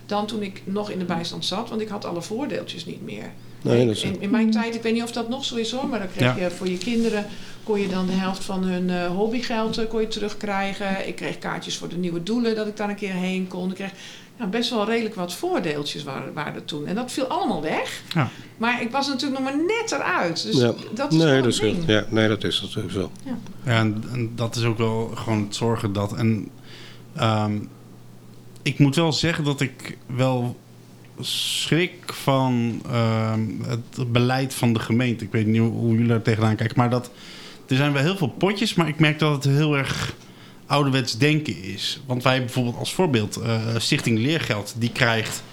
dan 0.05 0.25
toen 0.27 0.41
ik 0.41 0.61
nog 0.65 0.89
in 0.89 0.99
de 0.99 1.05
bijstand 1.05 1.45
zat, 1.45 1.69
want 1.69 1.81
ik 1.81 1.87
had 1.87 2.05
alle 2.05 2.21
voordeeltjes 2.21 2.85
niet 2.85 3.01
meer. 3.01 3.31
Nee, 3.61 3.85
dat 3.85 3.95
is 3.95 4.03
in, 4.03 4.21
in 4.21 4.29
mijn 4.29 4.51
tijd, 4.51 4.75
ik 4.75 4.81
weet 4.81 4.93
niet 4.93 5.03
of 5.03 5.11
dat 5.11 5.29
nog 5.29 5.45
zo 5.45 5.55
is 5.55 5.71
hoor, 5.71 5.87
maar 5.87 5.99
dan 5.99 6.07
kreeg 6.15 6.35
Ja. 6.35 6.43
je 6.43 6.51
voor 6.51 6.67
je 6.69 6.77
kinderen 6.77 7.25
kon 7.63 7.79
je 7.79 7.87
dan 7.87 8.05
de 8.05 8.11
helft 8.11 8.43
van 8.43 8.63
hun 8.63 8.89
eh, 8.89 9.07
hobbygeld 9.07 9.77
eh, 9.77 9.87
kon 9.89 10.01
je 10.01 10.07
terugkrijgen. 10.07 11.07
Ik 11.07 11.15
kreeg 11.15 11.37
kaartjes 11.37 11.77
voor 11.77 11.89
de 11.89 11.97
nieuwe 11.97 12.23
doelen 12.23 12.55
dat 12.55 12.67
ik 12.67 12.77
daar 12.77 12.89
een 12.89 12.95
keer 12.95 13.13
heen 13.13 13.47
kon. 13.47 13.69
Ik 13.69 13.75
kreeg 13.75 13.91
ja, 14.39 14.45
best 14.47 14.69
wel 14.69 14.85
redelijk 14.85 15.15
wat 15.15 15.33
voordeeltjes 15.33 16.03
waren, 16.03 16.33
waren 16.33 16.53
er 16.55 16.65
toen. 16.65 16.85
En 16.87 16.95
dat 16.95 17.11
viel 17.11 17.25
allemaal 17.25 17.61
weg. 17.61 18.01
Ja. 18.13 18.29
Maar 18.57 18.81
ik 18.81 18.91
was 18.91 19.07
natuurlijk 19.07 19.41
nog 19.41 19.53
maar 19.53 19.63
net 19.65 19.91
eruit. 19.91 20.43
Dus 20.43 20.55
ja. 20.55 20.73
dat 20.93 21.11
is 21.11 21.17
nee, 21.17 21.27
wel 21.27 21.41
dat 21.41 21.51
is, 21.51 21.59
ding. 21.59 21.83
ja, 21.87 22.05
nee, 22.09 22.27
dat 22.27 22.43
is 22.43 22.61
natuurlijk 22.61 22.93
zo. 22.93 23.11
Ja, 23.23 23.37
en, 23.63 24.03
en 24.11 24.31
dat 24.35 24.55
is 24.55 24.63
ook 24.63 24.77
wel 24.77 25.11
gewoon 25.15 25.43
het 25.43 25.55
zorgen 25.55 25.93
dat. 25.93 26.13
En 26.13 26.49
ehm, 27.15 27.59
ik 28.61 28.79
moet 28.79 28.95
wel 28.95 29.13
zeggen 29.13 29.43
dat 29.43 29.61
ik 29.61 29.97
wel 30.05 30.57
schrik 31.25 31.93
van 32.05 32.81
ehm, 32.89 33.41
het 33.67 34.11
beleid 34.11 34.53
van 34.53 34.73
de 34.73 34.79
gemeente. 34.79 35.23
Ik 35.23 35.31
weet 35.31 35.45
niet 35.45 35.61
hoe, 35.61 35.91
jullie 35.91 36.07
daar 36.07 36.21
tegenaan 36.21 36.55
kijken, 36.55 36.77
maar 36.77 36.89
dat 36.89 37.11
er 37.67 37.75
zijn 37.75 37.93
wel 37.93 38.01
heel 38.01 38.17
veel 38.17 38.27
potjes, 38.27 38.73
maar 38.73 38.87
ik 38.87 38.99
merk 38.99 39.19
dat 39.19 39.43
het 39.43 39.53
heel 39.53 39.77
erg 39.77 40.15
ouderwets 40.65 41.17
denken 41.17 41.63
is. 41.63 42.01
Want 42.05 42.23
wij 42.23 42.39
bijvoorbeeld 42.39 42.77
als 42.77 42.93
voorbeeld 42.93 43.35
eh, 43.35 43.59
Stichting 43.77 44.19
Leergeld, 44.19 44.75
die 44.77 44.91
krijgt, 44.91 45.43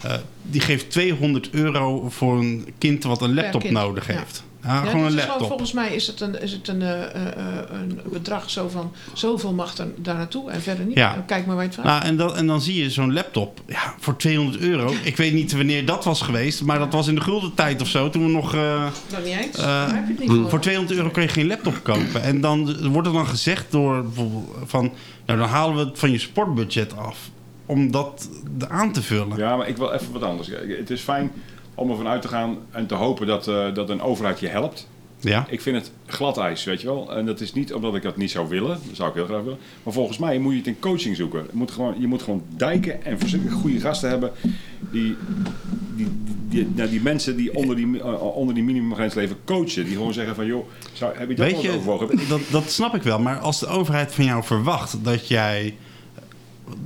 eh, 0.00 0.14
die 0.42 0.60
geeft 0.60 0.90
200 0.90 1.50
euro 1.50 2.08
voor 2.08 2.38
een 2.38 2.68
kind 2.78 3.04
wat 3.04 3.22
een 3.22 3.34
laptop 3.34 3.70
nodig 3.70 4.06
heeft. 4.06 4.44
Ja, 4.46 4.53
Ja, 4.64 4.84
gewoon 4.84 5.04
een 5.06 5.14
laptop. 5.14 5.46
volgens 5.48 5.72
mij 5.72 5.94
is 5.94 6.06
het 6.06 6.20
een, 6.20 6.42
is 6.42 6.52
het 6.52 6.68
een, 6.68 6.82
eh, 6.82 7.02
eh, 7.02 7.26
eh, 7.26 7.64
een 7.72 8.00
bedrag 8.12 8.50
zo 8.50 8.68
van 8.68 8.92
zoveel 9.12 9.52
mag 9.52 9.76
er 9.78 9.86
daar 9.96 10.14
naartoe 10.16 10.50
en 10.50 10.62
verder 10.62 10.84
niet. 10.84 10.96
Ja. 10.96 11.14
En 11.14 11.24
Kijk 11.24 11.46
maar 11.46 11.54
waar 11.54 11.64
je 11.64 11.70
het 11.70 11.80
van. 11.80 11.86
Nou, 11.88 12.02
en, 12.04 12.16
dan, 12.16 12.36
en 12.36 12.46
dan 12.46 12.60
zie 12.60 12.82
je 12.82 12.90
zo'n 12.90 13.12
laptop 13.12 13.60
ja, 13.66 13.94
voor 14.00 14.16
200 14.16 14.62
euro. 14.62 14.92
Ik 15.02 15.16
weet 15.16 15.32
niet 15.32 15.52
wanneer 15.52 15.86
dat 15.86 16.04
was 16.04 16.20
geweest, 16.22 16.62
maar 16.62 16.78
dat 16.78 16.92
was 16.92 17.06
in 17.08 17.14
de 17.14 17.20
gulden 17.20 17.54
tijd 17.54 17.80
of 17.82 17.88
zo. 17.88 18.10
Toen 18.10 18.24
we 18.26 18.30
nog. 18.32 18.54
eh, 18.54 18.86
Dat 19.10 19.24
niet 19.24 19.36
eens. 19.36 19.56
Eh, 19.56 19.64
Daar 19.64 19.94
heb 19.94 20.06
je 20.06 20.12
het 20.12 20.20
niet 20.20 20.30
voor. 20.30 20.50
voor 20.50 20.60
200 20.60 20.96
euro 20.98 21.10
kun 21.10 21.22
je 21.22 21.28
geen 21.28 21.46
laptop 21.46 21.80
kopen. 21.82 22.22
En 22.22 22.40
dan 22.40 22.88
wordt 22.90 23.06
er 23.08 23.14
dan 23.14 23.26
gezegd 23.26 23.66
door 23.70 24.02
bijvoorbeeld 24.02 24.44
van. 24.64 24.92
Nou, 25.26 25.38
dan 25.38 25.48
halen 25.48 25.76
we 25.76 25.84
het 25.84 25.98
van 25.98 26.10
je 26.10 26.18
sportbudget 26.18 26.96
af. 26.96 27.18
Om 27.66 27.90
dat 27.90 28.28
aan 28.68 28.92
te 28.92 29.02
vullen. 29.02 29.36
Ja, 29.38 29.56
maar 29.56 29.68
ik 29.68 29.76
wil 29.76 29.92
even 29.92 30.12
wat 30.12 30.22
anders. 30.22 30.48
Het 30.78 30.90
is 30.90 31.00
fijn 31.00 31.32
om 31.74 31.90
ervan 31.90 32.08
uit 32.08 32.22
te 32.22 32.28
gaan 32.28 32.58
en 32.70 32.86
te 32.86 32.94
hopen 32.94 33.26
dat, 33.26 33.48
eh, 33.48 33.74
dat 33.74 33.90
een 33.90 34.02
overheid 34.02 34.40
je 34.40 34.48
helpt. 34.48 34.88
Ja. 35.24 35.46
Ik 35.48 35.60
vind 35.60 35.76
het 35.76 35.90
glad 36.06 36.38
ijs, 36.38 36.64
weet 36.64 36.80
je 36.80 36.86
wel. 36.86 37.16
En 37.16 37.26
dat 37.26 37.40
is 37.40 37.52
niet 37.52 37.74
omdat 37.74 37.94
ik 37.94 38.02
dat 38.02 38.16
niet 38.16 38.30
zou 38.30 38.48
willen. 38.48 38.68
Dat 38.68 38.96
zou 38.96 39.08
ik 39.08 39.14
heel 39.14 39.24
graag 39.24 39.42
willen. 39.42 39.58
Maar 39.82 39.92
volgens 39.92 40.18
mij 40.18 40.38
moet 40.38 40.52
je 40.52 40.58
het 40.58 40.66
in 40.66 40.78
coaching 40.78 41.16
zoeken. 41.16 41.40
Je 41.40 41.56
moet 41.56 41.70
gewoon, 41.70 41.94
je 41.98 42.06
moet 42.06 42.22
gewoon 42.22 42.42
dijken 42.56 43.04
en 43.04 43.18
goede 43.50 43.80
gasten 43.80 44.08
hebben. 44.08 44.32
Die, 44.90 45.16
die, 45.96 46.08
die, 46.48 46.68
nou, 46.74 46.90
die 46.90 47.00
mensen 47.00 47.36
die 47.36 47.54
onder 47.54 47.76
die, 47.76 48.00
eh, 48.00 48.36
onder 48.36 48.54
die 48.54 48.64
minimumgrens 48.64 49.14
leven 49.14 49.36
coachen. 49.44 49.84
Die 49.84 49.96
gewoon 49.96 50.12
zeggen 50.12 50.34
van, 50.34 50.46
joh, 50.46 50.68
zou, 50.92 51.16
heb 51.16 51.28
je 51.28 51.34
dat 51.34 51.46
Weet 51.46 51.62
wel 51.62 51.74
overwogen? 51.74 52.28
dat, 52.28 52.40
dat 52.50 52.70
snap 52.70 52.94
ik 52.94 53.02
wel. 53.02 53.18
Maar 53.18 53.38
als 53.38 53.60
de 53.60 53.66
overheid 53.66 54.14
van 54.14 54.24
jou 54.24 54.44
verwacht 54.44 55.04
dat 55.04 55.28
jij. 55.28 55.76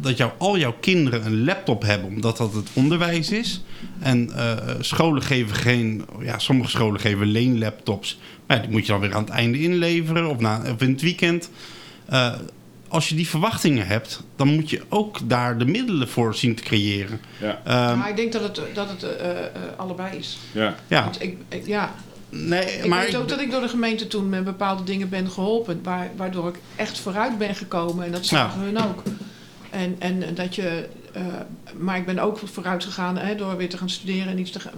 Dat 0.00 0.16
jou, 0.16 0.30
al 0.38 0.58
jouw 0.58 0.74
kinderen 0.80 1.26
een 1.26 1.44
laptop 1.44 1.82
hebben, 1.82 2.08
omdat 2.08 2.36
dat 2.36 2.54
het 2.54 2.68
onderwijs 2.72 3.30
is. 3.30 3.62
En 4.00 4.30
eh, 4.36 4.56
scholen 4.80 5.22
geven 5.22 5.56
geen. 5.56 6.04
Ja, 6.20 6.38
sommige 6.38 6.70
scholen 6.70 7.00
geven 7.00 7.26
leenlaptops. 7.26 8.18
Maar 8.46 8.56
ja, 8.56 8.62
die 8.62 8.72
moet 8.72 8.86
je 8.86 8.92
dan 8.92 9.00
weer 9.00 9.14
aan 9.14 9.24
het 9.24 9.32
einde 9.32 9.60
inleveren 9.60 10.28
of, 10.28 10.38
na, 10.38 10.62
of 10.74 10.80
in 10.82 10.90
het 10.92 11.02
weekend. 11.02 11.50
Eh, 12.06 12.32
als 12.88 13.08
je 13.08 13.14
die 13.14 13.28
verwachtingen 13.28 13.86
hebt, 13.86 14.22
dan 14.36 14.48
moet 14.48 14.70
je 14.70 14.82
ook 14.88 15.18
daar 15.28 15.58
de 15.58 15.64
middelen 15.66 16.08
voor 16.08 16.34
zien 16.34 16.54
te 16.54 16.62
creëren. 16.62 17.20
Ja, 17.40 17.60
Ehm, 17.64 17.98
maar 17.98 18.08
ik 18.08 18.16
denk 18.16 18.32
dat 18.32 18.42
het, 18.42 18.60
dat 18.74 18.88
het 18.88 19.02
eh, 19.02 19.30
eh, 19.38 19.44
allebei 19.76 20.16
is. 20.18 20.38
ja. 20.52 20.74
ja, 20.86 21.04
Want 21.04 21.22
ik, 21.22 21.36
ik- 21.48 21.66
ja, 21.66 21.94
nee, 22.30 22.64
ik 22.64 22.86
maar 22.86 23.00
weet 23.04 23.12
ik- 23.14 23.18
ook 23.20 23.28
dat 23.28 23.40
ik 23.40 23.50
door 23.50 23.60
de 23.60 23.68
gemeente 23.68 24.06
toen 24.06 24.28
met 24.28 24.44
bepaalde 24.44 24.84
dingen 24.84 25.08
ben 25.08 25.30
geholpen. 25.30 25.80
Waar, 25.82 26.10
waardoor 26.16 26.48
ik 26.48 26.56
echt 26.76 26.98
vooruit 26.98 27.38
ben 27.38 27.54
gekomen. 27.54 28.04
En 28.06 28.12
dat 28.12 28.26
zagen 28.26 28.60
hun 28.60 28.78
ook. 28.78 29.02
En, 29.70 29.96
en 29.98 30.34
dat 30.34 30.54
je... 30.54 30.88
eh, 31.12 31.22
maar 31.78 31.96
ik 31.96 32.06
ben 32.06 32.18
ook 32.18 32.38
vooruit 32.44 32.84
gegaan 32.84 33.18
hè, 33.18 33.34
door 33.34 33.56
weer 33.56 33.68
te 33.68 33.76
gaan 33.76 33.90
studeren 33.90 34.26
en 34.28 34.38
iets 34.38 34.50
te 34.50 34.60
gaan. 34.60 34.72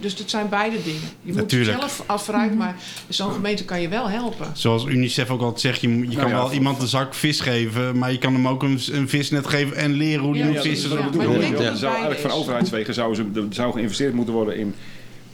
Dus 0.00 0.18
het 0.18 0.30
zijn 0.30 0.48
beide 0.48 0.76
dingen. 0.82 1.00
Je 1.22 1.32
moet 1.32 1.36
Natuurlijk. 1.36 1.78
zelf 1.78 2.02
af 2.06 2.24
vooruit, 2.24 2.54
maar 2.54 2.76
zo'n 3.08 3.32
gemeente 3.32 3.64
kan 3.64 3.80
je 3.80 3.88
wel 3.88 4.08
helpen. 4.08 4.46
Zoals 4.52 4.84
UNICEF 4.84 5.30
ook 5.30 5.40
altijd 5.40 5.60
zegt, 5.60 5.80
je, 5.80 5.88
je 5.88 5.94
Nou 5.94 6.16
kan 6.16 6.28
ja, 6.28 6.34
wel 6.34 6.52
iemand 6.52 6.82
een 6.82 6.88
zak 6.88 7.14
vis 7.14 7.40
geven, 7.40 7.98
maar 7.98 8.12
je 8.12 8.18
kan 8.18 8.32
hem 8.32 8.48
ook 8.48 8.62
een, 8.62 8.80
een 8.92 9.08
visnet 9.08 9.46
geven 9.46 9.76
en 9.76 9.92
leren 9.92 10.24
hoe 10.24 10.30
hij 10.34 10.40
Ja, 10.40 10.46
moet 10.46 10.54
ja, 10.54 10.62
vissen. 10.62 10.90
dat 10.90 10.98
zo 10.98 11.04
dat 11.04 11.16
beide 11.26 11.86
eigenlijk 11.86 12.20
van 12.20 12.30
overheidswegen 12.30 12.94
zou, 12.94 13.14
ze, 13.14 13.46
zou 13.50 13.72
geïnvesteerd 13.72 14.14
moeten 14.14 14.34
worden 14.34 14.56
in. 14.56 14.74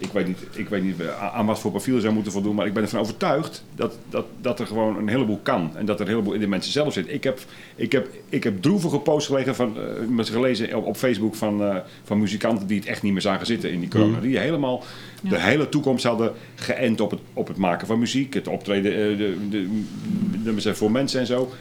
Ik 0.03 0.13
weet, 0.13 0.27
niet, 0.27 0.39
ik 0.53 0.69
weet 0.69 0.83
niet 0.83 1.03
aan 1.33 1.47
wat 1.47 1.59
voor 1.59 1.71
profiel 1.71 2.01
zou 2.01 2.15
moeten 2.15 2.33
voldoen, 2.33 2.55
maar 2.55 2.67
ik 2.67 2.73
ben 2.73 2.83
ervan 2.83 3.01
overtuigd 3.01 3.65
dat, 3.75 3.99
dat, 4.11 4.27
dat 4.41 4.61
er 4.61 4.67
gewoon 4.67 4.97
een 4.97 5.09
heleboel 5.09 5.41
kan. 5.43 5.71
En 5.77 5.87
dat 5.87 6.01
er 6.01 6.07
een 6.07 6.13
heleboel 6.13 6.33
in 6.33 6.41
de 6.41 6.47
mensen 6.47 6.73
zelf 6.73 6.93
zit. 6.93 7.13
Ik 7.13 7.25
heb, 7.25 7.41
ik 7.77 7.93
heb, 7.93 8.09
ik 8.29 8.45
heb 8.45 8.63
droevige 8.63 8.99
posts 8.99 9.27
gelegen 9.27 9.55
van, 9.55 9.77
eh, 9.77 9.83
met 10.09 10.29
gelezen 10.29 10.77
op, 10.77 10.87
op 10.87 10.97
Facebook 10.97 11.35
van, 11.35 11.63
eh, 11.63 11.77
van 12.05 12.21
muzikanten 12.21 12.67
die 12.67 12.79
het 12.79 12.89
echt 12.89 13.03
niet 13.03 13.13
meer 13.13 13.23
zagen 13.23 13.47
zitten 13.47 13.73
in 13.73 13.81
die 13.81 13.89
corona. 13.89 14.21
Die 14.21 14.39
helemaal 14.39 14.83
de 15.23 15.41
hele 15.41 15.69
toekomst 15.69 16.05
hadden 16.05 16.33
geënt 16.55 17.01
op 17.01 17.11
het, 17.11 17.21
op 17.33 17.49
het 17.49 17.57
maken 17.57 17.87
van 17.87 17.99
muziek, 17.99 18.35
het 18.35 18.49
optreden 18.49 18.93
eh, 18.93 19.19
de, 19.19 19.37
de, 19.51 19.69
de, 20.45 20.55
de, 20.55 20.75
voor 20.75 20.91
mensen 20.91 21.21
en 21.21 21.27
zo. 21.27 21.53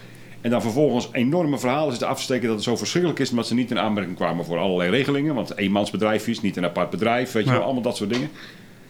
En 0.42 0.50
dan 0.50 0.62
vervolgens 0.62 1.10
enorme 1.12 1.60
verhalen 1.60 1.90
zitten 1.90 2.08
af 2.08 2.18
te 2.18 2.24
steken 2.24 2.46
dat 2.48 2.56
het 2.56 2.64
zo 2.64 2.76
verschrikkelijk 2.76 3.20
is, 3.20 3.30
omdat 3.30 3.48
ze 3.48 3.54
niet 3.54 3.72
in 3.72 3.80
aanmerking 3.80 4.16
kwamen 4.16 4.46
voor 4.46 4.58
allerlei 4.58 4.90
regelingen. 4.90 5.36
Want 5.36 5.58
eenmansbedrijf 5.58 6.28
is, 6.28 6.42
niet 6.42 6.58
een 6.58 6.66
apart 6.66 6.90
bedrijf, 6.90 7.32
weet 7.32 7.44
je 7.44 7.50
Ja. 7.50 7.56
wel, 7.56 7.66
allemaal 7.66 7.82
dat 7.84 7.98
soort 7.98 8.10
dingen. 8.10 8.30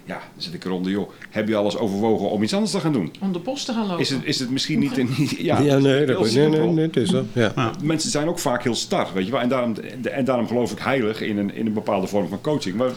Ja, 0.05 0.15
dan 0.33 0.41
zit 0.43 0.53
ik 0.53 0.65
eronder, 0.65 0.91
joh. 0.91 1.09
Heb 1.29 1.47
je 1.47 1.55
alles 1.55 1.77
overwogen 1.77 2.29
om 2.29 2.43
iets 2.43 2.53
anders 2.53 2.71
te 2.71 2.79
gaan 2.79 2.93
doen? 2.93 3.11
Om 3.19 3.33
de 3.33 3.39
post 3.39 3.65
te 3.65 3.73
gaan 3.73 3.85
lopen. 3.85 3.99
Is 3.99 4.09
het, 4.09 4.19
is 4.23 4.39
het 4.39 4.49
misschien 4.49 4.79
niet... 4.79 4.97
Een, 4.97 5.09
ja, 5.37 5.59
Ja, 5.59 5.77
nee, 5.77 6.05
dat, 6.05 6.19
nee, 6.19 6.29
simpel. 6.29 6.59
nee, 6.65 6.69
nee, 6.73 6.85
het 6.85 6.95
is 6.97 7.09
zo. 7.09 7.25
Ja. 7.33 7.71
Mensen 7.83 8.11
zijn 8.11 8.27
ook 8.27 8.39
vaak 8.39 8.63
heel 8.63 8.75
star, 8.75 9.07
weet 9.13 9.25
je 9.25 9.31
wel. 9.31 9.41
En 9.41 9.49
daarom, 9.49 9.75
en 10.11 10.25
daarom 10.25 10.47
geloof 10.47 10.71
ik 10.71 10.79
heilig 10.79 11.21
in 11.21 11.37
een, 11.37 11.53
in 11.55 11.65
een 11.65 11.73
bepaalde 11.73 12.07
vorm 12.07 12.27
van 12.27 12.41
coaching. 12.41 12.77
Waar, 12.77 12.91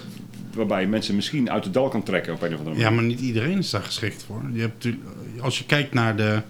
waarbij 0.54 0.80
je 0.80 0.86
mensen 0.86 1.14
misschien 1.14 1.50
uit 1.50 1.62
de 1.64 1.70
dal 1.70 1.88
kan 1.88 2.02
trekken 2.02 2.32
op 2.34 2.42
een 2.42 2.52
of 2.52 2.58
andere 2.58 2.70
manier. 2.76 2.88
Ja, 2.90 2.94
maar 2.94 3.04
niet 3.04 3.20
iedereen 3.20 3.58
is 3.58 3.70
daar 3.70 3.82
geschikt 3.82 4.22
voor. 4.22 4.42
Je 4.52 4.60
hebt, 4.60 4.74
natuurlijk- 4.74 5.04
als 5.40 5.58
je 5.58 5.64
kijkt 5.64 5.94
naar 5.94 6.16
de 6.16 6.40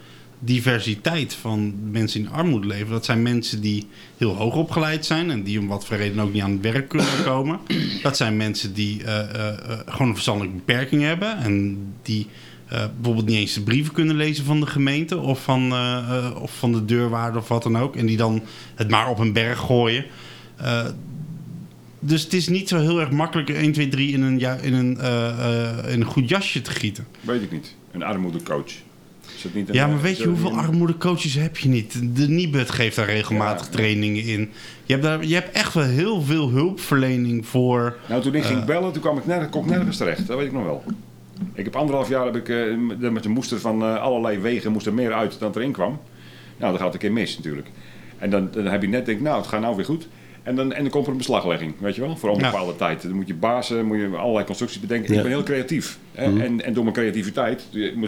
diversiteit 0.44 1.34
van 1.34 1.74
mensen 1.90 2.20
in 2.20 2.30
armoede 2.30 2.66
leven, 2.66 2.90
dat 2.90 3.04
zijn 3.04 3.22
mensen 3.22 3.60
die 3.60 3.86
heel 4.16 4.34
hoog 4.34 4.54
opgeleid 4.54 5.06
zijn 5.06 5.30
en 5.30 5.42
die 5.42 5.58
om 5.58 5.66
wat 5.66 5.86
voor 5.86 5.96
reden 5.96 6.22
ook 6.22 6.32
niet 6.32 6.42
aan 6.42 6.50
het 6.50 6.60
werk 6.60 6.88
kunnen 6.88 7.24
komen. 7.24 7.60
Dat 8.02 8.16
zijn 8.16 8.36
mensen 8.36 8.74
die 8.74 9.04
eh, 9.04 9.20
eh, 9.20 9.48
eh, 9.48 9.78
gewoon 9.86 10.08
een 10.08 10.14
verstandelijke 10.14 10.56
beperking 10.56 11.02
hebben 11.02 11.36
en 11.38 11.78
die 12.02 12.26
bijvoorbeeld 12.68 13.26
niet 13.26 13.36
eens 13.36 13.54
de 13.54 13.62
brieven 13.62 13.92
kunnen 13.92 14.16
lezen 14.16 14.44
van 14.44 14.60
de 14.60 14.66
gemeente 14.66 15.18
of 15.18 15.42
van, 15.42 15.72
of 16.34 16.58
van 16.58 16.72
de 16.72 16.84
deurwaarde 16.84 17.38
of 17.38 17.48
wat 17.48 17.62
dan 17.62 17.78
ook. 17.78 17.96
En 17.96 18.06
die 18.06 18.16
dan 18.16 18.42
het 18.74 18.90
maar 18.90 19.08
op 19.08 19.18
een 19.18 19.32
berg 19.32 19.58
gooien. 19.58 20.04
Dus 21.98 22.22
het 22.22 22.32
is 22.32 22.48
niet 22.48 22.68
zo 22.68 22.78
heel 22.78 23.00
erg 23.00 23.10
makkelijk 23.10 23.48
1, 23.48 23.72
2, 23.72 23.88
3 23.88 24.12
in 24.12 24.22
een, 24.22 24.40
in 24.62 24.74
een, 24.74 24.98
in 25.88 26.00
een 26.00 26.04
goed 26.04 26.28
jasje 26.28 26.62
te 26.62 26.70
gieten. 26.70 27.06
Weet 27.20 27.42
ik 27.42 27.50
niet. 27.50 27.74
Een 27.92 28.02
armoedecoach. 28.02 28.72
Niet 29.52 29.68
een, 29.68 29.74
Ja, 29.74 29.86
maar 29.86 29.96
eh, 29.96 30.02
weet 30.02 30.18
je 30.18 30.26
hoeveel 30.28 30.52
armoedecoaches 30.56 31.34
heb 31.34 31.56
je 31.56 31.68
niet? 31.68 32.16
De 32.16 32.28
Nibud 32.28 32.70
geeft 32.70 32.96
daar 32.96 33.06
regelmatig 33.06 33.66
Ja. 33.66 33.72
trainingen 33.72 34.22
in. 34.24 34.50
Je 34.84 34.92
hebt, 34.92 35.04
daar, 35.04 35.24
je 35.24 35.34
hebt 35.34 35.50
echt 35.56 35.74
wel 35.74 35.84
heel 35.84 36.22
veel 36.22 36.50
hulpverlening 36.50 37.46
voor. 37.46 37.96
Nou, 38.08 38.22
toen 38.22 38.34
ik 38.34 38.42
Eh. 38.42 38.48
ging 38.48 38.64
bellen, 38.64 38.92
toen 38.92 39.02
kwam 39.02 39.18
ik, 39.18 39.26
nergens, 39.26 39.50
kon 39.50 39.64
ik 39.64 39.70
nergens 39.70 39.96
terecht. 39.96 40.26
Dat 40.26 40.36
weet 40.36 40.46
ik 40.46 40.52
nog 40.52 40.64
wel. 40.64 40.82
Ik 41.54 41.64
heb 41.64 41.76
anderhalf 41.76 42.08
jaar 42.08 42.24
heb 42.24 42.36
ik, 42.36 42.48
eh, 42.48 42.76
met- 42.98 43.12
met 43.12 43.22
de 43.22 43.28
moester 43.28 43.60
van 43.60 43.82
eh, 43.82 43.96
allerlei 44.02 44.38
wegen 44.38 44.72
moest 44.72 44.86
er 44.86 44.94
meer 44.94 45.12
uit 45.12 45.38
dan 45.38 45.52
erin 45.54 45.72
kwam. 45.72 46.00
Nou, 46.56 46.72
dat 46.72 46.80
gaat 46.80 46.92
een 46.92 46.98
keer 46.98 47.12
mis 47.12 47.36
natuurlijk. 47.36 47.68
En 48.18 48.30
dan, 48.30 48.48
dan 48.52 48.64
heb 48.66 48.82
je 48.82 48.88
net 48.88 49.06
denk 49.06 49.20
nou, 49.20 49.36
het 49.38 49.46
gaat 49.46 49.60
nou 49.60 49.76
weer 49.76 49.84
goed. 49.84 50.08
En 50.44 50.54
dan, 50.56 50.72
en 50.72 50.82
dan 50.82 50.90
komt 50.90 51.04
er 51.06 51.12
een 51.12 51.18
beslaglegging, 51.18 51.74
weet 51.78 51.94
je 51.94 52.00
wel, 52.00 52.16
voor 52.16 52.30
onbepaalde 52.30 52.76
tijd. 52.76 53.02
Dan 53.02 53.12
moet 53.12 53.26
je 53.26 53.34
bazen, 53.34 53.86
moet 53.86 53.96
je 53.98 54.16
allerlei 54.16 54.44
constructies 54.44 54.80
bedenken. 54.80 55.10
Ja. 55.12 55.16
Ik 55.16 55.22
ben 55.22 55.32
heel 55.32 55.42
creatief. 55.42 55.98
Hè? 56.12 56.28
Mhm. 56.28 56.40
En, 56.40 56.64
en 56.64 56.72
door 56.72 56.82
mijn 56.82 56.94
creativiteit, 56.96 57.64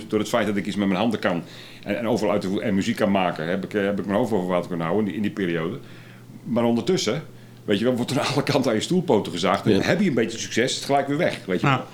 door 0.09 0.18
het 0.18 0.28
feit 0.28 0.47
dat 0.47 0.57
ik 0.57 0.66
iets 0.66 0.76
met 0.76 0.87
mijn 0.89 1.01
handen 1.01 1.20
kan 1.20 1.43
en, 1.84 1.99
en 1.99 2.09
overal 2.09 2.32
uit 2.32 2.43
de, 2.43 2.61
en 2.61 2.74
muziek 2.74 2.97
kan 2.97 3.11
maken, 3.11 3.49
heb 3.49 3.64
ik, 3.64 3.74
eh, 3.74 3.82
heb 3.84 3.99
ik 3.99 4.07
mijn 4.07 4.18
hoofd 4.18 4.32
over 4.32 4.49
water 4.49 4.68
kunnen 4.68 4.87
houden 4.87 5.05
in 5.07 5.11
die, 5.12 5.16
in 5.16 5.34
die 5.34 5.45
periode. 5.47 5.78
Maar 6.45 6.64
ondertussen, 6.64 7.22
weet 7.64 7.78
je 7.78 7.84
wel, 7.84 7.95
wordt 7.95 8.11
er 8.11 8.20
aan 8.20 8.32
alle 8.32 8.43
kanten 8.43 8.70
aan 8.70 8.76
je 8.76 8.82
stoelpoten 8.82 9.32
gezaagd. 9.32 9.66
En 9.66 9.72
Ja. 9.72 9.80
heb 9.80 10.01
je 10.01 10.09
een 10.09 10.14
beetje 10.14 10.39
succes, 10.39 10.70
is 10.70 10.76
het 10.76 10.84
gelijk 10.84 11.07
weer 11.09 11.16
weg, 11.18 11.41
weet 11.47 11.61
je 11.61 11.66
wel. 11.66 11.84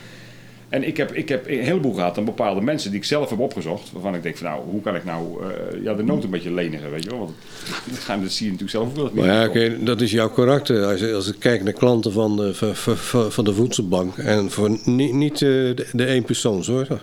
En 0.72 0.86
ik 0.86 0.96
heb, 0.96 1.12
ik 1.14 1.28
heb 1.28 1.48
een 1.48 1.60
heleboel 1.62 1.92
gehad 1.92 2.18
aan 2.18 2.24
bepaalde 2.24 2.60
mensen 2.60 2.90
die 2.90 2.98
ik 3.00 3.06
zelf 3.06 3.30
heb 3.30 3.38
opgezocht. 3.38 3.92
Waarvan 3.92 4.14
ik 4.14 4.22
denk 4.22 4.36
van 4.36 4.46
nou, 4.46 4.62
hoe 4.70 4.80
kan 4.80 4.94
ik 4.96 5.04
nou 5.04 5.42
eh, 5.42 5.82
ja, 5.82 5.94
de 5.94 6.02
nood 6.02 6.24
een 6.24 6.30
beetje 6.30 6.52
lenigen, 6.52 6.90
weet 6.90 7.02
je 7.02 7.10
wel. 7.10 7.18
Want 7.18 7.32
dat, 7.90 7.98
gaan- 7.98 8.22
dat 8.22 8.32
zie 8.32 8.46
je 8.46 8.52
natuurlijk 8.52 8.78
zelf 8.78 8.98
ook 9.08 9.14
wel 9.14 9.24
ja, 9.24 9.46
oké, 9.46 9.84
dat 9.84 10.00
is 10.00 10.10
jouw 10.10 10.30
karakter. 10.30 10.84
Als, 10.84 11.00
je- 11.00 11.14
als 11.14 11.28
ik 11.28 11.34
kijk 11.38 11.62
naar 11.62 11.72
klanten 11.72 12.12
van 12.12 12.36
de, 12.36 12.54
van, 12.54 12.76
van- 12.76 13.32
van 13.32 13.44
de 13.44 13.54
voedselbank. 13.54 14.16
En 14.18 14.50
voor 14.50 14.78
niet, 14.84 15.12
niet 15.12 15.32
eh, 15.32 15.38
de, 15.48 15.86
de 15.92 16.04
één 16.04 16.24
persoon, 16.24 16.64
hoor. 16.66 16.86
Nee. 16.88 16.98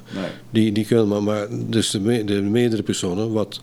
Die, 0.50 0.72
die 0.72 0.86
kunnen 0.86 1.08
maar, 1.08 1.24
maar 1.24 1.48
dus 1.52 1.90
de, 1.90 2.00
me- 2.00 2.24
de 2.24 2.42
meerdere 2.42 2.84
personen. 2.84 3.32
Wat 3.32 3.62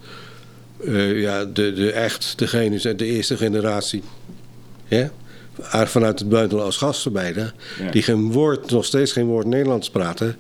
eh, 0.85 1.21
ja, 1.21 1.45
de, 1.45 1.73
de 1.73 1.93
echt 1.93 2.39
degene 2.39 2.75
is 2.75 2.87
uit 2.87 2.99
de 2.99 3.07
eerste 3.07 3.37
generatie. 3.37 4.03
Ja? 4.89 5.11
Vanuit 5.65 6.19
het 6.19 6.29
buitenland 6.29 6.67
als 6.67 6.77
gasten 6.77 7.13
bij. 7.13 7.33
Hè? 7.35 7.41
Ja. 7.85 7.91
Die 7.91 8.03
geen 8.03 8.33
woord, 8.33 8.71
nog 8.71 8.85
steeds 8.85 9.13
geen 9.13 9.27
woord 9.27 9.47
Nederlands 9.47 9.91
praten. 9.91 10.37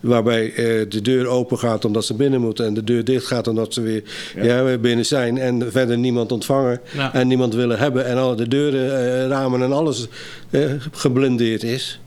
Waarbij 0.00 0.52
eh, 0.54 0.54
de 0.88 1.00
deur 1.02 1.26
open 1.26 1.58
gaat 1.58 1.84
omdat 1.84 2.04
ze 2.04 2.14
binnen 2.14 2.40
moeten. 2.40 2.66
En 2.66 2.74
de 2.74 2.84
deur 2.84 3.04
dicht 3.04 3.26
gaat 3.26 3.48
omdat 3.48 3.74
ze 3.74 3.80
weer 3.80 4.02
Ja. 4.36 4.44
ja. 4.44 4.64
weer 4.64 4.80
binnen 4.80 5.06
zijn. 5.06 5.38
En 5.38 5.72
verder 5.72 5.98
niemand 5.98 6.32
ontvangen. 6.32 6.80
Ja. 6.94 7.14
En 7.14 7.28
niemand 7.28 7.54
willen 7.54 7.78
hebben. 7.78 8.06
En 8.06 8.16
alle 8.16 8.34
de 8.34 8.48
deuren, 8.48 8.98
eh, 8.98 9.28
ramen 9.28 9.62
en 9.62 9.72
alles 9.72 10.06
eh, 10.50 10.70
geblindeerd 10.92 11.62
is. 11.62 12.00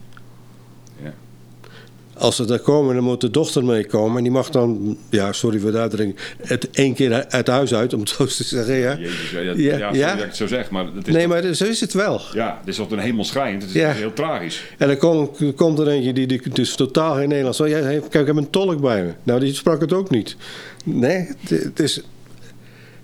Als 2.20 2.36
ze 2.36 2.44
daar 2.44 2.58
komen, 2.58 2.94
dan 2.94 3.04
moet 3.04 3.20
de 3.20 3.30
dochter 3.30 3.64
meekomen. 3.64 4.16
En 4.16 4.22
die 4.22 4.32
mag 4.32 4.50
dan, 4.50 4.96
ja, 5.10 5.32
sorry 5.32 5.58
voor 5.58 5.72
de 5.72 5.78
uitdrukking, 5.78 6.16
het 6.46 6.70
één 6.70 6.94
keer 6.94 7.26
uit 7.28 7.46
huis 7.46 7.74
uit, 7.74 7.92
om 7.94 8.00
het 8.00 8.08
zo 8.08 8.24
te 8.24 8.44
zeggen. 8.44 8.74
Ja. 8.78 8.96
Jezus, 8.98 9.30
ja, 9.30 9.40
ja, 9.40 9.52
Ja, 9.56 9.76
ja, 9.76 9.78
sorry 9.86 9.98
ja. 9.98 10.10
dat 10.10 10.18
ik 10.18 10.24
het 10.26 10.36
zo 10.36 10.46
zeg, 10.46 10.70
maar 10.70 10.84
het 10.94 11.06
is, 11.06 11.12
Nee, 11.14 11.22
toch- 11.26 11.32
maar 11.42 11.54
zo 11.54 11.64
is 11.64 11.80
het 11.80 11.92
wel. 11.92 12.20
ja, 12.32 12.56
het 12.58 12.68
is 12.68 12.76
toch 12.76 12.90
een 12.90 12.98
hemel 12.98 13.24
schrijnend. 13.24 13.62
Het 13.62 13.74
is 13.74 13.82
heel 13.96 14.12
tragisch. 14.12 14.62
En 14.78 14.88
dan 14.88 14.96
komt, 14.96 15.54
komt 15.56 15.78
er 15.78 15.88
eentje 15.88 16.12
die, 16.12 16.26
die 16.26 16.40
dus 16.52 16.74
totaal 16.74 17.14
geen 17.14 17.28
Nederlands... 17.28 17.58
Kijk, 17.58 18.04
ik 18.14 18.26
heb 18.26 18.36
een 18.36 18.50
tolk 18.50 18.80
bij 18.80 19.02
me. 19.04 19.12
Nou, 19.22 19.40
die 19.40 19.54
sprak 19.54 19.80
het 19.80 19.92
ook 19.92 20.10
niet. 20.10 20.36
Nee, 20.84 21.28
het, 21.40 21.62
het 21.62 21.80
is... 21.80 22.00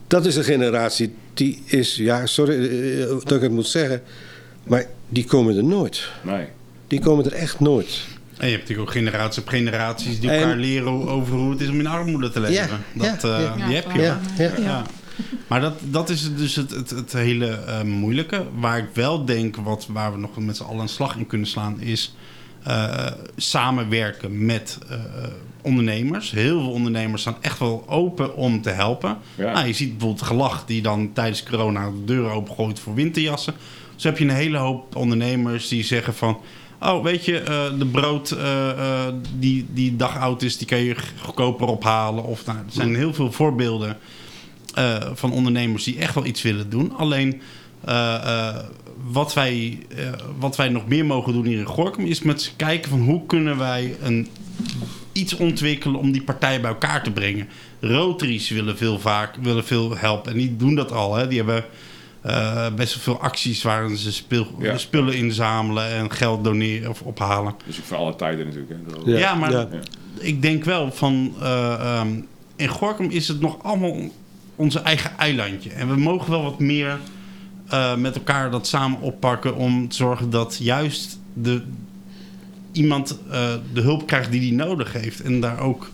Dat 0.07 0.27
is 0.27 0.37
een 0.37 0.45
generatie 0.45 1.15
die 1.35 1.63
is... 1.67 1.97
Ja, 1.97 2.27
sorry 2.27 2.67
eh, 3.01 3.07
dat 3.09 3.33
ik 3.33 3.41
het 3.43 3.51
moet 3.53 3.67
zeggen. 3.67 4.03
Maar 4.65 4.85
die 5.09 5.25
komen 5.25 5.57
er 5.57 5.65
nooit. 5.65 6.09
Nee. 6.23 6.45
Die 6.89 7.01
komen 7.01 7.25
er 7.25 7.33
echt 7.33 7.61
nooit. 7.61 7.99
En 8.39 8.47
je 8.47 8.53
hebt 8.53 8.69
natuurlijk 8.69 8.89
ook 8.89 8.95
generaties 8.95 9.43
op 9.43 9.49
generaties 9.49 10.21
die 10.21 10.31
En- 10.31 10.39
elkaar 10.39 10.57
leren 10.57 11.09
over 11.09 11.35
hoe 11.35 11.51
het 11.51 11.61
is 11.61 11.69
om 11.69 11.79
in 11.79 11.87
armoede 11.87 12.31
te 12.31 12.41
leven. 12.41 12.81
Ja, 12.95 13.03
dat, 13.11 13.23
ja, 13.23 13.39
eh, 13.39 13.57
ja. 13.57 13.67
Die 13.67 13.75
heb 13.75 13.93
je. 13.93 14.03
Ja, 14.03 14.21
ja. 14.39 14.53
Ja. 14.59 14.85
Maar 15.47 15.61
dat, 15.61 15.75
dat 15.83 16.11
is 16.11 16.35
dus 16.37 16.57
het, 16.57 16.71
het, 16.71 16.91
het 16.91 17.13
hele 17.13 17.47
eh, 17.49 17.83
moeilijke. 17.83 18.45
Waar 18.55 18.79
ik 18.79 18.89
wel 18.93 19.25
denk, 19.25 19.57
wat, 19.57 19.87
waar 19.91 20.13
we 20.13 20.19
nog 20.19 20.37
met 20.37 20.57
z'n 20.57 20.63
allen 20.63 20.81
een 20.81 20.89
slag 20.89 21.17
in 21.17 21.27
kunnen 21.27 21.47
slaan, 21.47 21.81
is 21.81 22.15
eh, 22.63 23.07
samenwerken 23.37 24.45
met 24.47 24.79
eh, 24.89 24.99
ondernemers. 25.63 26.31
Heel 26.31 26.61
veel 26.61 26.71
ondernemers 26.71 27.23
staan 27.23 27.37
echt 27.41 27.59
wel 27.59 27.85
open 27.89 28.37
om 28.37 28.63
te 28.63 28.71
helpen. 28.71 29.19
Ja. 29.35 29.53
Nou, 29.53 29.67
je 29.67 29.73
ziet 29.73 29.91
bijvoorbeeld 29.91 30.27
Gelach 30.27 30.65
die 30.67 30.83
dan 30.83 31.13
tijdens 31.13 31.43
corona 31.43 31.91
de 31.91 32.05
deuren 32.05 32.33
opengooit 32.33 32.81
voor 32.81 32.95
winterjassen. 32.95 33.55
Dus 33.95 34.05
heb 34.05 34.19
je 34.19 34.25
een 34.25 34.31
hele 34.31 34.59
hoop 34.59 34.97
ondernemers 34.97 35.69
die 35.69 35.85
zeggen 35.85 36.15
van... 36.15 36.41
Oh, 36.81 37.03
weet 37.03 37.25
je, 37.25 37.41
eh, 37.41 37.79
de 37.79 37.87
brood 37.87 38.31
eh, 38.31 38.71
eh, 38.71 39.15
die, 39.39 39.67
die 39.73 39.97
dag 39.97 40.19
oud 40.19 40.43
is, 40.43 40.57
die 40.57 40.67
kan 40.67 40.79
je 40.79 40.97
goedkoper 41.21 41.67
ophalen. 41.67 42.25
Of, 42.25 42.47
nou, 42.47 42.59
er 42.59 42.65
zijn 42.69 42.95
heel 42.95 43.15
veel 43.15 43.33
voorbeelden 43.33 43.99
van 45.15 45.33
ondernemers 45.33 45.85
die 45.85 45.99
echt 45.99 46.15
wel 46.15 46.27
iets 46.27 46.43
willen 46.43 46.71
doen. 46.71 46.93
Alleen 46.97 47.41
wat, 49.11 49.35
wij, 49.35 49.79
wat 50.39 50.57
wij 50.57 50.69
nog 50.69 50.87
meer 50.87 51.07
mogen 51.07 51.33
doen 51.33 51.45
hier 51.45 51.59
in 51.59 51.67
Gorkum... 51.67 52.05
is 52.05 52.23
met 52.23 52.53
kijken 52.57 52.91
van 52.91 53.01
hoe 53.01 53.27
kunnen 53.27 53.59
wij 53.59 53.97
een, 54.03 54.29
iets 55.13 55.37
ontwikkelen 55.37 56.01
om 56.01 56.13
die 56.13 56.23
partijen 56.23 56.61
bij 56.61 56.71
elkaar 56.71 57.03
te 57.03 57.11
brengen. 57.11 57.49
Rotaries 57.81 58.49
willen 58.49 58.77
veel 58.77 58.99
vaak 58.99 59.37
willen 59.43 59.65
veel 59.65 59.97
helpen. 59.97 60.33
En 60.33 60.39
die 60.39 60.57
doen 60.57 60.75
dat 60.75 60.93
al. 60.93 61.15
Hè. 61.15 61.29
Die 61.29 61.39
hebben 61.39 61.65
eh, 62.27 62.67
best 62.75 62.95
wel 62.95 63.03
veel 63.03 63.23
acties 63.25 63.63
waarin 63.63 63.97
ze 63.97 64.13
speel, 64.13 64.47
Ja. 64.59 64.79
spullen 64.79 65.15
inzamelen 65.15 65.89
en 65.91 66.11
geld 66.13 66.45
doneren 66.45 66.91
of 66.91 67.03
ophalen. 67.03 67.55
Dus 67.67 67.79
ik 67.79 67.85
voor 67.85 67.97
alle 67.97 68.17
tijden 68.17 68.47
natuurlijk. 68.47 68.73
Hè. 69.05 69.11
Ja, 69.13 69.19
Ja, 69.19 69.35
maar 69.35 69.51
ja. 69.53 69.69
ik 70.19 70.43
denk 70.43 70.65
wel 70.65 70.93
van... 70.93 71.35
eh, 71.41 71.73
ehm, 71.73 72.09
in 72.57 72.69
Gorkum 72.69 73.11
is 73.11 73.29
het 73.29 73.41
nog 73.41 73.63
allemaal 73.63 73.97
onze 74.57 74.81
eigen 74.81 75.11
eilandje. 75.19 75.71
En 75.71 75.89
we 75.89 75.97
mogen 75.97 76.31
wel 76.31 76.43
wat 76.43 76.59
meer 76.59 76.99
eh, 77.69 77.97
met 77.97 78.15
elkaar 78.15 78.51
dat 78.51 78.67
samen 78.67 79.01
oppakken... 79.01 79.55
om 79.57 79.89
te 79.89 79.97
zorgen 79.97 80.31
dat 80.31 80.57
juist 80.61 81.19
de, 81.35 81.63
iemand 82.73 83.19
eh, 83.31 83.55
de 83.73 83.81
hulp 83.81 84.07
krijgt 84.07 84.31
die 84.31 84.41
hij 84.57 84.67
nodig 84.67 84.93
heeft. 84.93 85.21
En 85.21 85.41
daar 85.41 85.59
ook 85.61 85.89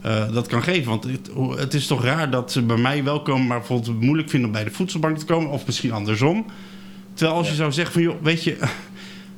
eh, 0.00 0.32
dat 0.32 0.46
kan 0.46 0.62
geven. 0.62 0.88
Want 0.90 1.04
het, 1.04 1.30
het 1.56 1.74
is 1.74 1.86
toch 1.86 2.04
raar 2.04 2.30
dat 2.30 2.52
ze 2.52 2.62
bij 2.62 2.76
mij 2.76 3.04
wel 3.04 3.22
komen... 3.22 3.46
maar 3.46 3.58
bijvoorbeeld 3.58 3.88
het 3.88 4.00
moeilijk 4.00 4.30
vinden 4.30 4.48
om 4.48 4.54
bij 4.54 4.64
de 4.64 4.70
voedselbank 4.70 5.18
te 5.18 5.24
komen. 5.24 5.50
Of 5.50 5.66
misschien 5.66 5.92
andersom. 5.92 6.46
Terwijl 7.14 7.38
als 7.38 7.48
je 7.48 7.54
zou 7.54 7.72
zeggen 7.72 7.92
van... 7.92 8.02
joh, 8.02 8.22
weet 8.22 8.44
je... 8.44 8.56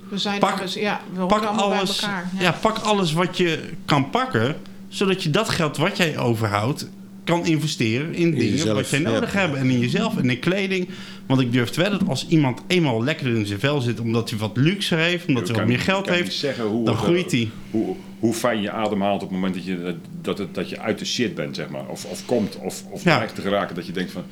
We 0.09 0.19
zijn 0.19 0.39
Pak- 0.39 0.59
alles, 0.59 0.75
ja, 0.75 1.01
we 1.15 1.27
pak 1.27 1.45
alles, 1.45 2.01
bij 2.01 2.09
elkaar. 2.09 2.31
ja. 2.39 2.53
pak 2.61 2.79
alles 2.79 3.13
wat 3.13 3.37
je 3.37 3.71
kan 3.85 4.11
pakken, 4.11 4.57
zodat 4.89 5.23
je 5.23 5.31
dat 5.31 5.49
geld 5.49 5.77
wat 5.77 5.97
jij 5.97 6.19
overhoudt 6.19 6.89
kan 7.25 7.47
investeren 7.47 8.15
in 8.15 8.31
dingen 8.31 8.51
jezelf, 8.51 8.77
wat 8.77 8.91
jij 8.91 9.01
ja. 9.01 9.11
nodig 9.11 9.33
hebt 9.33 9.57
en 9.57 9.71
in 9.71 9.79
jezelf 9.79 10.17
en 10.17 10.31
in 10.31 10.39
kleding. 10.39 10.89
Want 11.27 11.41
ik 11.41 11.53
durf 11.53 11.71
te 11.71 11.81
wedden 11.81 11.99
dat 11.99 12.09
als 12.09 12.27
iemand 12.29 12.61
eenmaal 12.67 13.05
lekker 13.05 13.27
in 13.27 13.47
zijn 13.47 13.61
vel 13.61 13.81
zit, 13.81 14.01
omdat 14.01 14.31
hij 14.31 14.39
wat 14.39 14.57
luxe 14.57 14.95
heeft, 14.95 15.27
omdat 15.27 15.49
hij 15.49 15.57
wat 15.57 15.67
meer 15.67 15.81
geld 15.81 16.09
heeft, 16.09 16.47
hoe 16.59 16.85
dan 16.85 16.97
groeit 16.97 17.33
eh, 17.33 17.39
hij. 17.39 17.51
Hoe, 17.71 17.97
hoe 18.19 18.35
fijn 18.35 18.61
je 18.61 18.71
ademhaalt 18.71 19.23
op 19.23 19.29
het 19.29 19.39
moment 19.39 19.55
dat 19.55 19.65
je, 19.65 19.95
dat, 20.21 20.39
het, 20.39 20.55
dat 20.55 20.69
je 20.69 20.79
uit 20.81 20.99
de 20.99 21.05
shit 21.05 21.35
bent, 21.35 21.57
zeg 21.57 21.69
maar. 21.69 21.87
Of, 21.89 22.05
of 22.05 22.25
komt, 22.25 22.57
of, 22.57 22.85
of 22.91 23.05
Ja. 23.05 23.27
te 23.27 23.41
geraken. 23.41 23.75
Dat 23.75 23.87
je 23.87 23.93
denkt 23.93 24.13
van, 24.13 24.25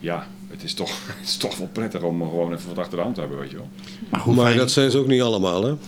ja, 0.00 0.26
het 0.48 0.62
is, 0.62 0.74
toch, 0.74 0.90
het 1.20 1.28
is 1.28 1.36
toch 1.36 1.56
wel 1.56 1.68
prettig 1.72 2.02
om 2.02 2.22
gewoon 2.22 2.52
even 2.52 2.68
wat 2.68 2.78
achter 2.78 2.96
de 2.96 3.02
hand 3.02 3.14
te 3.14 3.20
hebben, 3.20 3.38
weet 3.38 3.50
je 3.50 3.56
wel. 3.56 4.34
Maar 4.34 4.54
dat 4.54 4.70
zijn 4.70 4.90
ze 4.90 4.98
ook 4.98 5.06
niet 5.06 5.22
allemaal, 5.22 5.64
hè? 5.64 5.70
Nee. 5.70 5.78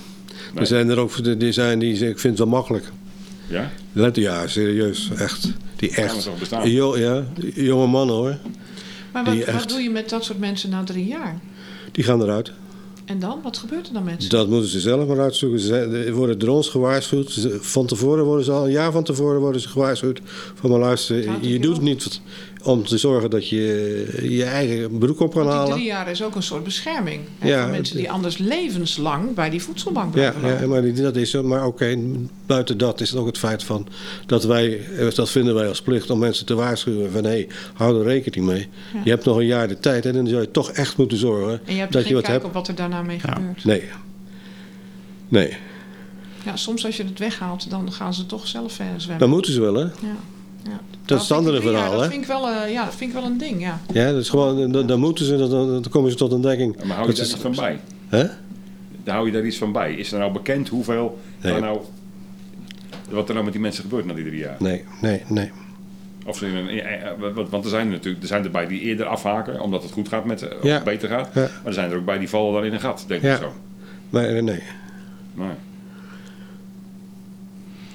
Er 0.54 0.66
zijn 0.66 0.88
er 0.88 0.98
ook 0.98 1.38
die 1.40 1.52
zijn 1.52 1.78
die 1.78 1.90
zeggen, 1.90 2.10
ik 2.10 2.18
vind 2.18 2.38
het 2.38 2.48
wel 2.48 2.56
makkelijk. 2.56 2.92
Ja? 3.52 3.70
Let, 3.92 4.16
ja, 4.16 4.46
serieus, 4.46 5.10
echt. 5.18 5.52
Die 5.76 5.90
echt. 5.90 6.28
Jo, 6.64 6.98
ja, 6.98 7.24
jonge 7.54 7.86
mannen 7.86 8.14
hoor, 8.14 8.38
Maar 9.12 9.24
wat, 9.24 9.44
wat 9.44 9.68
doe 9.68 9.80
je 9.80 9.90
met 9.90 10.08
dat 10.08 10.24
soort 10.24 10.38
mensen 10.38 10.70
na 10.70 10.84
drie 10.84 11.06
jaar? 11.06 11.40
die 11.92 12.04
gaan 12.04 12.22
eruit. 12.22 12.52
En 13.04 13.18
dan? 13.18 13.40
Wat 13.42 13.58
gebeurt 13.58 13.86
er 13.86 13.92
dan 13.92 14.04
met 14.04 14.22
ze? 14.22 14.28
Dat 14.28 14.48
moeten 14.48 14.68
ze 14.68 14.80
zelf 14.80 15.08
maar 15.08 15.20
uitzoeken. 15.20 15.60
Ze 15.60 16.08
worden 16.12 16.38
door 16.38 16.48
ons 16.48 16.68
gewaarschuwd. 16.68 17.48
Van 17.60 17.86
tevoren 17.86 18.24
worden 18.24 18.44
ze 18.44 18.52
al, 18.52 18.64
een 18.64 18.70
jaar 18.70 18.92
van 18.92 19.04
tevoren 19.04 19.40
worden 19.40 19.60
ze 19.60 19.68
gewaarschuwd. 19.68 20.20
Van 20.54 20.70
maar 20.70 20.78
luister, 20.78 21.46
je 21.46 21.58
doet 21.58 21.80
niet 21.80 22.20
om 22.64 22.84
te 22.84 22.98
zorgen 22.98 23.30
dat 23.30 23.48
je 23.48 24.18
je 24.22 24.44
eigen 24.44 24.98
broek 24.98 25.20
op 25.20 25.32
kan 25.34 25.38
Want 25.44 25.48
die 25.50 25.58
halen. 25.58 25.72
drie 25.74 25.86
jaar 25.86 26.10
is 26.10 26.22
ook 26.22 26.34
een 26.34 26.42
soort 26.42 26.64
bescherming. 26.64 27.20
Hè, 27.38 27.48
Ja, 27.48 27.62
voor 27.62 27.70
mensen 27.70 27.96
die 27.96 28.10
anders 28.10 28.38
levenslang 28.38 29.34
bij 29.34 29.50
die 29.50 29.62
voedselbank 29.62 30.06
Ja, 30.06 30.12
blijven 30.12 30.40
ja 30.40 30.48
lopen. 30.54 30.68
maar 30.68 30.82
die- 30.82 30.92
dat 31.02 31.16
is 31.16 31.30
zo. 31.30 31.42
Maar 31.42 31.66
oké, 31.66 31.98
buiten 32.46 32.78
dat 32.78 33.00
is 33.00 33.10
het 33.10 33.18
ook 33.18 33.26
het 33.26 33.38
feit 33.38 33.64
van 33.64 33.86
dat 34.26 34.44
wij, 34.44 34.86
eh, 34.98 35.10
dat 35.14 35.30
vinden 35.30 35.54
wij 35.54 35.68
als 35.68 35.82
plicht 35.82 36.10
om 36.10 36.18
mensen 36.18 36.46
te 36.46 36.54
waarschuwen 36.54 37.12
van 37.12 37.24
hé, 37.24 37.30
hey, 37.30 37.48
hou 37.74 37.98
er 37.98 38.04
rekening 38.04 38.46
mee. 38.46 38.68
Je 39.04 39.10
hebt 39.10 39.24
nog 39.24 39.36
een 39.36 39.46
jaar 39.46 39.68
de 39.68 39.80
tijd 39.80 40.06
en 40.06 40.12
dan 40.12 40.26
zou 40.26 40.40
je 40.40 40.50
toch 40.50 40.70
echt 40.70 40.96
moeten 40.96 41.18
zorgen 41.18 41.60
En 41.64 41.74
je 41.74 41.80
hebt 41.80 41.92
dat 41.92 42.00
geen 42.02 42.10
je 42.10 42.16
wat 42.16 42.24
kijk 42.24 42.34
hebt. 42.36 42.46
op 42.48 42.52
wat 42.52 42.68
er 42.68 42.74
daarna 42.74 43.02
mee 43.02 43.18
Ja. 43.22 43.32
gebeurt. 43.34 43.64
Nee. 43.64 43.82
Nee, 45.28 45.56
Ja, 46.44 46.56
soms 46.56 46.84
als 46.84 46.96
je 46.96 47.04
het 47.04 47.18
weghaalt, 47.18 47.70
dan 47.70 47.92
gaan 47.92 48.14
ze 48.14 48.26
toch 48.26 48.46
zelf 48.46 48.72
verder 48.72 49.00
zwemmen. 49.00 49.18
dan 49.20 49.30
moeten 49.30 49.52
ze 49.52 49.60
wel 49.60 49.74
hè. 49.74 49.80
Ja. 49.82 49.90
Ja. 50.64 50.80
Dat 51.04 51.20
is 51.20 51.28
het 51.28 51.28
Nou, 51.28 51.40
andere 51.40 51.56
vind 51.62 51.72
ik- 51.72 51.76
verhaal 51.78 51.84
ja, 51.84 51.90
dat 51.96 52.04
hè. 52.04 52.10
vind 52.10 52.22
ik 52.22 52.28
wel, 52.28 52.48
eh, 52.48 52.72
ja, 52.72 52.84
dat 52.84 52.94
vind 52.94 53.10
ik 53.14 53.16
wel 53.16 53.26
een 53.30 53.38
ding, 53.38 53.60
ja. 53.60 53.80
Ja, 53.92 54.10
dat 54.12 54.20
is 54.20 54.28
gewoon, 54.28 54.72
dan, 54.72 54.86
dan 54.86 55.00
moeten 55.00 55.24
ze, 55.24 55.36
dan, 55.36 55.50
dan 55.50 55.84
komen 55.90 56.10
ze 56.10 56.16
tot 56.16 56.32
ontdekking. 56.32 56.76
Maar 56.84 56.96
hou 56.96 57.08
je 57.08 57.14
daar 57.14 57.24
iets 57.24 57.34
van 57.34 57.54
bij? 57.54 57.78
Hè? 58.08 58.24
Daar 59.04 59.14
hou 59.14 59.26
je 59.26 59.32
daar 59.32 59.44
iets 59.46 59.58
van 59.58 59.72
bij? 59.72 59.94
Is 59.94 60.12
er 60.12 60.18
nou 60.18 60.32
bekend 60.32 60.68
hoeveel 60.68 61.18
Nee. 61.40 61.52
daar 61.52 61.60
nou, 61.60 61.80
wat 63.10 63.26
er 63.28 63.32
nou 63.32 63.44
met 63.44 63.52
die 63.52 63.62
mensen 63.62 63.82
gebeurt 63.82 64.06
na 64.06 64.12
die 64.14 64.24
drie 64.24 64.38
jaar? 64.38 64.56
Nee, 64.58 64.84
nee, 65.00 65.22
nee. 65.28 65.50
Of 66.26 66.36
ze 66.38 66.46
in 66.46 66.54
een, 66.56 66.68
eh, 66.68 67.10
want- 67.50 67.64
er 67.64 67.70
zijn 67.70 67.86
er 67.86 67.92
natuurlijk 67.92 68.22
er 68.22 68.28
zijn 68.28 68.44
erbij 68.44 68.66
die 68.66 68.80
eerder 68.80 69.06
afhaken 69.06 69.60
omdat 69.60 69.82
het 69.82 69.92
goed 69.92 70.08
gaat 70.08 70.24
met 70.24 70.42
of 70.56 70.62
Ja. 70.62 70.74
het 70.74 70.84
beter 70.84 71.08
gaat. 71.08 71.28
Ja. 71.34 71.40
Maar 71.40 71.50
er 71.64 71.72
zijn 71.72 71.90
er 71.90 71.96
ook 71.96 72.04
bij 72.04 72.18
die 72.18 72.28
vallen 72.28 72.52
dan 72.52 72.64
in 72.64 72.72
een 72.72 72.80
gat, 72.80 73.04
denk 73.06 73.22
Ja. 73.22 73.34
ik 73.34 73.40
zo. 73.40 73.52
Maar 74.10 74.24
eh, 74.24 74.32
nee. 74.42 74.62
Nee. 75.34 75.48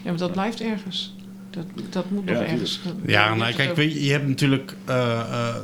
Ja, 0.01 0.09
maar 0.09 0.17
dat 0.17 0.31
blijft 0.31 0.61
ergens. 0.61 1.15
Dat, 1.57 1.83
dat 1.93 2.09
moet 2.09 2.25
nog 2.25 2.35
Ja, 2.35 2.41
ergens. 2.45 2.79
Dat- 2.83 2.93
Ja, 3.05 3.35
nou 3.35 3.53
kijk, 3.53 3.75
weet 3.75 3.93
je, 3.93 4.03
je 4.05 4.11
hebt 4.11 4.27
natuurlijk... 4.27 4.75
eh, 4.85 5.19
eh, 5.19 5.55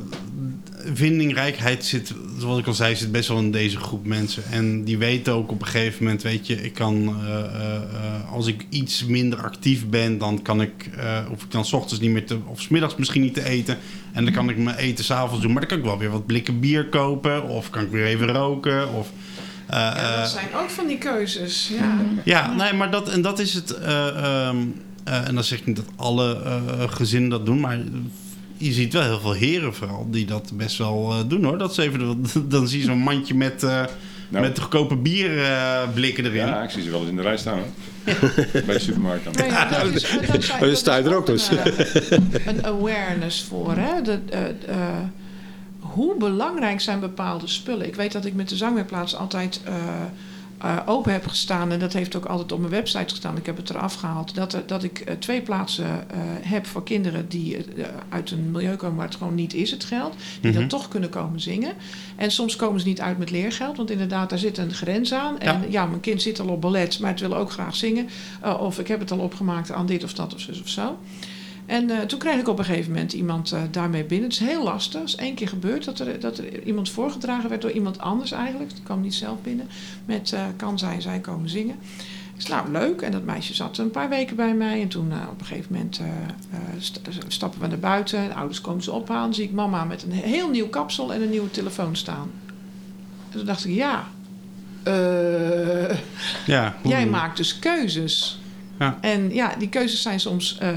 vindingrijkheid 0.93 1.85
zit, 1.85 2.13
zoals 2.39 2.59
ik 2.59 2.67
al 2.67 2.73
zei, 2.73 2.95
zit 2.95 3.11
best 3.11 3.27
wel 3.27 3.37
in 3.37 3.51
deze 3.51 3.77
groep 3.77 4.05
mensen. 4.05 4.43
En 4.51 4.83
die 4.83 4.97
weten 4.97 5.33
ook 5.33 5.51
op 5.51 5.61
een 5.61 5.67
gegeven 5.67 6.03
moment, 6.03 6.21
weet 6.21 6.47
je, 6.47 6.63
ik 6.63 6.73
kan... 6.73 7.15
eh, 7.27 8.31
als 8.31 8.47
ik 8.47 8.65
iets 8.69 9.05
minder 9.05 9.41
actief 9.43 9.87
ben, 9.89 10.17
dan 10.17 10.41
kan 10.41 10.61
ik... 10.61 10.89
eh 10.97 11.19
of 11.31 11.43
ik 11.43 11.51
dan 11.51 11.65
's 11.65 11.73
ochtends 11.73 12.01
niet 12.01 12.11
meer 12.11 12.25
te... 12.25 12.37
Of 12.45 12.61
's 12.61 12.67
middags 12.67 12.95
misschien 12.95 13.21
niet 13.21 13.33
te 13.33 13.45
eten. 13.49 13.77
En 14.13 14.23
dan 14.23 14.33
kan 14.33 14.49
ik 14.49 14.57
mijn 14.57 14.75
eten 14.77 15.05
s'avonds 15.05 15.41
doen. 15.43 15.51
Maar 15.51 15.59
dan 15.61 15.69
kan 15.69 15.77
ik 15.77 15.83
wel 15.83 15.97
weer 15.97 16.11
wat 16.11 16.25
blikken 16.25 16.59
bier 16.59 16.85
kopen. 16.89 17.43
Of 17.43 17.69
kan 17.69 17.83
ik 17.83 17.89
weer 17.91 18.05
even 18.05 18.27
roken. 18.27 18.93
Of... 18.93 19.11
eh, 19.67 19.75
Ja, 19.77 19.95
eh, 20.13 20.19
dat 20.19 20.29
zijn 20.29 20.47
ook 20.55 20.69
van 20.69 20.87
die 20.87 20.97
keuzes. 20.97 21.71
Ja. 21.77 21.97
ja, 22.23 22.53
nee, 22.55 22.73
maar 22.73 22.91
dat, 22.91 23.09
en 23.09 23.21
dat 23.21 23.39
is 23.39 23.53
het. 23.53 23.71
eh, 23.71 24.49
eh, 25.03 25.27
en 25.27 25.35
dan 25.35 25.43
zeg 25.43 25.59
ik 25.59 25.65
niet 25.65 25.75
dat 25.75 25.85
alle 25.95 26.41
eh, 26.43 26.61
gezinnen 26.87 27.29
dat 27.29 27.45
doen, 27.45 27.59
maar 27.59 27.79
je 28.57 28.71
ziet 28.73 28.93
wel 28.93 29.01
heel 29.03 29.19
veel 29.19 29.33
heren 29.33 29.73
vooral 29.73 30.07
die 30.11 30.25
dat 30.25 30.51
best 30.53 30.77
wel 30.77 31.11
eh, 31.11 31.17
doen 31.27 31.43
hoor. 31.43 31.57
Dat 31.57 31.73
ze 31.73 31.81
even, 31.81 32.25
dan 32.49 32.67
zie 32.67 32.79
je 32.79 32.85
zo'n 32.85 32.97
mandje 32.97 33.33
met, 33.35 33.63
eh 33.63 33.83
Nou. 34.29 34.45
met 34.45 34.59
goedkope 34.59 34.95
bierblikken 34.95 36.25
erin. 36.25 36.45
Ja, 36.47 36.63
ik 36.63 36.69
zie 36.69 36.81
ze 36.83 36.89
wel 36.89 36.99
eens 36.99 37.09
in 37.09 37.15
de 37.15 37.21
rij 37.21 37.37
staan 37.37 37.57
hoor. 37.57 37.67
Bij 38.65 38.73
de 38.73 38.79
supermarkt 38.79 39.23
dan. 39.23 39.47
Ja, 39.47 39.69
dat 39.69 39.93
is, 39.93 40.03
eh, 40.03 40.27
dat 40.33 40.43
zijn- 40.43 40.59
dan 40.59 40.69
dat 40.69 40.77
sta 40.77 40.95
je 40.95 41.01
is 41.03 41.09
er 41.09 41.15
ook 41.15 41.25
dus. 41.25 41.49
Een, 41.49 42.31
een 42.45 42.65
awareness 42.65 43.43
voor. 43.43 43.75
Hè? 43.77 44.01
De, 44.01 44.19
eh, 44.29 44.49
eh, 44.49 44.97
hoe 45.79 46.17
belangrijk 46.17 46.81
zijn 46.81 46.99
bepaalde 46.99 47.47
spullen? 47.47 47.87
Ik 47.87 47.95
weet 47.95 48.11
dat 48.11 48.25
ik 48.25 48.33
met 48.33 48.49
de 48.49 48.55
zangwerkplaats 48.55 49.15
altijd 49.15 49.61
eh, 50.63 50.71
eh, 50.75 50.77
open 50.85 51.11
heb 51.11 51.27
gestaan. 51.27 51.71
En 51.71 51.79
dat 51.79 51.93
heeft 51.93 52.15
ook 52.15 52.25
altijd 52.25 52.51
op 52.51 52.59
mijn 52.59 52.71
website 52.71 53.09
gestaan. 53.09 53.37
Ik 53.37 53.45
heb 53.45 53.57
het 53.57 53.69
eraf 53.69 53.93
gehaald. 53.93 54.35
Dat, 54.35 54.53
er- 54.53 54.67
dat 54.67 54.83
ik 54.83 54.99
eh, 54.99 55.15
twee 55.15 55.41
plaatsen 55.41 55.85
eh, 56.09 56.17
heb 56.41 56.65
voor 56.65 56.83
kinderen 56.83 57.29
die 57.29 57.57
eh, 57.57 57.85
uit 58.09 58.31
een 58.31 58.51
milieu 58.51 58.75
komen 58.75 58.95
waar 58.97 59.05
het 59.07 59.15
gewoon 59.15 59.35
niet 59.35 59.53
is, 59.53 59.71
het 59.71 59.83
geld. 59.83 60.13
Die 60.41 60.51
Mhm. 60.51 60.59
dan 60.59 60.67
toch 60.69 60.87
kunnen 60.87 61.09
komen 61.09 61.39
zingen. 61.39 61.73
En 62.15 62.31
soms 62.31 62.55
komen 62.55 62.79
ze 62.81 62.87
niet 62.87 63.01
uit 63.01 63.17
met 63.17 63.31
leergeld. 63.31 63.77
Want 63.77 63.91
inderdaad, 63.91 64.29
daar 64.29 64.39
zit 64.39 64.57
een 64.57 64.73
grens 64.73 65.13
aan. 65.13 65.39
En 65.39 65.65
Ja. 65.69 65.85
mijn 65.85 65.99
kind 66.01 66.21
zit 66.21 66.39
al 66.39 66.47
op 66.47 66.61
ballet, 66.61 66.99
maar 66.99 67.11
het 67.11 67.19
wil 67.19 67.35
ook 67.35 67.51
graag 67.51 67.75
zingen. 67.75 68.07
Of 68.59 68.79
ik 68.79 68.87
heb 68.87 68.99
het 68.99 69.11
al 69.11 69.19
opgemaakt 69.19 69.71
aan 69.71 69.85
dit 69.85 70.03
of 70.03 70.13
dat 70.13 70.33
of 70.33 70.39
zus 70.39 70.61
of 70.61 70.67
zo. 70.69 70.97
En 71.65 71.89
uh, 71.89 71.99
toen 71.99 72.19
kreeg 72.19 72.39
ik 72.39 72.47
op 72.47 72.59
een 72.59 72.65
gegeven 72.65 72.91
moment 72.91 73.13
iemand 73.13 73.53
uh, 73.53 73.61
daarmee 73.71 74.03
binnen. 74.03 74.29
Het 74.29 74.41
is 74.41 74.47
heel 74.47 74.63
lastig. 74.63 74.99
Het 74.99 75.09
is 75.09 75.15
één 75.15 75.35
keer 75.35 75.47
gebeurd 75.47 75.85
dat 75.85 75.99
er, 75.99 76.19
dat 76.19 76.37
er 76.37 76.63
iemand 76.63 76.89
voorgedragen 76.89 77.49
werd 77.49 77.61
door 77.61 77.71
iemand 77.71 77.99
anders 77.99 78.31
eigenlijk. 78.31 78.69
Die 78.69 78.83
kwam 78.83 79.01
niet 79.01 79.13
zelf 79.13 79.41
binnen. 79.41 79.67
Met 80.05 80.31
uh, 80.33 80.41
kan 80.55 80.79
zij, 80.79 81.01
zij 81.01 81.19
komen 81.19 81.49
zingen. 81.49 81.75
Ik 82.35 82.41
zei, 82.41 82.61
nou 82.61 82.71
leuk. 82.71 83.01
En 83.01 83.11
dat 83.11 83.23
meisje 83.23 83.53
zat 83.53 83.77
een 83.77 83.91
paar 83.91 84.09
weken 84.09 84.35
bij 84.35 84.53
mij. 84.53 84.81
En 84.81 84.87
toen 84.87 85.11
op 85.31 85.39
een 85.39 85.45
gegeven 85.45 85.73
moment 85.73 86.01
st 86.79 86.99
stappen 87.27 87.61
we 87.61 87.67
naar 87.67 87.79
buiten. 87.79 88.27
De 88.27 88.33
ouders 88.33 88.61
komen 88.61 88.83
ze 88.83 88.91
ophalen. 88.91 89.23
Dan 89.23 89.33
zie 89.33 89.43
ik 89.43 89.51
mama 89.51 89.83
met 89.83 90.03
een 90.03 90.11
heel 90.11 90.49
nieuw 90.49 90.67
kapsel 90.67 91.13
en 91.13 91.21
een 91.21 91.29
nieuwe 91.29 91.51
telefoon 91.51 91.95
staan. 91.95 92.31
En 93.31 93.37
toen 93.37 93.45
dacht 93.45 93.65
ik, 93.65 93.73
ja, 93.73 94.07
eh, 94.83 95.97
Ja, 96.45 96.75
jij 96.83 97.05
maakt 97.07 97.37
dus 97.37 97.59
keuzes. 97.59 98.39
Ja. 98.79 98.97
En 99.01 99.33
ja, 99.33 99.53
die 99.59 99.69
keuzes 99.69 100.01
zijn 100.01 100.19
soms 100.19 100.57
eh, 100.59 100.69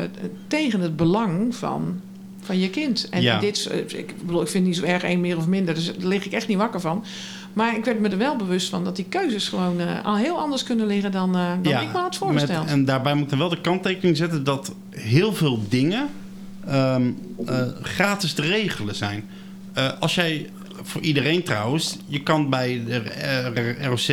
tegen 0.47 0.81
het 0.81 0.97
belang 0.97 1.55
van, 1.55 2.01
van 2.41 2.59
je 2.59 2.71
kind. 2.71 3.09
En 3.09 3.23
Ja. 3.23 3.41
dit, 3.41 3.67
eh, 3.67 3.99
ik, 3.99 4.15
bedoel, 4.25 4.43
ik 4.43 4.49
vind 4.49 4.67
het 4.67 4.75
niet 4.75 4.85
zo 4.85 4.93
erg 4.93 5.03
één 5.03 5.21
meer 5.21 5.37
of 5.37 5.47
minder, 5.47 5.75
dus 5.75 5.87
daar 5.87 6.09
lig 6.09 6.25
ik 6.27 6.33
echt 6.33 6.49
niet 6.49 6.57
wakker 6.57 6.81
van. 6.81 7.05
Maar 7.53 7.77
ik 7.77 7.85
werd 7.85 8.01
me 8.01 8.09
er 8.09 8.19
wel 8.19 8.37
bewust 8.37 8.69
van 8.69 8.85
dat 8.85 8.97
die 8.97 9.05
keuzes 9.09 9.49
gewoon 9.49 9.81
eh, 9.81 10.05
al 10.05 10.17
heel 10.17 10.39
anders 10.39 10.63
kunnen 10.63 10.87
liggen 10.87 11.13
dan, 11.13 11.33
dan 11.33 11.83
ik 11.83 11.93
me 11.93 11.99
had 11.99 12.17
voorgesteld. 12.17 12.63
Met, 12.65 12.73
en 12.73 12.85
daarbij 12.85 13.15
moet 13.15 13.33
ik 13.33 13.39
wel 13.39 13.49
de 13.49 13.61
kanttekening 13.61 14.17
zetten 14.17 14.45
dat 14.45 14.75
heel 14.91 15.33
veel 15.35 15.63
dingen 15.69 16.09
ehm, 16.67 17.11
eh, 17.47 17.63
gratis 17.83 18.33
te 18.33 18.43
regelen 18.43 18.95
zijn. 18.95 19.25
Als 20.01 20.15
jij, 20.15 20.51
voor 20.83 21.01
iedereen 21.01 21.43
trouwens, 21.43 21.97
je 22.07 22.23
kan 22.23 22.51
bij 22.51 22.83
de 22.87 23.77
ROC, 23.81 24.07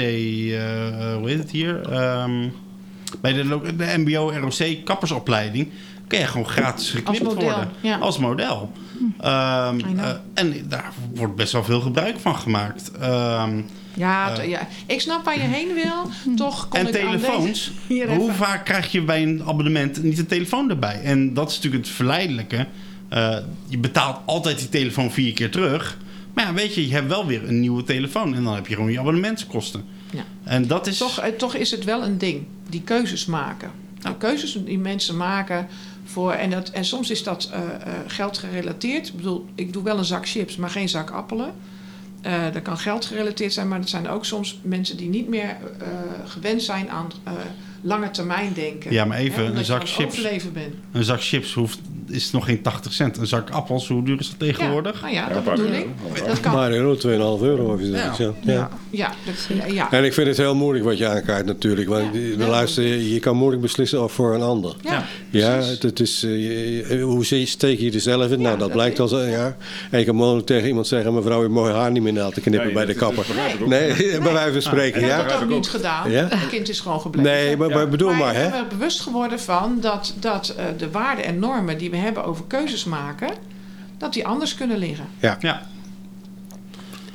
hoe 1.20 1.30
heet 1.30 1.38
het 1.38 1.52
hier? 1.52 1.90
Ehm, 1.92 2.48
bij 3.22 3.34
de, 3.34 3.76
de 3.78 3.94
MBO-ROC 3.98 4.86
kappersopleiding 4.86 5.70
kan 6.08 6.20
je 6.20 6.28
gewoon 6.28 6.48
gratis 6.48 6.90
geknipt 6.90 7.24
model, 7.24 7.44
worden. 7.44 7.72
ja. 7.82 7.98
Als 7.98 8.18
model. 8.18 8.72
En 10.34 10.66
daar 10.68 10.92
wordt 11.14 11.36
best 11.36 11.52
wel 11.52 11.64
veel 11.64 11.82
gebruik 11.82 12.20
van 12.20 12.36
gemaakt. 12.36 12.92
Ehm, 12.92 13.62
ja, 13.94 14.38
eh, 14.38 14.50
ja, 14.50 14.68
ik 14.86 15.02
snap 15.02 15.26
waar 15.26 15.36
je 15.38 15.48
heen 15.48 15.74
wil. 15.74 16.36
Toch 16.36 16.68
kon 16.68 16.80
en 16.80 16.88
ik 16.88 16.94
telefoons. 16.94 17.72
Hoe 18.08 18.32
vaak 18.32 18.66
krijg 18.66 18.92
je 18.92 19.02
bij 19.02 19.24
een 19.24 19.44
abonnement 19.46 20.04
niet 20.04 20.20
een 20.20 20.26
telefoon 20.26 20.70
erbij? 20.70 21.02
En 21.02 21.34
dat 21.34 21.50
is 21.50 21.56
natuurlijk 21.56 21.86
het 21.86 21.94
verleidelijke. 21.94 22.68
Eh, 23.10 23.38
je 23.68 23.78
betaalt 23.78 24.20
altijd 24.26 24.60
die 24.60 24.70
telefoon 24.70 25.12
vier 25.12 25.34
keer 25.34 25.52
terug. 25.52 25.98
Maar 26.34 26.46
ja, 26.46 26.54
weet 26.54 26.76
je, 26.76 26.88
je 26.88 26.94
hebt 26.94 27.08
wel 27.08 27.26
weer 27.26 27.48
een 27.48 27.60
nieuwe 27.60 27.84
telefoon. 27.84 28.36
En 28.36 28.44
dan 28.44 28.56
heb 28.56 28.68
je 28.68 28.76
gewoon 28.76 28.92
je 28.92 29.00
abonnementskosten. 29.00 29.84
Ja. 30.14 30.24
En 30.44 30.68
dat 30.68 30.88
is... 30.88 30.98
Toch, 30.98 31.20
eh, 31.20 31.32
toch 31.38 31.56
is 31.56 31.72
het 31.72 31.84
wel 31.84 32.04
een 32.04 32.18
ding, 32.18 32.46
die 32.70 32.82
keuzes 32.82 33.26
maken. 33.26 33.72
De 34.02 34.18
keuzes 34.18 34.58
die 34.66 34.80
mensen 34.80 35.18
maken 35.18 35.68
voor. 36.06 36.32
En, 36.32 36.50
dat, 36.50 36.70
en 36.70 36.86
soms 36.86 37.10
is 37.10 37.24
dat 37.24 37.50
eh, 37.54 37.60
eh, 37.60 37.94
geld 38.08 38.38
gerelateerd. 38.38 39.08
Ik 39.08 39.16
bedoel, 39.16 39.46
ik 39.56 39.74
doe 39.74 39.84
wel 39.84 39.98
een 39.98 40.06
zak 40.06 40.28
chips, 40.28 40.56
maar 40.56 40.70
geen 40.70 40.90
zak 40.90 41.10
appelen. 41.10 41.54
Dat 42.54 42.62
kan 42.62 42.78
geld 42.78 43.06
gerelateerd 43.06 43.54
zijn, 43.54 43.68
maar 43.68 43.80
het 43.80 43.90
zijn 43.90 44.10
ook 44.10 44.26
soms 44.26 44.60
mensen 44.62 44.98
die 44.98 45.10
niet 45.10 45.28
meer 45.28 45.58
gewend 46.26 46.62
zijn 46.62 46.90
aan 46.90 47.08
lange 47.82 48.12
termijn 48.12 48.54
denken. 48.54 48.92
Ja, 48.92 49.06
maar 49.06 49.18
even, 49.18 49.46
Hè, 49.46 49.52
een 49.52 49.66
zak 49.66 49.88
chips. 49.88 50.22
bent. 50.52 50.76
Een 50.92 51.04
zak 51.04 51.22
chips 51.22 51.54
hoeft, 51.54 51.80
is 52.10 52.32
nog 52.32 52.46
geen 52.46 52.62
80 52.62 52.94
cent. 52.94 53.18
Een 53.18 53.28
zak 53.28 53.50
appels, 53.50 53.88
hoe 53.88 54.04
duur 54.04 54.20
is 54.20 54.30
dat 54.30 54.40
tegenwoordig? 54.40 54.96
Ja, 54.96 55.02
nou 55.02 55.14
ja, 55.14 55.30
dat 55.30 55.44
bedoel 55.44 55.72
ik. 55.74 55.88
Dat 56.28 56.40
kan. 56.40 56.54
Maar 56.54 56.72
euro, 56.72 56.96
2,5 57.38 57.44
euro 57.44 57.74
of 57.74 57.80
je 57.80 57.92
Ja. 57.92 58.14
zoiets, 58.14 58.38
ja. 58.42 58.54
ja. 58.54 58.70
Ja, 58.90 59.12
dat, 59.26 59.72
ja. 59.74 59.92
En 59.92 60.04
ik 60.04 60.14
vind 60.14 60.28
het 60.28 60.38
heel 60.38 60.56
moeilijk 60.56 60.86
wat 60.86 60.98
je 60.98 61.08
aankaart 61.08 61.46
natuurlijk. 61.46 61.90
Want 61.90 62.16
Ja. 62.38 62.48
luister, 62.48 62.84
je 62.98 63.20
kan 63.20 63.36
moeilijk 63.36 63.62
beslissen 63.62 64.10
voor 64.10 64.36
een 64.36 64.42
ander. 64.42 64.76
ja. 64.82 65.06
Ja, 65.30 65.56
precies. 65.58 65.82
het, 65.82 66.00
is, 66.00 66.24
eh, 66.24 66.32
je- 66.90 67.00
hoe 67.02 67.24
steek 67.46 67.80
je 67.80 67.92
er 67.92 68.00
zelf 68.00 68.32
in? 68.32 68.42
nou, 68.42 68.50
dat 68.50 68.60
dat 68.60 68.72
blijkt 68.72 69.00
al 69.00 69.26
ja. 69.26 69.56
En 69.92 70.00
je 70.00 70.06
kan 70.06 70.16
mogelijk 70.16 70.46
tegen 70.46 70.68
iemand 70.68 70.88
zeggen... 70.88 71.14
mevrouw, 71.14 71.42
je 71.42 71.50
mooi 71.50 71.74
haar 71.74 71.92
niet 71.92 72.04
meer 72.04 72.14
na 72.14 72.30
te 72.30 72.42
knippen 72.42 72.74
bij 72.74 72.86
de 72.86 72.94
dat 72.94 73.02
kapper. 73.02 73.26
ook. 73.62 73.68
Nee, 73.68 73.94
bij 74.20 74.34
wijze 74.34 74.52
van 74.52 74.62
spreken, 74.62 75.02
ja. 75.02 75.08
heb 75.08 75.16
dat 75.18 75.24
ook 75.24 75.28
begrijp 75.28 75.50
ik 75.50 75.56
niet 75.56 75.68
gedaan. 75.70 76.12
Ja? 76.12 76.28
Het 76.30 76.50
kind 76.50 76.70
is 76.70 76.80
gewoon 76.80 77.02
gebleven. 77.02 77.32
Nee, 77.32 77.58
maar, 77.58 77.90
bedoel 77.90 78.14
maar, 78.14 78.36
ik 78.36 78.50
ben 78.50 78.60
er 78.60 78.68
bewust 78.68 79.00
geworden 79.02 79.40
van 79.40 79.78
dat, 79.82 80.14
dat 80.20 80.54
eh, 80.58 80.66
de 80.78 80.90
waarden 80.92 81.26
en 81.26 81.40
normen 81.40 81.78
die 81.78 81.90
we 81.90 81.98
hebben 82.04 82.26
over 82.26 82.46
keuzes 82.48 82.84
maken, 82.84 83.34
dat 83.98 84.14
die 84.14 84.26
anders 84.28 84.56
kunnen 84.56 84.78
liggen. 84.78 85.06
Ja, 85.20 85.38
En 85.42 85.60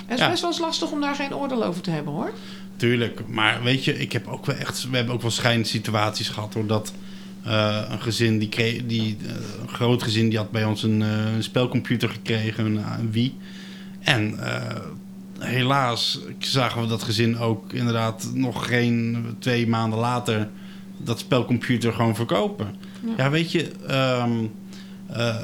het 0.06 0.18
is 0.18 0.24
Ja. 0.24 0.28
best 0.30 0.40
wel 0.40 0.50
eens 0.50 0.60
lastig 0.60 0.90
om 0.90 1.00
daar 1.00 1.14
geen 1.14 1.34
oordeel 1.34 1.64
over 1.64 1.82
te 1.82 1.90
hebben 1.90 2.12
hoor. 2.12 2.32
tuurlijk. 2.76 3.22
Maar 3.28 3.62
weet 3.62 3.84
je, 3.84 3.98
ik 3.98 4.12
heb 4.12 4.26
ook 4.26 4.46
wel 4.46 4.56
echt... 4.56 4.90
We 4.90 4.96
hebben 4.96 5.14
ook 5.14 5.22
wel 5.22 5.30
schijnende 5.30 5.68
situaties 5.68 6.28
gehad... 6.28 6.52
doordat 6.52 6.92
eh, 7.42 7.82
een 7.88 8.00
gezin, 8.00 8.38
die 8.38 8.48
kreeg, 8.48 8.86
die, 8.86 9.16
eh, 9.26 9.30
een 9.62 9.68
groot 9.68 10.02
gezin... 10.02 10.28
die 10.28 10.38
had 10.38 10.50
bij 10.50 10.64
ons 10.64 10.82
een, 10.82 11.02
eh, 11.02 11.34
een 11.34 11.42
spelcomputer 11.42 12.08
gekregen, 12.08 12.64
een, 12.66 12.76
een 12.98 13.10
Wii. 13.10 13.36
En 14.00 14.38
eh, 14.38 14.76
helaas 15.38 16.20
zagen 16.38 16.80
we 16.80 16.86
dat 16.86 17.02
gezin 17.02 17.38
ook 17.38 17.72
inderdaad... 17.72 18.30
nog 18.34 18.66
geen 18.66 19.26
twee 19.38 19.66
maanden 19.68 19.98
later... 19.98 20.48
dat 20.96 21.18
spelcomputer 21.18 21.92
gewoon 21.92 22.14
verkopen. 22.14 22.74
Ja, 23.16 23.30
weet 23.30 23.52
je... 23.52 23.70
ehm, 23.86 24.44
eh, 25.10 25.36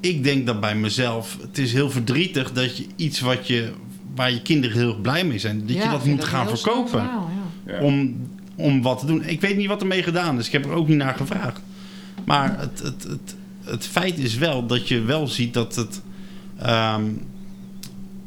ik 0.00 0.24
denk 0.24 0.46
dat 0.46 0.60
bij 0.60 0.76
mezelf... 0.76 1.38
het 1.40 1.58
is 1.58 1.72
heel 1.72 1.90
verdrietig 1.90 2.52
dat 2.52 2.76
je 2.76 2.86
iets 2.96 3.20
wat 3.20 3.46
je... 3.46 3.72
waar 4.14 4.30
je 4.32 4.42
kinderen 4.42 4.76
heel 4.78 4.88
erg 4.88 5.00
blij 5.00 5.24
mee 5.24 5.38
zijn... 5.38 5.60
dat 5.66 5.76
Ja, 5.76 5.84
je 5.84 5.90
dat 5.90 6.04
moet 6.04 6.24
gaan 6.24 6.48
verkopen 6.48 6.90
verhaal, 6.90 7.30
ja. 7.66 7.72
Ja. 7.72 7.80
om, 7.80 8.16
om 8.56 8.82
wat 8.82 8.98
te 8.98 9.06
doen. 9.06 9.22
Ik 9.24 9.40
weet 9.40 9.56
niet 9.56 9.66
wat 9.66 9.80
ermee 9.80 10.02
gedaan 10.02 10.38
is. 10.38 10.46
Ik 10.46 10.52
heb 10.52 10.64
er 10.64 10.70
ook 10.70 10.88
niet 10.88 10.96
naar 10.96 11.14
gevraagd. 11.14 11.60
Maar 12.24 12.58
het, 12.58 12.78
het, 12.82 13.02
het, 13.02 13.36
het 13.64 13.86
feit 13.86 14.18
is 14.18 14.34
wel 14.36 14.66
dat 14.66 14.88
je 14.88 15.00
wel 15.00 15.26
ziet 15.28 15.54
dat 15.54 15.74
het. 15.76 16.00
ehm, 16.58 17.04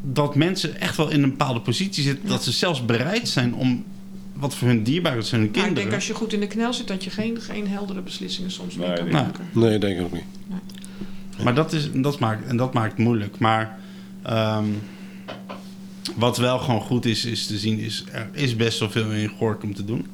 dat 0.01 0.35
mensen 0.35 0.79
echt 0.79 0.97
wel 0.97 1.09
in 1.09 1.23
een 1.23 1.29
bepaalde 1.29 1.59
positie 1.61 2.03
zitten. 2.03 2.29
Dat 2.29 2.43
ze 2.43 2.51
zelfs 2.51 2.85
bereid 2.85 3.27
zijn 3.29 3.53
om. 3.55 3.83
Wat 4.39 4.55
voor 4.55 4.67
hun 4.67 4.83
dierbaar 4.83 5.17
is, 5.17 5.31
hun 5.31 5.39
Maar 5.39 5.49
kinderen. 5.49 5.75
ik 5.77 5.81
denk 5.83 5.93
als 5.93 6.07
je 6.07 6.13
goed 6.13 6.33
in 6.33 6.39
de 6.39 6.47
knel 6.47 6.73
zit, 6.73 6.87
dat 6.87 7.03
je 7.03 7.09
geen, 7.09 7.41
geen 7.41 7.67
heldere 7.67 8.01
beslissingen 8.01 8.51
soms 8.51 8.75
meer 8.75 8.87
Nee, 8.87 8.95
kan 8.97 9.05
nee. 9.05 9.13
maken. 9.13 9.45
Nee, 9.53 9.79
denk 9.79 9.99
ik 9.99 10.05
ook 10.05 10.13
niet. 10.13 10.23
Maar 11.43 11.55
dat, 11.55 11.73
is, 11.73 11.89
dat, 11.93 12.19
maakt, 12.19 12.47
en 12.47 12.57
dat 12.57 12.73
maakt 12.73 12.91
het 12.91 12.99
moeilijk. 12.99 13.39
Maar 13.39 13.79
ehm, 14.23 14.65
wat 16.15 16.37
wel 16.37 16.59
gewoon 16.59 16.81
goed 16.81 17.05
is, 17.05 17.25
is 17.25 17.45
te 17.47 17.57
zien, 17.57 17.79
is 17.79 18.03
er 18.11 18.29
is 18.31 18.55
best 18.55 18.79
wel 18.79 18.89
veel 18.89 19.11
in 19.11 19.29
Gorkum 19.29 19.73
te 19.73 19.85
doen. 19.85 20.05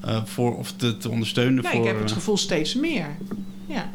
Eh, 0.00 0.24
voor, 0.24 0.56
of 0.56 0.72
te, 0.72 0.96
te 0.96 1.10
ondersteunen 1.10 1.62
Nee, 1.62 1.72
voor... 1.72 1.80
ik 1.80 1.86
heb 1.86 1.98
het 1.98 2.08
eh, 2.10 2.16
gevoel 2.16 2.36
steeds 2.36 2.74
meer. 2.74 3.06
Ja, 3.66 3.90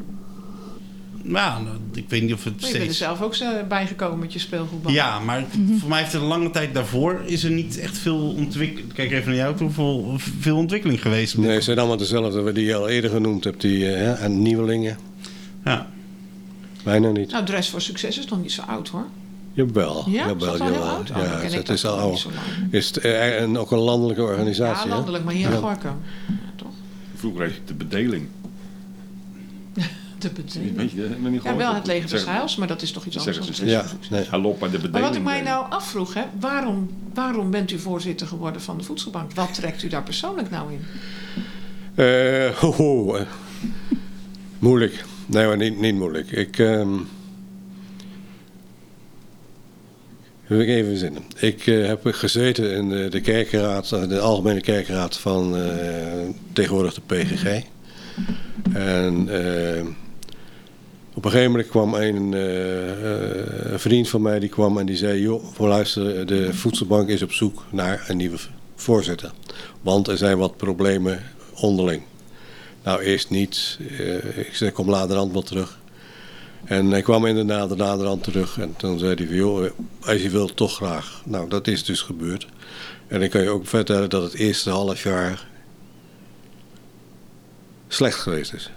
nou, 1.28 1.64
ik 1.94 2.10
weet 2.10 2.22
niet 2.22 2.34
of 2.34 2.44
het 2.44 2.62
maar 2.62 2.70
je 2.72 2.78
bent 2.78 2.90
er 2.90 2.96
zelf 2.96 3.22
ook 3.22 3.36
zo 3.36 3.46
bijgekomen 3.68 4.20
met 4.20 4.34
je 4.34 4.40
speelgoedbal. 4.40 4.92
Ja, 4.92 5.20
maar 5.20 5.44
voor 5.80 5.90
mij 5.90 6.00
heeft 6.00 6.14
er 6.14 6.22
een 6.22 6.28
lange 6.28 6.50
tijd 6.52 6.74
daarvoor 6.74 7.22
is 7.26 7.44
er 7.44 7.52
niet 7.52 7.80
echt 7.80 7.98
veel 7.98 8.34
ontwikkeling. 8.38 8.94
Kijk 8.94 9.12
even 9.12 9.28
naar 9.28 9.36
jou 9.38 9.56
toe, 9.56 9.70
veel, 9.70 10.16
veel 10.40 10.58
ontwikkeling 10.58 11.02
geweest. 11.02 11.38
Nee, 11.38 11.56
ze 11.58 11.62
zijn 11.62 11.78
allemaal 11.78 11.98
dezelfde 11.98 12.52
die 12.52 12.66
je 12.66 12.76
al 12.76 12.90
eerder 12.90 13.10
genoemd 13.10 13.44
hebt. 13.44 13.62
Die, 13.62 13.92
eh, 13.94 13.98
hè, 13.98 14.14
en 14.14 14.42
nieuwelingen. 14.42 14.98
Ja. 15.66 15.88
Bijna 16.84 17.12
niet. 17.12 17.32
Nou, 17.32 17.46
Dress 17.46 17.70
voor 17.70 17.82
Succes 17.82 18.18
is 18.18 18.26
nog 18.26 18.42
niet 18.42 18.52
zo 18.52 18.62
oud 18.62 18.88
hoor. 18.88 19.06
Jawel. 19.54 20.04
Ja, 20.10 20.22
is 20.24 20.28
jawel, 20.32 20.58
dat 20.58 20.58
jawel. 20.58 20.82
oud? 20.84 21.10
Oh, 21.12 21.18
Ja, 21.18 21.24
ik 21.40 21.52
het 21.52 21.66
dat 21.66 21.76
is 21.76 21.86
al 21.86 21.98
lang. 21.98 22.20
is 22.70 22.88
het, 22.88 22.98
eh, 22.98 23.42
en 23.42 23.58
ook 23.58 23.72
een 23.72 23.78
landelijke 23.80 24.22
organisatie. 24.24 24.84
Ja, 24.88 24.90
hè? 24.90 24.96
landelijk, 24.96 25.24
maar 25.24 25.34
hier 25.34 25.46
in 25.46 25.52
Ja. 25.52 25.58
Gorkum. 25.58 25.96
Ja, 26.28 26.34
toch? 26.56 26.72
Vroeger 27.16 27.46
ik 27.46 27.62
de 27.68 27.74
bedeling. 27.74 28.28
De 30.18 30.30
bedeling. 30.30 30.76
Weet 30.76 30.92
je, 30.92 30.98
dat 31.02 31.10
heb 31.10 31.18
je 31.18 31.30
niet 31.30 31.34
Ja, 31.34 31.40
gehoord? 31.42 31.58
wel 31.58 31.74
het 31.74 31.88
leger 31.88 32.10
des 32.10 32.26
Heils, 32.26 32.56
maar 32.56 32.68
dat 32.68 32.82
is 32.82 32.92
toch 32.92 33.06
iets 33.06 33.18
anders 33.18 33.52
ze 33.52 33.66
Ja, 33.66 33.86
nee. 34.10 34.28
Bij 34.30 34.40
de 34.40 34.58
bedeling. 34.60 34.92
Maar 34.92 35.02
wat 35.02 35.16
ik 35.16 35.24
mij 35.24 35.42
brengen. 35.42 35.44
nou 35.44 35.72
afvroeg, 35.72 36.14
hè, 36.14 36.24
waarom, 36.40 36.90
waarom 37.14 37.52
bent 37.52 37.72
u 37.72 37.80
voorzitter 37.80 38.28
geworden 38.28 38.62
van 38.62 38.78
de 38.78 38.84
Voedselbank? 38.84 39.32
Wat 39.34 39.54
trekt 39.54 39.84
u 39.84 39.88
daar 39.88 40.04
persoonlijk 40.04 40.50
nou 40.50 40.72
in? 40.72 40.82
Eh, 41.96 42.50
ho, 42.50 42.72
ho, 42.72 43.16
eh. 43.16 43.26
moeilijk. 44.60 45.06
Nee, 45.26 45.48
maar 45.48 45.58
niet, 45.58 45.80
niet 45.80 45.96
moeilijk. 45.96 46.32
Ik. 46.32 46.60
ehm 46.60 46.90
wil 50.48 50.60
ik 50.60 50.68
even 50.68 50.98
zinnen. 50.98 51.24
Ik 51.40 51.68
eh, 51.68 51.86
heb 51.86 52.02
gezeten 52.06 52.72
in 52.72 52.90
de, 52.90 53.08
de 53.10 53.22
kerkenraad, 53.22 53.92
eh, 53.92 54.08
de 54.08 54.20
algemene 54.20 54.62
kerkenraad 54.62 55.18
van 55.18 55.58
eh, 55.58 55.64
tegenwoordig 56.54 56.94
de 56.94 57.02
PGG. 57.06 57.64
En 58.74 59.28
eh, 59.30 59.86
op 61.16 61.26
een 61.26 61.32
gegeven 61.32 61.52
moment 61.52 61.70
kwam 61.70 61.94
een, 61.94 62.34
eh, 62.34 62.92
eh, 62.92 63.72
een 63.72 63.80
vriend 63.80 64.10
van 64.10 64.22
mij 64.22 64.40
die 64.40 64.50
kwam 64.50 64.78
en 64.78 64.86
die 64.86 64.96
zei: 64.96 65.22
joh, 65.22 65.44
voor 65.54 65.70
de 66.26 66.50
voedselbank 66.52 67.10
is 67.10 67.22
op 67.22 67.32
zoek 67.32 67.64
naar 67.70 68.06
een 68.08 68.18
nieuwe 68.18 68.38
voorzitter. 68.76 69.32
Want 69.82 70.08
er 70.08 70.18
zijn 70.18 70.38
wat 70.38 70.58
problemen 70.58 71.24
onderling. 71.54 72.04
Nou, 72.84 73.02
eerst 73.02 73.30
niet. 73.30 73.80
Eh, 73.98 74.38
ik 74.38 74.56
zei, 74.56 74.72
kom 74.72 74.90
later 74.90 75.32
wel 75.32 75.44
terug. 75.44 75.80
En 76.64 76.92
hij 76.92 77.02
kwam 77.02 77.26
inderdaad 77.26 77.78
naderhand 77.78 78.24
terug. 78.24 78.58
En 78.60 78.74
toen 78.78 79.00
zei 79.00 79.14
hij 79.16 79.26
van, 79.26 79.36
joh, 79.36 79.70
als 80.02 80.22
je 80.22 80.30
wilt, 80.30 80.56
toch 80.56 80.76
graag. 80.76 81.22
Nou, 81.26 81.50
dat 81.50 81.68
is 81.68 81.84
dus 81.84 82.02
gebeurd. 82.02 82.48
En 83.08 83.22
ik 83.22 83.30
kan 83.30 83.42
je 83.42 83.50
ook 83.50 83.68
vertellen 83.68 84.10
dat 84.10 84.24
het 84.24 84.34
eerste 84.34 84.70
half 84.70 85.04
jaar 85.04 85.48
slecht 87.88 88.18
geweest 88.20 88.54
is. 88.54 88.70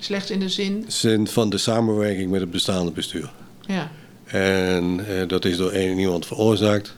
Slecht 0.00 0.30
in 0.30 0.40
de 0.40 0.48
zin, 0.48 0.84
Zin 0.88 1.26
van 1.26 1.50
de 1.50 1.58
samenwerking 1.58 2.30
met 2.30 2.40
het 2.40 2.50
bestaande 2.50 2.90
bestuur. 2.90 3.30
ja. 3.66 3.90
En 4.24 5.06
eh, 5.08 5.28
dat 5.28 5.44
is 5.44 5.56
door 5.56 5.70
één 5.70 5.98
iemand 5.98 6.26
veroorzaakt. 6.26 6.96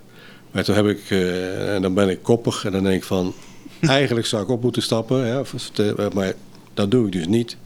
Maar 0.50 0.64
toen 0.64 0.74
heb 0.74 0.86
ik, 0.86 1.00
eh, 1.10 1.74
en 1.74 1.82
dan 1.82 1.94
ben 1.94 2.08
ik 2.08 2.22
koppig 2.22 2.64
en 2.64 2.72
dan 2.72 2.82
denk 2.82 2.96
ik 2.96 3.04
van, 3.04 3.34
eigenlijk 3.80 4.26
zou 4.26 4.42
ik 4.42 4.48
op 4.48 4.62
moeten 4.62 4.82
stappen. 4.82 5.26
Hè, 5.26 5.38
of- 5.38 5.70
maar 6.14 6.32
dat 6.74 6.90
doe 6.90 7.06
ik 7.06 7.12
dus 7.12 7.26
niet. 7.26 7.56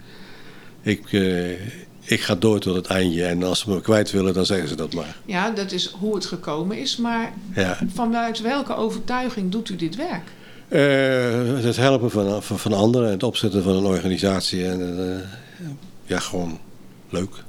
Ik, 0.83 1.13
eh, 1.13 1.51
ik 2.01 2.21
ga 2.21 2.35
door 2.35 2.59
tot 2.61 2.75
het 2.75 2.87
eindje. 2.87 3.25
En 3.25 3.43
als 3.43 3.59
ze 3.61 3.71
me 3.71 3.81
kwijt 3.81 4.11
willen, 4.11 4.35
dan 4.35 4.47
zeggen 4.47 4.69
ze 4.69 4.75
dat 4.77 4.95
maar. 4.95 5.17
Ja, 5.27 5.51
dat 5.51 5.73
is 5.73 5.87
hoe 5.99 6.15
het 6.15 6.27
gekomen 6.27 6.79
is. 6.79 6.97
Maar 6.97 7.33
Ja. 7.55 7.79
vanuit 7.95 8.41
welke 8.41 8.77
overtuiging 8.77 9.51
doet 9.51 9.69
u 9.69 9.77
dit 9.77 9.97
werk? 9.97 10.29
Eh, 10.69 11.65
het 11.65 11.77
helpen 11.77 12.11
van, 12.11 12.43
van, 12.43 12.59
van 12.59 12.73
anderen, 12.73 13.11
het 13.11 13.23
opzetten 13.23 13.63
van 13.63 13.77
een 13.77 13.85
organisatie. 13.85 14.67
En, 14.67 14.99
eh, 14.99 15.27
ja, 16.05 16.19
gewoon 16.19 16.59
leuk. 17.09 17.45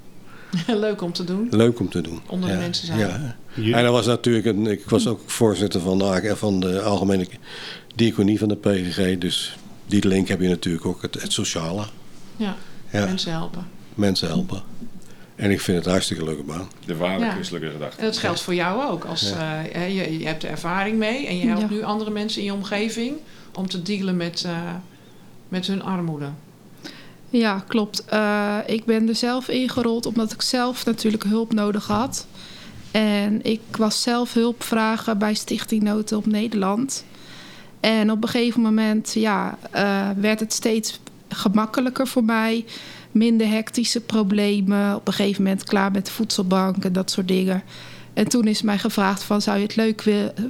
Leuk 0.68 1.02
om 1.02 1.14
te 1.14 1.24
doen. 1.24 1.48
Leuk 1.52 1.80
om 1.80 1.90
te 1.90 2.02
doen. 2.02 2.22
Onder 2.28 2.50
de 2.50 2.56
ja. 2.56 2.62
mensen 2.62 2.86
zijn. 2.86 3.00
Ja. 3.00 3.78
En 3.78 3.84
dat 3.84 3.92
was 3.92 4.06
natuurlijk, 4.06 4.46
een, 4.46 4.68
ik 4.68 4.90
was 4.90 5.08
ook 5.08 5.22
voorzitter 5.26 5.82
van 5.82 5.98
de, 5.98 6.36
van 6.36 6.60
de 6.60 6.82
algemene 6.82 7.28
diaconie 7.96 8.40
van 8.40 8.48
de 8.48 8.56
PGG. 8.56 9.18
Dus 9.18 9.58
die 9.86 10.08
link 10.08 10.28
heb 10.28 10.42
je 10.42 10.48
natuurlijk 10.48 10.86
ook, 10.86 11.02
het, 11.02 11.22
het 11.22 11.32
sociale. 11.32 11.84
Ja, 12.36 12.56
Ja, 12.92 13.06
mensen 13.06 13.32
helpen. 13.32 13.68
mensen 13.94 14.28
helpen. 14.28 14.62
En 15.36 15.52
ik 15.52 15.62
vind 15.62 15.78
het 15.78 15.86
een 15.86 15.92
hartstikke 15.92 16.24
leuke 16.24 16.44
baan. 16.44 16.68
De 16.86 16.96
ware 16.96 17.20
Ja. 17.20 17.32
christelijke 17.32 17.72
gedachte. 17.72 17.98
En 18.00 18.06
dat 18.06 18.18
geldt 18.18 18.42
voor 18.42 18.54
jou 18.56 18.92
ook. 18.92 19.06
Als, 19.06 19.32
eh, 19.32 19.38
hè, 19.72 19.86
je, 19.86 20.20
je 20.20 20.26
hebt 20.26 20.44
er 20.44 20.50
ervaring 20.50 20.98
mee 20.98 21.28
en 21.28 21.38
je 21.38 21.46
helpt 21.46 21.62
Ja. 21.62 21.70
nu 21.70 21.84
andere 21.84 22.12
mensen 22.12 22.40
in 22.40 22.46
je 22.48 22.54
omgeving 22.54 23.16
om 23.54 23.68
te 23.70 23.82
dealen 23.82 24.18
met, 24.18 24.44
eh, 24.46 24.60
met 25.48 25.68
hun 25.68 25.84
armoede. 25.84 26.30
Ja, 27.30 27.64
klopt. 27.68 28.06
Eh, 28.06 28.58
ik 28.66 28.86
ben 28.86 29.08
er 29.08 29.16
zelf 29.16 29.48
ingerold 29.50 30.06
omdat 30.06 30.32
ik 30.32 30.42
zelf 30.42 30.86
natuurlijk 30.86 31.24
hulp 31.24 31.54
nodig 31.54 31.88
had. 31.88 32.28
En 32.92 33.40
ik 33.44 33.62
was 33.78 34.02
zelf 34.02 34.34
hulp 34.34 34.64
vragen 34.64 35.18
bij 35.18 35.34
Stichting 35.34 35.84
Noodhulp 35.84 36.26
Nederland. 36.26 37.06
En 37.80 38.12
op 38.12 38.24
een 38.24 38.30
gegeven 38.30 38.62
moment 38.62 39.14
ja, 39.14 39.58
eh, 39.72 40.10
werd 40.18 40.40
het 40.40 40.54
steeds 40.54 41.00
gemakkelijker 41.30 42.08
voor 42.08 42.24
mij. 42.24 42.66
Minder 43.16 43.48
hectische 43.50 44.02
problemen. 44.02 44.96
Op 44.96 45.08
een 45.08 45.14
gegeven 45.14 45.44
moment 45.44 45.64
klaar 45.64 45.92
met 45.92 46.06
de 46.06 46.12
voedselbank 46.12 46.86
en 46.86 46.94
dat 46.94 47.12
soort 47.12 47.28
dingen. 47.28 47.64
En 48.14 48.28
toen 48.28 48.48
is 48.48 48.62
mij 48.62 48.78
gevraagd 48.78 49.24
van 49.24 49.42
zou 49.42 49.58
je 49.58 49.64
het 49.64 49.76
leuk 49.76 50.04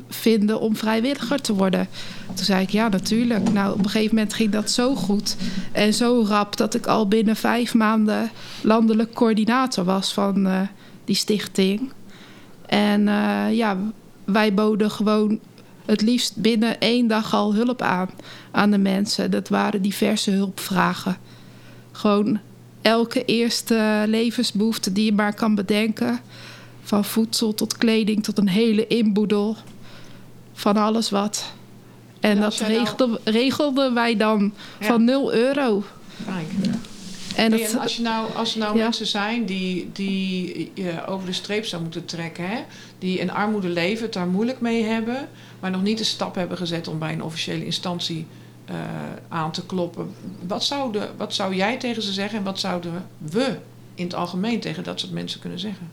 vinden 0.10 0.60
om 0.60 0.76
vrijwilliger 0.76 1.42
te 1.42 1.54
worden? 1.54 1.88
Toen 2.34 2.46
zei 2.46 2.62
ik 2.62 2.70
ja 2.70 2.88
natuurlijk. 2.88 3.52
Nou 3.52 3.74
op 3.74 3.80
een 3.80 3.90
gegeven 3.90 4.16
moment 4.16 4.34
ging 4.34 4.52
dat 4.52 4.72
zo 4.72 4.96
goed 4.96 5.36
en 5.72 5.94
zo 5.94 6.26
rap 6.28 6.58
dat 6.58 6.74
ik 6.74 6.86
al 6.86 7.08
binnen 7.08 7.36
vijf 7.36 7.74
maanden 7.74 8.32
landelijk 8.62 9.14
coördinator 9.14 9.84
was 9.84 10.14
van 10.14 10.48
eh, 10.48 10.62
die 11.06 11.16
stichting. 11.16 11.92
En 12.66 13.08
eh, 13.08 13.56
ja, 13.56 13.78
wij 14.24 14.54
boden 14.54 14.92
gewoon 14.92 15.40
het 15.86 16.02
liefst 16.02 16.36
binnen 16.36 16.80
één 16.80 17.08
dag 17.08 17.34
al 17.34 17.54
hulp 17.54 17.82
aan 17.82 18.10
aan 18.52 18.72
de 18.72 18.78
mensen. 18.78 19.32
Dat 19.32 19.50
waren 19.50 19.82
diverse 19.82 20.32
hulpvragen. 20.32 21.18
Gewoon 21.92 22.40
elke 22.86 23.26
eerste 23.26 24.04
levensbehoefte 24.08 24.92
die 24.92 25.06
je 25.06 25.14
maar 25.14 25.34
kan 25.34 25.56
bedenken. 25.56 26.20
Van 26.84 27.06
voedsel 27.06 27.54
tot 27.54 27.78
kleding 27.78 28.24
tot 28.24 28.38
een 28.38 28.48
hele 28.50 28.88
inboedel. 28.88 29.56
Van 30.54 30.78
alles 30.78 31.10
wat. 31.10 31.54
En 32.20 32.36
Ja, 32.36 32.42
dat 32.42 32.60
nou- 32.60 33.18
regelden, 33.24 33.94
wij 33.94 34.18
dan 34.18 34.54
Ja. 34.80 34.86
van 34.86 35.04
0 35.04 35.34
euro. 35.34 35.84
Kijk. 36.26 36.48
En 37.36 37.52
Hey, 37.52 37.60
dat, 37.62 37.72
en 37.72 37.80
als, 37.80 37.96
je 37.96 38.02
nou, 38.02 38.28
als 38.36 38.54
er 38.54 38.60
nou 38.60 38.78
Ja. 38.78 38.84
mensen 38.84 39.06
zijn 39.06 39.46
die, 39.46 39.90
die 39.94 40.72
je 40.74 41.06
over 41.08 41.26
de 41.26 41.34
streep 41.34 41.66
zou 41.66 41.82
moeten 41.82 42.06
trekken, 42.06 42.48
hè? 42.50 42.58
die 43.00 43.20
in 43.20 43.32
armoede 43.32 43.70
leven, 43.70 44.04
het 44.04 44.14
daar 44.14 44.28
moeilijk 44.28 44.62
mee 44.62 44.84
hebben, 44.84 45.30
maar 45.60 45.72
nog 45.72 45.84
niet 45.84 45.98
de 45.98 46.04
stap 46.04 46.36
hebben 46.36 46.58
gezet 46.58 46.88
om 46.88 47.00
bij 47.00 47.14
een 47.14 47.24
officiële 47.24 47.66
instantie 47.66 48.26
eh, 48.66 48.76
aan 49.28 49.52
te 49.52 49.66
kloppen. 49.66 50.14
Wat 50.48 50.64
zou, 50.64 50.92
de, 50.92 51.10
wat 51.18 51.34
zou 51.34 51.56
jij 51.56 51.78
tegen 51.78 52.02
ze 52.02 52.12
zeggen 52.12 52.38
en 52.38 52.44
wat 52.44 52.60
zouden 52.60 53.06
we 53.18 53.58
in 53.96 54.04
het 54.04 54.14
algemeen 54.14 54.60
tegen 54.60 54.84
dat 54.84 55.00
soort 55.00 55.12
mensen 55.12 55.40
kunnen 55.40 55.60
zeggen? 55.60 55.90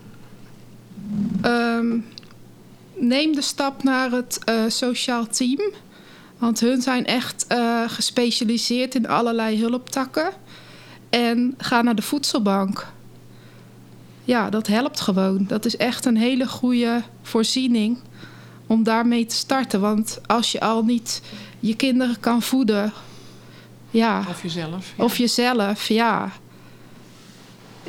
Ehm, 1.41 1.99
neem 2.95 3.35
de 3.35 3.43
stap 3.43 3.83
naar 3.83 4.11
het 4.11 4.39
eh, 4.45 4.65
sociaal 4.69 5.27
team. 5.27 5.61
Want 6.39 6.61
hun 6.61 6.83
zijn 6.83 7.07
echt 7.07 7.47
eh, 7.47 7.83
gespecialiseerd 7.87 8.95
in 8.95 9.09
allerlei 9.09 9.61
hulptakken. 9.61 10.31
En 11.11 11.55
ga 11.59 11.83
naar 11.83 11.95
de 11.95 12.03
voedselbank. 12.03 12.87
Ja, 14.25 14.51
dat 14.51 14.67
helpt 14.67 15.01
gewoon. 15.01 15.45
Dat 15.49 15.65
is 15.65 15.77
echt 15.77 16.05
een 16.05 16.17
hele 16.17 16.47
goede 16.47 17.03
voorziening 17.23 17.99
om 18.67 18.83
daarmee 18.83 19.27
te 19.27 19.35
starten. 19.35 19.81
Want 19.81 20.21
als 20.27 20.53
je 20.53 20.61
al 20.61 20.85
niet 20.85 21.23
je 21.63 21.77
kinderen 21.77 22.21
kan 22.21 22.43
voeden, 22.43 22.93
ja, 23.91 24.25
Of 24.29 24.43
jezelf? 24.43 24.93
Ja. 24.97 25.05
of 25.05 25.17
jezelf, 25.17 25.89
ja. 25.89 26.33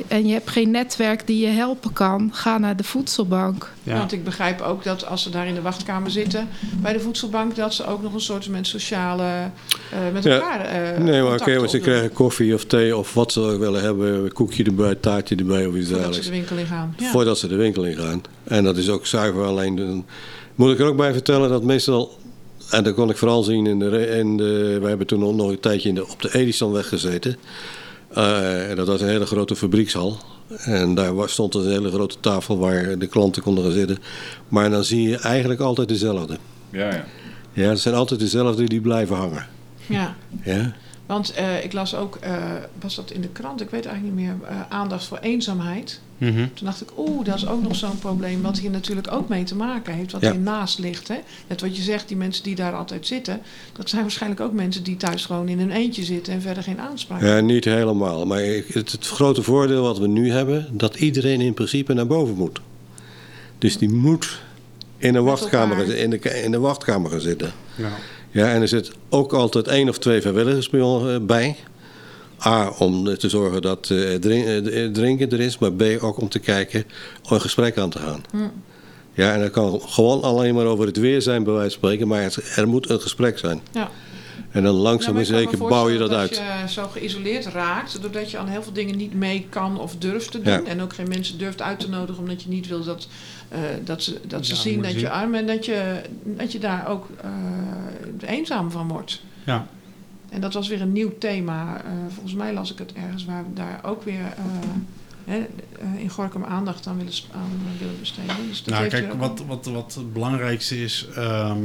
En 0.08 0.28
je 0.28 0.34
hebt 0.34 0.50
geen 0.50 0.72
netwerk 0.72 1.28
die 1.28 1.40
je 1.46 1.48
helpen 1.52 1.94
kan, 1.94 2.30
ga 2.34 2.58
naar 2.58 2.76
de 2.76 2.84
voedselbank. 2.84 3.72
Ja. 3.84 3.98
Want 3.98 4.12
ik 4.12 4.24
begrijp 4.24 4.62
ook 4.62 4.84
dat 4.84 5.06
als 5.06 5.24
ze 5.24 5.30
daar 5.30 5.48
in 5.48 5.54
de 5.54 5.62
wachtkamer 5.62 6.12
zitten 6.12 6.48
bij 6.82 6.94
de 6.94 7.00
voedselbank, 7.00 7.56
dat 7.56 7.74
ze 7.74 7.86
ook 7.86 8.02
nog 8.02 8.14
een 8.14 8.22
soort 8.22 8.50
met 8.50 8.68
sociale 8.68 9.24
eh, 9.24 10.00
met 10.14 10.26
elkaar. 10.26 10.60
eh, 10.60 10.98
nee, 11.00 11.22
maar 11.22 11.34
oké, 11.40 11.58
want 11.58 11.70
ze 11.70 11.80
krijgen 11.80 12.12
koffie 12.14 12.54
of 12.54 12.66
thee 12.66 12.98
of 12.98 13.14
wat 13.14 13.32
ze 13.32 13.40
ook 13.42 13.60
willen 13.60 13.82
hebben. 13.84 14.34
Koekje 14.34 14.64
erbij, 14.64 14.96
taartje 14.96 15.36
erbij 15.36 15.66
of 15.66 15.76
iets 15.76 15.90
Voordat 15.90 16.16
ze 16.16 16.22
dergelijks. 16.22 16.26
de 16.26 16.32
winkel 16.32 16.58
in 16.58 16.66
gaan. 16.66 16.96
Ja. 16.98 17.10
Voordat 17.12 17.38
ze 17.38 17.48
de 17.48 17.56
winkel 17.56 17.84
in 17.84 17.98
gaan. 17.98 18.22
En 18.44 18.64
dat 18.64 18.78
is 18.78 18.90
ook 18.90 19.06
zuiver 19.06 19.44
alleen. 19.46 19.76
doen. 19.76 20.06
Moet 20.56 20.72
ik 20.72 20.80
er 20.80 20.86
ook 20.86 20.98
bij 20.98 21.14
vertellen 21.14 21.50
dat 21.50 21.64
meestal. 21.64 22.18
En 22.70 22.84
dat 22.84 22.94
kon 22.94 23.10
ik 23.10 23.18
vooral 23.18 23.44
zien 23.44 23.66
in 23.66 23.80
de. 23.80 24.08
In 24.08 24.38
de 24.38 24.80
we 24.82 24.88
hebben 24.88 25.08
toen 25.08 25.26
ook 25.26 25.36
nog 25.36 25.50
een 25.50 25.60
tijdje 25.60 25.90
in 25.90 25.96
de, 25.96 26.08
op 26.08 26.22
de 26.22 26.34
Edisonweg 26.34 26.88
gezeten. 26.88 27.38
Eh, 28.14 28.70
en 28.70 28.76
dat 28.76 28.88
was 28.88 29.02
een 29.02 29.08
hele 29.08 29.26
grote 29.26 29.56
fabriekshal. 29.56 30.18
En 30.58 30.96
daar 30.96 31.16
was, 31.16 31.32
stond 31.32 31.56
een 31.56 31.70
hele 31.70 31.92
grote 31.92 32.20
tafel 32.20 32.58
waar 32.58 32.98
de 32.98 33.08
klanten 33.08 33.42
konden 33.42 33.64
gaan 33.64 33.74
zitten. 33.74 33.98
Maar 34.48 34.70
dan 34.70 34.84
zie 34.84 35.10
je 35.10 35.18
eigenlijk 35.18 35.60
altijd 35.60 35.88
dezelfde. 35.88 36.38
Ja, 36.70 36.90
ja. 36.90 37.06
Ja, 37.54 37.70
het 37.70 37.80
zijn 37.80 37.96
altijd 37.96 38.20
dezelfde 38.20 38.64
die 38.64 38.82
blijven 38.82 39.16
hangen. 39.16 39.48
ja. 39.88 40.16
Ja? 40.44 40.74
Want 41.06 41.34
eh, 41.34 41.64
ik 41.64 41.74
las 41.74 41.96
ook, 41.96 42.16
eh, 42.16 42.44
was 42.80 42.96
dat 42.96 43.12
in 43.12 43.22
de 43.22 43.28
krant, 43.28 43.62
ik 43.62 43.70
weet 43.70 43.86
eigenlijk 43.86 44.16
niet 44.16 44.26
meer, 44.26 44.36
eh, 44.48 44.62
aandacht 44.70 45.06
voor 45.06 45.18
eenzaamheid. 45.18 46.02
Mhm. 46.24 46.48
Toen 46.54 46.66
dacht 46.66 46.82
ik, 46.82 46.90
oeh, 46.98 47.26
dat 47.26 47.36
is 47.36 47.48
ook 47.48 47.62
nog 47.62 47.76
zo'n 47.76 48.00
probleem 48.00 48.42
wat 48.42 48.60
hier 48.60 48.70
natuurlijk 48.70 49.12
ook 49.12 49.30
mee 49.30 49.44
te 49.44 49.56
maken 49.56 49.94
heeft, 49.94 50.12
wat 50.12 50.22
Ja. 50.22 50.32
hier 50.32 50.40
naast 50.40 50.80
ligt. 50.80 51.08
Hè? 51.08 51.16
Net 51.48 51.62
wat 51.62 51.76
je 51.76 51.82
zegt, 51.82 52.08
die 52.08 52.18
mensen 52.18 52.44
die 52.44 52.56
daar 52.56 52.74
altijd 52.74 53.08
zitten, 53.08 53.42
dat 53.74 53.90
zijn 53.90 54.02
waarschijnlijk 54.02 54.42
ook 54.42 54.54
mensen 54.54 54.84
die 54.84 54.98
thuis 54.98 55.26
gewoon 55.26 55.48
in 55.48 55.60
een 55.60 55.72
eentje 55.72 56.04
zitten 56.04 56.34
en 56.34 56.42
verder 56.42 56.64
geen 56.64 56.80
aanspraak 56.80 57.22
Ja, 57.22 57.40
niet 57.40 57.66
helemaal. 57.66 58.26
Maar 58.26 58.42
het, 58.42 58.92
het 58.92 59.08
grote 59.08 59.44
voordeel 59.44 59.82
wat 59.82 59.98
we 59.98 60.08
nu 60.08 60.32
hebben, 60.32 60.68
dat 60.72 60.96
iedereen 60.96 61.42
in 61.42 61.54
principe 61.54 61.94
naar 61.94 62.08
boven 62.08 62.36
moet. 62.36 62.60
Dus 63.58 63.78
die 63.78 63.90
moet 63.90 64.42
in 64.98 65.14
de, 65.14 65.22
wachtkamer, 65.22 65.96
in 65.96 66.10
de, 66.10 66.20
in 66.44 66.52
de 66.52 66.60
wachtkamer 66.60 67.12
gaan 67.12 67.22
zitten. 67.22 67.52
Ja. 67.76 67.92
Ja, 68.32 68.54
en 68.54 68.62
er 68.62 68.68
zit 68.68 68.92
ook 69.10 69.34
altijd 69.34 69.68
één 69.68 69.90
of 69.90 69.98
twee 70.00 70.22
vrijwilligers 70.22 70.70
bij 70.70 70.82
ons, 70.82 71.08
eh, 71.10 71.16
bij. 71.22 71.56
A, 72.46 72.70
om 72.80 73.18
te 73.18 73.30
zorgen 73.30 73.62
dat 73.62 73.90
eh, 73.90 74.14
drink- 74.14 74.46
eh, 74.68 74.86
drinken 74.86 75.30
er 75.32 75.40
is, 75.40 75.58
maar 75.58 75.74
B, 75.74 75.84
ook 76.00 76.20
om 76.22 76.30
te 76.30 76.40
kijken, 76.40 76.84
om 77.24 77.34
een 77.34 77.42
gesprek 77.42 77.78
aan 77.78 77.90
te 77.90 78.00
gaan. 78.00 78.24
Hm. 78.32 78.38
Ja, 79.14 79.34
en 79.34 79.40
dat 79.40 79.52
kan 79.52 79.82
gewoon 79.82 80.22
alleen 80.22 80.56
maar 80.56 80.66
over 80.66 80.86
het 80.86 80.98
weer 80.98 81.22
zijn, 81.22 81.44
bij 81.44 81.54
wijze 81.54 81.70
van 81.70 81.78
spreken, 81.80 82.08
maar 82.08 82.22
het- 82.22 82.54
er 82.56 82.68
moet 82.68 82.90
een 82.90 83.02
gesprek 83.02 83.38
zijn. 83.38 83.62
Ja. 83.72 83.90
En 84.52 84.64
dan 84.64 84.74
langzaam 84.76 85.12
maar 85.14 85.22
en 85.22 85.28
zeker 85.28 85.58
bouw 85.58 85.90
je 85.90 85.98
dat 85.98 86.12
uit. 86.12 86.30
Dat 86.30 86.38
je 86.68 86.74
zo 86.74 86.88
geïsoleerd 86.88 87.46
raakt, 87.46 88.02
doordat 88.02 88.32
je 88.32 88.38
aan 88.38 88.48
heel 88.48 88.64
veel 88.64 88.74
dingen 88.74 88.98
niet 88.98 89.14
mee 89.14 89.46
kan 89.50 89.80
of 89.80 89.96
durft 89.98 90.32
te 90.32 90.42
doen. 90.42 90.54
Ja. 90.54 90.64
En 90.64 90.82
ook 90.82 90.94
geen 90.94 91.08
mensen 91.08 91.38
durft 91.38 91.62
uit 91.62 91.80
te 91.80 91.90
nodigen, 91.90 92.22
omdat 92.22 92.44
je 92.44 92.50
niet 92.50 92.68
wil 92.68 92.84
dat, 92.84 93.08
eh, 93.50 93.60
dat 93.84 94.04
ze, 94.04 94.20
dat 94.28 94.46
ze 94.46 94.54
Ja, 94.54 94.60
zien 94.60 94.82
dat 94.82 95.00
je 95.00 95.10
arm 95.10 95.32
bent. 95.32 95.50
En 95.50 95.56
dat 95.56 95.66
je, 95.66 96.02
dat 96.24 96.52
je 96.52 96.60
daar 96.60 96.88
ook 96.90 97.08
eh, 97.22 98.30
eenzaam 98.30 98.72
van 98.72 98.88
wordt. 98.88 99.22
Ja. 99.46 99.68
En 100.34 100.42
dat 100.42 100.54
was 100.54 100.68
weer 100.68 100.82
een 100.82 100.92
nieuw 100.92 101.18
thema. 101.20 101.78
Eh, 101.84 101.92
volgens 102.14 102.34
mij 102.34 102.54
las 102.54 102.72
ik 102.72 102.78
het 102.78 102.94
ergens 102.94 103.26
waar 103.26 103.44
we 103.44 103.54
daar 103.54 103.80
ook 103.84 104.04
weer 104.04 104.20
eh, 104.20 104.44
hè, 105.26 105.38
eh, 105.38 106.02
in 106.02 106.10
Gorkum 106.10 106.44
aandacht 106.44 106.88
aan 106.88 106.98
willen, 106.98 107.14
sp- 107.14 107.34
aan 107.36 107.50
willen 107.80 108.00
besteden. 108.00 108.36
Dus 108.50 108.64
dat 108.64 108.74
Nou, 108.74 108.88
kijk, 108.88 109.14
wat, 109.14 109.44
wat, 109.48 109.66
wat 109.66 109.94
het 109.98 110.14
belangrijkste 110.14 110.84
is, 110.84 111.08
ehm, 111.16 111.58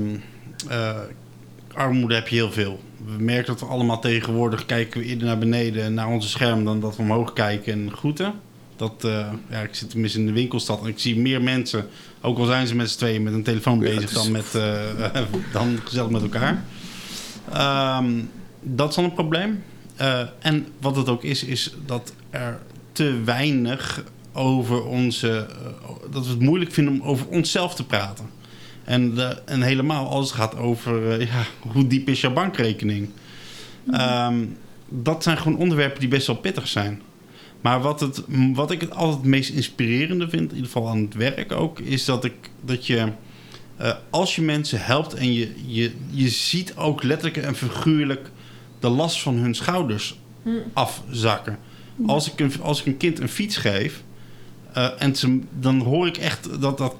eh, 0.68 0.96
armoede 1.74 2.14
heb 2.14 2.28
je 2.28 2.34
heel 2.36 2.52
veel. 2.52 2.80
We 3.04 3.22
merken 3.22 3.46
dat 3.46 3.60
we 3.60 3.66
allemaal 3.66 4.00
tegenwoordig 4.00 4.66
kijken 4.66 5.00
we 5.00 5.06
eerder 5.06 5.26
naar 5.26 5.38
beneden, 5.38 5.94
naar 5.94 6.08
onze 6.08 6.28
scherm, 6.28 6.64
dan 6.64 6.80
dat 6.80 6.96
we 6.96 7.02
omhoog 7.02 7.32
kijken 7.32 7.72
en 7.72 7.92
groeten. 7.92 8.32
Dat, 8.76 9.04
eh, 9.04 9.32
ja, 9.50 9.60
ik 9.60 9.74
zit 9.74 9.90
tenminste 9.90 10.18
in 10.18 10.26
de 10.26 10.32
winkelstad 10.32 10.80
en 10.82 10.86
ik 10.88 10.98
zie 10.98 11.16
meer 11.18 11.42
mensen, 11.42 11.86
ook 12.20 12.38
al 12.38 12.44
zijn 12.44 12.66
ze 12.66 12.74
met 12.74 12.90
z'n 12.90 12.98
tweeën 12.98 13.22
met 13.22 13.32
een 13.32 13.42
telefoon 13.42 13.74
Ja, 13.80 13.84
bezig, 13.84 14.02
is- 14.04 14.12
dan, 14.12 14.30
met, 14.30 14.54
eh, 14.54 15.22
dan 15.52 15.78
gezellig 15.84 16.10
met 16.10 16.22
elkaar. 16.22 16.64
Ehm, 17.52 18.10
dat 18.62 18.88
is 18.88 18.94
dan 18.94 19.04
een 19.04 19.12
probleem. 19.14 19.62
Eh, 19.96 20.20
en 20.38 20.66
wat 20.80 20.96
het 20.96 21.08
ook 21.08 21.22
is, 21.24 21.44
is 21.44 21.74
dat 21.86 22.12
er 22.30 22.60
te 22.92 23.20
weinig 23.24 24.04
over 24.32 24.84
onze. 24.84 25.46
eh, 25.82 25.88
dat 26.10 26.24
we 26.24 26.30
het 26.30 26.40
moeilijk 26.40 26.72
vinden 26.72 26.92
om 27.00 27.02
over 27.02 27.26
onszelf 27.26 27.74
te 27.74 27.84
praten. 27.86 28.26
En, 28.84 29.14
de- 29.14 29.42
en 29.44 29.62
helemaal 29.62 30.08
als 30.08 30.26
het 30.30 30.36
gaat 30.40 30.56
over 30.56 31.10
eh, 31.20 31.26
ja, 31.26 31.42
hoe 31.58 31.86
diep 31.86 32.08
is 32.08 32.20
jouw 32.20 32.32
bankrekening. 32.32 33.08
Ehm, 33.90 34.44
dat 34.88 35.22
zijn 35.22 35.38
gewoon 35.38 35.58
onderwerpen 35.58 36.00
die 36.00 36.08
best 36.08 36.26
wel 36.26 36.36
pittig 36.36 36.68
zijn. 36.68 37.02
Maar 37.60 37.80
wat, 37.80 38.00
het, 38.00 38.22
wat 38.54 38.70
ik 38.70 38.80
het 38.80 38.94
altijd 38.94 39.16
het 39.18 39.26
meest 39.26 39.50
inspirerende 39.50 40.28
vind, 40.28 40.50
in 40.50 40.56
ieder 40.56 40.70
geval 40.72 40.88
aan 40.88 41.02
het 41.02 41.14
werk 41.14 41.52
ook, 41.52 41.78
is 41.78 42.04
dat, 42.04 42.24
ik, 42.24 42.34
dat 42.64 42.86
je, 42.86 43.08
als 44.10 44.36
je 44.36 44.42
mensen 44.42 44.84
helpt 44.84 45.14
en 45.14 45.32
je, 45.32 45.52
je, 45.66 45.92
je 46.10 46.28
ziet 46.28 46.76
ook 46.76 47.02
letterlijk 47.02 47.36
en 47.46 47.54
figuurlijk 47.54 48.30
de 48.80 48.88
last 48.88 49.22
van 49.22 49.34
hun 49.34 49.54
schouders 49.54 50.18
afzakken. 50.72 51.58
Als 52.06 52.32
ik, 52.32 52.40
een, 52.40 52.52
als 52.62 52.80
ik 52.80 52.86
een 52.86 52.96
kind 52.96 53.20
een 53.20 53.28
fiets 53.28 53.56
geef, 53.56 54.02
eh, 54.72 54.88
en 54.98 55.16
ze, 55.16 55.38
dan 55.60 55.80
hoor 55.80 56.06
ik 56.06 56.16
echt 56.16 56.60
dat, 56.60 56.78
dat, 56.78 56.96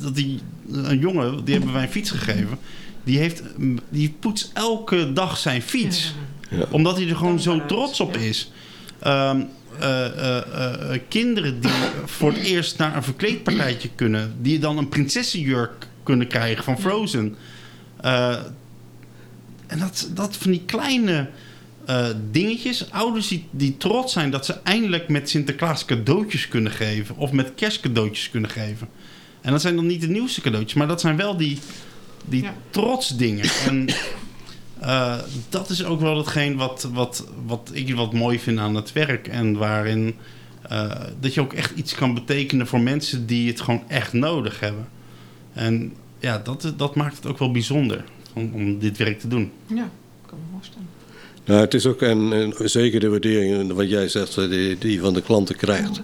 dat 0.00 0.14
die, 0.16 0.40
een 0.70 0.98
jongen, 0.98 1.44
die 1.44 1.54
hebben 1.54 1.72
wij 1.72 1.82
een 1.82 1.88
fiets 1.88 2.10
gegeven, 2.10 2.58
die, 3.04 3.18
heeft, 3.18 3.42
die 3.88 4.16
poetst 4.20 4.50
elke 4.54 5.12
dag 5.12 5.36
zijn 5.36 5.62
fiets. 5.62 6.14
Ja. 6.50 6.66
Omdat 6.70 6.96
hij 6.96 7.08
er 7.08 7.16
gewoon 7.16 7.40
zo 7.40 7.66
trots 7.66 8.00
op 8.00 8.14
ja. 8.14 8.20
is. 8.20 8.50
Ehm, 8.98 9.40
eh, 9.78 10.06
eh, 10.06 10.36
eh, 10.36 10.94
eh, 10.94 11.00
kinderen 11.08 11.60
die 11.60 11.70
voor 12.04 12.32
het 12.32 12.42
eerst 12.42 12.78
naar 12.78 12.96
een 12.96 13.02
verkleedpartijtje 13.02 13.90
kunnen, 13.94 14.34
die 14.40 14.58
dan 14.58 14.78
een 14.78 14.88
prinsessenjurk 14.88 15.88
kunnen 16.02 16.26
krijgen 16.26 16.64
van 16.64 16.80
Frozen. 16.80 17.36
En 19.66 19.78
dat, 19.78 20.08
dat 20.14 20.36
van 20.36 20.50
die 20.50 20.62
kleine 20.66 21.28
eh, 21.86 22.06
dingetjes, 22.30 22.90
ouders 22.90 23.28
die, 23.28 23.46
die 23.50 23.76
trots 23.76 24.12
zijn 24.12 24.30
dat 24.30 24.46
ze 24.46 24.52
eindelijk 24.62 25.08
met 25.08 25.30
Sinterklaas 25.30 25.84
cadeautjes 25.84 26.48
kunnen 26.48 26.72
geven 26.72 27.16
of 27.16 27.32
met 27.32 27.52
kerstcadeautjes 27.54 28.30
kunnen 28.30 28.50
geven. 28.50 28.88
En 29.40 29.52
dat 29.52 29.60
zijn 29.60 29.76
dan 29.76 29.86
niet 29.86 30.00
de 30.00 30.08
nieuwste 30.08 30.40
cadeautjes, 30.40 30.74
maar 30.74 30.86
dat 30.88 31.00
zijn 31.00 31.16
wel 31.16 31.36
die, 31.36 31.58
die 32.24 32.42
Ja. 32.42 32.54
trotsdingen. 32.70 33.48
En 33.68 33.88
eh, 34.80 35.18
dat 35.48 35.70
is 35.70 35.84
ook 35.84 36.00
wel 36.00 36.16
hetgeen 36.16 36.56
wat, 36.56 36.88
wat, 36.92 37.26
wat 37.46 37.70
ik 37.72 37.94
wat 37.94 38.12
mooi 38.12 38.38
vind 38.38 38.58
aan 38.58 38.74
het 38.74 38.92
werk. 38.92 39.28
En 39.28 39.56
waarin 39.56 40.14
eh, 40.68 40.90
dat 41.20 41.34
je 41.34 41.40
ook 41.40 41.52
echt 41.52 41.72
iets 41.76 41.94
kan 41.94 42.14
betekenen 42.14 42.66
voor 42.66 42.80
mensen 42.80 43.26
die 43.26 43.48
het 43.48 43.60
gewoon 43.60 43.82
echt 43.88 44.12
nodig 44.12 44.60
hebben. 44.60 44.88
En 45.52 45.92
ja, 46.18 46.38
dat, 46.38 46.72
dat 46.76 46.94
maakt 46.94 47.16
het 47.16 47.26
ook 47.26 47.38
wel 47.38 47.50
bijzonder 47.50 48.04
om, 48.34 48.50
om 48.54 48.78
dit 48.78 48.96
werk 48.98 49.18
te 49.20 49.28
doen. 49.28 49.50
Ja, 49.66 49.82
ik 50.22 50.26
kan 50.28 50.38
me 50.38 50.44
voorstellen. 50.56 50.88
Nou, 51.44 51.60
het 51.60 51.74
is 51.74 51.86
ook 51.86 52.02
en, 52.02 52.32
en 52.32 52.70
zeker 52.70 53.00
de 53.00 53.08
waardering, 53.08 53.72
wat 53.72 53.88
jij 53.88 54.08
zegt, 54.08 54.36
eh, 54.36 54.48
die, 54.48 54.78
die 54.78 54.92
je 54.92 55.00
van 55.00 55.14
de 55.14 55.22
klanten 55.22 55.56
krijgt. 55.56 56.00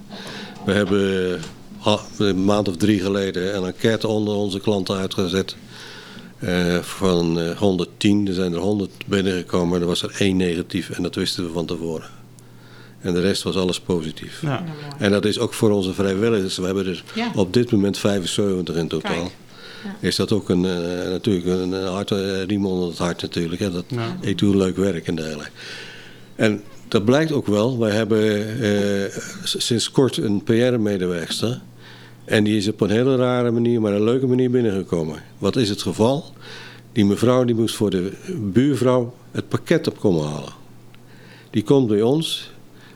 We 0.65 0.73
hebben 0.73 1.41
ah, 1.83 2.01
een 2.19 2.45
maand 2.45 2.69
of 2.69 2.77
drie 2.77 3.01
geleden 3.01 3.57
een 3.57 3.65
enquête 3.65 4.09
onder 4.09 4.35
onze 4.35 4.61
klanten 4.61 4.97
uitgezet. 4.97 5.57
Eh, 6.39 6.79
van 6.79 7.41
eh, 7.41 7.57
110, 7.57 8.27
er 8.29 8.35
zijn 8.35 8.53
er 8.53 8.59
100 8.59 8.91
binnengekomen, 9.07 9.81
er 9.81 9.87
was 9.87 10.03
er 10.03 10.15
één 10.19 10.37
negatief 10.37 10.91
en 10.91 11.03
dat 11.03 11.15
wisten 11.15 11.45
we 11.45 11.53
van 11.53 11.67
tevoren. 11.67 12.09
En 13.01 13.15
de 13.15 13.21
rest 13.21 13.43
was 13.43 13.57
alles 13.57 13.81
positief. 13.81 14.43
Ja. 14.43 14.65
En 14.99 15.11
dat 15.11 15.25
is 15.25 15.39
ook 15.39 15.55
voor 15.55 15.71
onze 15.71 15.95
vrijwilligers. 15.95 16.57
We 16.57 16.65
hebben 16.65 16.87
er 16.87 17.05
Ja. 17.15 17.33
op 17.35 17.53
dit 17.53 17.71
moment 17.71 17.99
75 17.99 18.77
in 18.77 18.89
totaal. 18.89 19.13
Kijk. 19.15 19.31
Is 20.01 20.17
dat 20.17 20.33
ook 20.33 20.49
een, 20.49 20.65
eh, 20.65 21.11
natuurlijk 21.11 21.47
een, 21.47 21.73
een 21.73 21.87
hart, 21.87 22.11
eh, 22.11 22.43
riem 22.43 22.67
onder 22.67 22.89
het 22.89 22.99
hart 22.99 23.23
natuurlijk. 23.23 23.61
Hè? 23.61 23.71
Dat. 23.71 23.85
Ik 24.21 24.39
doe 24.39 24.57
leuk 24.57 24.77
werk 24.77 25.07
en 25.07 25.15
dergelijke. 25.15 25.51
En 26.37 26.63
dat 26.89 27.05
blijkt 27.05 27.33
ook 27.33 27.47
wel. 27.47 27.79
Wij 27.79 27.91
hebben 27.91 28.47
eh, 28.61 29.17
sinds 29.43 29.91
kort 29.91 30.17
een 30.17 30.43
PR-medewerkster. 30.43 31.61
En 32.25 32.45
die 32.45 32.57
is 32.57 32.69
op 32.69 32.81
een 32.81 32.91
hele 32.91 33.17
rare 33.17 33.51
manier, 33.51 33.81
maar 33.81 33.93
een 33.93 34.05
leuke 34.05 34.27
manier 34.27 34.51
binnengekomen. 34.51 35.23
Wat 35.39 35.57
is 35.57 35.69
het 35.69 35.83
geval? 35.83 36.25
Die 36.93 37.05
mevrouw 37.05 37.45
die 37.45 37.55
moest 37.55 37.75
voor 37.75 37.91
de 37.91 38.13
buurvrouw 38.53 39.15
het 39.31 39.49
pakket 39.49 39.87
op 39.87 39.99
komen 39.99 40.27
halen. 40.27 40.53
Die 41.51 41.63
komt 41.63 41.89
bij 41.89 42.03
ons, 42.03 42.51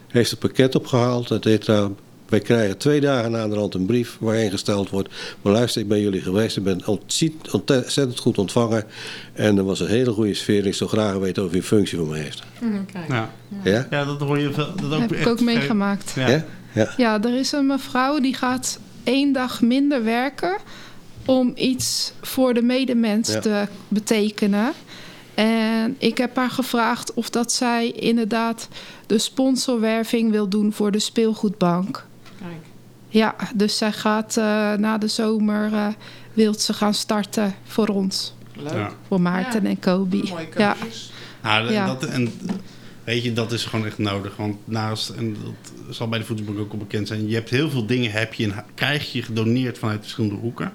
heeft 0.09 0.31
het 0.31 0.39
pakket 0.39 0.75
opgehaald. 0.75 1.29
Het 1.29 1.45
heet 1.45 1.65
daar, 1.65 1.89
wij 2.35 2.43
krijgen 2.43 2.79
twee 2.79 3.01
dagen 3.01 3.31
na 3.31 3.49
de 3.49 3.55
rand 3.55 3.75
een 3.75 3.87
brief 3.87 4.17
waarin 4.21 4.51
gesteld 4.51 4.91
wordt... 4.91 5.09
maar 5.43 5.53
luister, 5.53 5.81
ik 5.83 5.89
ben 5.89 6.01
jullie 6.01 6.21
geweest, 6.21 6.57
ik 6.57 6.63
ben 6.63 6.87
ontzettend, 6.87 8.19
goed 8.19 8.39
ontvangen... 8.39 8.85
en 9.33 9.59
er 9.59 9.65
was 9.65 9.81
een 9.81 9.87
hele 9.89 10.11
goede 10.13 10.35
sfeer. 10.35 10.67
Ik 10.67 10.75
zou 10.75 10.91
graag 10.91 11.15
weten 11.15 11.45
of 11.45 11.53
u 11.53 11.57
een 11.57 11.63
functie 11.63 11.99
voor 11.99 12.07
me 12.07 12.17
heeft. 12.17 12.43
Kijk. 12.93 13.09
Ja. 13.09 13.31
Ja? 13.63 13.87
ja, 13.91 14.05
dat 14.05 14.21
hoor 14.21 14.39
je 14.39 14.53
veel. 14.53 14.75
Dat 14.81 14.93
ook 14.93 15.01
heb 15.01 15.13
ik 15.13 15.19
echt 15.19 15.29
ook 15.29 15.37
veel- 15.37 15.47
meegemaakt. 15.47 16.13
Ja. 16.17 16.29
Ja? 16.29 16.45
Ja. 16.73 16.93
Ja, 16.97 17.23
er 17.23 17.35
is 17.39 17.53
een 17.53 17.67
mevrouw 17.67 18.21
die 18.21 18.35
gaat 18.35 18.79
één 19.05 19.33
dag 19.33 19.63
minder 19.63 20.05
werken 20.05 20.57
om 21.25 21.53
iets 21.57 22.13
voor 22.21 22.55
de 22.55 22.63
medemens 22.63 23.33
Ja. 23.33 23.41
te 23.41 23.67
betekenen. 23.89 24.73
En 25.35 25.95
ik 25.99 26.19
heb 26.19 26.37
haar 26.37 26.51
gevraagd 26.51 27.15
of 27.15 27.31
dat 27.31 27.53
zij 27.53 27.91
inderdaad 27.91 28.69
de 29.07 29.19
sponsorwerving 29.19 30.31
wil 30.31 30.49
doen 30.49 30.73
voor 30.73 30.91
de 30.91 30.99
speelgoedbank. 30.99 32.07
Ja, 33.15 33.35
dus 33.55 33.77
zij 33.79 33.93
gaat 33.93 34.37
eh, 34.37 34.45
na 34.75 34.99
de 34.99 35.09
zomer 35.09 35.73
eh 35.73 35.87
wilt 36.33 36.61
ze 36.61 36.73
gaan 36.73 36.95
starten 36.95 37.55
voor 37.65 37.89
ons. 37.89 38.35
Leuk. 38.57 38.73
Ja. 38.73 38.91
Voor 39.09 39.21
Maarten 39.21 39.63
Ja. 39.63 39.69
en 39.69 39.79
Kobi. 39.79 40.23
Mooie 40.29 40.47
Ja, 40.57 40.73
keuzes. 40.75 41.13
Nou, 41.43 41.73
Ja. 41.73 41.87
dat, 41.87 42.05
en 42.05 42.33
weet 43.05 43.23
je, 43.25 43.33
dat 43.33 43.53
is 43.53 43.65
gewoon 43.65 43.87
echt 43.87 43.99
nodig. 43.99 44.37
Want 44.37 44.57
naast, 44.65 45.09
en 45.09 45.37
dat 45.45 45.73
zal 45.97 46.09
bij 46.09 46.19
de 46.19 46.25
voedselbank 46.25 46.59
ook 46.59 46.73
al 46.73 46.79
bekend 46.79 47.09
zijn, 47.09 47.29
je 47.29 47.35
hebt 47.35 47.51
heel 47.51 47.71
veel 47.71 47.87
dingen 47.87 48.11
heb 48.11 48.35
je 48.35 48.45
en 48.45 48.65
krijg 48.75 49.13
je 49.13 49.23
gedoneerd 49.23 49.79
vanuit 49.79 50.01
verschillende 50.01 50.37
hoeken. 50.37 50.73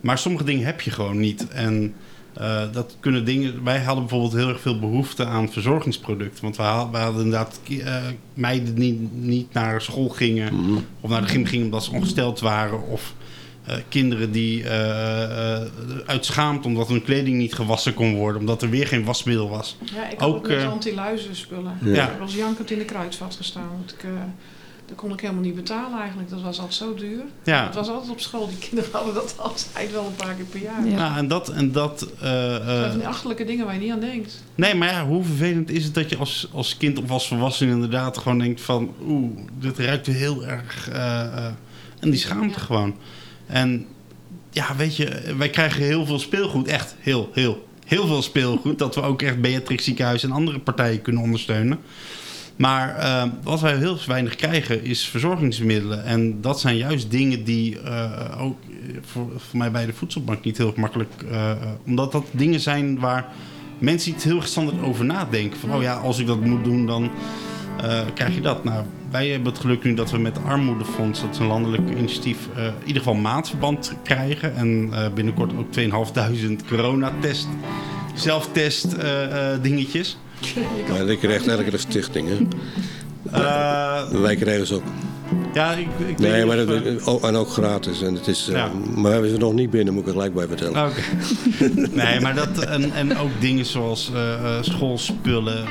Maar 0.00 0.18
sommige 0.18 0.44
dingen 0.44 0.66
heb 0.66 0.80
je 0.80 0.90
gewoon 0.90 1.18
niet. 1.18 1.48
En 1.48 1.94
eh, 2.36 2.62
dat 2.72 2.96
kunnen 3.00 3.24
dingen. 3.24 3.64
Wij 3.64 3.78
hadden 3.80 4.04
bijvoorbeeld 4.04 4.32
heel 4.42 4.48
erg 4.48 4.60
veel 4.60 4.78
behoefte 4.78 5.24
aan 5.24 5.52
verzorgingsproducten. 5.52 6.42
Want 6.42 6.56
we 6.56 6.62
hadden, 6.62 6.92
we 6.92 6.98
hadden 6.98 7.24
inderdaad 7.24 7.60
eh, 7.68 7.96
meiden 8.34 8.74
die 8.74 9.08
niet 9.12 9.52
naar 9.52 9.80
school 9.82 10.08
gingen 10.08 10.52
of 11.00 11.10
naar 11.10 11.20
de 11.20 11.28
gym 11.28 11.44
gingen 11.44 11.64
omdat 11.64 11.84
ze 11.84 11.92
ongesteld 11.92 12.40
waren. 12.40 12.88
Of 12.88 13.14
eh, 13.64 13.76
kinderen 13.88 14.32
die 14.32 14.64
eh, 14.68 15.54
eh, 15.62 15.68
uit 16.06 16.24
schaamte 16.24 16.68
omdat 16.68 16.88
hun 16.88 17.04
kleding 17.04 17.36
niet 17.36 17.54
gewassen 17.54 17.94
kon 17.94 18.14
worden, 18.14 18.40
omdat 18.40 18.62
er 18.62 18.70
weer 18.70 18.86
geen 18.86 19.04
wasmiddel 19.04 19.48
was. 19.48 19.76
Ja, 19.94 20.10
ik 20.10 20.22
Ook, 20.22 20.28
ook, 20.28 20.36
ook 20.36 20.48
met 20.48 20.56
eh, 20.56 20.70
anti-luizen 20.70 21.36
spullen. 21.36 21.78
Ja. 21.82 22.10
Ik 22.10 22.18
was 22.18 22.34
jankend 22.34 22.70
in 22.70 22.78
de 22.78 22.84
kruidvat 22.84 23.34
gestaan. 23.34 23.68
Want 23.76 23.92
ik, 23.92 24.02
eh, 24.04 24.10
dat 24.86 24.96
kon 24.96 25.12
ik 25.12 25.20
helemaal 25.20 25.42
niet 25.42 25.54
betalen 25.54 25.98
eigenlijk. 25.98 26.30
Dat 26.30 26.40
was 26.42 26.56
altijd 26.58 26.74
zo 26.74 26.94
duur. 26.94 27.22
Ja. 27.44 27.64
Het 27.64 27.74
was 27.74 27.88
altijd 27.88 28.10
op 28.10 28.20
school. 28.20 28.48
Die 28.48 28.58
kinderen 28.58 28.92
hadden 28.92 29.14
dat 29.14 29.34
altijd 29.46 29.92
wel 29.92 30.06
een 30.06 30.14
paar 30.14 30.34
keer 30.34 30.44
per 30.44 30.60
jaar. 30.60 30.86
Ja. 30.86 30.94
Nou, 30.96 31.16
en 31.18 31.28
dat. 31.28 31.48
En 31.48 31.72
dat 31.72 32.02
eh, 32.02 32.08
Dat 32.20 32.62
zijn 32.64 32.82
eh, 32.82 32.88
van 32.88 32.98
die 32.98 33.06
achterlijke 33.06 33.44
dingen 33.44 33.64
waar 33.64 33.74
je 33.74 33.80
niet 33.80 33.90
aan 33.92 34.00
denkt. 34.00 34.42
nee, 34.54 34.74
maar 34.74 34.88
ja, 34.90 35.06
hoe 35.06 35.24
vervelend 35.24 35.70
is 35.70 35.84
het 35.84 35.94
dat 35.94 36.10
je 36.10 36.16
als, 36.16 36.48
als 36.52 36.76
kind 36.76 36.98
of 36.98 37.10
als 37.10 37.28
volwassene 37.28 37.70
inderdaad 37.70 38.18
gewoon 38.18 38.38
denkt 38.38 38.60
van... 38.60 38.94
Oeh, 39.08 39.38
dit 39.58 39.78
ruikt 39.78 40.06
heel 40.06 40.44
erg... 40.46 40.88
eh, 40.90 41.20
eh, 41.22 41.44
en 42.00 42.10
die 42.10 42.18
schaamte 42.20 42.58
Ja. 42.58 42.64
gewoon. 42.64 42.94
En 43.46 43.86
ja, 44.50 44.76
weet 44.76 44.96
je, 44.96 45.34
wij 45.38 45.48
krijgen 45.50 45.82
heel 45.82 46.06
veel 46.06 46.18
speelgoed. 46.18 46.66
Echt 46.68 46.94
heel, 46.98 47.30
heel, 47.32 47.68
heel 47.86 48.06
veel 48.06 48.22
speelgoed. 48.22 48.78
dat 48.78 48.94
we 48.94 49.02
ook 49.02 49.22
echt 49.22 49.40
Beatrix 49.40 49.84
Ziekenhuis 49.84 50.22
en 50.22 50.32
andere 50.32 50.58
partijen 50.58 51.02
kunnen 51.02 51.22
ondersteunen. 51.22 51.78
Maar 52.56 52.96
eh, 52.96 53.22
wat 53.42 53.60
wij 53.60 53.76
heel 53.76 53.98
weinig 54.06 54.34
krijgen 54.34 54.84
is 54.84 55.04
verzorgingsmiddelen. 55.08 56.04
En 56.04 56.40
dat 56.40 56.60
zijn 56.60 56.76
juist 56.76 57.10
dingen 57.10 57.44
die 57.44 57.80
eh, 57.80 58.42
ook 58.42 58.58
voor, 59.00 59.30
voor 59.36 59.58
mij 59.58 59.70
bij 59.70 59.86
de 59.86 59.92
voedselbank 59.92 60.44
niet 60.44 60.58
heel 60.58 60.72
makkelijk... 60.76 61.12
eh, 61.30 61.50
eh, 61.50 61.56
omdat 61.86 62.12
dat 62.12 62.24
dingen 62.30 62.60
zijn 62.60 62.98
waar 62.98 63.26
mensen 63.78 64.12
niet 64.12 64.22
heel 64.22 64.42
standaard 64.42 64.82
over 64.82 65.04
nadenken. 65.04 65.58
Van, 65.58 65.74
oh 65.74 65.82
ja, 65.82 65.94
als 65.94 66.18
ik 66.18 66.26
dat 66.26 66.40
moet 66.40 66.64
doen, 66.64 66.86
dan 66.86 67.10
eh, 67.82 68.00
krijg 68.14 68.34
je 68.34 68.40
dat. 68.40 68.64
Nou, 68.64 68.84
wij 69.10 69.28
hebben 69.28 69.52
het 69.52 69.60
geluk 69.60 69.84
nu 69.84 69.94
dat 69.94 70.10
we 70.10 70.18
met 70.18 70.34
de 70.34 70.40
Armoedefonds, 70.40 71.20
dat 71.20 71.30
is 71.30 71.38
een 71.38 71.46
landelijk 71.46 71.90
initiatief, 71.90 72.38
eh, 72.56 72.64
in 72.64 72.72
ieder 72.86 73.02
geval 73.02 73.14
maatverband 73.18 73.92
krijgen. 74.02 74.54
En 74.56 74.88
eh, 74.92 75.12
binnenkort 75.14 75.52
ook 75.58 75.72
2500 75.72 76.68
coronatest, 76.68 77.48
zelftest 78.14 78.92
eh, 78.92 79.52
eh, 79.52 79.62
dingetjes. 79.62 80.18
Maar 80.88 81.08
ik 81.08 81.18
krijg 81.18 81.36
eigenlijk 81.36 81.70
de 81.70 81.78
stichting. 81.78 82.28
Hè? 82.28 82.36
Eh, 83.32 84.20
Wij 84.20 84.36
krijgen 84.36 84.66
ze 84.66 84.74
ook. 84.74 84.82
ja, 85.54 85.72
ik, 85.72 85.78
ik 85.78 86.18
weet 86.18 86.18
Nee, 86.18 86.44
maar 86.44 86.56
dat, 86.56 86.68
eh, 86.68 87.06
oh, 87.08 87.24
en 87.24 87.34
ook 87.36 87.48
gratis. 87.48 88.02
En 88.02 88.14
het 88.14 88.26
is, 88.26 88.48
eh, 88.48 88.54
Ja. 88.56 88.70
Maar 88.94 89.02
we 89.02 89.08
hebben 89.08 89.30
ze 89.30 89.36
nog 89.36 89.52
niet 89.52 89.70
binnen, 89.70 89.94
moet 89.94 90.02
ik 90.02 90.08
er 90.08 90.14
gelijk 90.14 90.34
bij 90.34 90.46
vertellen. 90.46 90.86
Oké. 90.86 91.00
nee, 92.02 92.20
maar 92.20 92.34
dat 92.34 92.58
en, 92.58 92.92
en 92.92 93.18
ook 93.18 93.30
dingen 93.40 93.64
zoals 93.64 94.12
schoolspullen. 94.60 95.64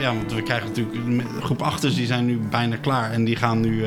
ja, 0.00 0.14
want 0.14 0.32
we 0.32 0.42
krijgen 0.42 0.66
natuurlijk 0.68 1.22
groep 1.40 1.62
achters 1.62 1.94
die 1.94 2.06
zijn 2.06 2.26
nu 2.26 2.38
bijna 2.50 2.76
klaar 2.76 3.12
en 3.12 3.24
die 3.24 3.36
gaan 3.36 3.60
nu 3.60 3.84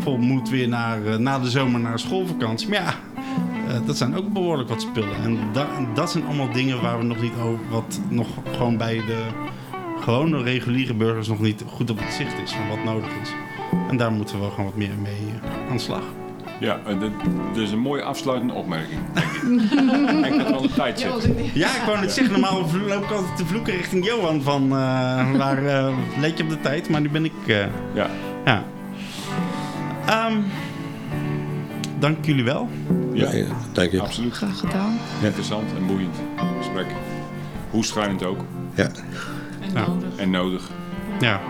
vol 0.00 0.16
moed 0.16 0.48
weer 0.48 0.68
naar 0.68 1.20
na 1.20 1.38
de 1.38 1.50
zomer 1.50 1.80
naar 1.80 1.98
schoolvakantie. 1.98 2.68
Maar 2.68 2.82
ja, 2.82 2.94
eh, 3.68 3.74
dat 3.86 3.96
zijn 3.96 4.16
ook 4.16 4.32
behoorlijk 4.32 4.68
wat 4.68 4.80
spullen. 4.80 5.16
En 5.24 5.38
da- 5.52 5.68
en 5.76 5.88
dat 5.94 6.10
zijn 6.10 6.24
allemaal 6.26 6.52
dingen 6.52 6.80
waar 6.82 6.98
we 6.98 7.04
nog 7.04 7.20
niet 7.20 7.32
over, 7.42 7.58
wat 7.70 8.00
nog 8.08 8.26
gewoon 8.56 8.76
bij 8.76 8.94
de 9.06 9.24
gewone 10.00 10.42
reguliere 10.42 10.94
burgers 10.94 11.28
nog 11.28 11.40
niet 11.40 11.64
goed 11.66 11.90
op 11.90 11.98
het 12.00 12.12
zicht 12.12 12.34
is 12.44 12.52
van 12.52 12.68
wat 12.68 12.84
nodig 12.84 13.10
is. 13.22 13.30
En 13.88 13.96
daar 13.96 14.12
moeten 14.12 14.40
we 14.40 14.50
gewoon 14.50 14.64
wat 14.64 14.76
meer 14.76 14.90
mee 15.02 15.12
eh, 15.42 15.68
aan 15.70 15.76
de 15.76 15.82
slag. 15.82 16.02
Ja, 16.60 16.78
en 16.86 16.98
dit, 16.98 17.10
dit 17.52 17.62
is 17.62 17.70
een 17.72 17.78
mooie 17.78 18.02
afsluitende 18.02 18.54
opmerking, 18.54 19.00
denk 19.14 19.32
ik. 20.22 20.26
ik 20.32 20.38
dat 20.38 20.52
aan 20.56 20.62
de 20.62 20.72
tijd 20.74 21.00
Ja, 21.00 21.20
zitten. 21.20 21.44
Ja, 21.54 21.66
ik 21.68 21.82
wou 21.86 22.00
net 22.00 22.12
zeggen, 22.12 22.32
normaal 22.40 22.60
loop 22.88 23.04
ik 23.04 23.10
altijd 23.10 23.36
te 23.36 23.46
vloeken 23.46 23.72
richting 23.76 24.04
Johan 24.06 24.42
van 24.42 24.62
eh, 24.62 25.30
waar 25.36 25.64
eh, 25.66 25.94
leed 26.20 26.36
je 26.38 26.42
op 26.44 26.48
de 26.50 26.60
tijd, 26.60 26.88
maar 26.88 27.00
nu 27.00 27.08
ben 27.08 27.24
ik. 27.24 27.32
eh, 27.46 27.56
Ja, 27.94 28.10
ja. 28.44 28.64
Ehm, 30.06 30.36
dank 32.04 32.24
jullie 32.24 32.44
wel. 32.44 32.68
ja, 33.12 33.32
Ja, 33.32 33.46
dank 33.72 33.90
je. 33.90 34.00
absoluut. 34.00 34.32
Graag 34.32 34.58
gedaan. 34.58 34.98
Interessant 35.22 35.70
en 35.76 35.86
boeiend 35.86 36.16
gesprek. 36.58 36.86
Hoe 37.70 37.84
schrijnend 37.84 38.24
ook. 38.24 38.38
Ja. 38.74 38.90
En 39.60 39.72
nodig. 39.74 40.08
En 40.16 40.30
nodig. 40.30 40.70
Ja. 41.20 41.40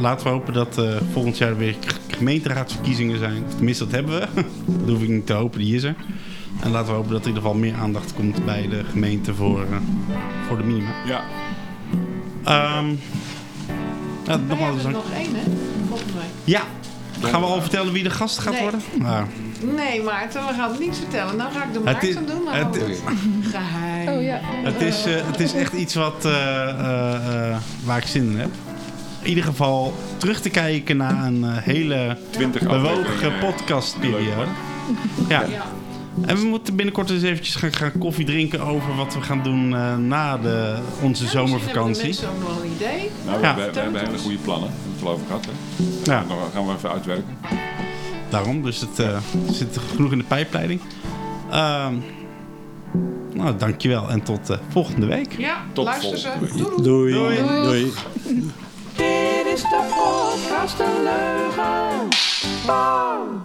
Laten 0.00 0.26
we 0.26 0.32
hopen 0.32 0.52
dat 0.54 0.78
eh, 0.78 0.96
volgend 1.12 1.38
jaar 1.38 1.56
weer 1.56 1.76
gemeenteraadsverkiezingen 2.08 3.18
zijn. 3.18 3.42
Of 3.46 3.54
Tenminste, 3.54 3.84
dat 3.84 3.92
hebben 3.92 4.20
we. 4.20 4.26
dat 4.84 4.88
hoef 4.88 5.02
ik 5.02 5.08
niet 5.08 5.26
te 5.26 5.32
hopen, 5.32 5.58
die 5.60 5.74
is 5.74 5.82
er. 5.82 5.94
En 6.62 6.70
laten 6.70 6.88
we 6.88 6.94
hopen 6.94 7.10
dat 7.12 7.20
er 7.20 7.26
in 7.28 7.34
ieder 7.34 7.42
geval 7.50 7.58
meer 7.66 7.74
aandacht 7.74 8.14
komt 8.14 8.44
bij 8.44 8.68
de 8.68 8.84
gemeente 8.90 9.34
voor, 9.34 9.60
eh, 9.62 9.76
voor 10.48 10.56
de 10.56 10.62
minima. 10.64 10.90
Ja, 11.06 11.22
Ehm 12.44 12.86
ja, 14.26 14.36
nogmaals 14.48 14.84
er 14.84 14.90
nog 14.90 15.04
één, 15.14 15.34
hè? 15.34 15.42
Volgende 15.88 16.12
week. 16.12 16.22
Ja, 16.44 16.62
gaan 17.20 17.40
we 17.40 17.46
al 17.46 17.60
vertellen 17.60 17.92
wie 17.92 18.02
de 18.02 18.10
gast 18.10 18.38
gaat 18.38 18.52
Nee. 18.52 18.62
worden? 18.62 18.80
Ah. 19.02 19.22
Nee, 19.62 20.02
Maarten, 20.02 20.46
we 20.46 20.52
gaan 20.54 20.70
het 20.70 20.80
niet 20.80 20.96
vertellen. 20.96 21.36
Nou 21.36 21.52
ga 21.52 21.64
ik 21.64 21.72
de 21.72 21.80
Het 21.84 22.02
is- 22.02 22.14
Maarten 22.14 22.34
doen, 22.34 22.44
maar 22.44 22.56
het- 22.58 22.74
het 22.80 23.02
geheim. 23.50 24.08
Oh 24.08 24.22
ja. 24.22 24.38
Het 24.42 24.80
is, 24.80 25.04
eh, 25.06 25.14
het 25.26 25.40
is 25.40 25.52
echt 25.54 25.72
iets 25.72 25.94
wat, 25.94 26.24
eh, 26.24 26.32
eh, 26.68 27.50
eh, 27.50 27.56
waar 27.84 27.98
ik 27.98 28.06
zin 28.06 28.30
in 28.30 28.38
heb. 28.38 28.50
In 29.22 29.28
ieder 29.28 29.44
geval 29.44 29.94
terug 30.16 30.40
te 30.40 30.50
kijken 30.50 30.96
naar 30.96 31.24
een 31.24 31.44
hele 31.46 32.16
20 32.30 32.62
bewogen 32.66 33.32
podcastperiode. 33.40 34.46
Ja. 35.28 35.40
Ja. 35.44 35.62
En 36.26 36.36
we 36.36 36.44
moeten 36.46 36.76
binnenkort 36.76 37.10
eens 37.10 37.22
eventjes 37.22 37.54
gaan, 37.54 37.72
gaan 37.72 37.92
koffie 37.98 38.24
drinken 38.24 38.60
over 38.60 38.96
wat 38.96 39.14
we 39.14 39.20
gaan 39.22 39.42
doen 39.42 39.74
eh, 39.76 39.96
na 39.96 40.38
de, 40.38 40.74
onze 41.02 41.24
Ja, 41.24 41.30
zomervakantie. 41.30 41.74
Hebben 41.84 42.04
mensen 42.04 42.28
ook 42.28 42.38
nog 42.48 42.62
een 42.62 42.70
idee. 42.76 43.10
Nou, 43.26 43.40
Ja. 43.42 43.54
we, 43.54 43.70
we 43.72 43.80
hebben 43.80 44.00
hele 44.06 44.18
goede 44.18 44.36
plannen. 44.38 44.68
Daar 44.70 44.78
hebben 44.78 44.94
we 44.94 44.98
het 44.98 45.06
al 45.06 45.12
over 45.12 45.26
gehad. 45.26 45.44
Hè? 46.04 46.12
Ja, 46.12 46.24
Dan 46.28 46.36
gaan 46.54 46.66
we 46.66 46.72
even 46.74 46.90
uitwerken. 46.90 47.36
Daarom. 48.30 48.62
Dus 48.62 48.80
het 48.80 48.98
eh, 48.98 49.16
zit 49.50 49.78
genoeg 49.94 50.12
in 50.12 50.18
de 50.18 50.24
pijpleiding. 50.24 50.80
Ehm 51.50 51.94
nou, 53.32 53.56
dankjewel 53.56 54.08
en 54.08 54.22
tot 54.22 54.50
eh, 54.50 54.58
volgende 54.68 55.06
week. 55.06 55.38
Ja, 55.38 55.56
Tot 55.72 55.84
luister 55.84 56.18
ze. 56.18 56.28
volgende 56.38 56.82
Doei. 56.82 57.12
Doei. 57.12 57.36
Doei. 57.62 57.92
Dit 58.96 59.46
is 59.54 59.62
de 59.62 59.80
podcast 59.94 60.76
De 60.76 61.00
Leugen. 61.02 62.08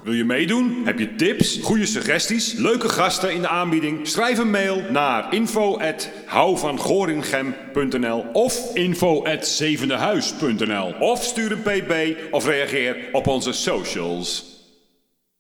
Wil 0.04 0.14
je 0.14 0.24
meedoen? 0.24 0.82
Heb 0.86 1.00
je 1.00 1.16
tips, 1.16 1.60
goede 1.62 1.86
suggesties, 1.86 2.54
leuke 2.54 2.90
gasten 2.90 3.34
in 3.34 3.42
de 3.42 3.48
aanbieding? 3.48 4.08
Schrijf 4.08 4.38
een 4.38 4.52
mail 4.52 4.82
naar 4.92 5.34
info@houvangoringem.nl 5.34 8.26
of 8.34 8.76
info@zevendehuis.nl 8.76 10.94
of 11.00 11.24
stuur 11.24 11.52
een 11.52 11.62
pb 11.62 11.94
of 12.32 12.46
reageer 12.46 12.98
op 13.12 13.28
onze 13.28 13.52
socials. 13.52 14.52